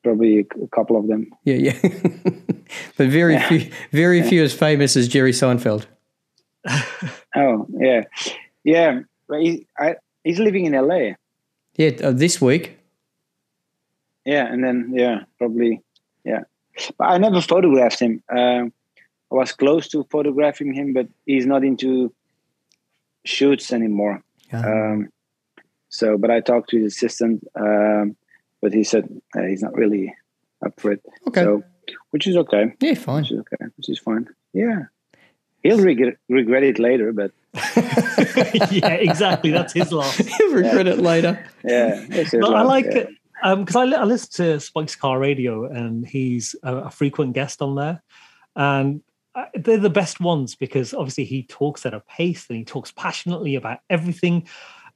Probably 0.04 0.40
a, 0.40 0.64
a 0.64 0.68
couple 0.70 0.98
of 0.98 1.08
them. 1.08 1.32
Yeah, 1.44 1.56
yeah. 1.56 1.78
but 2.98 3.08
very 3.08 3.40
few, 3.40 3.72
very 3.92 4.22
few 4.24 4.44
as 4.44 4.54
famous 4.54 4.96
as 4.96 5.08
Jerry 5.08 5.32
Seinfeld. 5.32 5.86
Oh 7.36 7.68
yeah, 7.70 8.04
yeah. 8.64 9.02
But 9.28 9.42
he, 9.42 9.68
I, 9.78 9.96
he's 10.24 10.40
living 10.40 10.66
in 10.66 10.74
LA. 10.74 11.12
Yeah, 11.76 11.92
uh, 12.04 12.12
this 12.12 12.42
week. 12.42 12.80
Yeah, 14.26 14.52
and 14.52 14.64
then 14.64 14.92
yeah, 14.96 15.24
probably 15.38 15.82
yeah. 16.26 16.42
But 16.98 17.06
I 17.06 17.18
never 17.18 17.40
photographed 17.42 18.00
him. 18.00 18.24
Um, 18.30 18.74
I 19.32 19.36
was 19.36 19.52
close 19.52 19.88
to 19.90 20.06
photographing 20.10 20.74
him, 20.74 20.94
but 20.94 21.08
he's 21.26 21.46
not 21.46 21.64
into 21.64 22.12
shoots 23.26 23.72
anymore. 23.72 24.24
Uh, 24.52 24.58
Um, 24.58 25.10
so, 25.90 26.18
but 26.18 26.32
I 26.32 26.40
talked 26.40 26.70
to 26.72 26.78
his 26.82 26.96
assistant, 26.96 27.44
um, 27.56 28.16
but 28.62 28.74
he 28.74 28.84
said 28.84 29.10
uh, 29.38 29.44
he's 29.44 29.62
not 29.62 29.76
really 29.76 30.14
up 30.66 30.80
for 30.80 30.92
it. 30.92 31.02
okay. 31.28 31.44
So, 31.44 31.64
which 32.12 32.28
is 32.28 32.36
okay. 32.36 32.74
yeah, 32.80 32.94
fine. 32.94 33.24
Which 33.24 33.32
is 33.32 33.40
okay. 33.40 33.66
Which 33.78 33.90
is 33.90 34.00
fine. 34.00 34.28
Yeah, 34.54 34.86
he'll 35.64 35.80
regret 35.80 36.18
regret 36.28 36.64
it 36.64 36.80
later, 36.80 37.12
but 37.14 37.32
yeah, 38.72 38.94
exactly. 38.94 39.52
That's 39.52 39.74
his 39.74 39.92
loss. 39.92 40.18
He'll 40.38 40.54
regret 40.54 40.88
it 40.88 41.00
later. 41.00 41.46
yeah. 41.64 42.06
it's 42.10 42.32
his 42.32 42.42
But 42.42 42.54
I 42.54 42.62
like 42.62 42.86
yeah. 42.86 42.98
it 42.98 43.10
because 43.58 43.76
I, 43.76 43.86
li- 43.86 43.96
I 43.96 44.04
listen 44.04 44.30
to 44.34 44.60
Spike's 44.60 44.96
Car 44.96 45.18
Radio 45.18 45.66
and 45.66 46.06
he's 46.08 46.56
a, 46.62 46.76
a 46.76 46.92
frequent 46.92 47.34
guest 47.34 47.62
on 47.62 47.76
there, 47.76 48.04
and 48.56 49.02
uh, 49.36 49.46
they're 49.56 49.78
the 49.78 49.90
best 49.90 50.20
ones 50.20 50.56
because 50.56 50.94
obviously 50.94 51.24
he 51.24 51.44
talks 51.44 51.86
at 51.86 51.94
a 51.94 52.02
pace 52.02 52.46
and 52.50 52.58
he 52.58 52.66
talks 52.66 52.92
passionately 52.92 53.56
about 53.56 53.80
everything. 53.90 54.48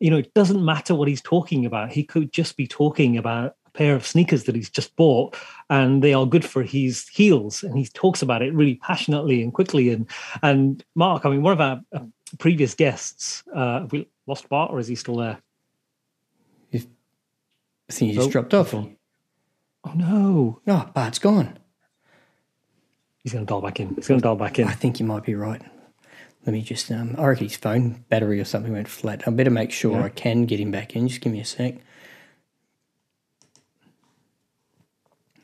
You 0.04 0.10
know, 0.12 0.18
it 0.18 0.34
doesn't 0.34 0.66
matter 0.66 0.94
what 0.96 1.08
he's 1.08 1.22
talking 1.22 1.66
about. 1.66 1.94
He 1.94 2.04
could 2.04 2.34
just 2.34 2.58
be 2.58 2.68
talking 2.68 3.18
about 3.18 3.56
a 3.66 3.70
pair 3.70 3.96
of 3.96 4.06
sneakers 4.06 4.44
that 4.44 4.54
he's 4.54 4.70
just 4.70 4.94
bought 4.98 5.38
and 5.70 6.04
they 6.04 6.14
are 6.14 6.26
good 6.26 6.44
for 6.44 6.62
his 6.62 7.08
heels 7.08 7.64
and 7.64 7.78
he 7.78 7.86
talks 7.86 8.22
about 8.22 8.42
it 8.42 8.54
really 8.54 8.76
passionately 8.76 9.42
and 9.42 9.54
quickly 9.54 9.90
and 9.92 10.08
and 10.44 10.84
mark 10.94 11.26
i 11.26 11.30
mean 11.30 11.42
one 11.42 11.54
of 11.54 11.62
our 11.62 11.82
uh, 11.94 12.00
previous 12.38 12.76
guests 12.76 13.44
uh 13.56 13.80
have 13.80 13.92
we 13.94 14.08
lost 14.28 14.48
bart 14.50 14.70
or 14.72 14.80
is 14.80 14.88
he 14.88 14.96
still 14.96 15.16
there 15.16 15.40
I 16.74 17.92
think 17.94 18.12
he 18.12 18.16
just 18.18 18.28
Oh, 18.28 18.32
dropped 18.32 18.54
off. 18.54 18.74
oh 18.74 18.90
no 19.96 20.60
Oh, 20.68 20.90
Bart's 20.94 21.20
gone. 21.20 21.58
he's 23.24 23.34
going 23.34 23.46
to 23.46 23.50
dial 23.50 23.62
back 23.62 23.80
in 23.80 23.96
he's 23.96 24.08
going 24.08 24.20
to 24.20 24.24
dial 24.24 24.36
back 24.36 24.60
in 24.60 24.68
I 24.68 24.74
think 24.74 25.00
you 25.00 25.06
might 25.06 25.24
be 25.24 25.34
right. 25.36 25.62
Let 26.46 26.54
me 26.54 26.62
just, 26.62 26.92
um, 26.92 27.16
I 27.18 27.26
reckon 27.28 27.48
his 27.48 27.56
phone 27.56 28.04
battery 28.10 28.40
or 28.40 28.46
something 28.46 28.74
went 28.74 28.90
flat. 28.90 29.24
I 29.26 29.32
better 29.32 29.50
make 29.50 29.72
sure 29.72 29.94
Yeah. 29.98 30.04
I 30.04 30.10
can 30.10 30.46
get 30.46 30.60
him 30.60 30.72
back 30.72 30.96
in. 30.96 31.08
Just 31.08 31.22
give 31.22 31.32
me 31.32 31.40
a 31.40 31.46
sec. 31.46 31.76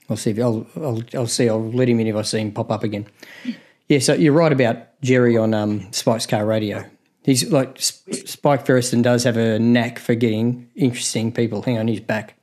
I'll 0.10 0.18
see 0.18 0.32
if 0.32 0.40
I'll, 0.40 0.66
I'll, 0.76 1.02
I'll 1.14 1.28
see. 1.28 1.48
I'll 1.48 1.72
let 1.72 1.88
him 1.88 2.00
in 2.00 2.08
if 2.08 2.16
I 2.16 2.24
see 2.24 2.40
him 2.40 2.52
pop 2.52 2.72
up 2.72 2.84
again. 2.84 3.08
Yeah, 3.88 3.98
so 3.98 4.14
you're 4.14 4.34
right 4.34 4.52
about 4.54 5.02
Jerry 5.02 5.36
on 5.36 5.52
um, 5.56 5.92
Spike's 5.92 6.28
car 6.28 6.46
radio. 6.46 6.86
He's 7.24 7.52
like 7.52 7.82
Sp- 7.82 8.22
Spike 8.28 8.64
Feresten 8.64 9.02
does 9.02 9.24
have 9.24 9.36
a 9.36 9.58
knack 9.58 9.98
for 9.98 10.14
getting 10.14 10.70
interesting 10.76 11.32
people. 11.32 11.64
Hang 11.64 11.80
on, 11.80 11.88
he's 11.88 12.00
back, 12.00 12.36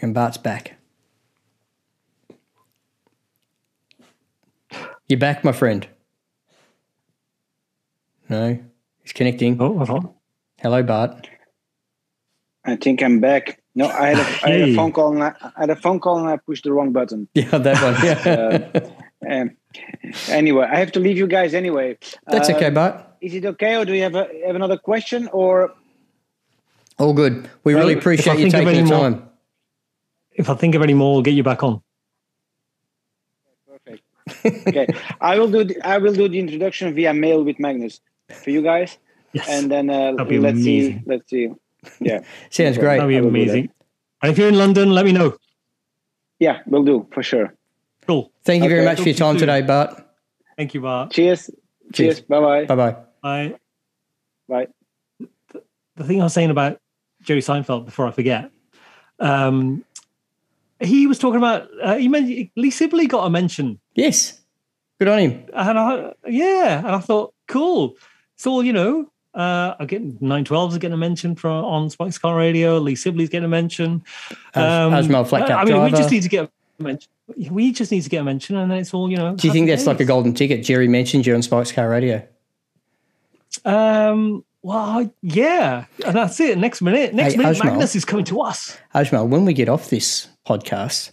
and 0.00 0.12
Bart's 0.12 0.38
back. 0.38 0.72
You're 5.08 5.20
back, 5.20 5.44
my 5.44 5.52
friend? 5.52 5.86
No, 8.32 8.58
he's 9.02 9.12
connecting. 9.12 9.60
Oh, 9.60 9.76
hold 9.76 9.90
on. 9.90 10.10
Hello, 10.58 10.82
Bart. 10.82 11.28
I 12.64 12.76
think 12.76 13.02
I'm 13.02 13.20
back. 13.20 13.60
No, 13.74 13.88
I 13.88 14.08
had 14.14 14.18
a, 14.18 14.46
I 14.46 14.50
had 14.50 14.68
a 14.70 14.74
phone 14.74 14.92
call 14.92 15.12
and 15.12 15.22
I, 15.22 15.34
I 15.56 15.60
had 15.60 15.70
a 15.70 15.76
phone 15.76 16.00
call 16.00 16.18
and 16.18 16.28
I 16.28 16.38
pushed 16.38 16.64
the 16.64 16.72
wrong 16.72 16.92
button. 16.92 17.28
Yeah, 17.34 17.58
that 17.58 17.82
one. 17.82 17.94
Yeah, 18.02 18.90
Um, 19.30 19.56
anyway, 20.28 20.66
I 20.68 20.76
have 20.78 20.90
to 20.92 21.00
leave 21.00 21.16
you 21.16 21.26
guys 21.28 21.52
anyway. 21.54 21.96
that's 22.26 22.48
Uh, 22.50 22.54
okay, 22.54 22.70
Bart. 22.70 23.06
Is 23.20 23.34
it 23.34 23.44
okay, 23.44 23.76
or 23.76 23.84
do 23.84 23.92
you 23.94 24.02
have 24.02 24.14
a, 24.16 24.26
have 24.46 24.56
another 24.56 24.76
question? 24.78 25.28
Or 25.32 25.72
All 26.98 27.12
good. 27.12 27.48
We 27.64 27.74
really 27.74 27.92
appreciate 27.94 28.38
you 28.40 28.50
taking 28.50 28.66
any 28.68 28.78
the 28.82 28.84
more- 28.86 28.98
time. 29.10 29.28
If 30.32 30.48
I 30.50 30.54
think 30.54 30.74
of 30.74 30.82
any 30.82 30.94
more, 30.94 31.12
we'll 31.12 31.22
get 31.22 31.34
you 31.34 31.42
back 31.44 31.62
on. 31.62 31.82
perfect. 33.68 34.02
Okay, 34.68 34.86
I 35.20 35.38
will 35.38 35.50
do 35.50 35.64
the, 35.64 35.76
I 35.86 35.98
will 35.98 36.14
do 36.14 36.28
the 36.28 36.38
introduction 36.40 36.94
via 36.94 37.12
mail 37.14 37.44
with 37.44 37.58
Magnus 37.60 38.00
for 38.34 38.50
you 38.50 38.62
guys, 38.62 38.98
Yes. 39.32 39.48
and 39.48 39.70
then 39.70 39.88
uh, 39.90 40.24
be 40.24 40.38
let's 40.38 40.62
see. 40.62 41.00
Let's 41.06 41.28
see. 41.30 41.48
Yeah, 42.00 42.20
Sounds 42.50 42.76
Okay. 42.76 42.80
great. 42.80 42.96
That'd 42.98 43.08
be 43.08 43.16
I 43.16 43.20
will 43.20 43.30
do 43.30 43.38
that. 43.38 43.42
amazing. 43.44 43.70
And 44.22 44.30
if 44.32 44.38
you're 44.38 44.48
in 44.48 44.56
London, 44.58 44.92
let 44.94 45.04
me 45.04 45.12
know. 45.12 45.36
yeah, 46.38 46.60
we'll 46.66 46.84
do 46.84 47.06
for 47.12 47.22
sure. 47.22 47.54
Cool. 48.06 48.32
Thank 48.44 48.62
you 48.62 48.68
very 48.68 48.80
Okay. 48.82 48.90
much 48.90 49.00
for 49.00 49.08
your 49.08 49.16
time 49.16 49.34
to 49.36 49.40
you 49.40 49.46
today, 49.46 49.62
Bart. 49.62 50.04
Thank 50.56 50.74
you, 50.74 50.80
Bart. 50.80 51.10
Cheers. 51.12 51.50
Cheers. 51.92 52.16
Cheers. 52.16 52.20
Bye 52.22 52.40
bye. 52.40 52.64
Bye 52.66 52.74
bye. 52.76 52.96
Bye. 53.22 53.54
Bye. 54.48 54.66
the 55.96 56.04
thing 56.04 56.20
I 56.20 56.24
was 56.24 56.32
saying 56.32 56.50
about 56.50 56.80
Jerry 57.22 57.40
Seinfeld 57.40 57.84
before 57.84 58.06
I 58.06 58.10
forget, 58.10 58.50
um, 59.18 59.84
he 60.80 61.06
was 61.06 61.18
talking 61.18 61.38
about 61.38 61.68
uh, 61.82 61.96
he 61.96 62.08
mentioned 62.08 62.50
Lee 62.56 62.70
Sibley 62.70 63.06
got 63.06 63.24
a 63.26 63.30
mention, 63.30 63.78
Yes. 63.94 64.40
Good 64.98 65.08
on 65.08 65.18
him. 65.18 65.44
and 65.54 65.78
I 65.78 66.12
yeah, 66.28 66.78
and 66.78 66.88
I 66.88 66.98
thought 67.00 67.34
cool. 67.48 67.94
So 68.42 68.60
you 68.60 68.72
know, 68.72 69.08
uh, 69.34 69.76
I 69.78 69.84
get 69.84 70.20
nine 70.20 70.44
twelves 70.44 70.74
are 70.74 70.80
getting 70.80 70.94
a 70.94 70.98
mention 70.98 71.36
from 71.36 71.64
on 71.64 71.88
Spike's 71.90 72.18
Car 72.18 72.36
Radio. 72.36 72.78
Lee 72.78 72.96
Sibley's 72.96 73.28
getting 73.28 73.44
a 73.44 73.48
mention. 73.48 74.02
Um, 74.56 74.92
As- 74.92 75.06
Flat 75.06 75.46
Cap 75.46 75.60
I 75.60 75.64
mean, 75.64 75.80
we 75.84 75.90
just 75.92 76.10
need 76.10 76.24
to 76.24 76.28
get 76.28 76.50
a 76.80 76.82
mention. 76.82 77.08
We 77.36 77.70
just 77.70 77.92
need 77.92 78.00
to 78.02 78.10
get 78.10 78.18
a 78.18 78.24
mention, 78.24 78.56
and 78.56 78.68
then 78.68 78.78
it's 78.78 78.92
all 78.92 79.08
you 79.08 79.16
know. 79.16 79.36
Do 79.36 79.46
you 79.46 79.52
think 79.52 79.68
that's 79.68 79.86
like 79.86 80.00
a 80.00 80.04
golden 80.04 80.34
ticket? 80.34 80.64
Jerry 80.64 80.88
mentioned 80.88 81.24
you 81.24 81.36
on 81.36 81.42
Spike's 81.42 81.70
Car 81.70 81.88
Radio. 81.88 82.26
Um. 83.64 84.44
Well, 84.62 85.14
yeah, 85.22 85.84
and 86.04 86.16
that's 86.16 86.40
it. 86.40 86.58
Next 86.58 86.82
minute, 86.82 87.14
next 87.14 87.34
Hey, 87.34 87.38
minute, 87.38 87.58
Ajmal. 87.58 87.64
Magnus 87.64 87.94
is 87.94 88.04
coming 88.04 88.24
to 88.24 88.40
us. 88.40 88.76
Ajmal, 88.92 89.28
when 89.28 89.44
we 89.44 89.52
get 89.52 89.68
off 89.68 89.88
this 89.88 90.26
podcast, 90.44 91.12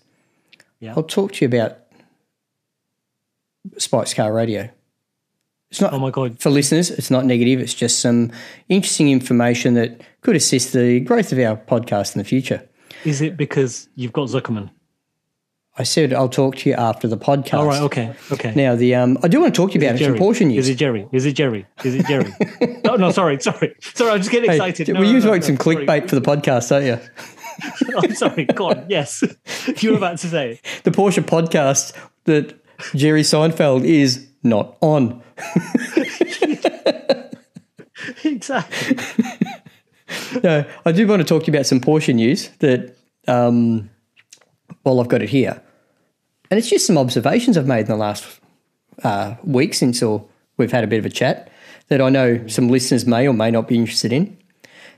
Yeah. 0.79 0.95
I'll 0.97 1.03
talk 1.03 1.33
to 1.33 1.45
you 1.45 1.47
about 1.47 1.77
Spike's 3.77 4.15
Car 4.15 4.33
Radio. 4.33 4.69
It's 5.71 5.79
not 5.81 5.93
Oh 5.93 5.99
my 5.99 6.09
god, 6.09 6.39
for 6.39 6.49
listeners, 6.49 6.89
it's 6.89 7.11
not 7.11 7.25
negative. 7.25 7.59
It's 7.59 7.73
just 7.75 7.99
some 7.99 8.31
interesting 8.69 9.11
information 9.11 9.75
that 9.75 10.01
could 10.21 10.35
assist 10.35 10.73
the 10.73 10.99
growth 11.01 11.31
of 11.31 11.39
our 11.39 11.55
podcast 11.57 12.15
in 12.15 12.19
the 12.19 12.25
future. 12.25 12.67
is 13.05 13.21
it 13.21 13.37
because 13.37 13.87
you've 13.95 14.13
got 14.13 14.29
Zuckerman? 14.29 14.71
I 15.77 15.83
said 15.83 16.11
I'll 16.11 16.27
talk 16.27 16.57
to 16.57 16.69
you 16.69 16.75
after 16.75 17.07
the 17.07 17.17
podcast. 17.17 17.53
All 17.53 17.65
right, 17.67 17.81
okay, 17.83 18.13
okay. 18.33 18.53
Now, 18.53 18.75
the 18.75 18.95
um, 18.95 19.17
I 19.23 19.27
do 19.29 19.39
want 19.39 19.53
to 19.53 19.57
talk 19.61 19.71
to 19.71 19.79
you 19.79 19.85
about 19.87 19.97
some 19.97 20.07
Jerry. 20.07 20.17
portion 20.17 20.51
Is 20.51 20.67
it 20.67 20.75
Jerry? 20.75 21.07
Is 21.13 21.25
it 21.25 21.33
Jerry? 21.33 21.65
Is 21.85 21.95
it 21.95 22.05
Jerry? 22.05 22.33
no, 22.83 22.95
no, 22.97 23.11
sorry, 23.11 23.39
sorry, 23.39 23.75
sorry. 23.79 24.11
I'm 24.11 24.17
just 24.17 24.31
getting 24.31 24.49
Hey, 24.49 24.57
excited. 24.57 24.87
No, 24.89 24.95
well, 24.95 25.03
no, 25.03 25.07
you 25.09 25.19
no, 25.19 25.33
no, 25.35 25.39
some 25.39 25.55
sorry. 25.57 25.75
clickbait 25.85 26.09
for 26.09 26.15
the 26.15 26.21
podcast, 26.21 26.67
don't 26.69 26.85
you? 26.85 26.99
I'm 27.97 28.15
sorry. 28.23 28.45
Go 28.45 28.71
on. 28.71 28.85
Yes, 28.89 29.23
you 29.77 29.91
were 29.91 29.97
about 29.97 30.17
to 30.19 30.27
say. 30.27 30.59
The 30.83 30.91
Porsche 30.91 31.23
podcast 31.23 31.93
that 32.25 32.59
Jerry 32.95 33.21
Seinfeld 33.21 33.85
is 33.85 34.27
not 34.43 34.77
on. 34.81 35.21
exactly. 38.23 38.97
No, 40.43 40.65
I 40.85 40.91
do 40.91 41.07
want 41.07 41.21
to 41.21 41.25
talk 41.25 41.43
to 41.43 41.51
you 41.51 41.55
about 41.55 41.65
some 41.65 41.79
Porsche 41.79 42.13
news 42.13 42.49
that, 42.59 42.95
um, 43.27 43.89
well, 44.83 44.99
I've 44.99 45.07
got 45.07 45.21
it 45.21 45.29
here. 45.29 45.61
And 46.49 46.57
it's 46.57 46.69
just 46.69 46.87
some 46.87 46.97
observations 46.97 47.57
I've 47.57 47.67
made 47.67 47.81
in 47.81 47.87
the 47.87 47.95
last 47.95 48.39
uh, 49.03 49.35
week 49.43 49.73
since 49.73 50.01
or 50.01 50.25
we've 50.57 50.71
had 50.71 50.83
a 50.83 50.87
bit 50.87 50.99
of 50.99 51.05
a 51.05 51.09
chat 51.09 51.51
that 51.89 52.01
I 52.01 52.09
know 52.09 52.47
some 52.47 52.69
listeners 52.69 53.05
may 53.05 53.27
or 53.27 53.33
may 53.33 53.51
not 53.51 53.67
be 53.67 53.75
interested 53.75 54.13
in. 54.13 54.37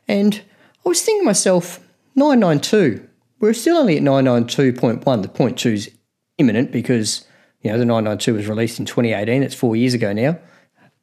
And 0.08 0.42
I 0.86 0.90
was 0.90 1.02
thinking 1.02 1.22
to 1.22 1.26
myself, 1.26 1.80
992, 2.16 3.08
we're 3.40 3.54
still 3.54 3.78
only 3.78 3.98
at 3.98 4.04
992.1. 4.04 5.22
The 5.22 5.28
point 5.28 5.58
two 5.58 5.74
is 5.74 5.92
imminent 6.38 6.72
because, 6.72 7.26
you 7.62 7.72
know, 7.72 7.78
the 7.78 7.86
992 7.86 8.34
was 8.34 8.48
released 8.48 8.80
in 8.80 8.86
2018. 8.86 9.44
It's 9.44 9.56
four 9.56 9.76
years 9.76 9.94
ago 9.94 10.14
now, 10.14 10.40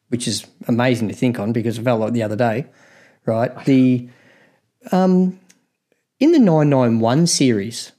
which 0.09 0.27
is 0.27 0.47
amazing 0.67 1.09
to 1.09 1.15
think 1.15 1.39
on 1.39 1.53
because 1.53 1.79
it 1.79 1.83
felt 1.83 2.01
like 2.01 2.13
the 2.13 2.23
other 2.23 2.37
day, 2.37 2.67
right? 3.25 3.65
The 3.65 4.09
um, 4.93 5.39
in 6.21 6.33
the 6.33 6.39
991 6.39 7.27
series, 7.27 7.93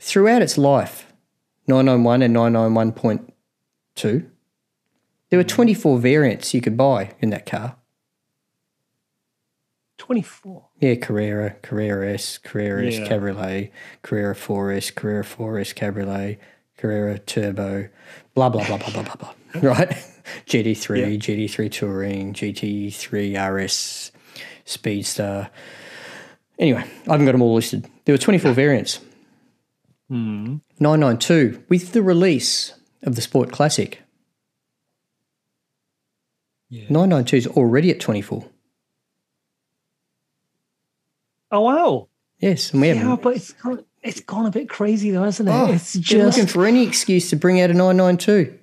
throughout 0.00 0.42
its 0.42 0.58
life, 0.58 1.12
991 1.68 2.22
and 2.22 2.34
991.2, 2.34 4.26
there 5.30 5.38
were 5.38 5.44
24 5.44 5.98
variants 5.98 6.54
you 6.54 6.60
could 6.60 6.76
buy 6.76 7.14
in 7.20 7.30
that 7.30 7.46
car. 7.46 7.76
Twenty-four. 9.98 10.64
Yeah, 10.80 10.94
Carrera, 10.96 11.56
Carrera 11.62 12.12
S, 12.12 12.38
Carrera 12.38 12.86
S 12.86 12.98
Yeah. 12.98 13.08
Cabriolet, 13.08 13.70
Carrera 14.02 14.34
4S, 14.34 14.94
Carrera 14.94 15.24
4S 15.24 15.74
Cabriolet, 15.74 16.38
Carrera 16.76 17.18
Turbo, 17.18 17.88
blah, 18.34 18.48
blah, 18.50 18.66
blah, 18.66 18.76
blah, 18.76 18.90
blah, 18.90 19.02
blah, 19.02 19.14
blah. 19.16 19.34
Right? 19.72 19.88
GT3, 20.46 21.18
GT3 21.18 21.70
Touring, 21.72 22.34
GT3 22.34 23.64
RS, 23.64 24.12
Speedster. 24.66 25.48
Anyway, 26.58 26.84
I 27.08 27.10
haven't 27.12 27.24
got 27.26 27.32
them 27.32 27.42
all 27.42 27.54
listed. 27.54 27.86
There 28.04 28.12
were 28.12 28.18
24 28.18 28.52
variants. 28.52 29.00
Hmm. 30.08 30.56
992, 30.78 31.64
with 31.68 31.92
the 31.92 32.02
release 32.02 32.74
of 33.02 33.14
the 33.14 33.22
Sport 33.22 33.50
Classic, 33.50 34.02
Yeah. 36.68 36.84
992 36.90 37.36
is 37.36 37.46
already 37.46 37.90
at 37.90 38.00
24. 38.00 38.44
Oh 41.50 41.60
wow. 41.60 42.08
Yes, 42.38 42.72
and 42.72 42.80
we 42.82 42.88
Yeah, 42.88 42.94
haven't. 42.94 43.22
but 43.22 43.36
it's 43.36 43.52
gone, 43.52 43.84
it's 44.02 44.20
gone 44.20 44.46
a 44.46 44.50
bit 44.50 44.68
crazy 44.68 45.10
though, 45.10 45.22
hasn't 45.22 45.48
it? 45.48 45.52
Oh, 45.52 45.72
it's 45.72 45.94
just 45.94 46.36
looking 46.38 46.46
for 46.46 46.66
any 46.66 46.86
excuse 46.86 47.30
to 47.30 47.36
bring 47.36 47.60
out 47.60 47.70
a 47.70 47.74
992. 47.74 48.58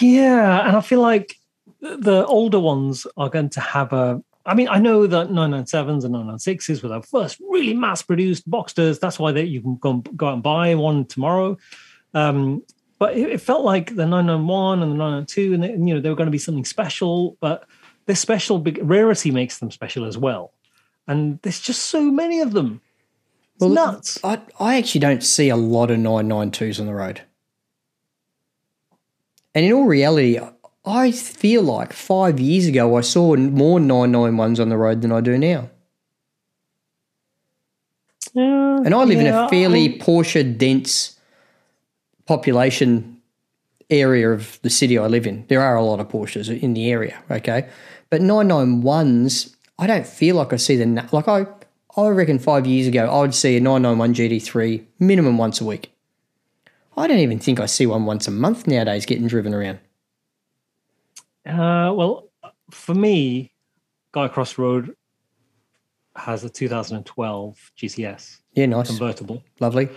Yeah, 0.00 0.66
and 0.66 0.76
I 0.76 0.80
feel 0.80 1.00
like 1.00 1.36
the 1.80 2.24
older 2.26 2.60
ones 2.60 3.06
are 3.16 3.28
going 3.30 3.50
to 3.50 3.60
have 3.60 3.92
a. 3.92 4.22
I 4.44 4.54
mean, 4.54 4.68
I 4.68 4.78
know 4.80 5.06
that 5.06 5.28
997s 5.28 6.04
and 6.04 6.14
996s 6.16 6.82
were 6.82 6.88
the 6.88 7.00
first 7.02 7.40
really 7.48 7.74
mass-produced 7.74 8.50
Boxsters. 8.50 8.98
That's 8.98 9.18
why 9.18 9.30
they, 9.30 9.44
you 9.44 9.60
can 9.62 9.76
go, 9.76 9.94
go 10.16 10.26
out 10.26 10.34
and 10.34 10.42
buy 10.42 10.74
one 10.74 11.04
tomorrow. 11.04 11.56
Um, 12.12 12.62
but 12.98 13.16
it, 13.16 13.30
it 13.30 13.40
felt 13.40 13.62
like 13.64 13.90
the 13.94 14.04
991 14.04 14.82
and 14.82 14.92
the 14.92 14.96
992, 14.96 15.54
and 15.54 15.62
they, 15.62 15.70
you 15.70 15.94
know 15.94 16.00
they 16.00 16.08
were 16.10 16.16
going 16.16 16.26
to 16.26 16.32
be 16.32 16.38
something 16.38 16.64
special. 16.64 17.36
But 17.40 17.66
this 18.06 18.18
special 18.18 18.60
rarity 18.60 19.30
makes 19.30 19.58
them 19.58 19.70
special 19.70 20.04
as 20.06 20.18
well. 20.18 20.52
And 21.06 21.40
there's 21.42 21.60
just 21.60 21.82
so 21.86 22.02
many 22.02 22.40
of 22.40 22.52
them. 22.52 22.80
It's 23.56 23.64
nuts. 23.64 24.18
I, 24.24 24.40
I 24.58 24.76
actually 24.76 25.00
don't 25.00 25.22
see 25.22 25.48
a 25.48 25.56
lot 25.56 25.90
of 25.90 25.98
992s 25.98 26.80
on 26.80 26.86
the 26.86 26.94
road. 26.94 27.22
And 29.54 29.66
in 29.66 29.72
all 29.72 29.84
reality, 29.86 30.38
I 30.84 31.12
feel 31.12 31.62
like 31.62 31.92
five 31.92 32.40
years 32.40 32.66
ago 32.66 32.96
I 32.96 33.02
saw 33.02 33.36
more 33.36 33.78
991s 33.78 34.60
on 34.60 34.68
the 34.68 34.76
road 34.76 35.02
than 35.02 35.12
I 35.12 35.20
do 35.20 35.36
now. 35.38 35.70
Yeah, 38.34 38.78
And 38.84 38.94
I 38.94 39.04
live 39.04 39.18
in 39.20 39.26
a 39.26 39.48
fairly 39.48 39.94
I- 39.94 39.98
Porsche 39.98 40.56
dense 40.56 41.18
population 42.24 43.20
area 43.90 44.30
of 44.30 44.58
the 44.62 44.70
city 44.70 44.96
I 44.96 45.06
live 45.06 45.26
in. 45.26 45.44
There 45.48 45.60
are 45.60 45.76
a 45.76 45.84
lot 45.84 46.00
of 46.00 46.08
Porsches 46.08 46.48
in 46.48 46.72
the 46.72 46.90
area, 46.90 47.22
okay? 47.30 47.68
But 48.08 48.22
991s, 48.22 49.54
I 49.78 49.86
don't 49.86 50.06
feel 50.06 50.36
like 50.36 50.52
I 50.52 50.56
see 50.56 50.76
the 50.76 50.86
na- 50.86 51.08
like 51.12 51.28
I 51.28 51.46
I 51.96 52.08
reckon 52.08 52.38
5 52.38 52.66
years 52.66 52.86
ago 52.86 53.06
I 53.06 53.20
would 53.20 53.34
see 53.34 53.56
a 53.56 53.60
991 53.60 54.14
GT3 54.14 54.84
minimum 54.98 55.38
once 55.38 55.60
a 55.60 55.64
week. 55.64 55.92
I 56.96 57.06
don't 57.06 57.18
even 57.18 57.38
think 57.38 57.58
I 57.60 57.66
see 57.66 57.86
one 57.86 58.04
once 58.04 58.28
a 58.28 58.30
month 58.30 58.66
nowadays 58.66 59.06
getting 59.06 59.26
driven 59.26 59.54
around. 59.54 59.78
Uh, 61.46 61.92
well, 61.94 62.28
for 62.70 62.94
me, 62.94 63.52
Guy 64.12 64.28
Cross 64.28 64.58
Road 64.58 64.94
has 66.14 66.44
a 66.44 66.50
2012 66.50 67.72
GCS 67.76 68.38
Yeah, 68.54 68.66
nice. 68.66 68.88
convertible, 68.88 69.42
Lovely. 69.58 69.88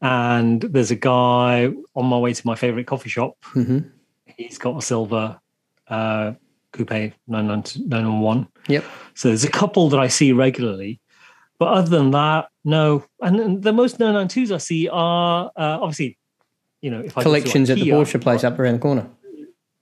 and 0.00 0.62
there's 0.62 0.90
a 0.90 0.96
guy 0.96 1.70
on 1.94 2.06
my 2.06 2.18
way 2.18 2.32
to 2.32 2.46
my 2.46 2.54
favorite 2.54 2.86
coffee 2.86 3.10
shop. 3.10 3.36
Mhm. 3.54 3.90
He's 4.24 4.58
got 4.58 4.76
a 4.78 4.82
silver 4.82 5.38
uh, 5.88 6.32
coupe 6.72 7.12
991. 7.28 8.48
Yep. 8.68 8.84
So 9.18 9.28
there's 9.28 9.42
a 9.42 9.50
couple 9.50 9.88
that 9.88 9.98
I 9.98 10.06
see 10.06 10.30
regularly, 10.30 11.00
but 11.58 11.66
other 11.68 11.90
than 11.90 12.12
that, 12.12 12.50
no. 12.64 13.04
And, 13.20 13.60
the 13.64 13.72
most 13.72 13.98
992s 13.98 14.52
I 14.52 14.58
see 14.58 14.88
are 14.88 15.46
uh, 15.56 15.78
obviously 15.82 16.16
you 16.82 16.90
know, 16.92 17.00
if 17.00 17.18
I 17.18 17.22
Collections 17.22 17.68
at 17.68 17.78
the 17.78 17.88
Porsche 17.88 18.20
place 18.20 18.44
up 18.44 18.56
around 18.60 18.74
the 18.74 18.78
corner. 18.78 19.08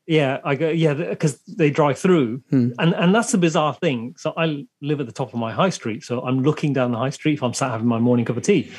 Yeah, 0.07 0.39
I 0.43 0.55
go. 0.55 0.71
Yeah, 0.71 0.95
because 0.95 1.39
they 1.43 1.69
drive 1.69 1.99
through, 1.99 2.39
Hmm. 2.49 2.71
and 2.79 2.95
and 2.95 3.15
that's 3.15 3.33
the 3.33 3.39
bizarre 3.39 3.75
thing. 3.75 4.15
So 4.17 4.33
I 4.39 4.65
live 4.81 5.01
at 5.01 5.07
the 5.07 5.13
top 5.13 5.35
of 5.35 5.39
my 5.39 5.53
high 5.53 5.69
street, 5.69 6.03
so 6.05 6.23
I'm 6.23 6.43
looking 6.43 6.73
down 6.73 6.93
the 6.93 6.99
high 6.99 7.11
street 7.11 7.35
if 7.35 7.43
I'm 7.43 7.53
sat 7.53 7.73
having 7.73 7.89
my 7.89 7.99
morning 7.99 8.25
cup 8.25 8.37
of 8.39 8.45
tea, 8.45 8.71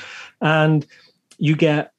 and 0.42 0.84
you 1.38 1.56
get 1.56 1.92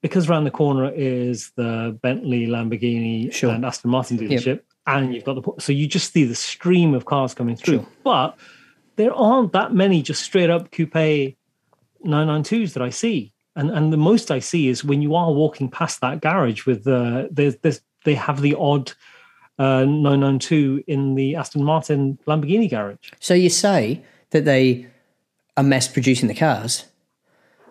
because 0.00 0.30
around 0.30 0.44
the 0.44 0.50
corner 0.52 0.90
is 0.94 1.50
the 1.56 1.98
Bentley, 2.02 2.46
Lamborghini, 2.46 3.30
Sure. 3.30 3.50
and 3.50 3.66
Aston 3.66 3.90
Martin 3.90 4.16
dealership, 4.18 4.60
and 4.96 5.14
you've 5.14 5.24
got 5.24 5.34
the 5.42 5.52
so 5.60 5.72
you 5.72 5.86
just 5.86 6.12
see 6.12 6.24
the 6.24 6.34
stream 6.34 6.94
of 6.94 7.04
cars 7.04 7.34
coming 7.34 7.56
through, 7.56 7.78
Sure. 7.78 7.88
but 8.04 8.36
there 8.96 9.14
aren't 9.14 9.52
that 9.52 9.72
many 9.74 10.02
just 10.02 10.22
straight 10.22 10.50
up 10.50 10.70
coupe 10.70 11.36
992s 12.04 12.72
that 12.74 12.82
I 12.82 12.90
see. 12.90 13.32
And 13.56 13.70
and 13.70 13.92
the 13.92 13.96
most 13.96 14.30
I 14.30 14.38
see 14.38 14.68
is 14.68 14.84
when 14.84 15.02
you 15.02 15.14
are 15.14 15.32
walking 15.32 15.68
past 15.70 16.00
that 16.00 16.20
garage 16.20 16.66
with 16.66 16.84
the 16.84 17.28
there's 17.30 17.56
there's 17.62 17.80
they 18.04 18.14
have 18.14 18.40
the 18.40 18.54
odd 18.54 18.92
uh 19.58 19.84
992 19.84 20.84
in 20.86 21.14
the 21.14 21.36
Aston 21.36 21.64
Martin 21.64 22.18
Lamborghini 22.26 22.70
garage. 22.70 23.10
So 23.18 23.34
you 23.34 23.50
say 23.50 24.02
that 24.30 24.44
they 24.44 24.86
are 25.56 25.64
mass 25.64 25.88
producing 25.88 26.28
the 26.28 26.34
cars. 26.34 26.84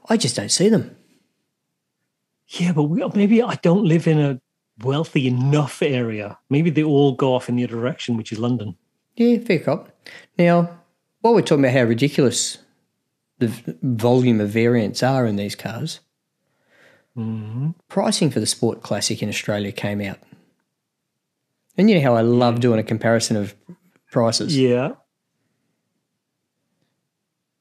I 0.09 0.17
just 0.17 0.35
don't 0.35 0.51
see 0.51 0.69
them. 0.69 0.95
Yeah, 2.49 2.71
but 2.73 2.83
we, 2.83 3.03
maybe 3.15 3.41
I 3.43 3.55
don't 3.55 3.85
live 3.85 4.07
in 4.07 4.19
a 4.19 4.41
wealthy 4.83 5.27
enough 5.27 5.81
area. 5.81 6.37
Maybe 6.49 6.69
they 6.69 6.83
all 6.83 7.13
go 7.13 7.35
off 7.35 7.49
in 7.49 7.55
the 7.55 7.63
other 7.63 7.73
direction, 7.75 8.17
which 8.17 8.31
is 8.31 8.39
London. 8.39 8.75
Yeah, 9.15 9.39
fair 9.39 9.59
cop. 9.59 9.91
Now, 10.37 10.79
while 11.21 11.33
we're 11.33 11.41
talking 11.41 11.65
about 11.65 11.73
how 11.77 11.83
ridiculous 11.83 12.57
the 13.39 13.51
volume 13.81 14.39
of 14.41 14.49
variants 14.49 15.03
are 15.03 15.25
in 15.25 15.35
these 15.35 15.55
cars, 15.55 15.99
Mhm. 17.17 17.75
pricing 17.87 18.29
for 18.29 18.39
the 18.39 18.45
Sport 18.45 18.81
Classic 18.81 19.21
in 19.21 19.29
Australia 19.29 19.71
came 19.71 19.99
out. 20.01 20.19
And 21.77 21.89
you 21.89 21.95
know 21.95 22.01
how 22.03 22.15
I 22.15 22.21
love 22.21 22.59
doing 22.59 22.79
a 22.79 22.83
comparison 22.83 23.35
of 23.35 23.55
prices. 24.11 24.57
Yeah. 24.57 24.93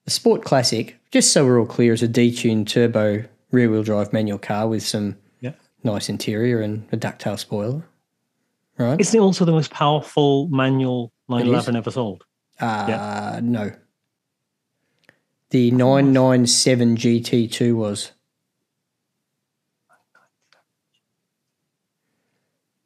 The 0.04 0.10
Sport 0.10 0.42
Classic, 0.44 0.96
just 1.10 1.32
so 1.32 1.44
we're 1.44 1.60
all 1.60 1.66
clear, 1.66 1.92
is 1.92 2.02
a 2.02 2.08
detuned 2.08 2.66
turbo 2.66 3.24
rear 3.50 3.70
wheel 3.70 3.82
drive 3.82 4.12
manual 4.12 4.38
car 4.38 4.68
with 4.68 4.82
some. 4.82 5.16
Nice 5.82 6.08
interior 6.08 6.60
and 6.60 6.86
a 6.92 6.96
ductile 6.96 7.36
spoiler. 7.36 7.82
Right? 8.78 9.00
Isn't 9.00 9.18
it 9.18 9.22
also 9.22 9.44
the 9.44 9.52
most 9.52 9.70
powerful 9.70 10.48
manual 10.48 11.12
911 11.28 11.76
ever 11.76 11.90
sold? 11.90 12.24
Uh, 12.60 13.40
no. 13.42 13.72
The 15.50 15.70
997 15.70 16.96
GT2 16.96 17.74
was. 17.74 18.12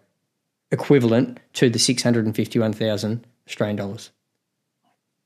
equivalent 0.70 1.38
to 1.52 1.68
the 1.68 1.78
six 1.78 2.02
hundred 2.02 2.24
and 2.24 2.34
fifty-one 2.34 2.72
thousand 2.72 3.26
Australian 3.46 3.76
dollars. 3.76 4.10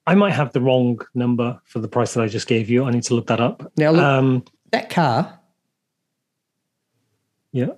I 0.09 0.14
might 0.14 0.32
have 0.32 0.52
the 0.52 0.60
wrong 0.60 1.01
number 1.14 1.60
for 1.64 1.78
the 1.78 1.86
price 1.89 2.14
that 2.14 2.22
I 2.22 2.26
just 2.28 2.48
gave 2.48 2.68
you. 2.68 2.85
I 2.85 2.90
need 2.90 3.05
to 3.05 3.14
look 3.14 3.28
that 3.28 3.40
up. 3.40 3.70
Now, 3.76 3.90
look, 3.93 4.02
Um, 4.02 4.44
that 4.72 4.90
car 4.90 5.39
yeah. 7.52 7.74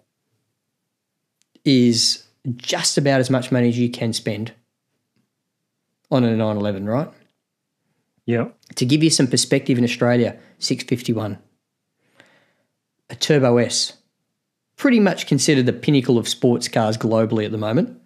is 1.65 2.25
just 2.57 2.97
about 2.97 3.21
as 3.21 3.31
much 3.31 3.53
money 3.53 3.69
as 3.69 3.79
you 3.79 3.91
can 3.91 4.13
spend 4.13 4.53
on 6.11 6.25
a 6.25 6.31
911, 6.31 6.87
right? 6.87 7.09
Yeah. 8.27 8.49
To 8.77 8.87
give 8.87 9.03
you 9.03 9.11
some 9.11 9.27
perspective 9.27 9.77
in 9.77 9.85
Australia, 9.85 10.39
651. 10.61 11.37
A 13.11 13.15
Turbo 13.17 13.57
S, 13.59 13.95
pretty 14.81 14.99
much 14.99 15.27
considered 15.27 15.67
the 15.67 15.75
pinnacle 15.75 16.17
of 16.17 16.27
sports 16.27 16.67
cars 16.67 16.97
globally 16.97 17.45
at 17.45 17.53
the 17.53 17.59
moment. 17.59 18.01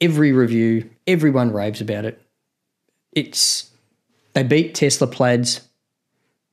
Every 0.00 0.32
review, 0.32 0.90
everyone 1.06 1.52
raves 1.52 1.80
about 1.80 2.04
it. 2.04 2.20
It's 3.12 3.70
they 4.34 4.42
beat 4.42 4.74
Tesla 4.74 5.06
plaids. 5.06 5.60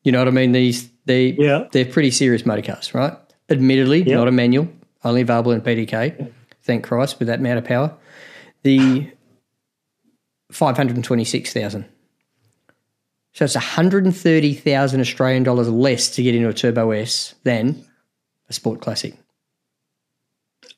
You 0.04 0.12
know 0.12 0.20
what 0.20 0.28
I 0.28 0.32
mean? 0.32 0.52
These 0.52 0.90
they 1.06 1.36
Yeah. 1.40 1.68
they're 1.72 1.86
pretty 1.86 2.12
serious 2.12 2.46
motor 2.46 2.62
cars, 2.62 2.94
right? 2.94 3.14
Admittedly, 3.50 4.04
Yep. 4.04 4.16
not 4.16 4.28
a 4.28 4.32
manual, 4.32 4.68
only 5.04 5.22
available 5.22 5.52
in 5.54 5.62
PDK. 5.62 6.32
Thank 6.62 6.84
Christ 6.86 7.18
with 7.18 7.28
that 7.30 7.40
amount 7.40 7.58
of 7.58 7.66
power. 7.66 7.96
The 8.62 9.08
five 10.52 10.78
hundred 10.78 10.98
and 10.98 11.04
twenty-six 11.04 11.52
thousand. 11.52 11.86
So 13.34 13.44
it's 13.46 13.56
130,000 13.56 15.02
Australian 15.02 15.42
dollars 15.42 15.68
less 15.68 16.12
to 16.16 16.22
get 16.22 16.36
into 16.36 16.48
a 16.50 16.54
Turbo 16.54 16.92
S 16.92 17.34
than 17.44 17.84
a 18.50 18.54
Sport 18.54 18.82
Classic. 18.82 19.16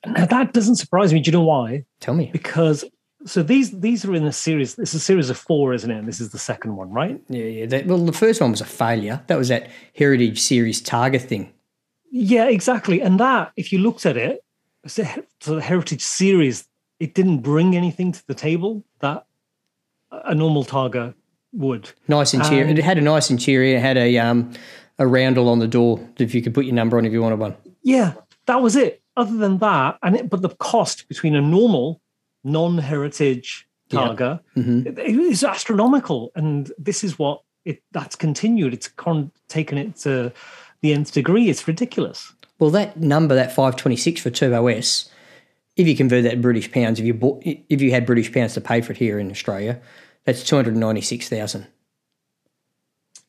Now 0.06 0.26
that 0.26 0.54
doesn't 0.54 0.76
surprise 0.76 1.14
me. 1.14 1.20
Do 1.20 1.30
you 1.30 1.38
know 1.38 1.44
why? 1.44 1.86
Tell 2.00 2.14
me. 2.14 2.30
Because 2.32 2.86
so 3.26 3.42
these 3.42 3.80
these 3.80 4.06
are 4.06 4.16
in 4.16 4.26
a 4.26 4.32
series. 4.32 4.76
This 4.76 4.90
is 4.94 5.02
a 5.02 5.04
series 5.04 5.30
of 5.30 5.38
four, 5.38 5.74
isn't 5.74 5.90
it? 5.90 5.98
And 5.98 6.08
this 6.08 6.22
is 6.22 6.32
the 6.32 6.38
second 6.40 6.76
one, 6.76 6.92
right? 6.92 7.22
Yeah, 7.28 7.46
yeah. 7.46 7.66
That, 7.66 7.88
well, 7.88 7.98
the 7.98 8.14
first 8.14 8.40
one 8.42 8.52
was 8.52 8.62
a 8.62 8.66
failure. 8.66 9.22
That 9.28 9.38
was 9.38 9.48
that 9.50 9.70
Heritage 9.96 10.40
Series 10.40 10.82
Targa 10.82 11.20
thing. 11.22 11.52
Yeah, 12.12 12.48
exactly. 12.48 13.02
And 13.02 13.20
that, 13.20 13.52
if 13.58 13.74
you 13.74 13.80
looked 13.80 14.06
at 14.06 14.16
it, 14.16 14.44
so 14.86 15.04
the 15.42 15.62
Heritage 15.62 16.02
series, 16.02 16.68
it 17.00 17.14
didn't 17.14 17.40
bring 17.40 17.76
anything 17.76 18.12
to 18.12 18.28
the 18.28 18.36
table 18.36 18.84
that 19.00 19.26
a 20.12 20.36
normal 20.36 20.64
Targa 20.64 21.16
would. 21.52 21.92
Nice 22.08 22.34
interior. 22.34 22.66
Um, 22.66 22.78
it 22.78 22.84
had 22.84 22.98
a 22.98 23.02
nice 23.02 23.30
interior. 23.30 23.78
It 23.78 23.82
had 23.82 23.98
a 23.98 24.18
um, 24.20 24.54
a 25.00 25.06
roundel 25.08 25.50
on 25.50 25.60
the 25.60 25.68
door 25.68 26.00
if 26.18 26.34
you 26.34 26.42
could 26.42 26.54
put 26.54 26.66
your 26.66 26.76
number 26.76 26.98
on 26.98 27.06
if 27.06 27.12
you 27.12 27.22
wanted 27.22 27.40
one. 27.40 27.56
Yeah, 27.84 28.14
that 28.46 28.62
was 28.62 28.76
it. 28.76 29.02
Other 29.18 29.38
than 29.38 29.58
that, 29.60 29.98
and 30.04 30.16
it, 30.16 30.30
but 30.30 30.42
the 30.42 30.50
cost 30.50 31.08
between 31.08 31.36
a 31.36 31.42
normal 31.42 32.02
non-heritage 32.44 33.68
Yeah. 33.92 34.00
Targa 34.00 34.40
Mhm. 34.58 34.86
it- 34.88 34.98
it 35.00 35.16
is 35.20 35.44
astronomical, 35.44 36.32
and 36.36 36.72
this 36.78 37.04
is 37.04 37.20
what 37.20 37.42
it 37.66 37.82
that's 37.92 38.16
continued. 38.16 38.74
It's 38.74 38.88
con- 38.88 39.32
taken 39.48 39.78
it 39.78 39.96
to 39.98 40.32
the 40.82 40.92
nth 40.94 41.12
degree. 41.14 41.50
It's 41.50 41.68
ridiculous. 41.68 42.34
Well, 42.60 42.70
that 42.72 42.98
number, 43.00 43.36
that 43.36 43.52
526 43.54 44.22
for 44.22 44.30
Turbo 44.32 44.68
S, 44.68 45.10
if 45.76 45.88
you 45.88 45.96
convert 45.96 46.24
that 46.24 46.34
in 46.34 46.42
British 46.42 46.72
pounds, 46.72 47.00
if 47.00 47.06
you 47.06 47.14
bought, 47.14 47.42
if 47.46 47.82
you 47.82 47.92
had 47.92 48.06
British 48.06 48.32
pounds 48.34 48.54
to 48.56 48.62
pay 48.62 48.82
for 48.82 48.92
it 48.94 48.98
here 48.98 49.20
in 49.20 49.30
Australia, 49.30 49.80
that's 50.26 50.44
296,000. 50.44 51.68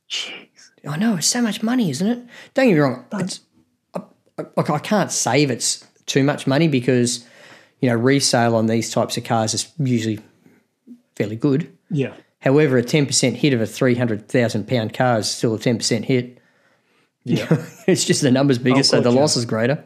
Jeez. 0.09 0.46
I 0.87 0.97
know 0.97 1.17
it's 1.17 1.27
so 1.27 1.43
much 1.43 1.63
money, 1.63 1.91
isn't 1.91 2.07
it? 2.07 2.19
Don't 2.55 2.67
get 2.69 2.75
me 2.75 2.79
wrong. 2.81 3.05
It's 3.15 3.41
I, 3.95 4.01
I, 4.39 4.45
like 4.57 4.71
I 4.71 4.79
can't 4.79 5.11
save 5.11 5.51
it's 5.51 5.85
too 6.07 6.23
much 6.23 6.47
money 6.47 6.69
because 6.69 7.25
you 7.81 7.89
know 7.89 7.97
resale 7.97 8.55
on 8.55 8.67
these 8.67 8.91
types 8.91 9.17
of 9.17 9.25
cars 9.25 9.55
is 9.55 9.69
usually 9.79 10.21
fairly 11.17 11.37
good. 11.37 11.77
Yeah. 11.91 12.15
However, 12.41 12.77
a 12.77 12.83
ten 12.83 13.07
percent 13.07 13.37
hit 13.37 13.53
of 13.53 13.61
a 13.61 13.67
three 13.67 13.95
hundred 13.95 14.29
thousand 14.29 14.69
pound 14.69 14.95
car 14.95 15.19
is 15.19 15.31
still 15.31 15.55
a 15.55 15.59
ten 15.59 15.77
percent 15.79 16.05
hit. 16.05 16.39
Yeah. 17.25 17.47
it's 17.87 18.05
just 18.05 18.23
the 18.23 18.31
numbers 18.31 18.59
bigger, 18.59 18.79
Oh, 18.79 18.83
so 18.83 19.01
the 19.01 19.11
yeah. 19.11 19.21
loss 19.21 19.37
is 19.37 19.45
greater. 19.45 19.85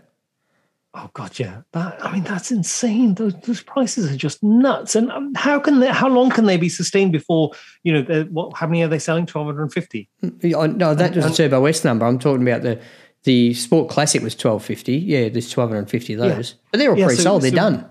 Oh 0.93 1.09
god, 1.15 1.39
yeah. 1.39 1.63
That 1.73 2.05
I 2.05 2.11
mean, 2.13 2.25
that's 2.25 2.51
insane. 2.51 3.15
Those 3.15 3.35
those 3.43 3.63
prices 3.63 4.11
are 4.11 4.17
just 4.17 4.43
nuts. 4.43 4.97
And 4.97 5.11
um, 5.13 5.33
how 5.37 5.61
can 5.61 5.79
they? 5.81 5.87
How 5.89 6.09
long 6.09 6.31
can 6.31 6.47
they 6.47 6.57
be 6.57 6.69
sustained 6.69 7.13
before 7.13 7.53
you 7.85 8.03
know? 8.03 8.23
What? 8.25 8.57
How 8.57 8.67
many 8.67 8.83
are 8.83 8.89
they 8.89 8.99
selling? 8.99 9.25
Twelve 9.27 9.47
hundred 9.47 9.63
and 9.63 9.73
fifty. 9.73 10.09
Oh, 10.55 10.67
no, 10.67 10.95
that 10.95 11.15
was 11.15 11.25
a 11.25 11.29
and- 11.29 11.37
Turbo 11.37 11.65
S 11.67 11.85
number. 11.85 12.07
I'm 12.07 12.19
talking 12.19 12.43
about 12.47 12.63
the 12.63 12.81
the 13.23 13.55
Sport 13.55 13.89
Classic 13.89 14.21
was 14.21 14.35
twelve 14.35 14.65
fifty. 14.65 14.97
Yeah, 14.97 15.29
there's 15.29 15.49
twelve 15.51 15.71
hundred 15.71 15.81
and 15.83 15.91
fifty 15.91 16.15
of 16.15 16.21
Yeah. 16.21 16.35
those, 16.35 16.55
but 16.73 16.79
they're 16.79 16.91
all 16.91 16.99
Yeah, 16.99 17.07
pre-sold. 17.07 17.43
they're 17.43 17.51
so- 17.51 17.57
done. 17.57 17.87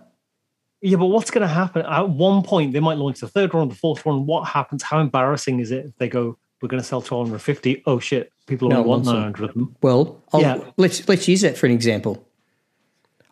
Yeah, 0.81 0.95
but 0.97 1.07
what's 1.07 1.29
going 1.29 1.41
to 1.41 1.47
happen? 1.53 1.85
At 1.85 2.09
one 2.09 2.41
point, 2.41 2.71
they 2.71 2.79
might 2.79 2.97
launch 2.97 3.19
the 3.19 3.27
third 3.27 3.53
one, 3.53 3.67
the 3.67 3.75
fourth 3.75 4.05
one. 4.05 4.25
What 4.25 4.47
happens? 4.47 4.81
How 4.81 4.99
embarrassing 5.01 5.59
is 5.59 5.71
it 5.71 5.85
if 5.87 5.95
they 5.97 6.07
go, 6.07 6.37
"We're 6.61 6.69
going 6.69 6.81
to 6.81 6.87
sell 6.87 7.01
twelve 7.01 7.27
hundred 7.27 7.39
fifty? 7.39 7.81
Oh 7.85 7.99
shit! 7.99 8.31
People 8.47 8.73
only 8.73 8.85
want 8.87 9.05
nine 9.05 9.21
hundred 9.21 9.49
of 9.49 9.53
them. 9.55 9.75
Well, 9.81 10.21
I'll, 10.33 10.41
Yeah. 10.41 10.59
let's 10.77 11.07
let's 11.07 11.27
use 11.29 11.41
that 11.41 11.57
for 11.57 11.65
an 11.65 11.71
example. 11.71 12.25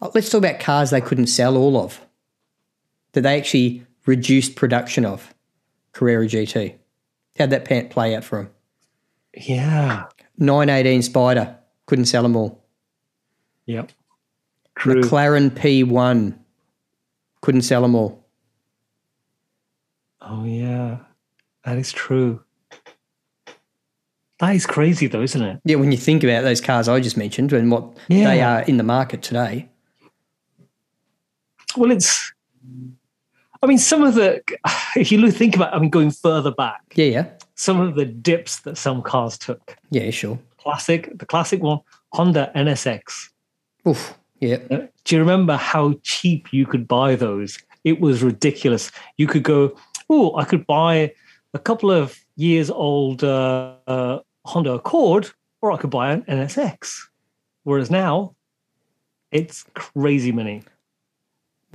Uh, 0.02 0.10
Let's 0.14 0.30
talk 0.30 0.40
about 0.40 0.60
cars 0.60 0.90
they 0.90 1.02
couldn't 1.02 1.28
sell 1.28 1.58
all 1.58 1.78
of 1.78 2.02
that 3.14 3.22
they 3.22 3.38
actually 3.38 3.86
reduced 4.06 4.56
production 4.56 5.06
of. 5.06 5.34
Carrera 5.94 6.28
GT. 6.28 6.76
How'd 7.40 7.50
that 7.50 7.66
pant 7.66 7.90
play 7.90 8.16
out 8.16 8.24
for 8.24 8.44
them? 8.44 8.52
Yeah. 9.36 10.06
918 10.38 11.02
Spider 11.02 11.58
couldn't 11.88 12.06
sell 12.06 12.22
them 12.24 12.36
all. 12.36 12.64
Yep. 13.66 13.92
True. 14.78 15.02
McLaren 15.02 15.50
P1 15.50 16.38
couldn't 17.42 17.64
sell 17.64 17.82
them 17.82 17.96
all. 17.96 18.26
oh 20.22 20.44
yeah, 20.46 20.98
that 21.66 21.78
is 21.78 21.92
true. 21.92 22.44
That 24.40 24.54
is 24.56 24.68
crazy, 24.68 25.08
though, 25.08 25.24
isn't 25.24 25.42
it? 25.42 25.62
Yeah, 25.66 25.78
when 25.78 25.92
you 25.92 25.98
think 25.98 26.24
about 26.24 26.44
those 26.44 26.62
cars 26.62 26.88
I 26.88 27.00
just 27.00 27.18
mentioned 27.18 27.54
and 27.54 27.72
what 27.72 27.98
they 28.08 28.42
are 28.42 28.62
in 28.62 28.78
the 28.78 28.84
market 28.84 29.24
today. 29.24 29.70
Well, 31.76 31.92
it's. 31.92 32.32
I 33.62 33.66
mean, 33.66 33.78
some 33.78 34.04
of 34.04 34.16
the. 34.16 34.42
If 34.96 35.12
you 35.12 35.30
think 35.32 35.56
about, 35.56 35.74
I 35.74 35.80
mean, 35.80 35.90
going 35.90 36.12
further 36.12 36.52
back, 36.52 36.82
Yeah, 36.96 37.06
yeah. 37.06 37.26
some 37.56 37.80
of 37.80 37.96
the 37.96 38.06
dips 38.06 38.60
that 38.62 38.78
some 38.78 39.02
cars 39.02 39.38
took. 39.38 39.78
Yeah, 39.92 40.10
sure. 40.12 40.40
Classic, 40.58 41.16
the 41.18 41.26
classic 41.26 41.62
one, 41.62 41.80
Honda 42.14 42.52
NSX. 42.56 43.30
Oof. 43.88 44.18
Yeah. 44.40 44.58
Uh, 44.72 44.88
Do 45.04 45.16
you 45.16 45.20
remember 45.20 45.56
how 45.56 45.94
cheap 46.04 46.52
you 46.52 46.66
could 46.66 46.88
buy 46.88 47.16
those? 47.16 47.60
It 47.84 48.00
was 48.02 48.24
ridiculous. 48.24 48.92
You 49.18 49.28
could 49.28 49.44
go, 49.44 49.76
oh, 50.10 50.36
I 50.36 50.46
could 50.46 50.66
buy 50.66 51.14
a 51.54 51.60
couple 51.60 51.92
of 51.92 52.20
years 52.36 52.70
old 52.70 53.24
uh, 53.24 53.76
uh, 53.88 54.20
Honda 54.46 54.74
Accord, 54.74 55.30
or 55.62 55.72
I 55.72 55.78
could 55.78 55.90
buy 55.90 56.12
an 56.12 56.24
NSX. 56.24 56.98
Whereas 57.64 57.90
now, 57.92 58.36
it's 59.32 59.64
crazy 59.74 60.32
money, 60.32 60.64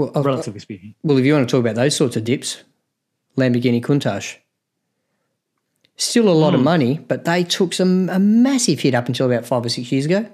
Well, 0.02 0.12
I've- 0.18 0.26
relatively 0.26 0.60
speaking. 0.60 0.94
Well, 1.02 1.18
if 1.18 1.24
you 1.24 1.32
want 1.34 1.48
to 1.48 1.50
talk 1.52 1.60
about 1.60 1.74
those 1.76 1.94
sorts 1.96 2.16
of 2.16 2.24
dips, 2.24 2.62
Lamborghini 3.36 3.80
Countach. 3.82 4.36
Still 5.96 6.28
a 6.28 6.30
lot 6.32 6.54
of 6.54 6.60
Hmm. 6.60 6.64
money, 6.64 6.98
but 6.98 7.24
they 7.24 7.44
took 7.44 7.72
some 7.72 8.08
a 8.08 8.18
massive 8.18 8.80
hit 8.80 8.94
up 8.94 9.06
until 9.08 9.26
about 9.26 9.44
five 9.46 9.64
or 9.64 9.68
six 9.68 9.92
years 9.92 10.06
ago. 10.06 10.26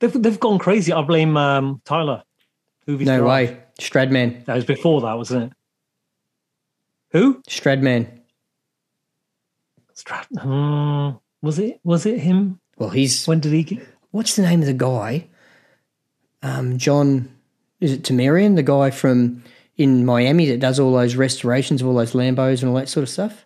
They've, 0.00 0.12
they've 0.22 0.40
gone 0.40 0.58
crazy. 0.58 0.92
I 0.92 1.02
blame 1.02 1.36
um, 1.36 1.80
Tyler. 1.84 2.22
Hoovie's 2.86 3.06
No 3.06 3.24
way. 3.24 3.58
Stradman. 3.80 4.44
That 4.44 4.54
was 4.56 4.64
before 4.64 5.00
that, 5.02 5.14
wasn't 5.14 5.44
it? 5.44 5.56
Who? 7.12 7.42
Stradman. 7.48 8.20
Stradman. 9.94 10.40
Hmm, 10.40 11.16
was 11.46 11.58
it? 11.58 11.80
Was 11.84 12.06
it 12.06 12.20
him? 12.20 12.60
Well, 12.78 12.90
he's 12.90 13.26
When 13.26 13.40
did 13.40 13.52
he 13.52 13.62
get? 13.64 13.86
what's 14.10 14.36
the 14.36 14.42
name 14.42 14.60
of 14.60 14.66
the 14.66 14.72
guy? 14.74 15.28
Um, 16.42 16.78
John 16.78 17.33
is 17.80 17.92
it 17.92 18.02
Tamarian, 18.02 18.56
the 18.56 18.62
guy 18.62 18.90
from 18.90 19.42
in 19.76 20.04
Miami 20.06 20.46
that 20.46 20.60
does 20.60 20.78
all 20.78 20.92
those 20.92 21.16
restorations 21.16 21.82
of 21.82 21.88
all 21.88 21.94
those 21.94 22.12
Lambos 22.12 22.60
and 22.62 22.68
all 22.70 22.76
that 22.76 22.88
sort 22.88 23.02
of 23.02 23.08
stuff? 23.08 23.44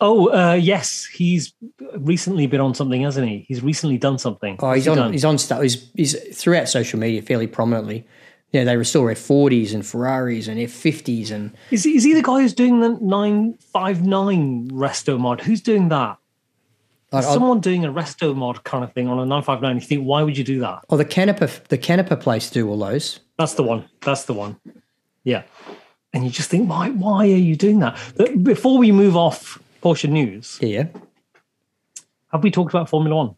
Oh, 0.00 0.28
uh, 0.32 0.54
yes. 0.54 1.04
He's 1.06 1.52
recently 1.96 2.46
been 2.46 2.60
on 2.60 2.74
something, 2.74 3.02
hasn't 3.02 3.28
he? 3.28 3.44
He's 3.48 3.62
recently 3.62 3.98
done 3.98 4.18
something. 4.18 4.56
Oh, 4.60 4.72
he's 4.72 4.84
he 4.84 4.90
on. 4.90 4.96
done? 4.96 5.12
He's 5.12 5.24
on 5.24 5.38
stuff. 5.38 5.62
He's, 5.62 5.90
he's 5.94 6.14
throughout 6.40 6.68
social 6.68 6.98
media 7.00 7.20
fairly 7.22 7.46
prominently. 7.48 8.06
Yeah, 8.52 8.64
they 8.64 8.76
restore 8.76 9.10
F40s 9.10 9.74
and 9.74 9.84
Ferraris 9.84 10.48
and 10.48 10.58
F50s 10.58 11.30
and 11.30 11.52
Is, 11.70 11.84
he- 11.84 11.96
is 11.96 12.04
he 12.04 12.14
the 12.14 12.22
guy 12.22 12.40
who's 12.40 12.54
doing 12.54 12.80
the 12.80 12.90
959 13.00 14.70
resto 14.70 15.18
mod? 15.18 15.40
Who's 15.40 15.60
doing 15.60 15.88
that? 15.88 16.16
I, 17.12 17.18
I, 17.18 17.20
Someone 17.20 17.60
doing 17.60 17.84
a 17.84 17.92
resto 17.92 18.34
mod 18.34 18.64
kind 18.64 18.84
of 18.84 18.92
thing 18.92 19.08
on 19.08 19.18
a 19.18 19.26
959. 19.26 19.76
You 19.76 19.80
think, 19.82 20.04
why 20.04 20.22
would 20.22 20.36
you 20.38 20.44
do 20.44 20.60
that? 20.60 20.84
oh, 20.90 20.96
the 20.96 21.04
Canepa, 21.04 21.64
the 21.68 21.78
Canepa 21.78 22.20
place 22.20 22.50
do 22.50 22.68
all 22.68 22.78
those. 22.78 23.20
That's 23.38 23.54
the 23.54 23.62
one. 23.62 23.84
That's 24.02 24.24
the 24.24 24.34
one. 24.34 24.56
Yeah. 25.24 25.42
And 26.12 26.24
you 26.24 26.30
just 26.30 26.50
think, 26.50 26.68
why, 26.68 26.90
why 26.90 27.24
are 27.26 27.44
you 27.50 27.54
doing 27.56 27.78
that? 27.80 27.96
But 28.16 28.42
before 28.42 28.78
we 28.78 28.90
move 28.92 29.16
off 29.16 29.58
Porsche 29.82 30.08
news, 30.08 30.58
Yeah. 30.60 30.86
have 32.32 32.42
we 32.42 32.50
talked 32.50 32.72
about 32.72 32.88
Formula 32.88 33.14
One? 33.16 33.36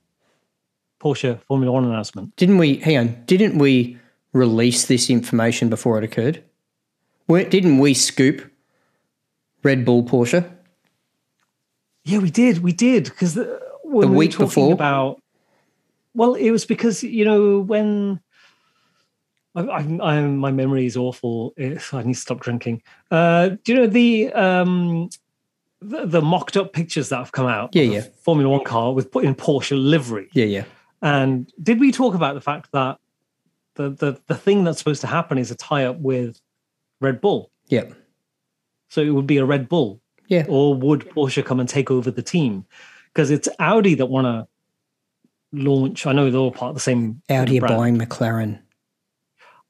Porsche 1.00 1.40
Formula 1.42 1.72
One 1.72 1.84
announcement. 1.84 2.34
Didn't 2.36 2.58
we? 2.58 2.76
Hang 2.76 2.96
on. 2.98 3.22
Didn't 3.26 3.58
we 3.58 3.98
release 4.32 4.86
this 4.86 5.10
information 5.10 5.68
before 5.68 5.98
it 5.98 6.04
occurred? 6.04 6.42
Were- 7.28 7.44
Didn't 7.44 7.78
we 7.78 7.94
scoop 7.94 8.50
Red 9.62 9.84
Bull 9.84 10.02
Porsche? 10.04 10.48
Yeah, 12.04 12.18
we 12.18 12.30
did. 12.30 12.62
We 12.62 12.72
did 12.72 13.04
because 13.04 13.34
The 13.34 13.60
we 13.84 14.06
were 14.06 14.12
week 14.12 14.32
talking 14.32 14.46
before? 14.46 14.72
about, 14.72 15.20
well, 16.14 16.34
it 16.34 16.50
was 16.50 16.64
because 16.64 17.02
you 17.02 17.24
know 17.24 17.58
when 17.60 18.20
I, 19.54 19.62
I, 19.62 20.20
my 20.22 20.52
memory 20.52 20.86
is 20.86 20.96
awful. 20.96 21.52
It's, 21.56 21.92
I 21.92 22.02
need 22.02 22.14
to 22.14 22.20
stop 22.20 22.40
drinking. 22.40 22.82
Uh, 23.10 23.50
do 23.64 23.72
you 23.72 23.78
know 23.80 23.86
the 23.86 24.32
um 24.32 25.08
the, 25.80 26.06
the 26.06 26.22
mocked 26.22 26.56
up 26.56 26.72
pictures 26.72 27.08
that 27.08 27.16
have 27.16 27.32
come 27.32 27.46
out? 27.46 27.74
Yeah, 27.74 27.82
yeah. 27.84 28.02
Formula 28.22 28.48
One 28.50 28.64
car 28.64 28.92
with 28.92 29.10
put 29.10 29.24
in 29.24 29.34
Porsche 29.34 29.76
livery. 29.82 30.28
Yeah, 30.32 30.44
yeah. 30.44 30.64
And 31.02 31.50
did 31.62 31.80
we 31.80 31.90
talk 31.90 32.14
about 32.14 32.34
the 32.34 32.40
fact 32.40 32.70
that 32.72 32.98
the 33.74 33.90
the 33.90 34.20
the 34.26 34.34
thing 34.36 34.64
that's 34.64 34.78
supposed 34.78 35.00
to 35.00 35.06
happen 35.06 35.38
is 35.38 35.50
a 35.50 35.56
tie 35.56 35.84
up 35.84 35.98
with 35.98 36.40
Red 37.00 37.20
Bull? 37.20 37.50
Yeah. 37.68 37.84
So 38.88 39.00
it 39.00 39.10
would 39.10 39.26
be 39.26 39.38
a 39.38 39.44
Red 39.44 39.68
Bull. 39.68 40.00
Yeah. 40.28 40.44
Or 40.48 40.74
would 40.74 41.08
Porsche 41.10 41.44
come 41.44 41.58
and 41.60 41.68
take 41.68 41.90
over 41.90 42.10
the 42.10 42.22
team? 42.22 42.66
Because 43.12 43.30
it's 43.30 43.48
Audi 43.58 43.94
that 43.94 44.06
want 44.06 44.26
to 44.26 44.46
launch. 45.52 46.06
I 46.06 46.12
know 46.12 46.30
they're 46.30 46.40
all 46.40 46.52
part 46.52 46.70
of 46.70 46.74
the 46.74 46.80
same 46.80 47.22
Audi 47.28 47.58
are 47.58 47.62
brand. 47.62 47.76
buying 47.76 47.98
McLaren. 47.98 48.60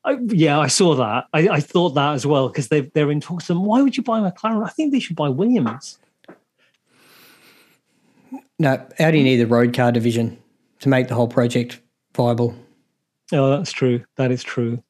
I, 0.05 0.19
yeah, 0.29 0.59
I 0.59 0.69
saw 0.69 0.95
that. 0.95 1.27
I, 1.33 1.49
I 1.49 1.61
thought 1.61 1.91
that 1.91 2.15
as 2.15 2.25
well 2.25 2.49
because 2.49 2.69
they 2.69 2.83
they're 2.83 3.11
in 3.11 3.21
talks. 3.21 3.49
them. 3.49 3.65
Why 3.65 3.83
would 3.83 3.97
you 3.97 4.03
buy 4.03 4.21
McLaren? 4.21 4.65
I 4.65 4.71
think 4.71 4.93
they 4.93 5.01
should 5.01 5.17
buy 5.17 5.29
Williams. 5.29 5.99
No, 8.59 8.87
Audi 8.99 9.23
need 9.23 9.37
the 9.37 9.47
road 9.47 9.75
car 9.75 9.93
division 9.93 10.39
to 10.81 10.89
make 10.89 11.09
the 11.09 11.15
whole 11.15 11.29
project 11.29 11.81
viable. 12.15 12.55
Oh, 13.33 13.51
that's 13.51 13.73
true. 13.73 14.05
That 14.17 14.31
is 14.31 14.43
true. 14.43 14.83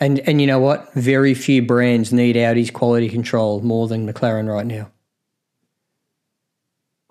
And 0.00 0.20
and 0.20 0.40
you 0.40 0.46
know 0.46 0.58
what? 0.58 0.92
Very 0.94 1.34
few 1.34 1.62
brands 1.62 2.12
need 2.12 2.36
Audi's 2.36 2.70
quality 2.70 3.08
control 3.08 3.60
more 3.60 3.88
than 3.88 4.10
McLaren 4.10 4.52
right 4.52 4.66
now. 4.66 4.90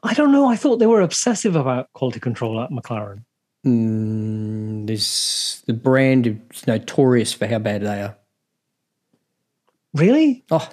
I 0.03 0.13
don't 0.13 0.31
know. 0.31 0.45
I 0.47 0.55
thought 0.55 0.77
they 0.77 0.85
were 0.85 1.01
obsessive 1.01 1.55
about 1.55 1.91
quality 1.93 2.19
control 2.19 2.61
at 2.61 2.69
McLaren. 2.69 3.23
Mm, 3.65 4.87
there's 4.87 5.63
the 5.65 5.73
brand 5.73 6.41
is 6.53 6.67
notorious 6.67 7.33
for 7.33 7.47
how 7.47 7.59
bad 7.59 7.81
they 7.81 8.01
are. 8.01 8.17
Really? 9.93 10.43
Oh, 10.51 10.69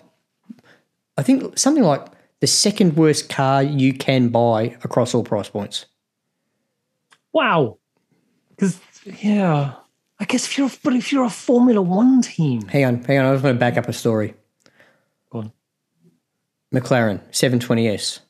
I 1.17 1.23
think 1.23 1.59
something 1.59 1.85
like 1.85 2.07
the 2.41 2.47
second 2.47 2.97
worst 2.97 3.29
car 3.29 3.63
you 3.63 3.95
can 3.95 4.29
buy 4.29 4.77
across 4.85 5.15
all 5.15 5.25
price 5.25 5.49
points. 5.49 5.87
Wow. 7.33 7.79
Because 8.51 8.79
yeah, 9.05 9.75
I 10.19 10.25
guess 10.25 10.45
if 10.47 10.59
you're 10.59 10.71
but 10.83 10.95
if 10.95 11.13
you're 11.13 11.25
a 11.25 11.31
Formula 11.31 11.81
One 11.81 12.21
team, 12.21 12.67
Hang 12.69 12.85
on, 12.85 13.05
hang 13.05 13.19
on. 13.19 13.27
I 13.27 13.33
just 13.33 13.45
want 13.45 13.55
to 13.57 13.61
back 13.61 13.79
up 13.79 13.89
a 13.89 13.93
story. 13.93 14.35
Go 15.31 15.39
on. 15.39 15.53
McLaren 16.75 17.21
720S 17.31 18.21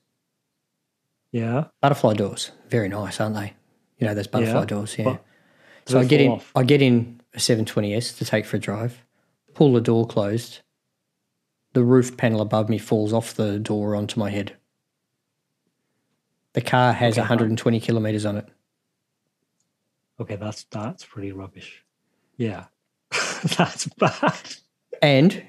yeah, 1.32 1.64
butterfly 1.80 2.12
doors, 2.12 2.52
very 2.68 2.90
nice, 2.90 3.18
aren't 3.18 3.34
they? 3.34 3.54
You 4.02 4.08
know 4.08 4.14
those 4.14 4.26
butterfly 4.26 4.60
Yeah, 4.60 4.64
doors, 4.66 4.98
yeah. 4.98 5.04
but 5.04 5.24
so 5.86 6.00
I 6.00 6.04
get 6.04 6.20
in, 6.20 6.30
off? 6.32 6.50
I 6.56 6.64
get 6.64 6.82
in 6.82 7.20
a 7.34 7.38
720S 7.38 8.18
to 8.18 8.24
take 8.24 8.44
for 8.44 8.56
a 8.56 8.60
drive. 8.60 9.04
Pull 9.54 9.72
the 9.74 9.80
door 9.80 10.06
closed. 10.06 10.60
The 11.72 11.84
roof 11.84 12.16
panel 12.16 12.40
above 12.40 12.68
me 12.68 12.78
falls 12.78 13.12
off 13.12 13.34
the 13.34 13.58
door 13.60 13.94
onto 13.94 14.18
my 14.18 14.30
head. 14.30 14.56
The 16.54 16.60
car 16.60 16.92
has 16.92 17.14
Okay, 17.14 17.20
120 17.20 17.80
kilometers 17.80 18.26
on 18.26 18.36
it. 18.38 18.48
okay, 20.20 20.36
that's 20.36 20.64
that's 20.64 21.04
pretty 21.04 21.30
rubbish. 21.32 21.84
Yeah, 22.36 22.64
that's 23.56 23.86
bad. 23.86 24.34
And 25.00 25.42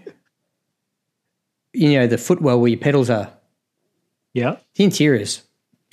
you 1.73 1.93
know 1.93 2.05
the 2.07 2.17
footwell 2.19 2.59
where 2.59 2.69
your 2.69 2.79
pedals 2.79 3.09
are. 3.09 3.33
Yeah, 4.33 4.57
The 4.75 4.83
interior's 4.85 5.43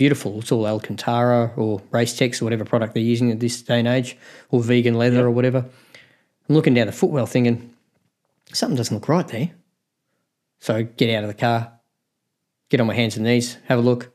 beautiful. 0.00 0.38
It's 0.38 0.50
all 0.50 0.66
Alcantara 0.66 1.52
or 1.56 1.78
Racetex 1.90 2.40
or 2.40 2.46
whatever 2.46 2.64
product 2.64 2.94
they're 2.94 3.02
using 3.02 3.30
at 3.30 3.38
this 3.38 3.60
day 3.60 3.80
and 3.80 3.86
age, 3.86 4.16
or 4.50 4.62
vegan 4.62 4.94
leather 4.94 5.26
or 5.26 5.30
whatever. 5.30 5.58
I'm 6.48 6.54
looking 6.54 6.72
down 6.72 6.86
the 6.86 6.92
footwell 6.92 7.26
thinking, 7.26 7.74
something 8.50 8.78
doesn't 8.78 8.96
look 8.96 9.10
right 9.10 9.28
there. 9.28 9.50
So 10.58 10.84
get 10.84 11.14
out 11.14 11.24
of 11.24 11.28
the 11.28 11.34
car, 11.34 11.72
get 12.70 12.80
on 12.80 12.86
my 12.86 12.94
hands 12.94 13.16
and 13.16 13.26
knees, 13.26 13.58
have 13.66 13.78
a 13.78 13.82
look. 13.82 14.10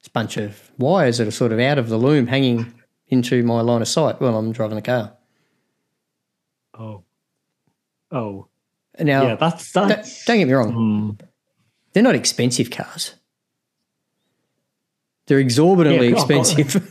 It's 0.00 0.08
a 0.08 0.10
bunch 0.10 0.38
of 0.38 0.72
wires 0.76 1.18
that 1.18 1.28
are 1.28 1.30
sort 1.30 1.52
of 1.52 1.60
out 1.60 1.78
of 1.78 1.88
the 1.88 1.98
loom 1.98 2.26
hanging 2.26 2.74
into 3.06 3.44
my 3.44 3.60
line 3.60 3.80
of 3.80 3.86
sight 3.86 4.20
while 4.20 4.36
I'm 4.36 4.50
driving 4.50 4.74
the 4.74 4.82
car. 4.82 5.12
Oh. 6.76 7.04
Oh. 8.10 8.48
Now, 8.98 9.22
yeah, 9.22 9.34
that's 9.36 9.70
don't, 9.70 9.88
don't 9.88 10.38
get 10.38 10.48
me 10.48 10.52
wrong, 10.52 10.72
Hmm. 10.72 11.24
they're 11.92 12.02
not 12.02 12.16
expensive 12.16 12.72
cars. 12.72 13.14
They're 15.28 15.38
exorbitantly 15.38 16.08
Yeah, 16.08 16.14
expensive. 16.14 16.90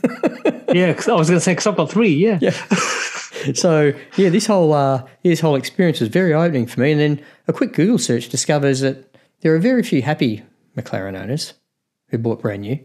yeah, 0.74 0.94
I 1.08 1.12
was 1.12 1.28
going 1.28 1.38
to 1.38 1.40
say 1.40 1.52
because 1.52 1.66
I've 1.66 1.76
got 1.76 1.90
three. 1.90 2.14
Yeah. 2.14 2.38
Yeah. 2.40 2.50
so 3.54 3.92
yeah, 4.16 4.28
this 4.28 4.46
whole 4.46 4.72
uh, 4.72 5.02
this 5.22 5.40
whole 5.40 5.56
experience 5.56 6.00
was 6.00 6.08
very 6.08 6.32
opening 6.32 6.66
for 6.66 6.80
me. 6.80 6.92
And 6.92 7.00
then 7.00 7.24
a 7.48 7.52
quick 7.52 7.72
Google 7.74 7.98
search 7.98 8.28
discovers 8.28 8.80
that 8.80 9.14
there 9.40 9.54
are 9.54 9.58
very 9.58 9.82
few 9.82 10.02
happy 10.02 10.42
McLaren 10.76 11.20
owners 11.20 11.54
who 12.08 12.18
bought 12.18 12.40
brand 12.40 12.62
new. 12.62 12.78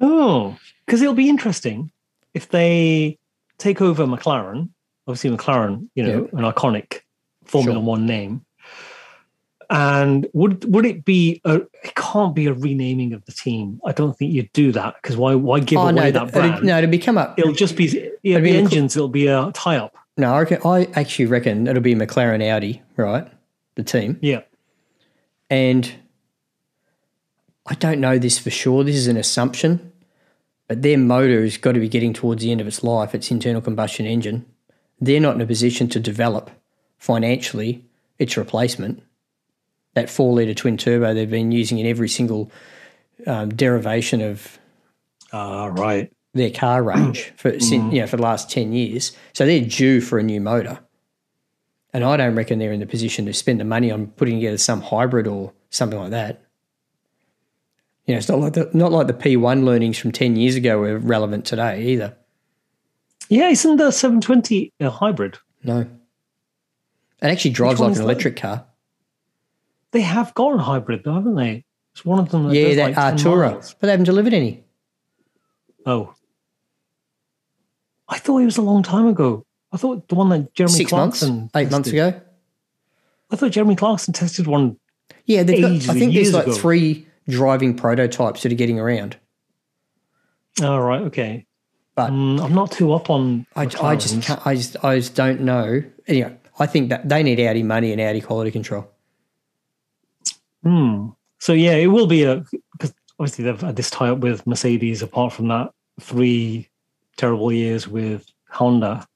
Oh, 0.00 0.56
because 0.86 1.02
it'll 1.02 1.14
be 1.14 1.28
interesting 1.28 1.90
if 2.32 2.48
they 2.48 3.18
take 3.58 3.80
over 3.80 4.06
McLaren. 4.06 4.70
Obviously, 5.06 5.36
McLaren, 5.36 5.88
you 5.94 6.02
know, 6.02 6.28
an 6.32 6.50
iconic 6.50 7.00
Formula 7.44 7.76
Sure. 7.78 7.84
One 7.84 8.06
name. 8.06 8.44
And 9.76 10.28
would 10.34 10.72
would 10.72 10.86
it 10.86 11.04
be 11.04 11.40
a? 11.44 11.56
It 11.82 11.96
can't 11.96 12.32
be 12.32 12.46
a 12.46 12.52
renaming 12.52 13.12
of 13.12 13.24
the 13.24 13.32
team. 13.32 13.80
I 13.84 13.90
don't 13.90 14.16
think 14.16 14.32
you'd 14.32 14.52
do 14.52 14.70
that 14.70 14.94
because 15.02 15.16
why? 15.16 15.34
Why 15.34 15.58
give 15.58 15.80
oh 15.80 15.88
away 15.88 15.92
no, 15.94 16.10
that 16.12 16.32
brand? 16.32 16.54
it'd, 16.54 16.64
no, 16.64 16.80
to 16.80 16.86
become 16.86 17.18
a 17.18 17.34
It'll 17.36 17.52
just 17.52 17.74
be 17.76 17.86
yeah, 18.22 18.36
the 18.36 18.42
be 18.44 18.56
engines. 18.56 18.94
It'll 18.94 19.08
be 19.08 19.26
a 19.26 19.50
tie 19.52 19.76
up. 19.78 19.96
no. 20.16 20.32
I, 20.32 20.38
reckon, 20.42 20.60
I 20.64 20.84
actually 20.94 21.26
reckon 21.26 21.66
it'll 21.66 21.82
be 21.82 21.96
McLaren 21.96 22.40
Audi, 22.48 22.82
right? 22.96 23.26
The 23.74 23.82
team, 23.82 24.16
Yeah. 24.22 24.42
and 25.50 25.92
I 27.66 27.74
don't 27.74 27.98
know 28.00 28.16
this 28.16 28.38
for 28.38 28.50
sure. 28.50 28.84
This 28.84 28.94
is 28.94 29.08
an 29.08 29.16
assumption, 29.16 29.90
but 30.68 30.82
their 30.82 30.98
motor 30.98 31.42
has 31.42 31.56
got 31.56 31.72
to 31.72 31.80
be 31.80 31.88
getting 31.88 32.12
towards 32.12 32.42
the 32.44 32.52
end 32.52 32.60
of 32.60 32.68
its 32.68 32.84
life. 32.84 33.12
Its 33.12 33.32
internal 33.32 33.60
combustion 33.60 34.06
engine. 34.06 34.46
They're 35.00 35.18
not 35.18 35.34
in 35.34 35.40
a 35.40 35.46
position 35.46 35.88
to 35.88 35.98
develop 35.98 36.52
financially 36.98 37.84
its 38.20 38.36
replacement. 38.36 39.02
That 39.94 40.10
four 40.10 40.34
litre 40.34 40.54
twin 40.54 40.76
turbo 40.76 41.14
they've 41.14 41.30
been 41.30 41.52
using 41.52 41.78
in 41.78 41.86
every 41.86 42.08
single 42.08 42.50
um, 43.26 43.50
derivation 43.50 44.20
of 44.20 44.58
Ah, 45.32 45.66
right. 45.66 46.12
their 46.32 46.50
car 46.50 46.82
range 46.82 47.32
for 47.36 47.58
sin 47.60 47.90
you 47.92 48.00
know 48.00 48.06
for 48.06 48.16
the 48.16 48.22
last 48.22 48.50
ten 48.50 48.72
years. 48.72 49.12
So 49.32 49.46
they're 49.46 49.60
due 49.64 50.00
for 50.00 50.18
a 50.18 50.22
new 50.22 50.40
motor, 50.40 50.78
and 51.92 52.04
I 52.04 52.16
don't 52.16 52.34
reckon 52.34 52.58
they're 52.58 52.72
in 52.72 52.80
the 52.80 52.86
position 52.86 53.26
to 53.26 53.32
spend 53.32 53.60
the 53.60 53.64
money 53.64 53.90
on 53.90 54.08
putting 54.08 54.36
together 54.36 54.58
some 54.58 54.80
hybrid 54.82 55.26
or 55.26 55.52
something 55.70 55.98
like 55.98 56.10
that. 56.10 56.40
You 58.06 58.14
know, 58.14 58.18
it's 58.18 58.28
not 58.28 58.38
like 58.40 58.52
the 58.52 58.68
not 58.74 58.92
like 58.92 59.06
the 59.06 59.14
P 59.14 59.36
one 59.36 59.64
learnings 59.64 59.96
from 59.98 60.12
ten 60.12 60.36
years 60.36 60.56
ago 60.56 60.78
were 60.80 60.98
relevant 60.98 61.44
today 61.46 61.82
either. 61.84 62.16
Yeah, 63.30 63.48
isn't 63.48 63.76
the 63.76 63.90
720 63.90 64.70
a 64.80 64.90
hybrid? 64.90 65.38
No, 65.62 65.80
it 65.80 65.88
actually 67.22 67.52
drives 67.52 67.80
like 67.80 67.92
an 67.92 67.94
that? 67.98 68.02
electric 68.02 68.36
car. 68.36 68.66
They 69.94 70.00
have 70.00 70.34
got 70.34 70.56
a 70.56 70.58
hybrid, 70.58 71.04
though, 71.04 71.14
haven't 71.14 71.36
they? 71.36 71.64
It's 71.92 72.04
one 72.04 72.18
of 72.18 72.28
them. 72.30 72.48
That 72.48 72.54
yeah, 72.56 72.74
that 72.74 72.96
like 72.96 73.16
10 73.16 73.24
Artura, 73.24 73.52
but 73.78 73.86
they 73.86 73.92
haven't 73.92 74.06
delivered 74.06 74.34
any. 74.34 74.64
Oh, 75.86 76.12
I 78.08 78.18
thought 78.18 78.38
it 78.38 78.44
was 78.44 78.56
a 78.56 78.62
long 78.62 78.82
time 78.82 79.06
ago. 79.06 79.46
I 79.70 79.76
thought 79.76 80.08
the 80.08 80.16
one 80.16 80.30
that 80.30 80.52
Jeremy 80.52 80.74
Six 80.74 80.90
months, 80.90 81.20
Clarkson 81.20 81.48
eight 81.54 81.70
months 81.70 81.90
tested- 81.90 82.14
ago. 82.14 82.20
I 83.30 83.36
thought 83.36 83.52
Jeremy 83.52 83.76
Clarkson 83.76 84.12
tested 84.12 84.48
one. 84.48 84.78
Yeah, 85.26 85.44
they've 85.44 85.62
got. 85.62 85.70
I 85.94 85.96
think 85.96 86.12
there's 86.12 86.34
like 86.34 86.48
ago. 86.48 86.56
three 86.56 87.06
driving 87.28 87.76
prototypes 87.76 88.42
that 88.42 88.50
are 88.50 88.56
getting 88.56 88.80
around. 88.80 89.16
All 90.60 90.82
right, 90.82 91.02
okay. 91.02 91.46
But- 91.94 92.10
Mm, 92.10 92.42
I'm 92.42 92.52
not 92.52 92.72
too 92.72 92.92
up 92.94 93.10
on. 93.10 93.46
I, 93.54 93.62
I 93.80 93.94
just 93.94 94.20
can't, 94.22 94.44
I 94.44 94.56
just 94.56 94.76
I 94.84 94.96
just 94.96 95.14
don't 95.14 95.42
know. 95.42 95.84
Anyway, 96.08 96.36
I 96.58 96.66
think 96.66 96.88
that 96.88 97.08
they 97.08 97.22
need 97.22 97.38
Audi 97.38 97.62
money 97.62 97.92
and 97.92 98.00
Audi 98.00 98.20
quality 98.20 98.50
control. 98.50 98.90
Hmm. 100.64 101.08
So 101.38 101.52
yeah, 101.52 101.74
it 101.74 101.88
will 101.88 102.06
be 102.06 102.24
a 102.24 102.42
because 102.72 102.94
obviously 103.18 103.44
they've 103.44 103.60
had 103.60 103.76
this 103.76 103.90
tie 103.90 104.08
up 104.08 104.18
with 104.18 104.46
Mercedes. 104.46 105.02
Apart 105.02 105.32
from 105.32 105.48
that, 105.48 105.70
three 106.00 106.68
terrible 107.16 107.52
years 107.52 107.86
with 107.86 108.26
Honda. 108.50 109.06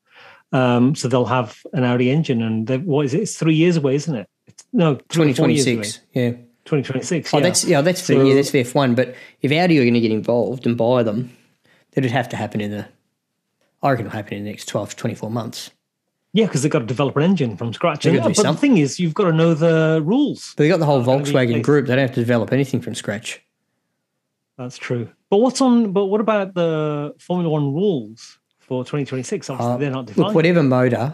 Um, 0.53 0.95
so 0.95 1.09
they'll 1.09 1.25
have 1.27 1.59
an 1.73 1.85
Audi 1.85 2.11
engine, 2.11 2.43
and 2.43 2.69
what 2.87 3.05
is 3.07 3.15
it? 3.15 3.23
It's 3.23 3.37
three 3.37 3.55
years 3.55 3.77
away, 3.77 3.95
isn't 3.97 4.15
it? 4.15 4.29
It's, 4.47 4.65
no, 4.73 4.97
Twenty 5.09 5.35
twenty 5.35 5.59
six. 5.59 6.01
Yeah. 6.13 6.33
2026. 6.65 7.33
Oh, 7.33 7.39
yeah. 7.39 7.43
that's 7.43 7.65
yeah, 7.65 7.81
that's 7.81 8.01
for 8.03 8.13
So- 8.13 8.25
yeah, 8.27 8.35
that's 8.35 8.51
for 8.51 8.59
F 8.59 8.75
one. 8.75 8.95
But 8.95 9.15
if 9.41 9.51
Audi 9.51 9.79
are 9.79 9.85
going 9.85 9.95
to 9.95 10.01
get 10.01 10.11
involved 10.13 10.67
and 10.67 10.77
buy 10.77 11.03
them, 11.03 11.35
that'd 11.93 12.11
have 12.11 12.29
to 12.29 12.37
happen 12.37 12.61
in 12.61 12.71
the. 12.71 12.87
I 13.83 13.91
reckon 13.91 14.07
it'll 14.07 14.17
happen 14.17 14.35
in 14.35 14.45
the 14.45 14.51
next 14.51 14.67
12 14.67 14.91
to 14.91 14.97
24 14.97 15.31
months. 15.31 15.71
Yeah, 16.39 16.47
because 16.47 16.63
they've 16.63 16.71
got 16.71 16.79
to 16.81 16.87
develop 16.87 17.17
an 17.17 17.25
engine 17.25 17.57
from 17.57 17.73
scratch. 17.73 18.05
They've 18.05 18.15
And, 18.15 18.23
got 18.23 18.29
to 18.29 18.35
do 18.35 18.43
but 18.45 18.53
the 18.53 18.59
thing 18.59 18.79
is, 18.79 19.01
you've 19.01 19.13
got 19.15 19.25
to 19.25 19.33
know 19.33 19.55
the 19.55 20.01
rules. 20.05 20.55
But 20.57 20.63
they 20.63 20.69
got 20.69 20.79
the 20.79 20.87
whole 20.87 21.03
Volkswagen 21.03 21.63
group. 21.65 21.87
They 21.87 21.97
don't 21.97 22.07
have 22.07 22.15
to 22.15 22.21
develop 22.21 22.53
anything 22.53 22.81
from 22.81 22.95
scratch. 22.95 23.43
That's 24.57 24.77
true. 24.79 25.09
But 25.31 25.39
what's 25.39 25.61
on? 25.61 25.93
But 25.93 26.07
what 26.07 26.21
about 26.21 26.55
the 26.55 27.13
Formula 27.19 27.51
One 27.51 27.75
rules 27.75 28.39
for 28.61 28.85
2026? 28.85 29.51
Obviously, 29.51 29.73
Uh, 29.73 29.77
they're 29.79 29.91
not 29.91 30.07
defined. 30.07 30.27
Look, 30.27 30.35
whatever 30.37 30.63
motor 30.63 31.13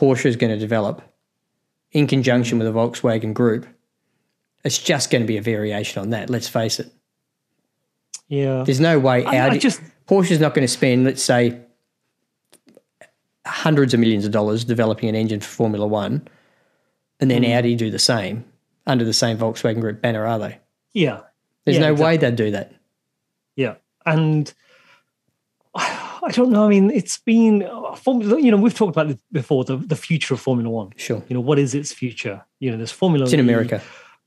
Porsche 0.00 0.26
is 0.26 0.36
going 0.36 0.52
to 0.52 0.58
develop 0.58 1.02
in 1.90 2.06
conjunction 2.06 2.58
with 2.58 2.66
the 2.68 2.72
Volkswagen 2.72 3.34
group, 3.34 3.66
it's 4.64 4.78
just 4.78 5.10
going 5.10 5.22
to 5.22 5.26
be 5.26 5.38
a 5.38 5.42
variation 5.42 6.00
on 6.00 6.10
that. 6.10 6.30
Let's 6.30 6.46
face 6.48 6.78
it. 6.78 6.92
yeah, 8.28 8.62
There's 8.64 8.80
no 8.80 9.00
way 9.00 9.24
I, 9.24 9.30
I 9.32 9.48
Audi. 9.48 9.58
just 9.58 9.80
Porsche's 10.06 10.38
not 10.40 10.54
going 10.54 10.66
to 10.66 10.72
spend, 10.72 11.04
let's 11.04 11.22
say, 11.22 11.60
hundreds 13.52 13.92
of 13.94 14.00
millions 14.00 14.24
of 14.24 14.32
dollars 14.32 14.64
developing 14.64 15.08
an 15.08 15.14
engine 15.14 15.40
for 15.40 15.48
Formula 15.48 15.86
One, 15.86 16.26
and 17.20 17.30
then 17.30 17.42
Hmm. 17.44 17.50
Audi 17.52 17.74
do 17.74 17.90
the 17.90 17.98
same 17.98 18.44
under 18.86 19.04
the 19.04 19.12
same 19.12 19.38
Volkswagen 19.38 19.80
Group 19.80 20.00
banner, 20.02 20.26
are 20.26 20.38
they? 20.38 20.58
yeah, 20.94 21.20
There's 21.64 21.76
Yeah, 21.78 21.90
no 21.90 21.94
way 21.94 22.16
they'd 22.16 22.34
do 22.36 22.50
that. 22.50 22.72
yeah, 23.56 23.74
and 24.04 24.52
I 25.74 26.30
don't 26.32 26.50
know. 26.50 26.66
I 26.66 26.68
mean, 26.68 26.90
it's 26.90 27.18
been 27.18 27.60
You 27.62 28.50
know, 28.50 28.56
we've 28.56 28.74
talked 28.74 28.90
about 28.94 29.10
it 29.10 29.18
before 29.32 29.64
the 29.64 29.76
the 29.76 29.96
future 29.96 30.34
of 30.34 30.40
Formula 30.40 30.68
One. 30.70 30.90
Sure. 30.96 31.22
You 31.28 31.34
know, 31.34 31.40
what 31.40 31.58
is 31.58 31.74
its 31.74 31.92
future? 31.92 32.44
You 32.60 32.70
know, 32.70 32.76
there's 32.76 32.92
Formula. 32.92 33.24
It's 33.24 33.32
in 33.32 33.40
America. 33.40 33.80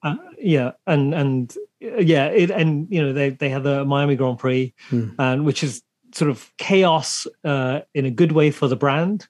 Uh, 0.04 0.16
yeah, 0.38 0.72
and 0.88 1.14
and 1.14 1.54
yeah, 1.80 2.26
it, 2.28 2.52
and 2.52 2.88
you 2.92 3.02
know 3.02 3.14
they 3.14 3.30
they 3.32 3.50
had 3.50 3.64
the 3.64 3.86
Miami 3.86 4.16
Grand 4.16 4.38
Prix, 4.40 4.74
Hmm. 4.90 5.10
and 5.20 5.46
which 5.46 5.64
is 5.64 5.82
sort 6.16 6.32
of 6.32 6.50
chaos 6.58 7.28
uh, 7.44 7.82
in 7.94 8.06
a 8.06 8.12
good 8.12 8.32
way 8.32 8.50
for 8.50 8.68
the 8.70 8.76
brand 8.76 9.28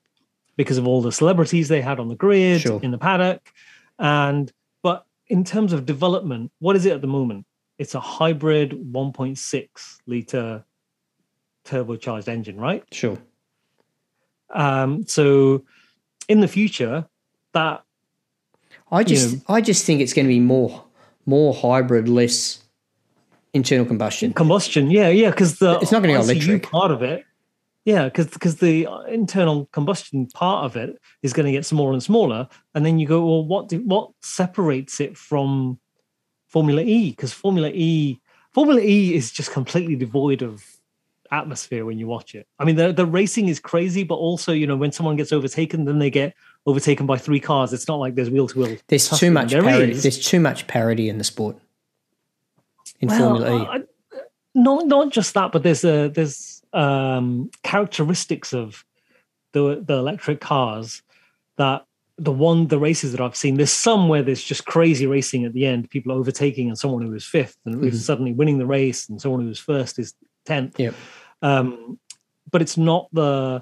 because 0.56 0.78
of 0.78 0.88
all 0.88 1.02
the 1.02 1.12
celebrities 1.12 1.68
they 1.68 1.82
had 1.82 2.00
on 2.00 2.08
the 2.10 2.16
grid 2.16 2.62
Sure. 2.62 2.80
in 2.84 2.92
the 2.92 2.98
paddock, 2.98 3.42
and 4.00 4.52
but 4.84 5.06
in 5.28 5.44
terms 5.44 5.74
of 5.74 5.86
development, 5.86 6.52
what 6.60 6.76
is 6.76 6.86
it 6.86 6.94
at 6.94 7.02
the 7.02 7.08
moment? 7.08 7.46
It's 7.80 7.96
a 7.96 8.00
hybrid 8.00 8.72
1.6 8.94 9.98
liter 10.06 10.64
turbocharged 11.66 12.28
engine, 12.28 12.58
right? 12.58 12.84
Sure. 12.92 13.18
Um, 14.52 15.06
so 15.08 15.66
in 16.30 16.40
the 16.40 16.48
future, 16.48 17.06
that 17.54 17.84
I 18.92 19.04
just 19.04 19.34
know- 19.34 19.42
I 19.56 19.60
just 19.62 19.86
think 19.86 20.00
it's 20.02 20.14
going 20.14 20.26
to 20.28 20.34
be 20.34 20.40
more 20.40 20.84
more 21.26 21.54
hybrid, 21.56 22.08
less 22.08 22.62
internal 23.56 23.86
combustion. 23.86 24.34
combustion 24.34 24.92
yeah 24.92 25.10
yeah 25.10 25.30
because 25.32 25.58
the 25.60 25.80
It's 25.82 25.92
not 25.92 26.02
gonna 26.04 26.14
go 26.14 26.20
ICU 26.20 26.30
electric. 26.32 26.64
part 26.64 26.92
of 26.92 27.02
it 27.02 27.26
yeah 27.86 28.06
because 28.06 28.28
because 28.28 28.58
the 28.58 28.88
internal 29.08 29.68
combustion 29.72 30.28
part 30.28 30.66
of 30.66 30.76
it 30.76 31.00
is 31.24 31.32
going 31.34 31.46
to 31.46 31.52
get 31.52 31.66
smaller 31.66 31.94
and 31.94 32.04
smaller 32.04 32.48
and 32.74 32.86
then 32.86 33.00
you 33.00 33.08
go 33.08 33.26
well 33.26 33.46
what 33.46 33.70
do, 33.70 33.78
what 33.86 34.10
separates 34.22 35.00
it 35.00 35.18
from 35.18 35.80
formula 36.48 36.82
e 36.82 37.12
because 37.12 37.32
formula 37.34 37.70
e 37.74 38.20
formula 38.54 38.82
e 38.82 39.14
is 39.16 39.32
just 39.32 39.52
completely 39.52 39.96
devoid 39.96 40.42
of 40.42 40.64
atmosphere 41.32 41.86
when 41.86 41.98
you 41.98 42.08
watch 42.08 42.36
it 42.36 42.46
i 42.60 42.64
mean 42.66 42.76
the, 42.76 42.94
the 42.94 43.06
racing 43.06 43.48
is 43.50 43.60
crazy 43.60 44.04
but 44.04 44.16
also 44.16 44.52
you 44.54 44.68
know 44.68 44.76
when 44.78 44.92
someone 44.92 45.16
gets 45.16 45.32
overtaken 45.34 45.86
then 45.86 46.00
they 46.00 46.10
get 46.10 46.34
overtaken 46.66 47.06
by 47.06 47.18
three 47.18 47.40
cars 47.40 47.74
it's 47.74 47.88
not 47.88 48.00
like 48.00 48.16
there's 48.16 48.30
wheel 48.30 48.48
to 48.48 48.60
wheel 48.60 48.78
There's 48.88 49.10
too 49.10 49.32
much 49.32 49.52
There 49.52 49.68
is. 49.90 50.04
There's 50.04 50.20
too 50.20 50.40
much 50.40 50.68
parody 50.68 51.10
in 51.10 51.18
the 51.18 51.24
sport. 51.24 51.58
In 53.02 53.10
Well, 53.10 53.20
Formula 53.38 53.64
E. 53.64 53.68
I- 53.68 54.20
not 54.54 54.88
not 54.88 55.12
just 55.12 55.34
that, 55.34 55.52
but 55.52 55.64
there's 55.64 55.84
a 55.84 56.08
there's 56.10 56.64
um, 56.74 57.50
characteristics 57.64 58.54
of 58.54 58.86
the 59.54 59.84
the 59.86 59.96
electric 59.96 60.40
cars 60.42 61.02
that 61.58 61.86
the 62.18 62.32
one 62.32 62.68
the 62.68 62.80
races 62.80 63.12
that 63.12 63.20
I've 63.20 63.36
seen, 63.36 63.56
there's 63.58 63.72
some 63.72 64.08
where 64.08 64.24
there's 64.24 64.42
just 64.44 64.66
crazy 64.66 65.06
racing 65.06 65.44
at 65.44 65.52
the 65.54 65.66
end, 65.66 65.90
people 65.90 66.14
overtaking 66.14 66.70
and 66.70 66.78
someone 66.78 67.02
who 67.02 67.12
was 67.12 67.26
fifth 67.26 67.58
and 67.66 67.76
Mhm. 67.76 67.94
suddenly 67.96 68.32
winning 68.32 68.58
the 68.58 68.66
race, 68.66 69.10
and 69.10 69.20
someone 69.22 69.42
who 69.42 69.48
was 69.50 69.60
first 69.60 70.00
is 70.00 70.14
tenth. 70.46 70.80
Yep. 70.80 70.94
Um, 71.42 72.00
but 72.50 72.62
it's 72.62 72.78
not 72.78 73.10
the 73.12 73.62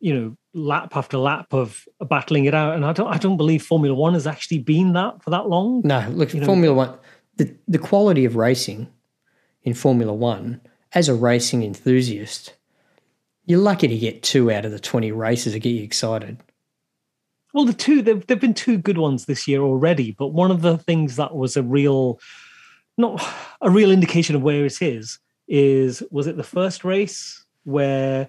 you 0.00 0.14
know 0.14 0.36
lap 0.54 0.96
after 0.96 1.18
lap 1.18 1.52
of 1.52 1.84
battling 2.08 2.46
it 2.46 2.54
out, 2.54 2.74
and 2.74 2.86
I 2.86 2.94
don't 2.94 3.08
I 3.08 3.18
don't 3.18 3.36
believe 3.36 3.62
Formula 3.62 3.94
One 3.94 4.14
has 4.14 4.26
actually 4.26 4.60
been 4.60 4.94
that 4.94 5.22
for 5.22 5.28
that 5.30 5.48
long. 5.50 5.82
No, 5.84 6.06
look, 6.10 6.32
You 6.32 6.40
know- 6.40 6.46
Formula 6.46 6.74
One, 6.74 6.94
the, 7.38 7.54
the 7.66 7.78
quality 7.78 8.24
of 8.24 8.36
racing 8.36 8.88
in 9.62 9.74
Formula 9.74 10.12
One, 10.12 10.60
as 10.92 11.08
a 11.08 11.14
racing 11.14 11.62
enthusiast, 11.62 12.54
you're 13.46 13.60
lucky 13.60 13.88
to 13.88 13.98
get 13.98 14.22
two 14.22 14.50
out 14.50 14.64
of 14.64 14.72
the 14.72 14.78
20 14.78 15.10
races 15.12 15.52
that 15.52 15.60
get 15.60 15.70
you 15.70 15.82
excited. 15.82 16.38
Well, 17.54 17.64
the 17.64 17.72
two 17.72 18.02
there've 18.02 18.26
there've 18.26 18.40
been 18.40 18.54
two 18.54 18.76
good 18.76 18.98
ones 18.98 19.24
this 19.24 19.48
year 19.48 19.62
already, 19.62 20.12
but 20.12 20.28
one 20.28 20.50
of 20.50 20.60
the 20.60 20.76
things 20.76 21.16
that 21.16 21.34
was 21.34 21.56
a 21.56 21.62
real, 21.62 22.20
not 22.98 23.26
a 23.62 23.70
real 23.70 23.90
indication 23.90 24.36
of 24.36 24.42
where 24.42 24.66
it 24.66 24.82
is, 24.82 25.18
is 25.48 26.02
was 26.10 26.26
it 26.26 26.36
the 26.36 26.44
first 26.44 26.84
race 26.84 27.44
where 27.64 28.28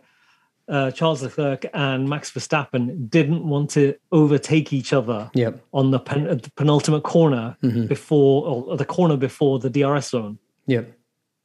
uh, 0.70 0.92
Charles 0.92 1.24
Leclerc 1.24 1.66
and 1.74 2.08
Max 2.08 2.32
Verstappen 2.32 3.10
didn't 3.10 3.44
want 3.48 3.70
to 3.72 3.96
overtake 4.12 4.72
each 4.72 4.94
other 4.94 5.30
Yep. 5.34 5.64
on 5.74 5.92
the, 5.92 6.00
pen, 6.00 6.26
the 6.26 6.52
penultimate 6.56 7.04
corner 7.04 7.58
hmm 7.62 7.88
before, 7.88 8.46
or 8.48 8.78
the 8.78 8.86
corner 8.86 9.18
before 9.18 9.60
the 9.60 9.70
DRS 9.70 10.10
zone, 10.10 10.38
Yep. 10.68 10.92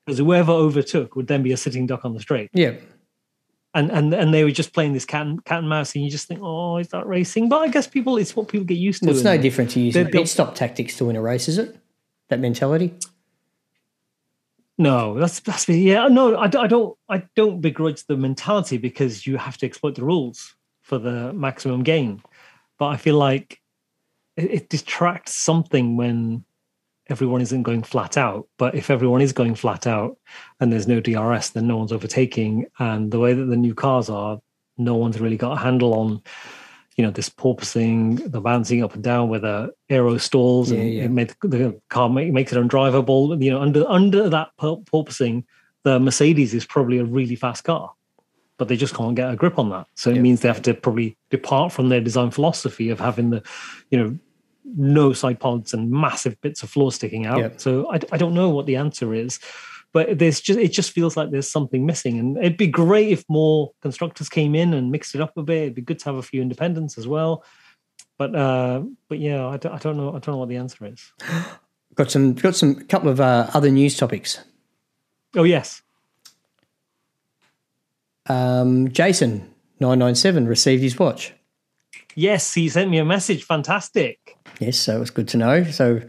because 0.04 0.18
whoever 0.18 0.52
overtook 0.52 1.16
would 1.16 1.26
then 1.26 1.42
be 1.42 1.52
a 1.52 1.56
sitting 1.56 1.86
duck 1.86 2.04
on 2.04 2.12
the 2.14 2.20
straight. 2.20 2.50
Yep. 2.52 2.82
and 3.74 3.90
and 3.90 4.12
and 4.14 4.32
they 4.34 4.44
were 4.44 4.50
just 4.52 4.72
playing 4.72 4.92
this 4.92 5.04
cat 5.04 5.26
and, 5.26 5.44
cat 5.44 5.58
and 5.60 5.68
mouse, 5.68 5.94
and 5.94 6.04
you 6.04 6.10
just 6.10 6.28
think, 6.28 6.40
oh, 6.42 6.76
is 6.76 6.88
that 6.88 7.06
racing? 7.06 7.48
But 7.48 7.62
I 7.62 7.68
guess 7.68 7.86
people, 7.86 8.18
it's 8.18 8.36
what 8.36 8.46
people 8.48 8.64
get 8.66 8.78
used 8.78 9.02
to. 9.02 9.06
Well, 9.06 9.16
it's 9.16 9.24
no 9.24 9.32
and- 9.32 9.42
different 9.42 9.70
to 9.70 9.80
using 9.80 10.06
pit 10.08 10.28
stop 10.28 10.54
tactics 10.54 10.96
to 10.98 11.06
win 11.06 11.16
a 11.16 11.22
race, 11.22 11.48
is 11.48 11.58
it? 11.58 11.76
That 12.28 12.40
mentality? 12.40 12.94
No, 14.76 15.18
that's 15.18 15.40
that's 15.40 15.68
yeah. 15.68 16.08
No, 16.08 16.36
I, 16.36 16.48
don't- 16.48 16.64
I 16.64 16.66
don't. 16.66 16.98
I 17.08 17.22
don't 17.36 17.60
begrudge 17.60 18.06
the 18.06 18.16
mentality 18.16 18.76
because 18.76 19.26
you 19.26 19.36
have 19.36 19.56
to 19.58 19.66
exploit 19.66 19.94
the 19.94 20.04
rules 20.04 20.56
for 20.82 20.98
the 20.98 21.32
maximum 21.32 21.82
gain. 21.84 22.22
But 22.78 22.86
I 22.86 22.96
feel 22.96 23.16
like 23.16 23.60
it, 24.36 24.50
it 24.50 24.68
detracts 24.70 25.32
something 25.34 25.96
when 25.96 26.44
everyone 27.08 27.40
isn't 27.40 27.62
going 27.62 27.82
flat 27.84 28.16
out. 28.16 28.48
But 28.58 28.74
if 28.74 28.90
everyone 28.90 29.20
is 29.20 29.32
going 29.32 29.54
flat 29.54 29.86
out 29.86 30.18
and 30.58 30.72
there's 30.72 30.88
no 30.88 31.00
DRS, 31.00 31.50
then 31.50 31.66
no 31.68 31.76
one's 31.76 31.92
overtaking. 31.92 32.66
And 32.78 33.12
the 33.12 33.20
way 33.20 33.32
that 33.32 33.44
the 33.44 33.56
new 33.56 33.74
cars 33.74 34.08
are, 34.08 34.40
no 34.76 34.96
one's 34.96 35.20
really 35.20 35.36
got 35.36 35.52
a 35.52 35.60
handle 35.60 35.94
on. 35.94 36.22
You 36.96 37.04
know 37.04 37.10
this 37.10 37.28
porpoising, 37.28 38.30
the 38.30 38.40
bouncing 38.40 38.82
up 38.84 38.94
and 38.94 39.02
down 39.02 39.28
with 39.28 39.42
the 39.42 39.72
aero 39.90 40.16
stalls, 40.18 40.70
and 40.70 40.78
Yeah, 40.80 40.84
yeah. 41.00 41.04
it 41.04 41.10
made 41.10 41.34
the 41.42 41.80
car 41.88 42.08
make, 42.08 42.32
makes 42.32 42.52
it 42.52 42.56
undrivable. 42.58 43.42
You 43.42 43.50
know, 43.50 43.60
under 43.60 43.84
under 43.88 44.28
that 44.30 44.50
porpoising, 44.60 45.44
the 45.82 45.98
Mercedes 45.98 46.54
is 46.54 46.64
probably 46.64 46.98
a 46.98 47.04
really 47.04 47.34
fast 47.36 47.64
car, 47.64 47.92
but 48.58 48.68
they 48.68 48.76
just 48.76 48.94
can't 48.94 49.16
get 49.16 49.32
a 49.32 49.36
grip 49.36 49.58
on 49.58 49.70
that. 49.70 49.86
So 49.96 50.10
it 50.10 50.14
Yep. 50.14 50.22
means 50.22 50.40
they 50.40 50.48
have 50.48 50.62
to 50.62 50.74
probably 50.74 51.16
depart 51.30 51.72
from 51.72 51.88
their 51.88 52.00
design 52.00 52.30
philosophy 52.30 52.90
of 52.90 53.00
having 53.00 53.30
the, 53.30 53.42
you 53.90 53.98
know, 53.98 54.18
no 54.76 55.12
side 55.12 55.40
pods 55.40 55.74
and 55.74 55.90
massive 55.90 56.40
bits 56.40 56.62
of 56.62 56.70
floor 56.70 56.90
sticking 56.92 57.26
out. 57.26 57.60
So 57.60 57.90
I, 57.92 57.98
I 58.12 58.16
don't 58.16 58.34
know 58.34 58.48
what 58.50 58.66
the 58.66 58.76
answer 58.76 59.12
is, 59.14 59.38
but 59.94 60.18
there's 60.18 60.40
just 60.40 60.58
it 60.58 60.72
just 60.72 60.90
feels 60.90 61.16
like 61.16 61.30
there's 61.30 61.50
something 61.50 61.86
missing, 61.86 62.18
and 62.18 62.36
it'd 62.36 62.58
be 62.58 62.66
great 62.66 63.08
if 63.10 63.24
more 63.30 63.70
constructors 63.80 64.28
came 64.28 64.54
in 64.54 64.74
and 64.74 64.90
mixed 64.90 65.14
it 65.14 65.22
up 65.22 65.34
a 65.38 65.42
bit. 65.42 65.62
It'd 65.62 65.74
be 65.76 65.82
good 65.82 66.00
to 66.00 66.04
have 66.06 66.16
a 66.16 66.22
few 66.22 66.42
independents 66.42 66.98
as 66.98 67.06
well. 67.06 67.44
But 68.18 68.34
uh, 68.34 68.82
but 69.08 69.20
yeah, 69.20 69.46
I 69.46 69.56
don't, 69.56 69.72
I 69.72 69.78
don't 69.78 69.96
know. 69.96 70.08
I 70.10 70.18
don't 70.18 70.28
know 70.28 70.36
what 70.38 70.48
the 70.50 70.56
answer 70.56 70.84
is. 70.84 71.12
Got 71.94 72.10
some, 72.10 72.34
got 72.34 72.56
some, 72.56 72.74
couple 72.88 73.08
of 73.08 73.20
uh, 73.20 73.48
other 73.54 73.70
news 73.70 73.96
topics. 73.96 74.42
Oh 75.36 75.44
yes, 75.44 75.80
Um, 78.26 78.90
Jason, 78.90 79.48
997, 79.78 80.48
received 80.48 80.82
his 80.82 80.98
watch. 80.98 81.32
yes, 82.16 82.52
he 82.54 82.68
sent 82.68 82.90
me 82.90 82.98
a 82.98 83.04
message. 83.04 83.44
Fantastic. 83.44 84.36
Yes, 84.58 84.76
so 84.76 85.00
it's 85.02 85.10
good 85.10 85.28
to 85.28 85.36
know. 85.36 85.62
So 85.64 86.00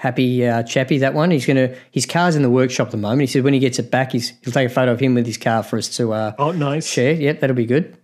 happy 0.00 0.46
uh, 0.46 0.62
chappy 0.62 0.96
that 0.98 1.12
one. 1.14 1.30
He's 1.30 1.44
gonna 1.46 1.74
his 1.90 2.06
car's 2.06 2.34
in 2.36 2.42
the 2.42 2.50
workshop 2.50 2.86
at 2.88 2.90
the 2.92 2.96
moment. 2.96 3.20
He 3.20 3.26
said 3.26 3.44
when 3.44 3.52
he 3.54 3.60
gets 3.60 3.78
it 3.78 3.90
back, 3.90 4.12
he's, 4.12 4.32
he'll 4.42 4.52
take 4.52 4.66
a 4.70 4.72
photo 4.72 4.92
of 4.92 5.00
him 5.00 5.14
with 5.14 5.26
his 5.26 5.36
car 5.36 5.62
for 5.62 5.76
us 5.78 5.88
to 5.96 6.12
uh, 6.12 6.32
Oh, 6.38 6.52
nice. 6.52 6.86
share. 6.86 7.12
Yep, 7.12 7.40
that'll 7.40 7.56
be 7.56 7.66
good. 7.66 7.96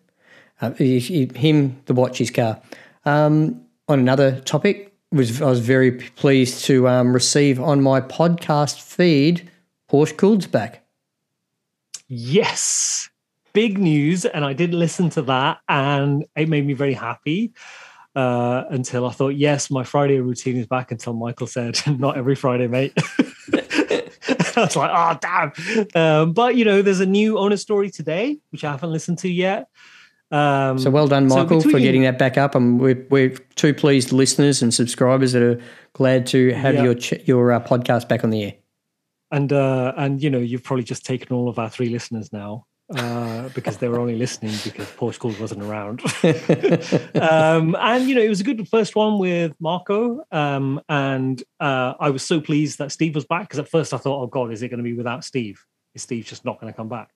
Uh, 0.61 0.73
he- 0.73 0.99
he- 0.99 1.31
him, 1.35 1.81
the 1.87 1.95
watch, 1.95 2.19
his 2.19 2.31
car. 2.31 2.61
Um, 3.05 3.63
on 3.89 3.99
another 4.01 4.41
topic, 4.41 4.93
was 5.13 5.41
I 5.41 5.47
was 5.47 5.61
very 5.61 5.93
pleased 5.93 6.65
to 6.67 6.87
um, 6.89 7.13
receive 7.15 7.61
on 7.61 7.81
my 7.83 8.01
podcast 8.01 8.81
feed 8.81 9.51
Porsche 9.91 10.17
Cool's 10.17 10.47
back. 10.47 10.85
Yes. 12.09 13.09
Big 13.53 13.79
news. 13.79 14.25
And 14.25 14.45
I 14.45 14.53
did 14.53 14.75
listen 14.75 15.09
to 15.11 15.23
that 15.23 15.59
and 15.69 16.25
it 16.37 16.49
made 16.49 16.67
me 16.67 16.75
very 16.75 16.93
happy 16.95 17.53
uh, 18.17 18.65
until 18.71 19.07
I 19.07 19.13
thought, 19.13 19.37
yes, 19.37 19.71
my 19.71 19.85
Friday 19.85 20.19
routine 20.21 20.57
is 20.57 20.67
back 20.67 20.91
until 20.91 21.13
Michael 21.13 21.47
said, 21.47 21.79
not 21.99 22.17
every 22.17 22.35
Friday, 22.35 22.67
mate. 22.67 22.93
I 24.59 24.61
was 24.61 24.75
like, 24.75 24.91
oh, 24.93 25.19
damn. 25.21 25.87
Um, 25.95 26.33
but, 26.33 26.57
you 26.57 26.65
know, 26.65 26.83
there's 26.83 27.01
a 27.01 27.07
new 27.07 27.39
owner 27.39 27.57
story 27.57 27.91
today, 27.91 28.39
which 28.51 28.65
I 28.65 28.71
haven't 28.73 28.91
listened 28.91 29.19
to 29.19 29.29
yet. 29.29 29.69
Um, 30.31 30.79
So 30.79 30.91
well 30.91 31.07
done, 31.07 31.29
so 31.31 31.37
Michael, 31.37 31.61
for 31.61 31.79
getting 31.79 32.03
that 32.03 32.19
back 32.19 32.37
up. 32.39 32.55
And 32.55 32.81
we're, 32.81 33.07
we're 33.11 33.31
two 33.55 33.75
pleased 33.75 34.13
listeners 34.13 34.63
and 34.63 34.73
subscribers 34.75 35.33
that 35.33 35.43
are 35.43 35.61
glad 35.93 36.27
to 36.29 36.53
have 36.55 36.75
Yeah. 36.75 36.85
your 36.85 36.95
ch- 36.95 37.23
your 37.29 37.53
uh, 37.53 37.61
podcast 37.61 38.09
back 38.09 38.25
on 38.25 38.31
the 38.31 38.43
air. 38.45 38.55
and 39.31 39.53
uh 39.53 39.93
and 39.97 40.23
you 40.23 40.31
know 40.31 40.39
you've 40.39 40.63
probably 40.63 40.85
just 40.85 41.05
taken 41.05 41.35
all 41.37 41.49
of 41.49 41.59
our 41.59 41.69
three 41.71 41.89
listeners 41.89 42.33
now 42.33 42.65
uh 42.95 43.49
because 43.49 43.79
they 43.79 43.89
were 43.89 43.99
only 43.99 44.15
listening 44.17 44.55
because 44.63 44.87
Porsche 44.93 45.19
Cool 45.19 45.35
wasn't 45.41 45.63
around. 45.63 46.01
Um 47.21 47.75
and 47.79 48.09
you 48.09 48.15
know 48.15 48.21
it 48.21 48.29
was 48.29 48.41
a 48.41 48.45
good 48.45 48.69
first 48.69 48.95
one 48.95 49.19
with 49.19 49.55
marco 49.59 50.25
um 50.31 50.81
and 50.89 51.43
uh 51.59 51.95
i 51.99 52.11
was 52.11 52.23
so 52.23 52.41
pleased 52.41 52.79
that 52.79 52.93
steve 52.93 53.15
was 53.15 53.25
back 53.25 53.43
because 53.49 53.59
at 53.59 53.69
first 53.69 53.93
i 53.93 53.97
thought 53.97 54.23
oh 54.23 54.27
god 54.29 54.53
is 54.53 54.63
it 54.63 54.69
going 54.69 54.79
to 54.79 54.85
be 54.85 54.93
without 54.95 55.25
steve? 55.25 55.65
Is 55.95 56.03
steve 56.03 56.25
just 56.27 56.45
not 56.45 56.61
going 56.61 56.73
to 56.73 56.77
come 56.77 56.89
back? 56.89 57.11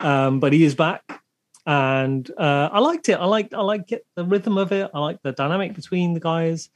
Um 0.00 0.40
but 0.40 0.52
he 0.52 0.64
is 0.64 0.74
back 0.74 1.02
and 1.64 2.30
uh 2.36 2.68
i 2.72 2.78
liked 2.80 3.08
it. 3.08 3.14
I 3.14 3.24
liked 3.24 3.54
i 3.54 3.60
liked 3.60 3.92
it, 3.92 4.04
the 4.14 4.24
rhythm 4.24 4.58
of 4.58 4.72
it. 4.72 4.90
I 4.92 4.98
like 4.98 5.22
the 5.22 5.32
dynamic 5.32 5.74
between 5.74 6.14
the 6.14 6.20
guys. 6.20 6.68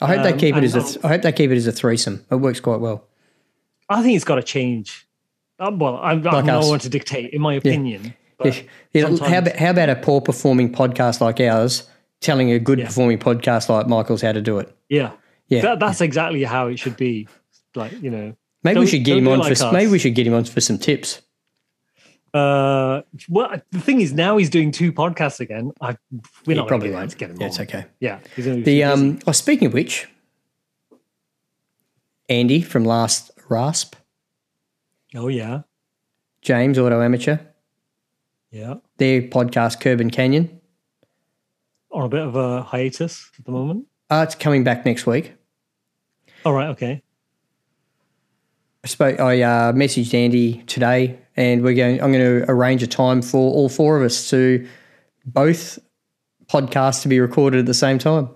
I 0.00 0.06
hope 0.08 0.22
they 0.22 0.32
Um, 0.32 0.38
keep 0.38 0.56
it 0.56 0.64
as 0.64 0.74
a 0.74 0.82
th- 0.82 1.04
I 1.04 1.08
hope 1.08 1.22
they 1.22 1.32
keep 1.32 1.50
it 1.50 1.56
as 1.56 1.66
a 1.66 1.72
threesome. 1.72 2.24
It 2.30 2.36
works 2.36 2.60
quite 2.60 2.80
well. 2.80 3.04
i 3.90 4.02
think 4.02 4.16
it's 4.16 4.24
got 4.24 4.36
to 4.36 4.42
change 4.42 5.06
um, 5.58 5.78
well 5.78 5.98
i'm, 6.02 6.22
Like 6.22 6.34
I'm 6.34 6.46
no 6.46 6.58
us. 6.60 6.68
one 6.68 6.78
to 6.80 6.88
dictate 6.88 7.32
in 7.32 7.40
my 7.40 7.54
opinion 7.54 8.04
Yeah, 8.04 8.10
but 8.38 8.64
yeah, 8.92 9.06
how, 9.28 9.38
about, 9.38 9.56
how 9.56 9.70
about 9.70 9.88
a 9.90 9.96
poor 9.96 10.20
performing 10.20 10.72
podcast 10.72 11.20
like 11.20 11.40
ours 11.40 11.88
telling 12.20 12.50
a 12.52 12.58
good 12.58 12.78
Yeah. 12.78 12.86
performing 12.86 13.18
podcast 13.18 13.68
like 13.68 13.86
Michael's 13.86 14.22
how 14.22 14.32
to 14.32 14.40
do 14.42 14.58
it? 14.58 14.74
Yeah. 14.88 15.12
Yeah. 15.48 15.60
That, 15.62 15.78
that's 15.78 16.00
exactly 16.00 16.42
how 16.42 16.66
it 16.68 16.78
should 16.78 16.96
be. 16.96 17.28
Like, 17.76 17.92
you 18.02 18.10
know, 18.10 18.34
Maybe 18.64 18.80
we 18.80 18.86
should 18.86 19.04
get 19.04 19.18
him 19.18 19.28
on 19.28 19.38
like 19.40 19.56
for 19.56 19.64
us. 19.66 19.72
maybe 19.72 19.90
we 19.92 19.98
should 19.98 20.14
get 20.14 20.26
him 20.26 20.32
on 20.34 20.44
for 20.44 20.60
some 20.60 20.78
tips. 20.78 21.20
uh, 22.32 23.02
well, 23.28 23.60
the 23.70 23.78
thing 23.80 24.00
is 24.00 24.12
now 24.12 24.36
he's 24.38 24.50
doing 24.50 24.72
two 24.72 24.92
podcasts 24.92 25.38
again. 25.38 25.70
I, 25.80 25.96
we're 26.46 26.54
Yeah, 26.54 26.60
not 26.62 26.68
probably 26.68 26.90
going 26.90 27.08
to 27.08 27.16
get 27.16 27.30
him 27.30 27.36
Yeah, 27.38 27.44
on. 27.44 27.48
it's 27.50 27.60
okay. 27.60 27.84
Yeah. 28.00 28.18
The 28.36 28.82
um, 28.84 29.18
oh, 29.26 29.32
speaking 29.32 29.66
of 29.68 29.74
which, 29.74 30.08
Andy 32.28 32.62
from 32.62 32.84
last 32.84 33.30
Rasp, 33.48 33.94
oh, 35.14 35.28
yeah. 35.28 35.62
James 36.42 36.78
Auto 36.78 37.00
Amateur, 37.00 37.38
Yeah. 38.50 38.74
their 38.98 39.22
podcast 39.22 39.80
Curb 39.80 40.00
and 40.00 40.12
Canyon. 40.12 40.60
On 41.90 42.02
a 42.04 42.08
bit 42.08 42.20
of 42.22 42.34
a 42.36 42.62
hiatus 42.62 43.30
at 43.38 43.44
the 43.44 43.52
moment. 43.52 43.86
Uh, 44.10 44.24
it's 44.26 44.34
coming 44.34 44.64
back 44.64 44.84
next 44.84 45.06
week. 45.06 45.34
All 46.44 46.52
right. 46.52 46.68
Okay. 46.70 47.02
I 48.82 48.86
spoke. 48.86 49.18
I 49.18 49.40
uh, 49.40 49.72
messaged 49.72 50.12
Andy 50.12 50.62
today, 50.64 51.18
and 51.36 51.62
we're 51.62 51.74
going. 51.74 52.02
I'm 52.02 52.12
going 52.12 52.42
to 52.42 52.50
arrange 52.50 52.82
a 52.82 52.86
time 52.86 53.22
for 53.22 53.38
all 53.38 53.70
four 53.70 53.96
of 53.96 54.02
us 54.02 54.28
to 54.30 54.66
both 55.24 55.78
podcasts 56.46 57.00
to 57.02 57.08
be 57.08 57.18
recorded 57.20 57.60
at 57.60 57.66
the 57.66 57.72
same 57.74 57.98
time. 57.98 58.28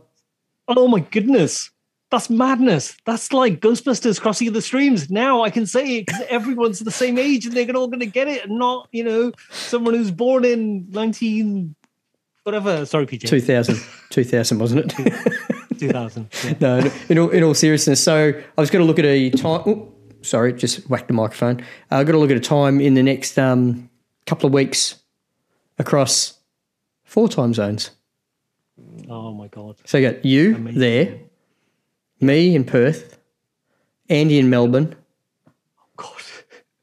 Oh, 0.69 0.89
my 0.89 1.01
goodness. 1.01 1.71
That's 2.11 2.31
madness. 2.31 2.97
That's 3.05 3.33
like 3.33 3.61
Ghostbusters 3.61 4.21
crossing 4.21 4.53
the 4.53 4.63
streams. 4.63 5.11
Now 5.11 5.43
I 5.43 5.51
can 5.51 5.67
say 5.67 5.99
it 5.99 6.07
because 6.07 6.23
everyone's 6.31 6.79
the 6.79 6.91
same 6.91 7.19
age 7.19 7.45
and 7.45 7.55
they're 7.55 7.77
all 7.77 7.89
going 7.89 8.01
to 8.01 8.07
get 8.07 8.29
it, 8.29 8.47
and 8.47 8.59
not 8.59 8.89
you 8.93 9.05
know 9.05 9.33
someone 9.51 9.95
who's 9.95 10.11
born 10.11 10.45
in 10.45 10.89
nineteen 10.91 11.75
whatever. 12.45 12.87
Sorry, 12.87 13.07
PJ. 13.07 13.29
2000, 13.29 13.79
2000 14.09 14.59
wasn't 14.59 14.81
it? 14.81 15.79
Two 15.79 15.91
thousand. 15.91 16.29
Yeah. 16.45 16.55
no, 16.61 16.91
in 17.11 17.19
all, 17.19 17.29
in 17.29 17.43
all 17.43 17.55
seriousness. 17.55 18.03
So 18.03 18.33
I 18.57 18.61
was 18.61 18.71
going 18.71 18.83
to 18.83 18.87
look 18.87 18.99
at 18.99 19.05
a 19.05 19.31
time. 19.31 19.63
Oh, 19.67 19.93
sorry, 20.23 20.55
just 20.55 20.89
whacked 20.89 21.09
the 21.09 21.15
microphone. 21.15 21.61
Uh, 21.93 21.97
I've 21.97 22.07
got 22.07 22.13
to 22.13 22.19
look 22.19 22.31
at 22.31 22.37
a 22.37 22.41
time 22.41 22.81
in 22.81 22.95
the 22.95 23.03
next 23.03 23.39
um, 23.39 23.91
couple 24.27 24.47
of 24.47 24.53
weeks 24.55 24.97
across 25.79 26.39
four 27.05 27.29
time 27.29 27.53
zones. 27.53 27.91
Oh 29.09 29.33
my 29.35 29.49
god. 29.49 29.77
So 29.85 29.99
you 29.99 30.11
got 30.11 30.25
you 30.25 30.55
Amazing. 30.57 30.81
there, 30.81 31.19
me 32.21 32.55
in 32.55 32.65
Perth, 32.65 33.19
Andy 34.09 34.39
in 34.39 34.51
Melbourne, 34.51 34.95
Oh 35.47 35.53
God. 35.97 36.23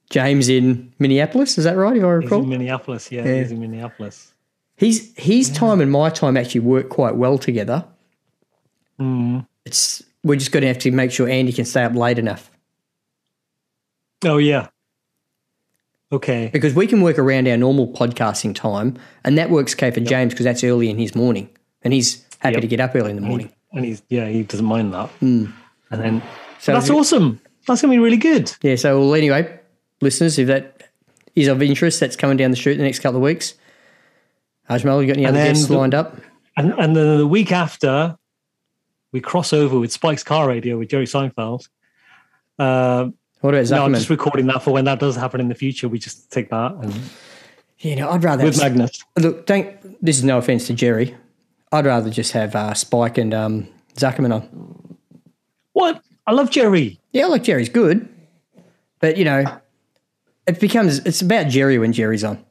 James 0.10 0.49
in 0.49 0.94
Minneapolis. 0.99 1.57
Is 1.57 1.64
that 1.66 1.76
right? 1.78 1.98
If 1.98 2.03
I 2.03 2.16
He's 2.16 2.24
recall, 2.24 2.44
in 2.44 2.49
Minneapolis. 2.49 3.12
Yeah, 3.12 3.26
Yeah. 3.26 3.41
he's 3.41 3.52
in 3.52 3.60
Minneapolis. 3.60 4.34
He's 4.78 5.14
his 5.18 5.49
time 5.49 5.80
and 5.82 5.91
my 5.91 6.10
time 6.10 6.36
actually 6.38 6.62
work 6.62 6.90
quite 6.90 7.16
well 7.16 7.38
together. 7.38 7.86
Mm. 8.99 9.45
It's 9.66 10.03
we're 10.24 10.36
just 10.38 10.52
going 10.52 10.62
to 10.62 10.68
have 10.68 10.80
to 10.80 10.91
make 10.91 11.12
sure 11.12 11.28
Andy 11.30 11.52
can 11.53 11.66
stay 11.66 11.84
up 11.84 11.94
late 11.95 12.18
enough 12.20 12.49
Oh 14.24 14.38
yeah. 14.38 14.68
Okay. 16.12 16.49
because 16.53 16.74
we 16.74 16.88
can 16.88 17.02
work 17.02 17.18
around 17.20 17.48
our 17.48 17.57
normal 17.57 17.88
podcasting 17.91 18.56
time, 18.56 18.95
and 19.24 19.38
that 19.38 19.49
works 19.49 19.74
okay 19.74 19.91
for 19.91 19.99
James 19.99 20.34
because 20.34 20.45
that's 20.45 20.64
early 20.64 20.90
in 20.90 20.98
his 20.98 21.16
morning, 21.16 21.49
and 21.82 21.94
he's 21.94 22.24
happy 22.40 22.53
Yep. 22.56 22.62
to 22.62 22.68
get 22.68 22.80
up 22.80 22.95
early 22.95 23.10
in 23.10 23.16
the 23.18 23.22
morning. 23.22 23.52
And 23.76 23.86
he's 23.86 24.02
yeah, 24.10 24.28
he 24.28 24.44
doesn't 24.44 24.66
mind 24.66 24.94
that. 24.94 25.10
Hmm. 25.20 25.46
And 25.92 26.02
then 26.02 26.24
So 26.60 26.74
that's 26.74 26.90
you- 26.90 26.98
awesome. 26.98 27.40
That's 27.68 27.82
gonna 27.82 27.94
be 27.94 28.00
really 28.00 28.18
good. 28.18 28.52
Yeah. 28.62 28.76
So 28.76 29.00
well, 29.00 29.14
anyway, 29.16 29.60
listeners, 30.02 30.38
if 30.40 30.48
that 30.48 30.90
is 31.36 31.48
of 31.48 31.62
interest, 31.62 32.00
that's 32.00 32.16
coming 32.16 32.38
down 32.38 32.52
the 32.52 32.58
street 32.58 32.74
in 32.74 32.78
the 32.80 32.86
next 32.86 33.00
couple 33.00 33.18
of 33.18 33.24
weeks. 33.24 33.56
Ajmal, 34.70 35.02
you 35.02 35.08
got 35.08 35.18
any 35.18 35.26
And 35.26 35.36
other 35.36 35.46
guests 35.46 35.68
the- 35.68 35.78
lined 35.78 35.94
up? 35.94 36.18
And 36.58 36.74
and 36.78 36.96
then 36.96 37.18
the 37.18 37.28
week 37.28 37.52
after, 37.52 38.18
we 39.12 39.20
cross 39.22 39.52
over 39.54 39.78
with 39.80 39.92
Spike's 39.92 40.24
Car 40.24 40.48
Radio 40.48 40.78
with 40.78 40.90
Jerry 40.90 41.06
Seinfeld. 41.06 41.68
Uh, 42.58 43.10
What 43.42 43.54
about 43.54 43.70
no, 43.70 43.84
I'm 43.86 43.94
just 43.94 44.10
recording 44.10 44.48
that 44.48 44.64
for 44.64 44.72
when 44.72 44.86
that 44.86 45.00
does 45.00 45.16
happen 45.18 45.42
in 45.42 45.50
the 45.50 45.56
future. 45.56 45.90
We 45.90 46.00
just 46.00 46.32
take 46.32 46.50
that 46.52 46.72
and 46.82 46.94
you 47.80 47.96
know, 47.98 48.10
I'd 48.10 48.24
rather 48.24 48.44
with 48.46 48.58
Magnus. 48.60 49.04
look. 49.18 49.46
Don't. 49.46 49.68
This 50.04 50.18
is 50.18 50.24
no 50.24 50.38
offense 50.38 50.66
to 50.68 50.74
Jerry. 50.74 51.14
I'd 51.76 51.86
rather 51.86 52.10
just 52.10 52.32
have 52.32 52.56
uh, 52.56 52.74
Spike 52.74 53.18
and 53.18 53.34
um, 53.34 53.68
Zuckerman 53.96 54.34
on. 54.34 54.98
What? 55.74 56.02
I 56.26 56.32
love 56.32 56.50
Jerry. 56.50 57.00
Yeah, 57.12 57.26
I 57.26 57.28
like 57.28 57.44
Jerry's 57.44 57.70
good, 57.70 58.08
but 59.00 59.18
you 59.18 59.26
know, 59.26 59.44
it 60.48 60.60
becomes 60.60 61.00
it's 61.00 61.22
about 61.22 61.48
Jerry 61.50 61.78
when 61.78 61.94
Jerry's 61.94 62.24
on. 62.24 62.44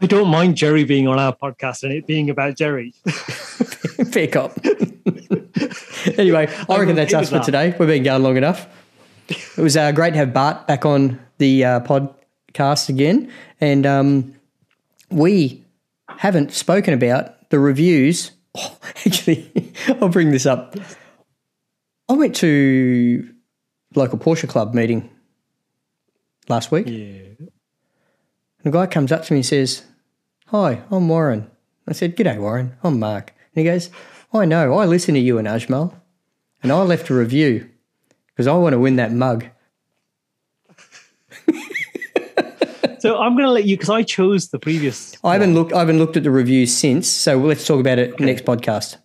I 0.00 0.06
don't 0.06 0.28
mind 0.28 0.56
Jerry 0.56 0.84
being 0.84 1.06
on 1.06 1.18
our 1.18 1.34
podcast 1.34 1.82
and 1.84 1.92
it 1.92 2.06
being 2.06 2.28
about 2.28 2.56
Jerry. 2.56 2.92
Fair 4.10 4.26
cop. 4.26 4.52
anyway, 6.18 6.48
I 6.68 6.78
reckon 6.78 6.96
that's 6.96 7.14
us 7.14 7.28
for 7.28 7.36
that. 7.36 7.44
today. 7.44 7.74
We've 7.78 7.88
been 7.88 8.02
going 8.02 8.22
long 8.22 8.36
enough. 8.36 8.66
It 9.28 9.58
was 9.58 9.76
uh, 9.76 9.92
great 9.92 10.12
to 10.12 10.16
have 10.16 10.32
Bart 10.32 10.66
back 10.66 10.84
on 10.84 11.20
the 11.38 11.64
uh, 11.64 11.80
podcast 11.80 12.88
again, 12.88 13.30
and 13.60 13.86
um, 13.86 14.34
we 15.10 15.62
haven't 16.18 16.52
spoken 16.52 16.94
about 16.94 17.36
the 17.50 17.58
reviews. 17.58 18.32
Oh, 18.58 18.76
actually, 19.06 19.72
I'll 20.00 20.08
bring 20.08 20.32
this 20.32 20.44
up. 20.44 20.74
I 22.08 22.14
went 22.14 22.34
to 22.36 23.32
local 23.94 24.18
Porsche 24.18 24.48
club 24.48 24.74
meeting 24.74 25.08
last 26.48 26.72
week. 26.72 26.88
yeah. 26.88 27.28
And 27.38 27.50
a 28.64 28.70
guy 28.72 28.86
comes 28.88 29.12
up 29.12 29.24
to 29.26 29.32
me 29.32 29.38
and 29.38 29.46
says, 29.46 29.84
Hi, 30.48 30.82
I'm 30.90 31.08
Warren. 31.08 31.48
I 31.86 31.92
said, 31.92 32.16
G'day, 32.16 32.40
Warren. 32.40 32.74
I'm 32.82 32.98
Mark. 32.98 33.32
And 33.54 33.64
he 33.64 33.70
goes, 33.70 33.88
I 34.34 34.46
know. 34.46 34.74
I 34.78 34.84
listen 34.86 35.14
to 35.14 35.20
you 35.20 35.38
and 35.38 35.46
Ajmal. 35.46 35.94
And 36.60 36.72
I 36.72 36.82
left 36.82 37.08
a 37.08 37.14
review 37.14 37.70
because 38.26 38.48
I 38.48 38.54
want 38.54 38.72
to 38.72 38.80
win 38.80 38.96
that 38.96 39.12
mug. 39.12 39.46
So 43.00 43.18
I'm 43.18 43.32
going 43.34 43.46
to 43.46 43.50
let 43.50 43.64
you 43.64 43.76
because 43.76 43.90
I 43.90 44.02
chose 44.02 44.48
the 44.48 44.58
previous. 44.58 45.16
I 45.24 45.32
haven't 45.32 45.54
looked. 45.54 45.72
I 45.72 45.78
haven't 45.80 45.98
looked 45.98 46.16
at 46.16 46.22
the 46.22 46.30
reviews 46.30 46.74
since. 46.76 47.08
So 47.08 47.38
let's 47.38 47.66
talk 47.66 47.80
about 47.80 47.98
it 47.98 48.18
next 48.20 48.44
podcast. 48.44 48.96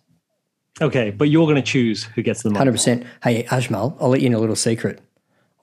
Okay, 0.80 1.10
but 1.10 1.30
you're 1.30 1.46
going 1.46 1.56
to 1.56 1.62
choose 1.62 2.04
who 2.04 2.22
gets 2.22 2.42
the 2.42 2.50
money. 2.50 2.58
Hundred 2.58 2.72
percent. 2.72 3.06
Hey, 3.22 3.44
Ajmal, 3.44 3.96
I'll 4.00 4.10
let 4.10 4.20
you 4.20 4.26
in 4.26 4.34
a 4.34 4.38
little 4.38 4.56
secret. 4.56 5.00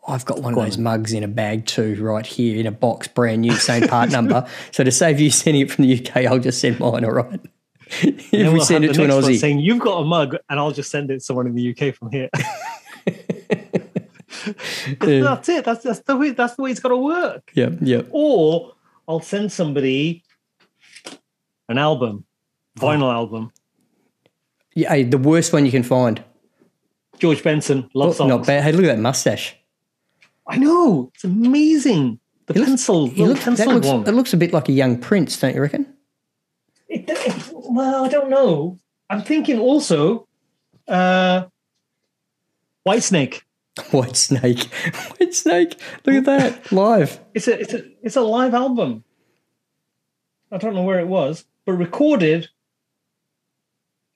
I've 0.07 0.25
got 0.25 0.41
one 0.41 0.57
of 0.57 0.63
those 0.63 0.77
mugs 0.77 1.13
in 1.13 1.23
a 1.23 1.27
bag 1.27 1.65
too, 1.65 1.95
right 2.03 2.25
here 2.25 2.59
in 2.59 2.65
a 2.65 2.71
box, 2.71 3.07
brand 3.07 3.41
new, 3.41 3.53
same 3.53 3.87
part 3.87 4.09
number. 4.11 4.45
So 4.71 4.83
to 4.83 4.91
save 4.91 5.19
you 5.19 5.29
sending 5.29 5.61
it 5.61 5.71
from 5.71 5.85
the 5.85 5.99
UK, 5.99 6.25
I'll 6.25 6.39
just 6.39 6.59
send 6.59 6.79
mine. 6.79 7.05
All 7.05 7.11
right. 7.11 7.39
if 8.01 8.31
we 8.31 8.43
we'll 8.49 8.65
send 8.65 8.83
it 8.83 8.93
to 8.95 9.03
an 9.03 9.11
Aussie, 9.11 9.39
saying 9.39 9.59
you've 9.59 9.79
got 9.79 9.99
a 9.99 10.05
mug, 10.05 10.35
and 10.49 10.59
I'll 10.59 10.71
just 10.71 10.89
send 10.89 11.11
it 11.11 11.15
to 11.15 11.19
someone 11.19 11.47
in 11.47 11.55
the 11.55 11.69
UK 11.69 11.95
from 11.95 12.11
here. 12.11 12.29
That's 14.99 15.49
it. 15.49 15.65
That's 15.65 15.83
that's 15.83 15.99
the 16.01 16.15
way. 16.17 16.31
That's 16.31 16.55
the 16.55 16.61
way 16.63 16.71
it's 16.71 16.79
got 16.79 16.89
to 16.89 16.97
work. 16.97 17.51
Yeah, 17.53 17.69
yeah. 17.81 18.01
Or 18.11 18.73
I'll 19.07 19.19
send 19.21 19.51
somebody 19.51 20.23
an 21.69 21.77
album, 21.77 22.25
vinyl 22.77 23.11
album. 23.13 23.51
Yeah, 24.75 25.03
the 25.03 25.17
worst 25.17 25.53
one 25.53 25.65
you 25.65 25.71
can 25.71 25.83
find. 25.83 26.23
George 27.19 27.43
Benson, 27.43 27.89
love 27.93 28.09
Oh, 28.09 28.13
songs. 28.13 28.29
not 28.29 28.45
bad. 28.47 28.63
Hey, 28.63 28.71
look 28.71 28.83
at 28.85 28.95
that 28.95 28.99
mustache. 28.99 29.55
I 30.47 30.57
know 30.57 31.11
it's 31.13 31.23
amazing. 31.23 32.19
The 32.47 32.55
pencil, 32.55 33.07
He 33.07 33.23
looks, 33.25 33.45
that 33.45 33.55
pencil 33.57 33.73
looks, 33.75 33.87
one. 33.87 34.03
that 34.03 34.13
looks 34.13 34.33
a 34.33 34.37
bit 34.37 34.51
like 34.51 34.67
a 34.67 34.73
young 34.73 34.97
prince, 34.99 35.39
don't 35.39 35.55
you 35.55 35.61
reckon? 35.61 35.93
It, 36.89 37.05
it- 37.07 37.51
well, 37.53 38.03
I 38.03 38.09
don't 38.09 38.29
know. 38.29 38.77
I'm 39.09 39.21
thinking 39.21 39.59
also 39.59 40.27
uh, 40.87 41.43
Whitesnake. 42.87 43.41
Whitesnake. 43.77 44.69
Whitesnake. 45.17 45.79
Look 46.05 46.15
at 46.15 46.25
that. 46.25 46.71
Live. 46.71 47.19
It's 47.33 47.47
a 47.47 47.59
it's 47.59 47.73
a 47.73 47.83
it's 48.03 48.15
a 48.15 48.21
live 48.21 48.53
album. 48.53 49.03
I 50.51 50.57
don't 50.57 50.75
know 50.75 50.83
where 50.83 50.99
it 50.99 51.07
was, 51.07 51.45
but 51.65 51.73
recorded 51.73 52.49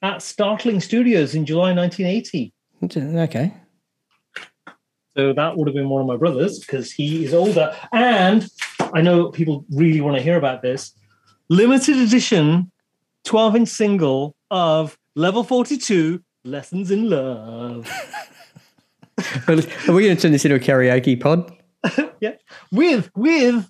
at 0.04 0.22
Startling 0.22 0.80
Studios 0.80 1.34
in 1.34 1.46
July 1.46 1.74
1980. 1.74 2.54
Okay. 2.84 3.54
So 5.16 5.34
that 5.34 5.58
would 5.58 5.68
have 5.68 5.74
been 5.74 5.90
one 5.90 6.02
of 6.02 6.08
my 6.08 6.18
brothers 6.18 6.60
because 6.60 6.92
he 6.92 7.26
is 7.26 7.34
older. 7.34 7.76
And 7.92 8.48
I 8.94 9.02
know 9.02 9.32
people 9.32 9.66
really 9.72 10.02
want 10.02 10.16
to 10.16 10.22
hear 10.22 10.38
about 10.38 10.62
this. 10.62 10.94
Limited 11.50 11.98
edition 11.98 12.72
12 13.24 13.56
inch 13.56 13.70
single 13.70 14.36
of 14.52 14.96
Level 15.16 15.44
42 15.44 16.22
Lessons 16.44 16.92
in 16.92 17.10
Love. 17.10 17.92
Are 19.48 19.56
we 19.94 20.04
going 20.04 20.16
to 20.16 20.22
turn 20.22 20.32
this 20.32 20.46
into 20.46 20.56
a 20.56 20.60
karaoke 20.60 21.20
pod? 21.20 21.52
yeah. 22.22 22.34
With 22.72 23.10
with 23.16 23.70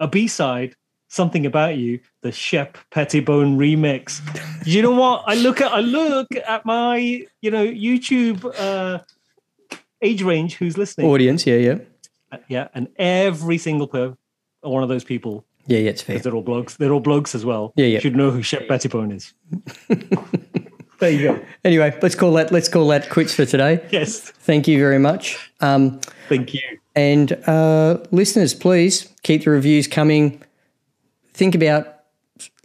a 0.00 0.08
B-side, 0.08 0.74
Something 1.08 1.44
About 1.46 1.76
You, 1.76 2.00
the 2.22 2.32
Shep 2.32 2.78
Pettibone 2.90 3.56
remix. 3.58 4.20
you 4.66 4.82
know 4.82 4.92
what? 4.92 5.24
I 5.26 5.34
look 5.34 5.60
at 5.60 5.70
I 5.72 5.80
look 5.80 6.28
at 6.34 6.64
my, 6.64 7.24
you 7.42 7.50
know, 7.50 7.66
YouTube 7.66 8.44
uh 8.58 9.00
age 10.02 10.22
range 10.22 10.54
who's 10.56 10.78
listening. 10.78 11.06
Audience, 11.08 11.46
yeah, 11.46 11.56
yeah. 11.56 11.78
Yeah, 12.48 12.68
and 12.74 12.88
every 12.96 13.58
single 13.58 13.86
per 13.88 14.16
one 14.62 14.82
of 14.82 14.88
those 14.88 15.04
people, 15.04 15.44
Yeah, 15.66 15.78
yeah, 15.78 15.90
it's 15.90 16.02
fair. 16.02 16.14
because 16.14 16.24
they're 16.24 16.34
all 16.34 16.44
blogs, 16.44 16.76
they're 16.76 16.92
all 16.92 17.02
blogs 17.02 17.34
as 17.34 17.44
well. 17.44 17.72
Yeah, 17.76 17.86
yeah. 17.86 17.98
Should 17.98 18.14
know 18.16 18.30
who 18.30 18.42
Shep 18.42 18.68
Pettibone 18.68 19.12
is. 19.12 19.32
there 21.00 21.10
you 21.10 21.28
go. 21.28 21.44
Anyway, 21.64 21.98
let's 22.02 22.14
call 22.14 22.32
that 22.34 22.52
let's 22.52 22.68
call 22.68 22.88
that 22.88 23.10
quits 23.10 23.34
for 23.34 23.44
today. 23.44 23.84
Yes. 23.90 24.20
Thank 24.20 24.68
you 24.68 24.78
very 24.78 24.98
much. 24.98 25.50
Um, 25.60 26.00
Thank 26.28 26.54
you. 26.54 26.60
and 26.94 27.32
uh, 27.46 27.98
listeners, 28.10 28.54
please 28.54 29.12
keep 29.22 29.44
the 29.44 29.50
reviews 29.50 29.88
coming. 29.88 30.42
Think 31.34 31.54
about 31.54 31.96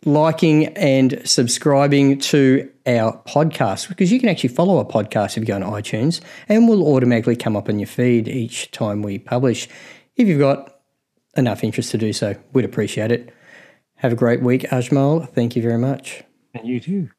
liking 0.06 0.68
and 0.78 1.20
subscribing 1.26 2.20
to 2.20 2.70
our 2.86 3.20
podcast 3.28 3.88
because 3.90 4.12
you 4.12 4.20
can 4.20 4.30
actually 4.30 4.50
follow 4.50 4.78
our 4.78 4.86
podcast 4.86 5.32
if 5.32 5.38
you 5.38 5.46
go 5.46 5.56
on 5.56 5.64
iTunes 5.64 6.22
and 6.48 6.70
we'll 6.70 6.88
automatically 6.88 7.36
come 7.36 7.56
up 7.56 7.68
on 7.70 7.80
your 7.80 7.88
feed 7.88 8.28
each 8.28 8.70
time 8.72 9.02
we 9.02 9.18
publish. 9.18 9.68
If 10.16 10.28
you've 10.28 10.40
got 10.40 10.80
enough 11.36 11.64
interest 11.64 11.90
to 11.92 11.98
do 11.98 12.14
so, 12.14 12.36
we'd 12.54 12.66
appreciate 12.66 13.12
it. 13.12 13.34
Have 13.96 14.12
a 14.14 14.16
great 14.16 14.42
week, 14.44 14.62
Ajmal. 14.64 15.28
Thank 15.30 15.56
you 15.56 15.64
very 15.64 15.80
much. 15.80 16.24
And 16.54 16.68
you 16.68 16.80
too. 16.80 17.10